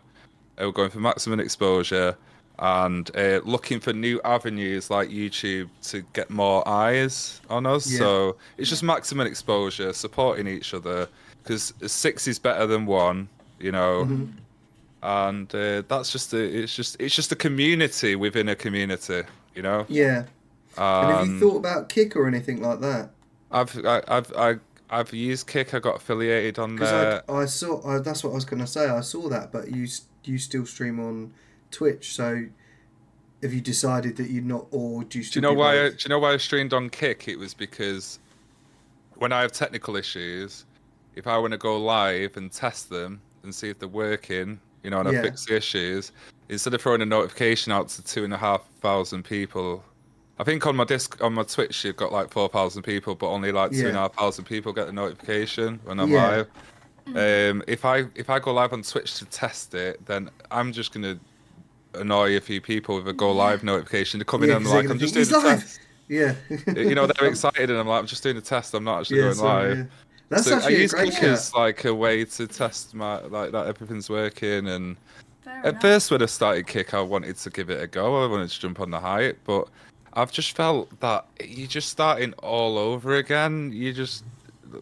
Uh, 0.59 0.65
We're 0.65 0.71
going 0.71 0.89
for 0.91 0.99
maximum 0.99 1.39
exposure 1.39 2.17
and 2.59 3.15
uh, 3.15 3.39
looking 3.45 3.79
for 3.79 3.93
new 3.93 4.19
avenues 4.25 4.89
like 4.89 5.09
YouTube 5.09 5.69
to 5.83 6.01
get 6.13 6.29
more 6.29 6.67
eyes 6.67 7.39
on 7.49 7.65
us. 7.65 7.89
Yeah. 7.91 7.99
So 7.99 8.35
it's 8.57 8.69
just 8.69 8.83
maximum 8.83 9.27
exposure, 9.27 9.93
supporting 9.93 10.47
each 10.47 10.73
other 10.73 11.07
because 11.43 11.73
six 11.85 12.27
is 12.27 12.39
better 12.39 12.65
than 12.67 12.85
one, 12.85 13.29
you 13.59 13.71
know. 13.71 14.05
Mm-hmm. 14.05 14.25
And 15.07 15.53
uh, 15.55 15.83
that's 15.87 16.11
just 16.11 16.33
a, 16.33 16.37
it's 16.37 16.75
just 16.75 16.97
it's 16.99 17.15
just 17.15 17.31
a 17.31 17.35
community 17.35 18.15
within 18.15 18.49
a 18.49 18.55
community, 18.55 19.23
you 19.55 19.61
know. 19.61 19.85
Yeah. 19.87 20.25
And 20.77 21.11
have 21.11 21.25
you 21.25 21.31
Um, 21.33 21.39
thought 21.39 21.57
about 21.57 21.87
Kick 21.87 22.15
or 22.17 22.27
anything 22.27 22.61
like 22.61 22.81
that? 22.81 23.11
I've 23.49 23.85
I, 23.85 24.01
I've 24.07 24.33
I, 24.35 24.55
I've 24.89 25.13
used 25.13 25.47
Kick. 25.47 25.73
I 25.73 25.79
got 25.79 25.95
affiliated 25.95 26.59
on 26.59 26.75
there. 26.75 27.23
I, 27.29 27.33
I 27.43 27.45
saw 27.45 27.87
I, 27.87 27.99
that's 27.99 28.21
what 28.23 28.31
I 28.31 28.35
was 28.35 28.45
going 28.45 28.59
to 28.59 28.67
say. 28.67 28.89
I 28.89 28.99
saw 29.01 29.29
that, 29.29 29.51
but 29.51 29.71
you 29.71 29.87
you 30.25 30.37
still 30.37 30.65
stream 30.65 30.99
on 30.99 31.33
Twitch. 31.71 32.13
So 32.13 32.47
have 33.41 33.53
you 33.53 33.61
decided 33.61 34.17
that 34.17 34.29
you're 34.29 34.43
not, 34.43 34.67
or 34.71 35.05
do 35.05 35.19
you? 35.19 35.25
Do 35.25 35.37
you 35.37 35.41
know 35.41 35.53
why? 35.53 35.85
I, 35.85 35.89
do 35.89 35.97
you 36.03 36.09
know 36.09 36.19
why 36.19 36.33
I 36.33 36.37
streamed 36.37 36.73
on 36.73 36.89
Kick? 36.89 37.27
It 37.29 37.39
was 37.39 37.53
because 37.53 38.19
when 39.15 39.31
I 39.31 39.41
have 39.41 39.53
technical 39.53 39.95
issues, 39.95 40.65
if 41.15 41.27
I 41.27 41.37
want 41.37 41.51
to 41.53 41.57
go 41.57 41.79
live 41.79 42.35
and 42.37 42.51
test 42.51 42.89
them 42.89 43.21
and 43.43 43.55
see 43.55 43.69
if 43.69 43.79
they're 43.79 43.87
working, 43.87 44.59
you 44.83 44.89
know, 44.89 44.99
and 44.99 45.11
Yeah. 45.11 45.19
I 45.19 45.23
fix 45.23 45.45
the 45.45 45.55
issues, 45.55 46.11
instead 46.49 46.73
of 46.73 46.81
throwing 46.81 47.01
a 47.01 47.05
notification 47.05 47.71
out 47.71 47.89
to 47.89 48.03
two 48.03 48.23
and 48.23 48.33
a 48.33 48.37
half 48.37 48.61
thousand 48.81 49.23
people, 49.23 49.83
I 50.39 50.43
think 50.43 50.65
on 50.67 50.75
my 50.75 50.83
disc 50.83 51.21
on 51.23 51.33
my 51.33 51.43
Twitch 51.43 51.83
you've 51.83 51.95
got 51.97 52.11
like 52.11 52.29
four 52.31 52.47
thousand 52.47 52.83
people, 52.83 53.15
but 53.15 53.27
only 53.29 53.51
like 53.51 53.71
two 53.71 53.87
and 53.87 53.97
a 53.97 54.01
half 54.01 54.13
thousand 54.15 54.45
people 54.45 54.71
get 54.71 54.85
the 54.85 54.93
notification 54.93 55.79
when 55.83 55.99
I'm 55.99 56.11
Yeah. 56.11 56.27
live. 56.27 56.47
Um, 57.07 57.63
if 57.67 57.85
I 57.85 58.05
if 58.15 58.29
I 58.29 58.39
go 58.39 58.53
live 58.53 58.73
on 58.73 58.83
Twitch 58.83 59.15
to 59.19 59.25
test 59.25 59.73
it, 59.73 60.05
then 60.05 60.29
I'm 60.51 60.71
just 60.71 60.93
gonna 60.93 61.19
annoy 61.95 62.37
a 62.37 62.41
few 62.41 62.61
people 62.61 62.95
with 62.97 63.07
a 63.07 63.13
go 63.13 63.31
live 63.31 63.63
notification 63.63 64.19
to 64.19 64.25
come 64.25 64.43
in 64.43 64.49
Yeah, 64.49 64.57
and 64.57 64.65
'cause 64.65 64.71
they're 64.73 64.81
like 64.81 64.87
gonna 64.87 64.93
I'm 64.95 64.99
just 64.99 65.13
doing 65.13 65.21
"He's 65.25 65.29
the 65.31 65.39
live." 65.39 65.59
test 65.61 65.79
Yeah. 66.09 66.35
you 66.75 66.95
know 66.95 67.07
they're 67.07 67.27
excited 67.27 67.69
and 67.69 67.79
I'm 67.79 67.87
like 67.87 67.99
I'm 67.99 68.07
just 68.07 68.23
doing 68.23 68.37
a 68.37 68.41
test. 68.41 68.73
I'm 68.73 68.83
not 68.83 69.01
actually 69.01 69.17
yeah, 69.17 69.23
going 69.23 69.35
so, 69.35 69.43
live. 69.45 69.87
Yeah. 70.29 70.35
That's 70.37 70.45
so 70.47 70.53
I 70.53 70.57
actually 70.57 70.75
a 70.75 70.79
use 70.79 70.93
great 70.93 71.13
Kick 71.13 71.23
as 71.23 71.53
like 71.53 71.85
a 71.85 71.93
way 71.93 72.25
to 72.25 72.47
test 72.47 72.93
my 72.93 73.19
like 73.21 73.51
that 73.51 73.67
everything's 73.67 74.09
working. 74.09 74.67
And 74.67 74.97
Fair 75.43 75.59
at 75.59 75.65
enough. 75.65 75.81
first 75.81 76.11
when 76.11 76.21
I 76.21 76.25
started 76.25 76.67
Kick, 76.67 76.93
I 76.93 77.01
wanted 77.01 77.37
to 77.37 77.49
give 77.49 77.69
it 77.69 77.81
a 77.81 77.87
go. 77.87 78.23
I 78.23 78.27
wanted 78.27 78.49
to 78.49 78.59
jump 78.59 78.79
on 78.79 78.91
the 78.91 78.99
hype, 78.99 79.39
but 79.45 79.67
I've 80.13 80.31
just 80.31 80.55
felt 80.55 80.99
that 80.99 81.25
you're 81.43 81.67
just 81.67 81.89
starting 81.89 82.33
all 82.43 82.77
over 82.77 83.15
again. 83.15 83.71
You 83.73 83.93
just 83.93 84.23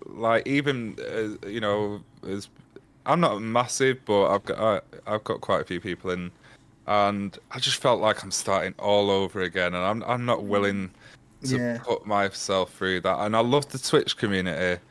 like 0.07 0.47
even 0.47 0.97
uh, 0.99 1.47
you 1.47 1.59
know 1.59 2.01
as 2.27 2.49
I'm 3.05 3.19
not 3.19 3.39
massive, 3.41 4.03
but 4.05 4.27
I've 4.33 4.43
got 4.45 4.57
I, 5.07 5.13
I've 5.13 5.23
got 5.23 5.41
quite 5.41 5.61
a 5.61 5.65
few 5.65 5.79
people 5.79 6.09
in, 6.09 6.31
and 6.87 7.37
I 7.51 7.59
just 7.59 7.81
felt 7.81 8.01
like 8.01 8.23
I'm 8.23 8.31
starting 8.31 8.73
all 8.79 9.11
over 9.11 9.41
again, 9.43 9.75
and 9.75 9.83
I'm 9.83 10.03
I'm 10.03 10.25
not 10.25 10.43
willing 10.45 10.89
to 11.43 11.57
Yeah. 11.57 11.77
put 11.83 12.07
myself 12.07 12.73
through 12.73 13.01
that. 13.01 13.19
And 13.19 13.35
I 13.35 13.41
love 13.41 13.69
the 13.69 13.77
Twitch 13.77 14.17
community. 14.17 14.81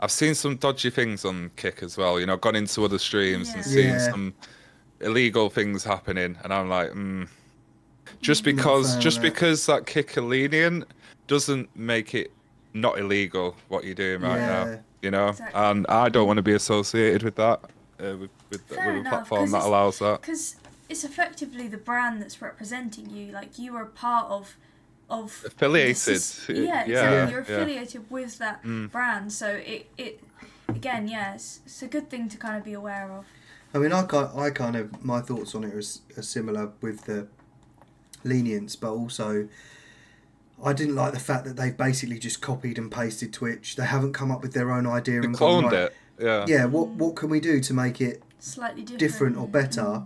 I've 0.00 0.10
seen 0.12 0.34
some 0.34 0.56
dodgy 0.56 0.90
things 0.90 1.24
on 1.24 1.50
Kick 1.56 1.82
as 1.82 1.96
well. 1.96 2.20
You 2.20 2.26
know, 2.26 2.36
gone 2.36 2.54
into 2.56 2.84
other 2.84 2.98
streams 2.98 3.48
and 3.52 3.64
seen 3.64 3.88
Yeah. 3.88 4.10
some 4.10 4.34
illegal 5.00 5.50
things 5.50 5.84
happening, 5.84 6.36
and 6.44 6.52
I'm 6.52 6.68
like, 6.68 6.90
mm. 6.92 7.28
just 8.20 8.44
because 8.44 8.96
just 8.96 9.16
that. 9.20 9.22
because 9.34 9.66
that 9.66 9.86
Kick 9.86 10.16
are 10.16 10.22
lenient 10.22 10.84
doesn't 11.26 11.74
make 11.76 12.14
it 12.14 12.30
not 12.74 12.98
illegal 12.98 13.56
what 13.68 13.84
you're 13.84 13.94
doing 13.94 14.20
right 14.22 14.36
Yeah. 14.38 14.64
now. 14.64 14.78
You 15.02 15.10
know, 15.12 15.28
Exactly. 15.28 15.60
and 15.60 15.86
I 15.88 16.08
don't 16.08 16.26
want 16.26 16.38
to 16.38 16.42
be 16.42 16.54
associated 16.54 17.22
with 17.22 17.36
that. 17.36 17.60
Uh, 18.00 18.16
with 18.16 18.30
with, 18.50 18.62
Fair 18.62 18.86
with 18.86 18.96
a 18.96 18.98
enough, 19.00 19.10
platform 19.12 19.40
'cause 19.42 19.52
that 19.52 19.62
allows 19.64 19.98
that. 19.98 20.20
because 20.22 20.56
it's 20.88 21.04
effectively 21.04 21.68
the 21.68 21.76
brand 21.76 22.22
that's 22.22 22.40
representing 22.40 23.10
you. 23.10 23.30
Like 23.32 23.58
you 23.58 23.76
are 23.76 23.84
part 23.84 24.30
of 24.30 24.56
of 25.10 25.40
the 25.42 25.48
Affiliated, 25.48 25.96
sys- 25.96 26.48
Yeah, 26.48 26.54
yeah, 26.54 26.80
exactly. 26.82 26.92
yeah. 26.94 27.28
You're 27.30 27.44
yeah. 27.48 27.54
affiliated 27.56 28.10
with 28.10 28.38
that 28.38 28.62
Mm. 28.64 28.90
brand, 28.90 29.32
so 29.32 29.48
it 29.48 29.88
it 29.96 30.22
again, 30.68 31.08
yeah, 31.08 31.34
it's, 31.34 31.60
it's 31.64 31.82
a 31.82 31.86
good 31.86 32.10
thing 32.10 32.28
to 32.28 32.36
kind 32.36 32.56
of 32.56 32.64
be 32.64 32.72
aware 32.74 33.10
of. 33.12 33.24
I 33.74 33.78
mean, 33.78 33.92
I 33.92 34.02
kind, 34.02 34.28
I 34.38 34.50
kind 34.50 34.76
of 34.76 35.04
my 35.04 35.20
thoughts 35.20 35.54
on 35.54 35.64
it 35.64 35.74
are, 35.74 36.18
are 36.18 36.22
similar 36.22 36.72
with 36.80 37.04
the 37.04 37.26
lenience, 38.24 38.76
but 38.76 38.90
also 38.90 39.48
I 40.62 40.72
didn't 40.72 40.96
like 40.96 41.12
the 41.12 41.20
fact 41.20 41.44
that 41.44 41.56
they've 41.56 41.76
basically 41.76 42.18
just 42.18 42.40
copied 42.40 42.78
and 42.78 42.90
pasted 42.90 43.32
Twitch. 43.32 43.76
They 43.76 43.84
haven't 43.84 44.12
come 44.12 44.30
up 44.30 44.42
with 44.42 44.54
their 44.54 44.72
own 44.72 44.86
idea 44.86 45.20
They 45.20 45.26
and 45.26 45.36
gone, 45.38 45.64
cloned 45.64 45.72
right, 45.72 45.80
it. 45.84 45.94
Yeah. 46.20 46.44
Yeah, 46.48 46.64
what 46.64 46.88
what 46.88 47.14
can 47.14 47.28
we 47.30 47.38
do 47.40 47.60
to 47.60 47.72
make 47.74 48.00
it 48.00 48.22
Slightly 48.40 48.82
different. 48.82 48.98
different 48.98 49.36
or 49.36 49.46
better? 49.48 50.02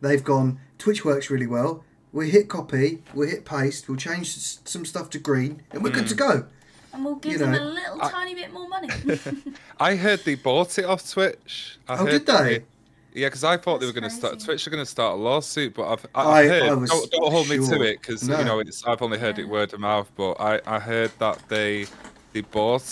They've 0.00 0.24
gone. 0.24 0.58
Twitch 0.78 1.04
works 1.04 1.28
really 1.30 1.46
well. 1.46 1.84
We 2.12 2.30
hit 2.30 2.48
copy. 2.48 3.02
We 3.14 3.28
hit 3.28 3.44
paste. 3.44 3.88
We'll 3.88 3.98
change 3.98 4.34
some 4.36 4.84
stuff 4.84 5.10
to 5.10 5.18
green, 5.18 5.62
and 5.70 5.82
we're 5.84 5.90
good 5.90 6.04
Mm. 6.06 6.08
to 6.08 6.14
go. 6.14 6.44
And 6.92 7.04
we'll 7.04 7.14
give 7.16 7.32
you 7.32 7.38
them 7.38 7.52
know, 7.52 7.62
a 7.62 7.64
little 7.64 8.02
I- 8.02 8.10
tiny 8.10 8.34
bit 8.34 8.52
more 8.52 8.68
money. 8.68 8.88
I 9.80 9.94
heard 9.94 10.20
they 10.24 10.34
bought 10.34 10.76
it 10.78 10.84
off 10.84 11.08
Twitch. 11.08 11.78
I 11.88 11.98
Oh, 11.98 12.06
did 12.06 12.26
that 12.26 12.42
they? 12.44 12.64
Yeah, 13.12 13.26
because 13.28 13.42
I 13.44 13.56
thought 13.56 13.80
they 13.80 13.86
were 13.86 13.92
going 13.92 14.04
to 14.04 14.10
start. 14.10 14.38
Twitch 14.40 14.66
are 14.66 14.70
going 14.70 14.82
to 14.84 14.90
start 14.90 15.14
a 15.18 15.20
lawsuit, 15.22 15.74
but 15.74 15.88
I've 15.92 16.06
I, 16.14 16.22
I- 16.22 16.38
I 16.42 16.46
heard. 16.48 16.62
I 16.70 16.74
was 16.74 16.90
don't, 16.90 17.10
don't 17.12 17.30
hold 17.32 17.48
me 17.48 17.56
to 17.58 17.82
it 17.82 18.00
because 18.00 18.28
No. 18.28 18.38
you 18.38 18.44
know 18.44 18.58
it's. 18.60 18.84
I've 18.86 19.02
only 19.02 19.18
heard 19.18 19.38
it 19.38 19.48
word 19.48 19.72
of 19.72 19.80
mouth, 19.80 20.10
but 20.16 20.32
I 20.40 20.60
I 20.66 20.78
heard 20.80 21.12
that 21.20 21.38
they 21.48 21.86
they 22.32 22.40
bought 22.42 22.84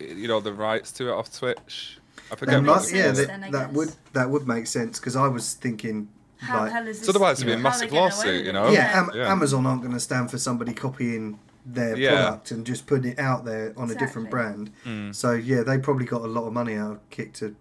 you 0.00 0.28
know 0.28 0.40
the 0.40 0.52
rights 0.52 0.92
to 0.92 1.08
it 1.08 1.12
off 1.12 1.30
Twitch. 1.38 1.98
I 2.30 2.36
forget. 2.36 2.62
makes 2.62 2.66
might- 2.66 2.72
what. 2.74 2.92
yeah, 2.92 3.02
sense 3.04 3.18
that, 3.18 3.26
then, 3.28 3.44
I 3.44 3.50
that 3.52 3.72
would 3.72 3.92
that 4.12 4.28
would 4.30 4.46
make 4.46 4.66
sense 4.66 4.98
because 4.98 5.14
I 5.16 5.28
was 5.28 5.54
thinking 5.54 6.08
How 6.38 6.60
like 6.60 6.68
the 6.68 6.74
hell 6.74 6.86
is 6.88 6.98
this? 6.98 7.06
So 7.06 7.10
otherwise 7.12 7.38
it'd 7.38 7.46
be 7.46 7.52
a 7.54 7.58
massive 7.58 7.90
they 7.90 7.96
getting 7.96 7.98
away 7.98 8.04
lawsuit, 8.08 8.46
you 8.46 8.52
know? 8.52 8.68
yeah, 8.70 8.90
Am- 9.00 9.10
yeah. 9.14 9.30
Amazon 9.32 9.66
aren't 9.66 9.82
going 9.82 9.94
to 9.94 10.00
stand 10.00 10.30
for 10.30 10.38
somebody 10.38 10.72
copying 10.74 11.38
their 11.64 11.96
Yeah. 11.96 12.10
product 12.10 12.50
and 12.52 12.64
just 12.66 12.86
putting 12.86 13.12
it 13.12 13.18
out 13.18 13.44
there 13.44 13.72
on 13.76 13.90
a 13.90 13.94
different 13.94 14.30
brand. 14.30 14.70
Mm. 14.84 15.14
So 15.14 15.32
yeah, 15.32 15.62
they 15.62 15.78
probably 15.78 16.04
got 16.06 16.22
a 16.22 16.26
lot 16.28 16.46
of 16.46 16.52
money 16.52 16.74
out 16.76 16.92
of 16.92 17.10
Kick 17.10 17.32
to 17.34 17.48
Mm. 17.50 17.54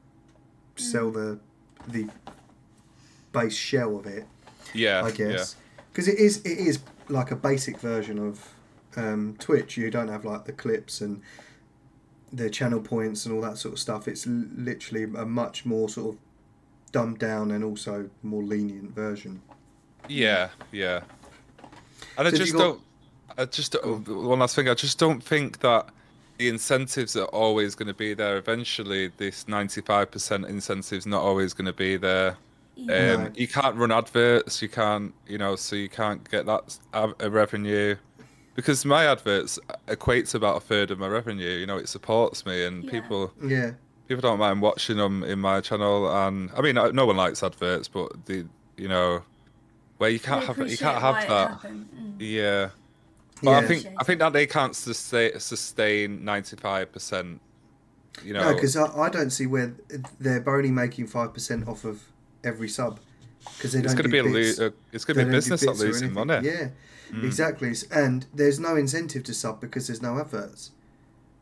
sell 0.76 1.11
the 1.11 1.39
the 1.88 2.07
base 3.32 3.53
shell 3.55 3.97
of 3.97 4.05
it, 4.05 4.26
Yeah, 4.73 5.03
I 5.03 5.11
guess. 5.11 5.55
Because 5.91 6.07
it 6.07 6.19
is 6.19 6.38
it 6.39 6.57
is 6.57 6.80
like 7.09 7.32
a 7.32 7.36
basic 7.36 7.80
version 7.80 8.19
of 8.19 8.53
um, 8.97 9.36
Twitch. 9.39 9.78
You 9.78 9.89
don't 9.91 10.07
have 10.07 10.26
like 10.26 10.45
the 10.45 10.51
clips 10.53 11.01
and 11.01 11.21
the 12.34 12.49
channel 12.49 12.80
points 12.82 13.26
and 13.26 13.34
all 13.36 13.41
that 13.41 13.57
sort 13.57 13.73
of 13.73 13.80
stuff. 13.80 14.07
It's 14.07 14.26
l- 14.28 14.45
literally 14.57 15.03
a 15.03 15.26
much 15.26 15.65
more 15.65 15.88
sort 15.89 16.15
of 16.15 16.19
dumbed 16.96 17.20
down 17.20 17.52
and 17.52 17.62
also 17.64 18.10
more 18.24 18.41
lenient 18.41 18.96
version. 18.96 19.41
Yeah, 20.08 20.48
yeah. 20.72 21.02
And 22.18 22.26
I 22.28 22.32
So 22.32 22.38
have 22.38 22.46
just 22.46 22.54
got- 22.54 22.60
don't. 22.60 22.82
I 23.38 23.43
just 23.46 23.72
don't- 23.74 24.08
one 24.08 24.39
last 24.39 24.56
thing. 24.56 24.70
I 24.70 24.74
just 24.76 24.98
don't 24.98 25.22
think 25.22 25.60
that 25.60 25.89
the 26.38 26.48
incentives 26.48 27.18
are 27.18 27.26
always 27.41 27.76
going 27.76 27.88
to 27.89 27.93
be 27.93 28.14
there. 28.14 28.38
Eventually, 28.38 29.12
this 29.18 29.43
95% 29.50 30.46
incentive's 30.48 31.06
not 31.06 31.22
always 31.22 31.54
going 31.54 31.66
to 31.66 31.74
be 31.74 31.98
there. 31.98 32.38
Yeah. 32.78 33.14
Um, 33.16 33.24
No. 33.26 33.32
You 33.36 33.48
can't 33.50 33.76
run 33.76 33.91
adverts. 33.91 34.62
You 34.62 34.70
can't, 34.70 35.14
you 35.28 35.38
know, 35.38 35.58
so 35.58 35.76
you 35.76 35.89
can't 35.89 36.30
get 36.30 36.46
that 36.46 36.78
av- 36.93 37.16
revenue 37.20 37.96
because 38.56 38.86
my 38.86 39.06
adverts 39.06 39.60
equates 39.88 40.32
to 40.32 40.38
about 40.38 40.56
a 40.58 40.60
third 40.62 40.91
of 40.91 41.00
my 41.00 41.08
revenue. 41.08 41.50
You 41.62 41.66
know, 41.66 41.78
it 41.78 41.89
supports 41.89 42.46
me, 42.46 42.64
and 42.64 42.84
Yeah. 42.86 42.91
people 42.91 43.34
Yeah. 43.46 43.72
People 44.08 44.22
don't 44.22 44.39
mind 44.39 44.62
watching 44.62 44.97
them 44.97 45.24
in 45.24 45.39
my 45.39 45.62
channel. 45.62 46.10
And 46.12 46.49
I 46.56 46.62
mean, 46.62 46.76
no 46.76 47.06
one 47.06 47.18
likes 47.18 47.43
adverts, 47.43 47.88
but 47.88 48.26
the 48.26 48.45
you 48.78 48.88
know, 48.88 49.24
where 49.97 50.10
you 50.10 50.20
can't 50.20 50.43
have 50.45 50.58
you 50.70 50.78
can't 50.78 51.01
have 51.01 51.28
that. 51.28 51.60
Mm. 51.62 51.86
Yeah. 52.20 52.70
But 53.43 53.51
Yeah. 53.51 53.58
I 53.58 53.66
think 53.68 53.88
I 53.99 54.03
think 54.03 54.20
that 54.20 54.34
they 54.34 54.45
can't 54.47 54.76
sustain 54.76 55.39
sustain 55.39 56.24
ninety 56.24 56.56
five 56.56 56.91
percent. 56.91 57.41
You 58.24 58.34
know, 58.34 58.49
No, 58.49 58.53
because 58.53 58.78
I, 58.78 58.86
I 58.97 59.10
don't 59.10 59.30
see 59.30 59.45
where 59.45 59.74
they're 60.20 60.47
only 60.47 60.72
making 60.72 61.08
five 61.08 61.34
percent 61.34 61.68
off 61.68 61.84
of 61.84 62.01
every 62.45 62.70
sub 62.70 62.99
because 63.58 63.74
they 63.74 63.80
it's 63.80 63.93
don't 63.93 63.97
going 64.03 64.12
to 64.12 64.18
do 64.18 64.24
be 64.24 64.30
a 64.30 64.41
bits. 64.41 64.60
lo- 64.60 64.68
uh, 64.68 64.72
it's 64.93 65.03
going 65.03 65.18
They 65.18 65.24
to 65.24 65.26
be 65.28 65.32
don't 65.32 65.38
business 65.38 65.62
that 65.62 65.68
bits 65.68 65.82
or 65.82 65.86
losing 65.86 66.08
anything. 66.10 66.28
money. 66.28 66.47
Yeah, 66.47 66.70
Mm. 67.12 67.24
exactly. 67.24 67.74
And 67.91 68.26
there's 68.34 68.60
no 68.60 68.76
incentive 68.76 69.24
to 69.26 69.34
sub 69.34 69.62
because 69.62 69.86
there's 69.88 70.01
no 70.01 70.18
adverts. 70.18 70.72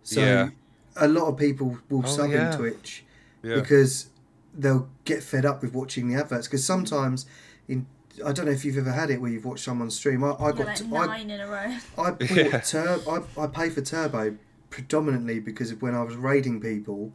So 0.04 0.20
Yeah. 0.20 0.50
A 0.96 1.08
lot 1.08 1.28
of 1.28 1.38
people 1.38 1.78
will 1.90 2.04
Oh, 2.06 2.08
sub 2.10 2.32
yeah. 2.32 2.52
in 2.52 2.58
Twitch 2.58 3.04
Yeah. 3.42 3.56
because 3.56 4.08
they'll 4.56 4.88
get 5.06 5.24
fed 5.24 5.46
up 5.46 5.62
with 5.62 5.74
watching 5.74 6.08
the 6.10 6.16
adverts. 6.20 6.48
Because 6.48 6.64
sometimes, 6.66 7.26
in 7.68 7.86
I 8.24 8.32
don't 8.32 8.46
know 8.46 8.52
if 8.52 8.64
you've 8.64 8.78
ever 8.78 8.92
had 8.92 9.10
it 9.10 9.20
where 9.20 9.32
you've 9.32 9.46
watched 9.46 9.64
someone 9.64 9.90
stream. 9.90 10.24
I, 10.24 10.34
I 10.34 10.52
got 10.52 10.60
like 10.68 10.76
t- 10.78 10.86
I, 10.96 11.06
nine 11.08 11.30
in 11.32 11.40
a 11.40 11.48
row. 11.48 11.76
I 11.98 12.12
bought 12.12 12.22
Yeah. 12.32 12.60
Tur- 12.60 13.02
I, 13.10 13.42
I 13.42 13.48
pay 13.48 13.70
for 13.72 13.82
Turbo 13.82 14.38
predominantly 14.70 15.40
because 15.40 15.72
of 15.72 15.82
when 15.82 15.96
I 15.96 16.04
was 16.04 16.16
raiding 16.16 16.60
people, 16.62 17.12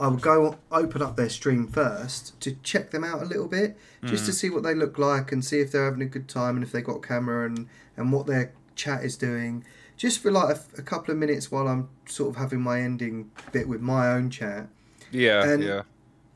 I 0.00 0.08
would 0.08 0.20
go 0.20 0.58
open 0.70 1.02
up 1.02 1.16
their 1.16 1.28
stream 1.30 1.66
first 1.66 2.38
to 2.42 2.52
check 2.62 2.90
them 2.90 3.04
out 3.04 3.22
a 3.22 3.24
little 3.24 3.48
bit, 3.48 3.76
just 4.04 4.24
Mm. 4.24 4.26
to 4.26 4.32
see 4.32 4.50
what 4.50 4.62
they 4.62 4.74
look 4.74 4.96
like 4.98 5.32
and 5.32 5.44
see 5.44 5.60
if 5.60 5.72
they're 5.72 5.84
having 5.86 6.02
a 6.02 6.06
good 6.06 6.28
time 6.28 6.56
and 6.56 6.62
if 6.64 6.72
they 6.72 6.82
got 6.82 6.96
a 6.96 7.00
camera 7.00 7.46
and 7.46 7.66
and 7.96 8.12
what 8.12 8.26
their 8.26 8.52
chat 8.76 9.02
is 9.04 9.16
doing. 9.16 9.64
Just 9.98 10.20
for 10.22 10.30
like 10.30 10.56
a, 10.56 10.60
a 10.78 10.82
couple 10.82 11.12
of 11.12 11.18
minutes 11.18 11.50
while 11.52 11.68
I'm 11.68 11.90
sort 12.06 12.30
of 12.30 12.36
having 12.36 12.60
my 12.62 12.80
ending 12.80 13.30
bit 13.52 13.68
with 13.68 13.82
my 13.82 14.08
own 14.12 14.30
chat. 14.30 14.68
Yeah, 15.10 15.44
And- 15.44 15.62
yeah, 15.62 15.82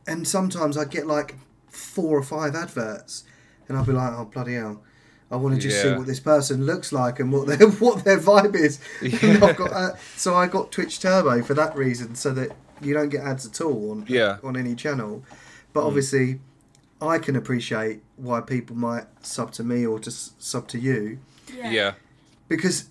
And 0.07 0.27
sometimes 0.29 0.77
I 0.77 0.85
get 0.85 1.07
like 1.07 1.37
four 1.71 2.19
or 2.19 2.23
five 2.23 2.55
adverts, 2.55 3.25
and 3.69 3.79
I'll 3.79 3.85
be 3.85 3.93
like, 3.93 4.13
"Oh 4.13 4.25
bloody 4.27 4.55
hell!" 4.55 4.83
I 5.31 5.37
want 5.37 5.55
to 5.55 5.61
just 5.61 5.81
see 5.81 5.93
what 5.95 6.07
this 6.07 6.21
person 6.21 6.67
looks 6.67 6.93
like 6.93 7.19
and 7.21 7.33
what 7.33 7.47
their 7.47 7.69
what 7.85 8.05
their 8.05 8.19
vibe 8.19 8.55
is. 8.57 8.79
And 9.23 9.43
I've 9.43 9.57
got, 9.57 9.73
uh, 9.73 9.97
so 10.17 10.35
I 10.35 10.47
got 10.49 10.71
Twitch 10.73 11.01
Turbo 11.01 11.43
for 11.43 11.55
that 11.55 11.75
reason, 11.77 12.15
so 12.17 12.33
that 12.35 12.51
you 12.83 12.93
don't 12.95 13.09
get 13.11 13.23
ads 13.23 13.47
at 13.47 13.61
all 13.61 13.93
on 13.93 14.05
Yeah. 14.09 14.39
on 14.43 14.57
any 14.57 14.75
channel. 14.75 15.23
But 15.73 15.83
Mm. 15.85 15.87
obviously, 15.87 16.41
I 17.01 17.19
can 17.19 17.37
appreciate 17.37 18.03
why 18.17 18.41
people 18.43 18.77
might 18.77 19.07
sub 19.23 19.53
to 19.53 19.63
me 19.65 19.87
or 19.87 19.99
to 20.01 20.11
sub 20.11 20.67
to 20.69 20.79
you 20.79 21.19
Yeah. 21.57 21.71
yeah, 21.71 21.93
because 22.49 22.89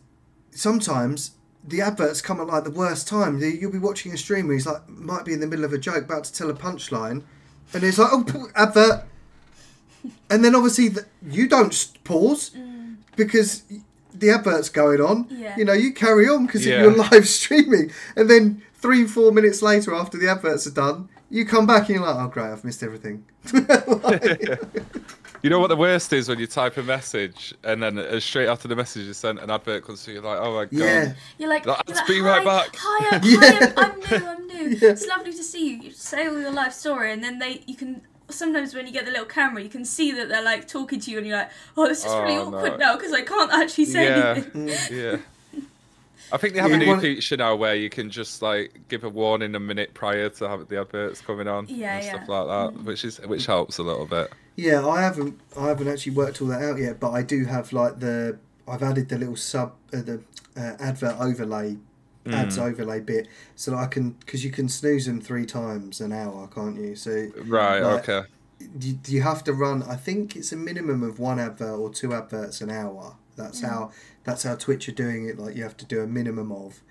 sometimes 0.52 1.32
the 1.64 1.82
adverts 1.82 2.22
come 2.22 2.40
at 2.40 2.48
like 2.48 2.64
the 2.64 2.72
worst 2.72 3.08
time. 3.08 3.40
You'll 3.40 3.72
be 3.72 3.78
watching 3.80 4.12
a 4.14 4.18
stream 4.18 4.48
where 4.48 4.56
he's 4.56 4.66
like 4.66 4.88
might 4.90 5.26
be 5.26 5.34
in 5.34 5.40
the 5.40 5.48
middle 5.48 5.66
of 5.66 5.74
a 5.74 5.78
joke, 5.78 6.06
about 6.06 6.24
to 6.26 6.34
tell 6.34 6.50
a 6.50 6.54
punchline, 6.54 7.24
and 7.74 7.84
it's 7.84 7.98
like 7.98 8.10
oh 8.12 8.48
advert, 8.56 9.04
and 10.30 10.44
then 10.44 10.56
obviously 10.56 10.88
the, 10.90 11.06
you 11.28 11.48
don't 11.48 11.74
s- 11.74 11.94
pause 12.04 12.52
mm. 12.52 12.96
because 13.16 13.64
the 14.14 14.30
advert's 14.30 14.70
going 14.70 15.02
on. 15.02 15.28
Yeah. 15.30 15.56
You 15.58 15.66
know 15.66 15.74
you 15.74 15.94
carry 15.94 16.28
on 16.28 16.46
because 16.48 16.66
Yeah. 16.66 16.82
you're 16.82 16.96
live 16.96 17.28
streaming, 17.40 17.92
and 18.16 18.30
then 18.30 18.64
three 18.76 19.06
four 19.06 19.32
minutes 19.32 19.62
later 19.62 19.94
after 19.94 20.18
the 20.18 20.30
adverts 20.30 20.66
are 20.68 20.72
done. 20.72 21.10
You 21.30 21.46
come 21.46 21.66
back 21.66 21.88
and 21.88 22.00
you're 22.00 22.06
like, 22.06 22.16
oh 22.18 22.28
great, 22.28 22.52
I've 22.52 22.64
missed 22.66 22.84
everything. 22.84 23.24
You 25.44 25.50
know 25.50 25.60
what 25.60 25.68
the 25.70 25.76
worst 25.76 26.14
is 26.14 26.30
when 26.30 26.38
you 26.38 26.46
type 26.46 26.78
a 26.78 26.84
message 26.84 27.54
and 27.64 27.82
then 27.82 27.98
uh, 27.98 28.20
straight 28.20 28.48
after 28.48 28.68
the 28.68 28.76
message 28.76 29.08
is 29.08 29.18
sent, 29.18 29.40
an 29.40 29.50
advert 29.50 29.84
comes 29.84 30.04
through. 30.04 30.16
You're 30.16 30.24
like, 30.24 30.40
oh 30.40 30.54
my 30.54 30.66
god. 30.66 30.72
yeah, 30.74 31.14
You're 31.40 31.50
like, 31.50 31.66
Like, 31.66 31.78
you're 31.88 31.96
"Let's 31.96 32.00
like, 32.00 32.08
be 32.08 32.22
right 32.22 32.46
back." 32.46 32.76
Hi, 32.78 33.18
I'm, 33.18 33.22
Yeah. 33.24 33.40
hi, 33.76 33.84
I'm, 33.84 33.92
I'm 33.92 34.00
new. 34.00 34.28
I'm 34.28 34.48
new. 34.48 34.78
Yeah. 34.82 34.90
It's 34.92 35.08
lovely 35.08 35.32
to 35.34 35.44
see 35.44 35.70
you. 35.72 35.82
You 35.84 35.92
say 35.92 36.28
all 36.28 36.40
your 36.40 36.52
life 36.52 36.74
story, 36.74 37.12
and 37.12 37.24
then 37.24 37.40
they, 37.40 37.64
you 37.66 37.76
can. 37.76 38.02
Sometimes 38.30 38.76
when 38.76 38.86
you 38.86 38.94
get 38.94 39.06
the 39.06 39.12
little 39.12 39.26
camera, 39.26 39.62
you 39.64 39.70
can 39.70 39.84
see 39.84 40.12
that 40.12 40.30
they're 40.30 40.44
like 40.44 40.68
talking 40.68 41.00
to 41.00 41.10
you, 41.12 41.18
and 41.18 41.26
you're 41.26 41.38
like, 41.38 41.50
"Oh, 41.76 41.88
this 41.88 42.06
is 42.06 42.14
really 42.14 42.36
Oh, 42.38 42.48
awkward 42.54 42.74
no. 42.74 42.78
now 42.78 42.96
because 42.96 43.12
I 43.12 43.24
can't 43.24 43.52
actually 43.52 43.86
say 43.86 44.06
Yeah. 44.06 44.34
anything." 44.38 44.68
yeah. 44.96 45.18
I 46.32 46.38
think 46.38 46.54
they 46.54 46.62
have 46.62 46.70
Yeah, 46.70 46.76
a 46.78 46.80
new 46.80 46.88
one- 46.88 47.02
feature 47.02 47.36
now 47.36 47.56
where 47.56 47.76
you 47.76 47.90
can 47.90 48.10
just 48.12 48.42
like 48.44 48.80
give 48.88 49.04
a 49.04 49.10
warning 49.10 49.56
a 49.56 49.60
minute 49.60 49.94
prior 49.96 50.30
to 50.30 50.48
have 50.48 50.68
the 50.70 50.80
adverts 50.80 51.20
coming 51.22 51.48
on 51.48 51.66
Yeah, 51.68 51.96
and 51.98 52.06
yeah. 52.06 52.14
stuff 52.14 52.30
like 52.30 52.48
that, 52.48 52.84
which 52.84 53.04
is 53.04 53.20
which 53.22 53.48
helps 53.48 53.80
a 53.80 53.84
little 53.84 54.06
bit. 54.06 54.32
Yeah, 54.56 54.86
I 54.88 55.02
haven't. 55.02 55.40
I 55.58 55.68
haven't 55.68 55.88
actually 55.88 56.14
worked 56.14 56.42
all 56.42 56.48
that 56.50 56.62
out 56.62 56.78
yet, 56.78 57.00
but 57.00 57.12
I 57.12 57.22
do 57.24 57.46
have 57.46 57.72
like 57.74 58.00
the. 58.00 58.38
I've 58.68 58.84
added 58.84 59.10
the 59.10 59.18
little 59.18 59.36
sub, 59.36 59.74
uh, 59.94 60.02
the 60.02 60.22
uh, 60.56 60.76
advert 60.80 61.16
overlay, 61.20 61.78
ads 62.32 62.58
Mm. 62.58 62.64
overlay 62.70 63.00
bit, 63.00 63.28
so 63.56 63.72
that 63.72 63.78
I 63.78 63.86
can 63.88 64.12
because 64.12 64.44
you 64.46 64.52
can 64.52 64.70
snooze 64.70 65.06
them 65.08 65.20
three 65.22 65.46
times 65.46 66.00
an 66.02 66.12
hour, 66.12 66.48
can't 66.54 66.78
you? 66.78 66.96
So 66.96 67.30
Right. 67.46 67.80
Like- 67.82 68.08
okay. 68.10 68.28
you, 68.80 69.00
you 69.08 69.22
have 69.24 69.44
to 69.46 69.54
run. 69.54 69.84
I 69.84 69.96
think 69.96 70.36
it's 70.36 70.52
a 70.52 70.56
minimum 70.58 71.02
of 71.04 71.18
one 71.20 71.40
advert 71.40 71.80
or 71.80 71.90
two 71.90 72.14
adverts 72.14 72.62
an 72.62 72.70
hour. 72.70 73.16
That's 73.36 73.62
how. 73.62 73.92
That's 74.24 74.44
how 74.44 74.56
Twitch 74.56 74.88
are 74.88 74.92
doing 74.94 75.26
it. 75.28 75.40
Like 75.40 75.56
you 75.56 75.64
have 75.64 75.78
to 75.78 75.86
do 75.86 76.02
a 76.02 76.08
minimum 76.08 76.52
of, 76.52 76.82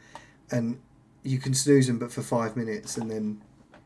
and 0.50 0.80
you 1.22 1.38
can 1.38 1.54
snooze 1.54 1.86
them, 1.86 1.98
but 1.98 2.10
for 2.10 2.22
five 2.22 2.56
minutes, 2.56 2.96
and 2.96 3.08
then 3.10 3.42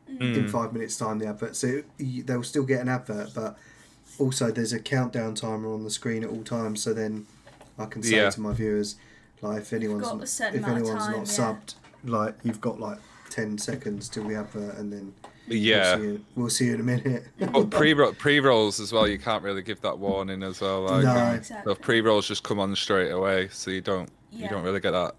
in 0.07 0.17
Mm. 0.17 0.49
five 0.49 0.71
minutes 0.73 0.97
time 0.97 1.19
the 1.19 1.27
advert 1.27 1.55
so 1.55 1.81
they'll 1.99 2.43
still 2.43 2.63
get 2.63 2.79
an 2.81 2.89
advert 2.89 3.29
but 3.33 3.57
also 4.19 4.51
there's 4.51 4.71
a 4.73 4.79
countdown 4.79 5.33
timer 5.35 5.73
on 5.73 5.83
the 5.83 5.89
screen 5.89 6.23
at 6.23 6.29
all 6.29 6.43
times 6.43 6.81
so 6.81 6.93
then 6.93 7.25
i 7.79 7.85
can 7.85 8.01
say 8.03 8.17
Yeah. 8.17 8.29
to 8.29 8.39
my 8.41 8.53
viewers 8.53 8.95
like 9.41 9.61
if 9.61 9.73
anyone's 9.73 10.03
got 10.03 10.13
a 10.13 10.17
not, 10.17 10.55
if 10.55 10.67
anyone's 10.67 10.99
time, 11.05 11.11
not 11.11 11.17
yeah. 11.17 11.23
subbed 11.23 11.75
like 12.03 12.35
you've 12.43 12.61
got 12.61 12.79
like 12.79 12.99
10 13.31 13.57
seconds 13.57 14.07
till 14.07 14.23
the 14.27 14.35
advert 14.35 14.77
and 14.77 14.93
then 14.93 15.13
Yeah. 15.47 15.95
we'll 15.95 15.97
see, 15.97 16.03
you, 16.07 16.25
we'll 16.35 16.49
see 16.49 16.65
you 16.67 16.73
in 16.75 16.79
a 16.79 16.83
minute 16.83 17.23
oh, 17.53 17.65
pre 17.65 17.93
pre 18.13 18.39
rolls 18.39 18.79
as 18.79 18.93
well, 18.93 19.07
you 19.07 19.17
can't 19.19 19.43
really 19.43 19.63
give 19.63 19.81
that 19.81 19.97
warning 19.99 20.43
as 20.43 20.61
well. 20.61 20.83
Like, 20.83 21.03
No. 21.03 21.13
Yeah, 21.13 21.29
so 21.31 21.35
exactly. 21.35 21.75
pre 21.75 22.01
rolls 22.01 22.27
just 22.27 22.43
come 22.43 22.59
on 22.59 22.75
straight 22.75 23.09
away, 23.11 23.49
so 23.51 23.71
you 23.71 23.81
don't 23.81 24.09
you 24.31 24.47
don't 24.47 24.63
really 24.63 24.79
get 24.79 24.91
that 24.91 25.15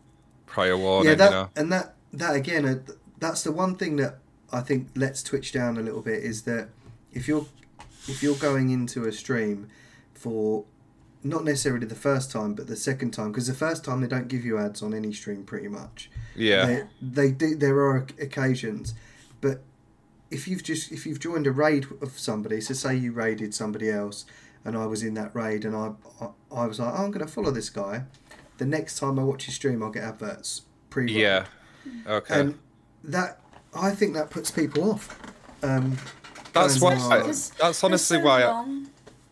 prior 0.46 0.76
warning. 0.76 1.10
yeah 1.10 1.14
that 1.16 1.30
you 1.30 1.36
know? 1.36 1.48
and 1.56 1.72
that 1.72 1.94
that 2.12 2.34
again 2.36 2.64
uh, 2.64 2.78
that's 3.18 3.42
the 3.42 3.52
one 3.52 3.74
thing 3.76 3.96
that 3.96 4.18
i 4.52 4.60
think 4.60 4.88
lets 4.94 5.22
twitch 5.22 5.52
down 5.52 5.76
a 5.76 5.80
little 5.82 6.02
bit 6.02 6.22
is 6.22 6.42
that 6.42 6.68
if 7.12 7.26
you're 7.28 7.46
if 8.08 8.22
you're 8.22 8.36
going 8.36 8.70
into 8.70 9.04
a 9.06 9.12
stream 9.12 9.68
for 10.14 10.64
not 11.22 11.44
necessarily 11.44 11.86
the 11.86 11.94
first 11.94 12.30
time 12.30 12.54
but 12.54 12.66
the 12.68 12.76
second 12.76 13.10
time 13.10 13.32
because 13.32 13.46
the 13.48 13.54
first 13.54 13.84
time 13.84 14.00
they 14.00 14.06
don't 14.06 14.28
give 14.28 14.44
you 14.44 14.58
ads 14.58 14.82
on 14.82 14.94
any 14.94 15.12
stream 15.12 15.44
pretty 15.44 15.68
much 15.68 16.10
Yeah. 16.36 16.66
they, 16.66 16.82
they 17.02 17.30
do 17.32 17.54
there 17.56 17.78
are 17.80 17.96
occasions 18.20 18.94
but 19.40 19.62
if 20.30 20.46
you've 20.48 20.62
just 20.62 20.92
if 20.92 21.06
you've 21.06 21.20
joined 21.20 21.46
a 21.46 21.52
raid 21.52 21.86
of 22.00 22.18
somebody 22.18 22.60
so 22.60 22.74
say 22.74 22.94
you 22.96 23.12
raided 23.12 23.54
somebody 23.54 23.90
else 23.90 24.24
and 24.64 24.76
i 24.76 24.86
was 24.86 25.02
in 25.02 25.14
that 25.14 25.34
raid 25.34 25.64
and 25.64 25.74
i 25.74 25.90
i, 26.20 26.28
I 26.52 26.66
was 26.66 26.78
like 26.78 26.92
oh, 26.92 27.04
i'm 27.04 27.10
going 27.10 27.26
to 27.26 27.32
follow 27.32 27.50
this 27.50 27.70
guy 27.70 28.04
the 28.58 28.66
next 28.66 28.98
time 28.98 29.18
i 29.18 29.22
watch 29.24 29.44
his 29.46 29.54
stream 29.54 29.82
i'll 29.82 29.90
get 29.90 30.04
adverts 30.04 30.62
pre 30.90 31.10
Yeah. 31.12 31.46
Okay. 32.06 32.40
and 32.40 32.58
that 33.04 33.40
I 33.76 33.90
think 33.92 34.14
that 34.14 34.30
puts 34.30 34.50
people 34.50 34.90
off. 34.92 35.18
Um, 35.62 35.96
that's 36.52 36.80
why. 36.80 36.94
I, 36.94 37.20
that's 37.22 37.84
honestly 37.84 38.18
so 38.18 38.24
why. 38.24 38.42
I, 38.44 38.84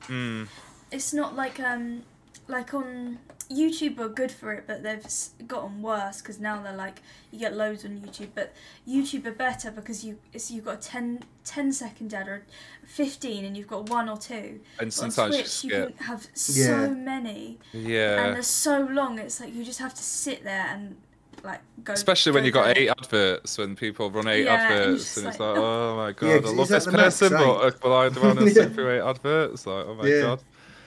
mm, 0.09 0.49
It's 0.91 1.13
not 1.13 1.35
like 1.37 1.61
um 1.61 2.03
like 2.49 2.75
on 2.75 3.19
YouTube 3.51 3.99
are 3.99 4.09
good 4.09 4.33
for 4.33 4.53
it, 4.53 4.65
but 4.67 4.83
they've 4.83 5.05
gotten 5.47 5.83
worse 5.83 6.21
because 6.23 6.41
now 6.41 6.63
they're 6.63 6.77
like 6.77 7.01
you 7.31 7.39
get 7.39 7.55
loads 7.55 7.85
on 7.85 7.99
YouTube, 8.01 8.29
but 8.35 8.53
YouTube 8.89 9.27
are 9.27 9.33
better 9.33 9.71
because 9.71 10.05
you 10.05 10.19
it's 10.33 10.51
you've 10.51 10.65
got 10.65 10.75
a 10.75 10.89
10, 10.89 11.25
10 11.45 11.73
second 11.73 12.13
ad 12.15 12.29
or 12.29 12.45
fifteen, 12.87 13.45
and 13.45 13.57
you've 13.57 13.69
got 13.69 13.89
one 13.89 14.09
or 14.09 14.17
two. 14.19 14.35
and 14.35 14.61
But 14.79 14.85
on 14.87 14.91
sometimes 14.91 15.37
you 15.37 15.43
Twitch, 15.43 15.65
you 15.65 15.71
skip. 15.71 15.99
can 15.99 16.07
have 16.07 16.27
Yeah. 16.35 16.65
so 16.87 16.95
many, 16.95 17.59
and 17.73 17.83
Yeah. 17.87 18.31
they're 18.33 18.43
so 18.43 18.81
long. 18.81 19.19
It's 19.19 19.41
like 19.41 19.55
you 19.55 19.65
just 19.65 19.79
have 19.79 19.95
to 19.95 20.03
sit 20.03 20.45
there 20.45 20.67
and 20.69 20.97
like 21.45 21.61
go. 21.85 21.93
Especially 21.93 22.33
when 22.33 22.43
go 22.43 22.47
you 22.47 22.53
got 22.53 22.77
eight 22.77 22.89
adverts, 22.89 23.59
when 23.59 23.77
people 23.77 24.11
run 24.11 24.27
eight 24.29 24.45
Yeah, 24.45 24.55
adverts, 24.55 25.05
just 25.05 25.17
and 25.19 25.27
it's 25.29 25.39
like, 25.39 25.49
like, 25.49 25.59
oh 25.59 25.97
my 25.97 26.13
god, 26.13 26.27
Yeah, 26.27 26.35
I 26.35 26.41
'cause 26.41 26.53
love 26.53 26.61
is 26.61 26.69
that 26.69 26.75
this 26.75 26.85
the 26.87 26.93
max, 26.93 27.19
person, 27.21 27.39
but 27.39 27.83
will 27.85 27.93
I 27.93 28.09
want 28.09 28.39
to 28.39 28.45
Yeah. 28.47 28.53
sit 28.53 28.75
through 28.75 28.91
eight 28.91 29.01
adverts? 29.09 29.67
Like, 29.67 29.87
oh 29.87 29.95
my 29.95 30.09
Yeah. 30.09 30.21
god. 30.21 30.43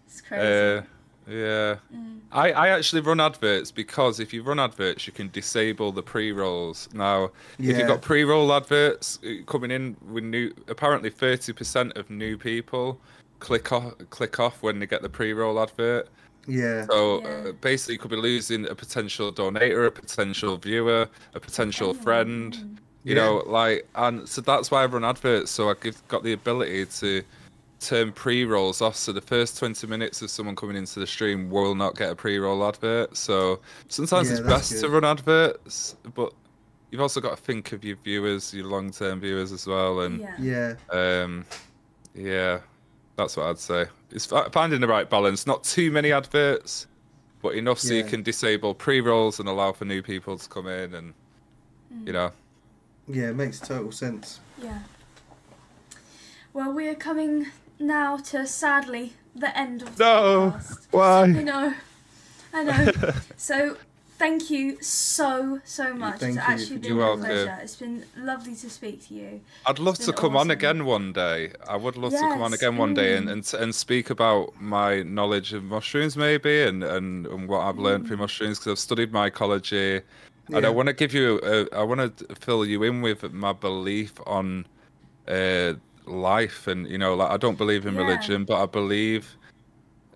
It's 0.05 0.21
crazy. 0.21 0.43
Uh, 0.43 0.81
yeah. 1.29 1.75
Mm. 1.93 2.19
I, 2.31 2.51
I 2.51 2.67
actually 2.69 3.01
run 3.01 3.19
adverts 3.19 3.71
because 3.71 4.19
if 4.19 4.33
you 4.33 4.43
run 4.43 4.59
adverts, 4.59 5.07
you 5.07 5.13
can 5.13 5.29
disable 5.29 5.91
the 5.91 6.03
pre 6.03 6.31
rolls. 6.31 6.89
Now, 6.93 7.31
if 7.59 7.77
you've 7.77 7.87
got 7.87 8.01
pre 8.01 8.23
roll 8.23 8.51
adverts 8.53 9.19
uh, 9.25 9.43
coming 9.45 9.71
in 9.71 9.95
with 10.09 10.23
new, 10.23 10.53
apparently 10.67 11.09
30% 11.09 11.97
of 11.97 12.09
new 12.09 12.37
people 12.37 12.99
click 13.39 13.71
off 13.71 13.93
click 14.09 14.39
off 14.39 14.63
when 14.63 14.79
they 14.79 14.87
get 14.87 15.01
the 15.01 15.09
pre 15.09 15.31
roll 15.33 15.61
advert. 15.61 16.09
Yeah. 16.47 16.85
So 16.87 17.21
Yeah. 17.23 17.29
uh, 17.29 17.51
basically, 17.53 17.95
you 17.95 17.99
could 17.99 18.11
be 18.11 18.17
losing 18.17 18.67
a 18.67 18.75
potential 18.75 19.31
donator, 19.31 19.85
a 19.87 19.91
potential 19.91 20.57
viewer, 20.57 21.07
a 21.33 21.39
potential 21.39 21.89
Anyone. 21.89 22.03
friend. 22.03 22.79
You 23.03 23.15
Yeah. 23.15 23.21
know, 23.21 23.43
like, 23.45 23.87
and 23.95 24.27
so 24.27 24.41
that's 24.41 24.69
why 24.71 24.83
I 24.83 24.85
run 24.85 25.03
adverts. 25.05 25.51
So 25.51 25.69
I 25.69 25.75
give, 25.79 26.05
got 26.07 26.23
the 26.23 26.33
ability 26.33 26.85
to 26.85 27.23
turn 27.79 28.11
pre-rolls 28.11 28.81
off. 28.81 28.95
So 28.95 29.11
the 29.13 29.21
first 29.21 29.57
20 29.57 29.85
minutes 29.87 30.21
of 30.21 30.29
someone 30.31 30.55
coming 30.55 30.75
into 30.75 30.99
the 30.99 31.07
stream 31.07 31.49
will 31.49 31.75
not 31.75 31.95
get 31.95 32.09
a 32.11 32.15
pre-roll 32.15 32.67
advert. 32.67 33.15
So 33.15 33.59
sometimes 33.87 34.29
Yeah, 34.29 34.37
it's 34.37 34.41
that's 34.47 34.69
best 34.69 34.81
to 34.81 34.87
good. 34.87 34.93
run 34.93 35.05
adverts, 35.05 35.95
but 36.15 36.33
you've 36.91 37.01
also 37.01 37.21
got 37.21 37.37
to 37.37 37.41
think 37.43 37.71
of 37.73 37.83
your 37.85 37.97
viewers, 37.97 38.53
your 38.53 38.65
long-term 38.65 39.19
viewers 39.21 39.51
as 39.51 39.67
well. 39.67 40.01
And 40.01 40.19
Yeah. 40.39 40.75
Yeah. 40.91 41.23
um, 41.23 41.45
yeah, 42.15 42.59
that's 43.17 43.35
what 43.35 43.47
I'd 43.47 43.59
say. 43.59 43.87
It's 44.11 44.25
finding 44.25 44.79
the 44.79 44.87
right 44.87 45.09
balance. 45.09 45.45
Not 45.45 45.63
too 45.65 45.91
many 45.91 46.11
adverts, 46.13 46.87
but 47.41 47.55
enough 47.55 47.79
so 47.79 47.93
you 47.93 48.03
can 48.03 48.23
disable 48.23 48.73
pre-rolls 48.73 49.39
and 49.39 49.49
allow 49.49 49.73
for 49.73 49.85
new 49.85 50.01
people 50.01 50.37
to 50.37 50.47
come 50.49 50.67
in, 50.67 50.93
and 50.93 51.13
Mm. 51.93 52.07
you 52.07 52.13
know. 52.13 52.31
Yeah, 53.07 53.29
it 53.29 53.35
makes 53.35 53.59
total 53.59 53.91
sense. 53.91 54.39
Yeah. 54.61 54.79
Well, 56.53 56.71
we 56.73 56.87
are 56.89 56.95
coming 56.95 57.47
now 57.79 58.17
to 58.17 58.45
sadly 58.47 59.13
the 59.35 59.55
end 59.57 59.81
of 59.83 59.95
the 59.95 60.03
No. 60.03 60.51
podcast. 60.91 61.39
I 61.39 61.43
know. 61.43 61.73
I 62.53 62.63
know. 62.63 63.13
so 63.37 63.77
thank 64.17 64.49
you 64.49 64.81
so 64.81 65.59
so 65.63 65.93
much. 65.93 66.19
Thank 66.19 66.37
it's 66.37 66.47
you 66.47 66.53
actually 66.53 66.75
for 66.77 66.81
been 66.81 66.91
You're 66.95 67.01
a 67.03 67.07
welcome. 67.07 67.25
pleasure. 67.25 67.57
It's 67.61 67.75
been 67.75 68.05
lovely 68.17 68.55
to 68.55 68.69
speak 68.69 69.07
to 69.07 69.13
you. 69.13 69.41
I'd 69.65 69.79
love 69.79 69.97
to 69.99 70.05
been 70.07 70.15
come 70.15 70.35
on 70.35 70.51
again 70.51 70.85
one 70.85 71.13
day. 71.13 71.51
I 71.67 71.75
would 71.75 71.97
love 71.97 72.11
to 72.11 72.19
come 72.19 72.41
on 72.41 72.53
again 72.53 72.77
one 72.77 72.93
day 72.93 73.15
and, 73.17 73.27
mm. 73.27 73.31
and 73.33 73.61
and 73.61 73.75
speak 73.75 74.09
about 74.09 74.59
my 74.59 75.03
knowledge 75.03 75.53
of 75.53 75.63
mushrooms 75.63 76.17
maybe 76.17 76.63
and 76.63 76.83
and, 76.83 77.27
and 77.27 77.47
what 77.47 77.61
I've 77.61 77.77
learned 77.77 78.05
Mm. 78.05 78.07
through 78.07 78.17
mushrooms 78.17 78.59
because 78.59 78.71
I've 78.73 78.79
studied 78.79 79.11
mycology. 79.11 80.01
Yeah. 80.49 80.57
And 80.57 80.65
I 80.65 80.69
want 80.69 80.87
to 80.87 80.93
give 80.93 81.13
you, 81.13 81.41
a, 81.43 81.67
I 81.75 81.83
want 81.83 82.17
to 82.17 82.35
fill 82.35 82.65
you 82.65 82.83
in 82.83 83.01
with 83.01 83.21
my 83.33 83.51
belief 83.51 84.13
on 84.25 84.65
uh, 85.27 85.73
life, 86.05 86.67
and 86.67 86.87
you 86.89 86.97
know, 86.97 87.15
like 87.15 87.29
I 87.31 87.37
don't 87.37 87.57
believe 87.57 87.85
in 87.85 87.95
Yeah. 87.95 88.03
religion, 88.03 88.45
but 88.45 88.61
I 88.61 88.65
believe, 88.65 89.35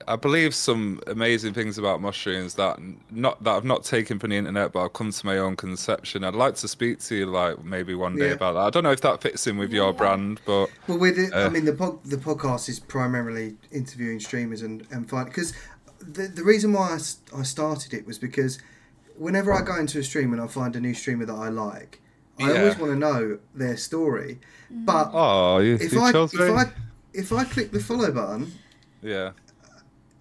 I 0.08 0.16
believe 0.16 0.54
some 0.56 1.02
amazing 1.08 1.54
things 1.54 1.78
about 1.78 2.02
mushrooms 2.02 2.56
that 2.56 2.80
not 3.12 3.44
that 3.44 3.52
I've 3.52 3.66
not 3.66 3.84
taken 3.84 4.20
from 4.20 4.30
the 4.32 4.38
internet, 4.38 4.72
but 4.72 4.84
I've 4.86 4.94
come 4.94 5.12
to 5.12 5.26
my 5.26 5.38
own 5.38 5.56
conception. 5.56 6.24
I'd 6.24 6.36
like 6.36 6.56
to 6.56 6.68
speak 6.68 7.00
to 7.02 7.16
you, 7.16 7.26
like 7.26 7.64
maybe 7.64 7.94
one 7.96 8.16
day 8.16 8.28
Yeah. 8.28 8.34
about 8.34 8.54
that. 8.54 8.60
I 8.62 8.70
don't 8.70 8.84
know 8.84 8.92
if 8.92 9.02
that 9.02 9.22
fits 9.22 9.48
in 9.48 9.58
with 9.58 9.72
your 9.72 9.88
Yeah. 9.92 9.98
brand, 9.98 10.42
but 10.46 10.70
Well, 10.88 10.98
with 10.98 11.18
it, 11.18 11.34
I 11.34 11.44
Uh, 11.44 11.50
mean, 11.50 11.66
the 11.66 11.74
pod, 11.74 12.00
the 12.04 12.18
podcast 12.18 12.70
is 12.70 12.80
primarily 12.80 13.56
interviewing 13.72 14.20
streamers 14.20 14.62
and 14.62 14.86
and 14.92 15.10
find 15.10 15.26
because 15.28 15.54
the 16.00 16.28
the 16.28 16.44
reason 16.44 16.74
why 16.74 16.98
I 17.36 17.44
started 17.44 17.94
it 17.94 18.08
was 18.08 18.18
because 18.18 18.60
whenever 19.18 19.54
I 19.54 19.62
go 19.62 19.76
into 19.78 20.00
a 20.00 20.04
stream 20.04 20.34
and 20.34 20.42
I 20.42 20.48
find 20.48 20.76
a 20.76 20.80
new 20.80 20.94
streamer 20.94 21.26
that 21.26 21.36
I 21.36 21.50
like, 21.50 22.02
I 22.40 22.58
always 22.58 22.78
want 22.78 22.92
to 22.94 22.98
know 22.98 23.38
their 23.54 23.78
story. 23.78 24.40
But 24.70 25.12
oh, 25.14 25.60
you, 25.60 25.76
if 25.76 25.94
you 25.94 26.02
I 26.02 26.10
if 26.10 26.34
me. 26.34 26.50
I 26.50 26.66
if 27.14 27.32
I 27.32 27.44
click 27.44 27.72
the 27.72 27.80
follow 27.80 28.12
button, 28.12 28.54
yeah, 29.02 29.32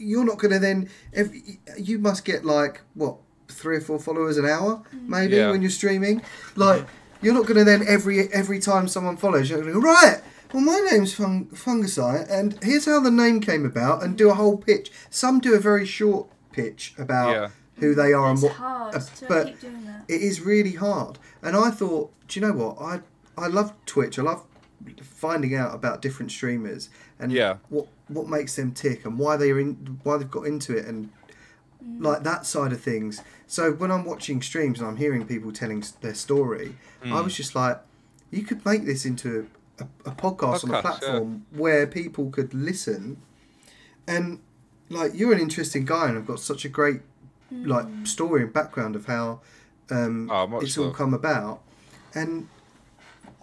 you're 0.01 0.25
not 0.25 0.39
going 0.39 0.53
to 0.53 0.59
then. 0.59 0.89
Every, 1.13 1.61
you 1.79 1.99
must 1.99 2.25
get 2.25 2.45
like 2.45 2.81
what 2.95 3.17
three 3.49 3.77
or 3.77 3.81
four 3.81 3.99
followers 3.99 4.37
an 4.39 4.47
hour, 4.47 4.83
maybe 5.07 5.37
Yeah. 5.37 5.51
when 5.51 5.61
you're 5.63 5.71
streaming. 5.71 6.23
Like 6.57 6.87
you're 7.23 7.35
not 7.35 7.47
going 7.47 7.59
to 7.59 7.65
then 7.65 7.85
every 7.87 8.33
every 8.33 8.59
time 8.61 8.89
someone 8.89 9.17
follows, 9.17 9.49
you're 9.51 9.61
going 9.61 9.73
to 9.75 9.81
go 9.81 9.87
right. 9.87 10.21
Well, 10.53 10.63
my 10.63 10.79
name's 10.91 11.15
Fung- 11.15 11.47
Fungusai, 11.47 12.29
and 12.29 12.59
here's 12.63 12.87
how 12.87 12.99
the 13.01 13.11
name 13.11 13.41
came 13.41 13.65
about, 13.65 14.03
and 14.03 14.19
do 14.19 14.31
a 14.31 14.35
whole 14.35 14.57
pitch. 14.57 14.91
Some 15.09 15.39
do 15.39 15.55
a 15.55 15.61
very 15.61 15.87
short 15.87 16.27
pitch 16.53 16.93
about 16.99 17.31
Yeah. 17.31 17.49
who 17.77 17.95
they 17.95 18.13
are 18.13 18.33
It's 18.33 18.43
and 18.43 18.51
what. 18.51 18.57
hard 18.59 18.95
uh, 18.97 18.99
to 18.99 19.27
but 19.29 19.47
keep 19.47 19.61
doing 19.61 19.85
that. 19.87 20.05
it 20.09 20.21
is 20.23 20.41
really 20.41 20.73
hard. 20.73 21.19
And 21.43 21.57
I 21.57 21.71
thought, 21.71 22.13
do 22.27 22.41
you 22.41 22.47
know 22.47 22.53
what? 22.53 22.81
I 22.81 23.01
I 23.39 23.47
love 23.47 23.73
Twitch. 23.87 24.19
I 24.19 24.23
love 24.23 24.43
finding 25.03 25.55
out 25.55 25.75
about 25.75 26.03
different 26.03 26.31
streamers 26.33 26.89
and 27.19 27.31
Yeah. 27.33 27.57
what 27.69 27.87
what 28.11 28.29
makes 28.29 28.57
them 28.57 28.73
tick 28.73 29.05
and 29.05 29.19
why 29.19 29.37
they're 29.37 29.59
in 29.59 29.99
why 30.03 30.17
they've 30.19 30.31
got 30.31 30.47
into 30.47 30.77
it 30.77 30.85
and 30.87 31.11
like 31.99 32.23
that 32.25 32.45
side 32.45 32.73
of 32.73 32.81
things. 32.81 33.23
So 33.47 33.73
when 33.73 33.91
I'm 33.91 34.05
watching 34.05 34.43
streams 34.43 34.81
and 34.81 34.89
I'm 34.89 34.97
hearing 34.97 35.27
people 35.27 35.51
telling 35.53 35.83
their 36.03 36.15
story, 36.15 36.77
Hmm. 37.03 37.15
I 37.15 37.21
was 37.23 37.35
just 37.35 37.55
like, 37.55 37.79
you 38.31 38.43
could 38.43 38.65
make 38.67 38.85
this 38.85 39.07
into 39.07 39.49
a, 39.79 39.85
a 40.05 40.13
podcast 40.13 40.65
on 40.65 40.71
a 40.71 40.75
Podcast, 40.75 40.75
yeah. 40.75 40.81
platform 40.81 41.47
where 41.51 41.87
people 41.87 42.31
could 42.31 42.53
listen. 42.53 43.17
And 44.07 44.41
like 44.91 45.13
you're 45.15 45.33
an 45.33 45.41
interesting 45.41 45.85
guy, 45.87 46.09
and 46.09 46.19
I've 46.19 46.27
got 46.27 46.41
such 46.41 46.65
a 46.65 46.69
great 46.69 47.01
like 47.51 47.87
story 48.05 48.43
and 48.43 48.53
background 48.53 48.95
of 48.97 49.07
how 49.07 49.41
um, 49.91 50.31
Oh, 50.31 50.47
much 50.47 50.65
it's 50.65 50.79
all 50.79 50.91
come 50.93 51.15
about. 51.15 51.63
And 52.15 52.49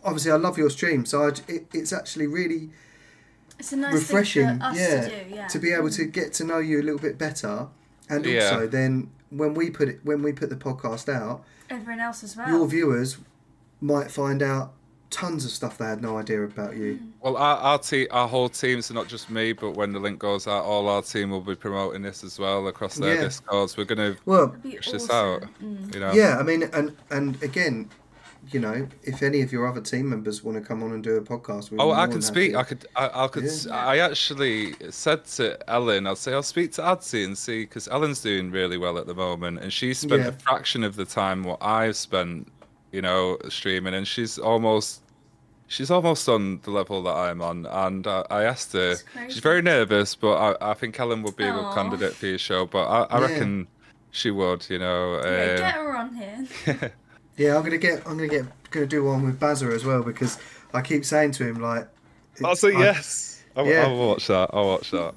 obviously, 0.04 0.32
I 0.32 0.36
love 0.36 0.58
your 0.58 0.70
stream, 0.70 1.06
so 1.06 1.26
I'd, 1.28 1.40
it, 1.50 1.68
it's 1.74 1.92
actually 1.92 2.28
really 2.28 2.70
It's 3.60 3.74
a 3.74 3.78
nice 3.78 3.94
refreshing, 3.94 4.48
thing 4.48 4.60
for 4.60 4.66
us 4.66 4.78
yeah, 4.80 5.02
to 5.02 5.10
do. 5.30 5.36
Yeah. 5.36 5.48
to 5.48 5.60
be 5.60 5.72
able 5.72 5.90
to 5.92 6.06
get 6.06 6.34
to 6.34 6.44
know 6.44 6.60
you 6.60 6.80
a 6.80 6.84
little 6.84 7.00
bit 7.00 7.18
better, 7.18 7.68
and 8.10 8.26
Yeah. 8.26 8.50
also 8.52 8.68
then 8.68 9.10
when 9.30 9.54
we 9.54 9.70
put 9.70 9.90
it 9.90 10.00
when 10.04 10.22
we 10.22 10.32
put 10.32 10.50
the 10.50 10.56
podcast 10.56 11.12
out, 11.14 11.44
Everyone 11.70 12.00
else 12.00 12.24
as 12.24 12.36
well. 12.38 12.48
your 12.50 12.68
viewers 12.68 13.18
might 13.82 14.10
find 14.12 14.42
out 14.42 14.74
tons 15.10 15.46
of 15.46 15.52
stuff 15.52 15.78
they 15.78 15.86
had 15.86 16.02
no 16.02 16.18
idea 16.18 16.44
about 16.44 16.76
you. 16.76 17.00
Well, 17.22 17.38
our 17.38 17.58
our, 17.58 17.80
te- 17.80 18.10
our 18.10 18.28
whole 18.28 18.50
team, 18.50 18.82
so 18.82 18.94
not 18.94 19.08
just 19.08 19.30
me, 19.30 19.54
but 19.54 19.72
when 19.72 19.94
the 19.94 20.00
link 20.00 20.20
goes 20.20 20.48
out, 20.48 20.64
all 20.66 20.88
our 20.90 21.02
team 21.02 21.30
will 21.30 21.42
be 21.42 21.56
promoting 21.56 22.02
this 22.02 22.24
as 22.24 22.38
well 22.38 22.68
across 22.68 22.96
their 22.96 23.16
Yeah. 23.16 23.22
discords. 23.24 23.76
We're 23.78 23.86
gonna 23.86 24.18
Well, 24.26 24.50
It'd 24.50 24.64
be 24.64 24.72
push 24.76 24.92
this 24.92 25.10
out. 25.10 25.44
Mm. 25.64 25.94
You 25.94 26.00
know. 26.02 26.12
yeah, 26.14 26.38
I 26.38 26.44
mean, 26.44 26.64
and 26.74 26.96
and 27.10 27.42
again, 27.42 27.90
you 28.54 28.60
know, 28.60 28.88
if 29.04 29.22
any 29.24 29.42
of 29.42 29.52
your 29.52 29.68
other 29.68 29.82
team 29.82 30.10
members 30.10 30.44
want 30.44 30.58
to 30.58 30.64
come 30.64 30.84
on 30.84 30.92
and 30.94 31.04
do 31.04 31.16
a 31.18 31.22
podcast, 31.22 31.72
we're 31.72 31.78
Oh, 31.82 31.92
I 31.92 32.08
can 32.08 32.22
speak. 32.22 32.56
I 32.56 32.64
could. 32.64 32.86
I, 32.96 33.26
I 33.26 33.28
could. 33.28 33.44
Yeah. 33.44 33.50
s 33.50 33.68
I 33.68 33.98
actually 33.98 34.74
said 34.90 35.26
to 35.38 35.58
Ellen, 35.70 36.08
I'll 36.08 36.16
say 36.16 36.34
I'll 36.34 36.44
speak 36.44 36.72
to 36.74 36.82
Adzy 36.82 37.26
and 37.26 37.38
see 37.38 37.64
because 37.64 37.88
Ellen's 37.88 38.22
doing 38.22 38.52
really 38.52 38.78
well 38.78 38.98
at 38.98 39.08
the 39.08 39.16
moment, 39.16 39.60
and 39.62 39.72
she 39.72 39.94
spent 39.94 40.22
Yeah. 40.24 40.30
a 40.30 40.32
fraction 40.34 40.84
of 40.84 40.96
the 40.96 41.06
time 41.06 41.44
what 41.44 41.60
I've 41.62 41.96
spent, 41.96 42.48
you 42.92 43.02
know, 43.02 43.38
streaming, 43.50 43.94
and 43.94 44.08
she's 44.08 44.38
almost. 44.38 45.02
She's 45.70 45.92
almost 45.92 46.30
on 46.30 46.62
the 46.64 46.72
level 46.72 47.04
that 47.04 47.14
I'm 47.14 47.42
on, 47.42 47.66
and 47.66 48.08
I, 48.08 48.24
I 48.30 48.44
asked 48.44 48.72
her. 48.72 48.96
She's 49.28 49.40
very 49.40 49.62
nervous, 49.62 50.16
but 50.16 50.36
I, 50.62 50.72
I 50.72 50.74
think 50.74 50.98
Ellen 50.98 51.24
would 51.24 51.36
be 51.36 51.44
a 51.46 51.52
good 51.52 51.74
candidate 51.74 52.14
for 52.14 52.26
your 52.28 52.38
show. 52.38 52.66
But 52.66 52.86
I, 52.88 53.00
I 53.14 53.20
Yeah. 53.20 53.26
reckon 53.28 53.68
she 54.12 54.32
would, 54.32 54.66
you 54.70 54.80
know. 54.80 55.16
Yeah, 55.16 55.28
uh, 55.30 55.58
get 55.58 55.72
her 55.76 55.98
on 55.98 56.16
here. 56.16 56.94
Yeah, 57.38 57.56
I'm 57.56 57.64
gonna 57.64 57.78
get. 57.78 58.00
I'm 58.06 58.18
gonna 58.18 58.28
get. 58.28 58.46
Gonna 58.72 58.86
do 58.86 59.04
one 59.06 59.24
with 59.24 59.40
Bazza 59.40 59.74
as 59.74 59.86
well 59.86 60.04
because 60.04 60.38
I 60.74 60.82
keep 60.82 61.06
saying 61.06 61.32
to 61.34 61.48
him 61.48 61.62
like. 61.62 61.88
Oh, 62.44 62.50
That's 62.50 62.64
a 62.64 62.68
I- 62.68 62.80
yes. 62.80 63.44
I'll, 63.56 63.66
Yeah. 63.66 63.86
I'll 63.88 63.98
watch 63.98 64.28
that. 64.28 64.50
I'll 64.54 64.68
watch 64.68 64.92
that. 64.92 65.16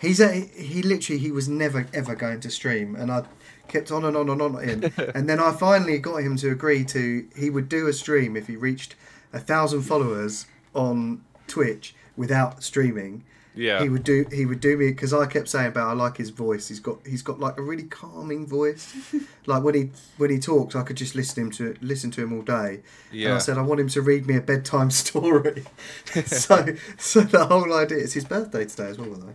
He's 0.00 0.18
a, 0.20 0.32
he 0.32 0.80
literally 0.82 1.18
he 1.20 1.30
was 1.30 1.48
never 1.48 1.86
ever 1.92 2.14
going 2.14 2.40
to 2.40 2.50
stream, 2.50 2.94
and 2.96 3.10
I 3.12 3.24
kept 3.68 3.90
on 3.92 4.04
and 4.04 4.16
on 4.16 4.30
and 4.30 4.40
on 4.40 4.56
at 4.56 4.64
him, 4.68 4.92
and 5.14 5.28
then 5.28 5.38
I 5.40 5.52
finally 5.52 5.98
got 5.98 6.16
him 6.16 6.36
to 6.38 6.50
agree 6.50 6.84
to 6.86 7.26
he 7.36 7.50
would 7.50 7.68
do 7.68 7.86
a 7.88 7.92
stream 7.92 8.36
if 8.36 8.46
he 8.46 8.56
reached 8.56 8.94
a 9.32 9.38
thousand 9.38 9.82
followers 9.82 10.46
on 10.74 11.22
Twitch 11.46 11.94
without 12.16 12.62
streaming. 12.62 13.24
Yeah. 13.54 13.82
He 13.82 13.88
would 13.88 14.04
do 14.04 14.24
he 14.32 14.46
would 14.46 14.60
do 14.60 14.76
me 14.76 14.88
because 14.88 15.12
I 15.12 15.26
kept 15.26 15.48
saying 15.48 15.68
about 15.68 15.88
I 15.88 15.92
like 15.92 16.16
his 16.16 16.30
voice. 16.30 16.68
He's 16.68 16.80
got 16.80 16.98
he's 17.06 17.20
got 17.22 17.38
like 17.38 17.58
a 17.58 17.62
really 17.62 17.82
calming 17.84 18.46
voice. 18.46 18.94
like 19.46 19.62
when 19.62 19.74
he 19.74 19.90
when 20.16 20.30
he 20.30 20.38
talks, 20.38 20.74
I 20.74 20.82
could 20.82 20.96
just 20.96 21.14
listen 21.14 21.44
him 21.44 21.50
to 21.52 21.76
listen 21.82 22.10
to 22.12 22.22
him 22.22 22.32
all 22.32 22.42
day. 22.42 22.80
And 23.12 23.34
I 23.34 23.38
said 23.38 23.58
I 23.58 23.62
want 23.62 23.80
him 23.80 23.88
to 23.90 24.00
read 24.02 24.26
me 24.26 24.36
a 24.36 24.40
bedtime 24.40 24.90
story. 25.02 25.64
so 26.26 26.66
so 26.98 27.20
the 27.20 27.44
whole 27.44 27.72
idea 27.74 27.98
it's 27.98 28.14
his 28.14 28.24
birthday 28.24 28.64
today 28.64 28.88
as 28.88 28.98
well, 28.98 29.10
way. 29.10 29.34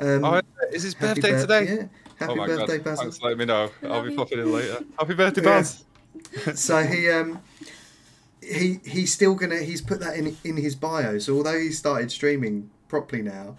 Um, 0.00 0.24
Oh, 0.24 0.40
is 0.72 0.82
his 0.82 0.94
birthday 0.96 1.30
bir- 1.30 1.40
today? 1.40 1.64
Yeah. 1.64 1.86
Happy 2.16 2.32
oh 2.32 2.36
my 2.36 2.46
birthday, 2.46 2.78
god! 2.78 2.84
Basil. 2.84 3.02
Thanks 3.04 3.22
letting 3.22 3.38
me 3.38 3.44
know. 3.44 3.70
I'll 3.84 4.02
be 4.02 4.14
popping 4.14 4.38
in 4.40 4.52
later. 4.52 4.84
Happy 4.98 5.14
birthday, 5.14 5.42
Yeah. 5.42 5.48
Baz. 5.48 5.84
so 6.60 6.82
he 6.82 7.08
um 7.10 7.40
he 8.42 8.80
he's 8.84 9.12
still 9.12 9.34
gonna 9.34 9.58
he's 9.60 9.80
put 9.80 10.00
that 10.00 10.16
in 10.16 10.36
in 10.44 10.56
his 10.56 10.74
bio. 10.74 11.18
So 11.18 11.36
although 11.36 11.58
he 11.58 11.70
started 11.70 12.10
streaming 12.10 12.70
properly 12.88 13.22
now, 13.22 13.56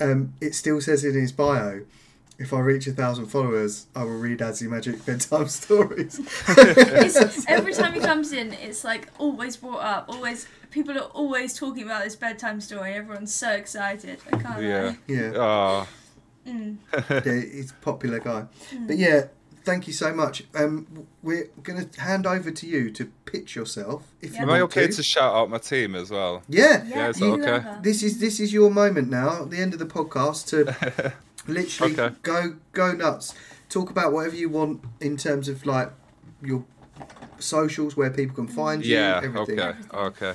um 0.00 0.34
it 0.40 0.54
still 0.54 0.80
says 0.80 1.04
in 1.04 1.14
his 1.14 1.32
bio. 1.32 1.82
If 2.36 2.52
I 2.52 2.58
reach 2.58 2.88
a 2.88 2.92
thousand 2.92 3.26
followers, 3.26 3.86
I 3.94 4.02
will 4.02 4.18
read 4.18 4.40
Adzy 4.42 4.66
Magic 4.66 5.06
bedtime 5.06 5.46
stories. 5.60 6.18
Every 7.46 7.72
time 7.72 7.92
he 7.94 8.00
comes 8.00 8.32
in, 8.32 8.52
it's 8.54 8.82
like 8.82 9.08
always 9.18 9.56
brought 9.56 9.82
up. 9.84 10.06
Always, 10.08 10.48
people 10.72 10.96
are 10.98 11.02
always 11.14 11.54
talking 11.56 11.84
about 11.84 12.02
this 12.02 12.16
bedtime 12.16 12.60
story. 12.60 12.94
Everyone's 12.94 13.32
so 13.32 13.50
excited. 13.52 14.18
I 14.32 14.36
can't. 14.38 14.62
Yeah. 14.62 14.84
lie. 14.86 14.98
yeah, 15.06 15.32
Oh, 15.36 15.88
Mm. 16.46 16.76
yeah, 17.24 17.40
he's 17.56 17.70
a 17.70 17.74
popular 17.74 18.18
guy. 18.18 18.44
But 18.86 18.98
yeah, 18.98 19.28
thank 19.64 19.86
you 19.86 19.92
so 19.92 20.12
much. 20.14 20.44
Um, 20.54 21.06
we're 21.22 21.48
gonna 21.62 21.86
hand 21.98 22.26
over 22.26 22.50
to 22.50 22.66
you 22.66 22.90
to 22.92 23.06
pitch 23.26 23.56
yourself. 23.56 24.04
If 24.20 24.32
Yeah. 24.34 24.38
you 24.40 24.42
am 24.44 24.50
I 24.50 24.60
okay 24.62 24.86
to. 24.86 24.92
to 24.92 25.02
shout 25.02 25.34
out 25.34 25.50
my 25.50 25.58
team 25.58 25.94
as 25.94 26.10
well? 26.10 26.42
Yeah, 26.48 26.84
Yeah, 26.86 27.08
is 27.08 27.16
that 27.18 27.24
okay? 27.26 27.80
this 27.82 28.02
is 28.02 28.18
this 28.18 28.40
is 28.40 28.52
your 28.52 28.70
moment 28.70 29.10
now. 29.10 29.42
At 29.42 29.50
the 29.50 29.58
end 29.58 29.72
of 29.72 29.78
the 29.78 29.86
podcast 29.86 30.46
to 30.48 31.12
Literally, 31.46 31.92
Okay. 31.98 32.14
go 32.22 32.56
go 32.72 32.92
nuts. 32.92 33.34
Talk 33.68 33.90
about 33.90 34.12
whatever 34.12 34.36
you 34.36 34.48
want 34.48 34.82
in 35.00 35.16
terms 35.16 35.48
of 35.48 35.66
like 35.66 35.90
your 36.42 36.64
socials, 37.38 37.96
where 37.96 38.10
people 38.10 38.34
can 38.36 38.48
find 38.48 38.84
you. 38.84 38.96
Yeah. 38.96 39.20
everything. 39.22 39.60
Okay. 39.60 39.78
Okay. 39.94 40.34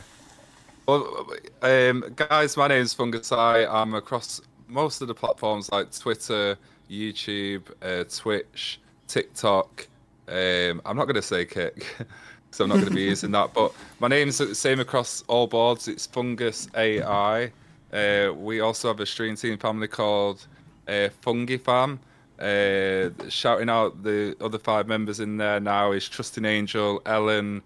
Well, 0.87 1.27
um, 1.61 2.03
guys, 2.15 2.57
my 2.57 2.67
name's 2.67 2.93
Fungusai. 2.95 3.67
I'm 3.71 3.93
across 3.93 4.41
most 4.67 5.01
of 5.01 5.07
the 5.07 5.13
platforms 5.15 5.71
like 5.71 5.91
Twitter, 5.97 6.57
YouTube, 6.89 7.63
uh, 7.81 8.03
Twitch, 8.05 8.79
TikTok. 9.09 9.87
Um, 10.27 10.81
I'm 10.85 10.95
not 10.95 11.05
going 11.05 11.15
to 11.15 11.21
say 11.21 11.43
Kick, 11.43 11.85
so 12.51 12.63
I'm 12.63 12.69
not 12.69 12.75
going 12.75 12.89
to 12.89 12.95
be 12.95 13.01
using 13.13 13.31
that. 13.31 13.53
But 13.53 13.73
my 13.99 14.07
name's 14.07 14.37
the 14.37 14.55
same 14.55 14.79
across 14.79 15.23
all 15.27 15.47
boards. 15.47 15.87
It's 15.87 16.05
Fungus 16.05 16.69
AI. 16.75 17.51
Uh, 17.91 18.31
we 18.35 18.61
also 18.61 18.87
have 18.87 18.99
a 18.99 19.05
stream 19.05 19.35
team 19.35 19.57
family 19.57 19.87
called 19.87 20.45
uh, 20.87 21.09
Fungi 21.21 21.57
Fam. 21.57 21.99
Uh, 22.39 23.09
shouting 23.27 23.69
out 23.69 24.01
the 24.01 24.33
other 24.39 24.57
five 24.57 24.87
members 24.87 25.19
in 25.19 25.35
there 25.35 25.59
now 25.59 25.91
is 25.91 26.07
Trusting 26.07 26.45
Angel, 26.45 27.01
Ellen, 27.05 27.61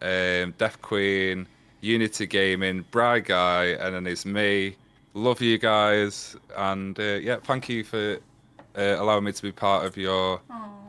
um, 0.00 0.54
Deaf 0.58 0.80
Queen, 0.80 1.48
Unity 1.80 2.26
Gaming, 2.26 2.84
Bry 2.92 3.18
Guy, 3.18 3.64
and 3.80 3.94
then 3.94 4.06
it's 4.06 4.24
me. 4.24 4.76
Love 5.14 5.40
you 5.40 5.58
guys, 5.58 6.36
and 6.56 6.98
uh, 7.00 7.18
yeah, 7.20 7.36
thank 7.42 7.68
you 7.68 7.82
for 7.82 8.18
uh, 8.76 8.96
allowing 8.98 9.24
me 9.24 9.32
to 9.32 9.42
be 9.42 9.52
part 9.52 9.84
of 9.86 9.96
your 9.96 10.40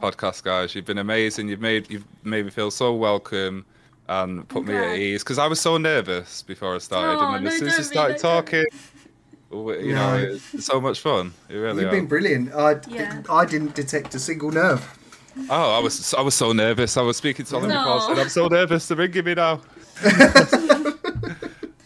podcast, 0.01 0.43
guys. 0.43 0.73
You've 0.76 0.85
been 0.85 0.97
amazing. 0.97 1.47
You've 1.49 1.61
made 1.61 1.89
you've 1.89 2.05
made 2.23 2.45
me 2.45 2.51
feel 2.51 2.72
so 2.72 2.93
welcome 2.93 3.65
and 4.07 4.47
put 4.49 4.65
me 4.65 4.76
at 4.76 4.97
ease 4.97 5.23
because 5.23 5.39
I 5.39 5.47
was 5.47 5.60
so 5.61 5.77
nervous 5.77 6.41
before 6.43 6.76
I 6.76 6.80
started, 6.80 7.19
Oh, 7.23 7.34
and 7.35 7.45
then 7.45 7.53
as 7.53 7.60
soon 7.60 7.68
as 7.69 7.77
you 7.77 7.84
started 7.84 8.18
talking, 8.18 8.65
w- 9.49 9.80
you 9.88 9.95
know, 9.95 10.18
it's 10.18 10.65
so 10.65 10.81
much 10.81 10.99
fun. 10.99 11.34
It 11.49 11.55
really 11.55 11.84
You've 11.84 11.88
are. 11.93 11.95
been 11.95 12.07
brilliant. 12.07 12.53
I 12.53 12.76
Yeah. 12.89 13.22
I 13.30 13.45
didn't 13.45 13.76
detect 13.76 14.14
a 14.15 14.19
single 14.19 14.51
nerve. 14.51 14.84
Oh, 15.49 15.72
I 15.77 15.80
was 15.80 16.14
I 16.14 16.22
was 16.22 16.35
so 16.35 16.51
nervous. 16.51 16.95
I 16.97 17.01
was 17.01 17.18
speaking 17.18 17.45
to 17.45 17.55
Ollie 17.55 17.68
before. 17.69 17.99
I 18.01 18.07
said, 18.07 18.19
I'm 18.19 18.30
so 18.30 18.47
nervous. 18.47 18.88
They're 18.88 18.97
ringing 18.97 19.23
me 19.26 19.34
now. 19.35 19.61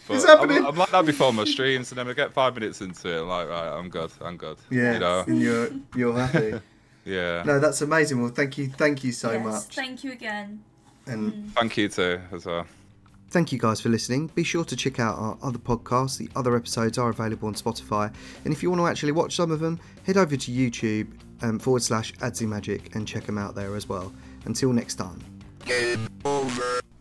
But 0.07 0.15
It's 0.15 0.25
happening. 0.25 0.57
I'm, 0.59 0.67
I'm 0.67 0.75
like 0.75 0.91
that 0.91 1.05
before 1.05 1.33
my 1.33 1.43
streams, 1.45 1.91
and 1.91 1.97
then 1.99 2.07
I 2.07 2.13
get 2.13 2.31
five 2.33 2.53
minutes 2.55 2.81
into 2.81 3.09
it. 3.09 3.21
I'm 3.21 3.27
like, 3.27 3.49
right, 3.49 3.77
I'm 3.77 3.89
good. 3.89 4.11
I'm 4.21 4.37
good. 4.37 4.57
Yeah, 4.69 4.93
You 4.93 4.99
know. 4.99 5.23
and 5.27 5.41
you're 5.41 5.69
you're 5.95 6.17
happy. 6.17 6.59
Yeah. 7.05 7.41
no, 7.45 7.57
that's 7.61 7.79
amazing. 7.81 8.21
Well, 8.21 8.31
thank 8.31 8.57
you, 8.57 8.67
thank 8.67 9.01
you 9.01 9.13
so 9.13 9.31
yes, 9.31 9.41
much. 9.45 9.75
Thank 9.75 10.03
you 10.03 10.11
again. 10.11 10.61
and 11.05 11.53
Thank 11.55 11.77
you 11.77 11.87
too 11.87 12.19
as 12.33 12.45
well. 12.45 12.65
Thank 13.29 13.53
you 13.53 13.59
guys 13.59 13.79
for 13.79 13.87
listening. 13.87 14.27
Be 14.35 14.43
sure 14.43 14.65
to 14.65 14.75
check 14.75 14.99
out 14.99 15.17
our 15.17 15.37
other 15.41 15.57
podcasts. 15.57 16.17
The 16.17 16.29
other 16.35 16.53
episodes 16.57 16.97
are 16.97 17.09
available 17.09 17.47
on 17.47 17.53
Spotify. 17.55 18.13
And 18.43 18.53
if 18.53 18.61
you 18.61 18.69
want 18.69 18.81
to 18.81 18.87
actually 18.87 19.13
watch 19.13 19.37
some 19.37 19.51
of 19.51 19.61
them, 19.61 19.79
head 20.05 20.17
over 20.17 20.35
to 20.35 20.51
YouTube 20.51 21.07
um, 21.41 21.59
forward 21.59 21.81
slash 21.81 22.11
Adzy 22.15 22.45
Magic 22.45 22.93
and 22.93 23.07
check 23.07 23.23
them 23.23 23.37
out 23.37 23.55
there 23.55 23.75
as 23.77 23.87
well. 23.87 24.11
Until 24.43 24.73
next 24.73 24.95
time. 24.95 25.21
Game 25.65 26.09
over. 26.25 26.81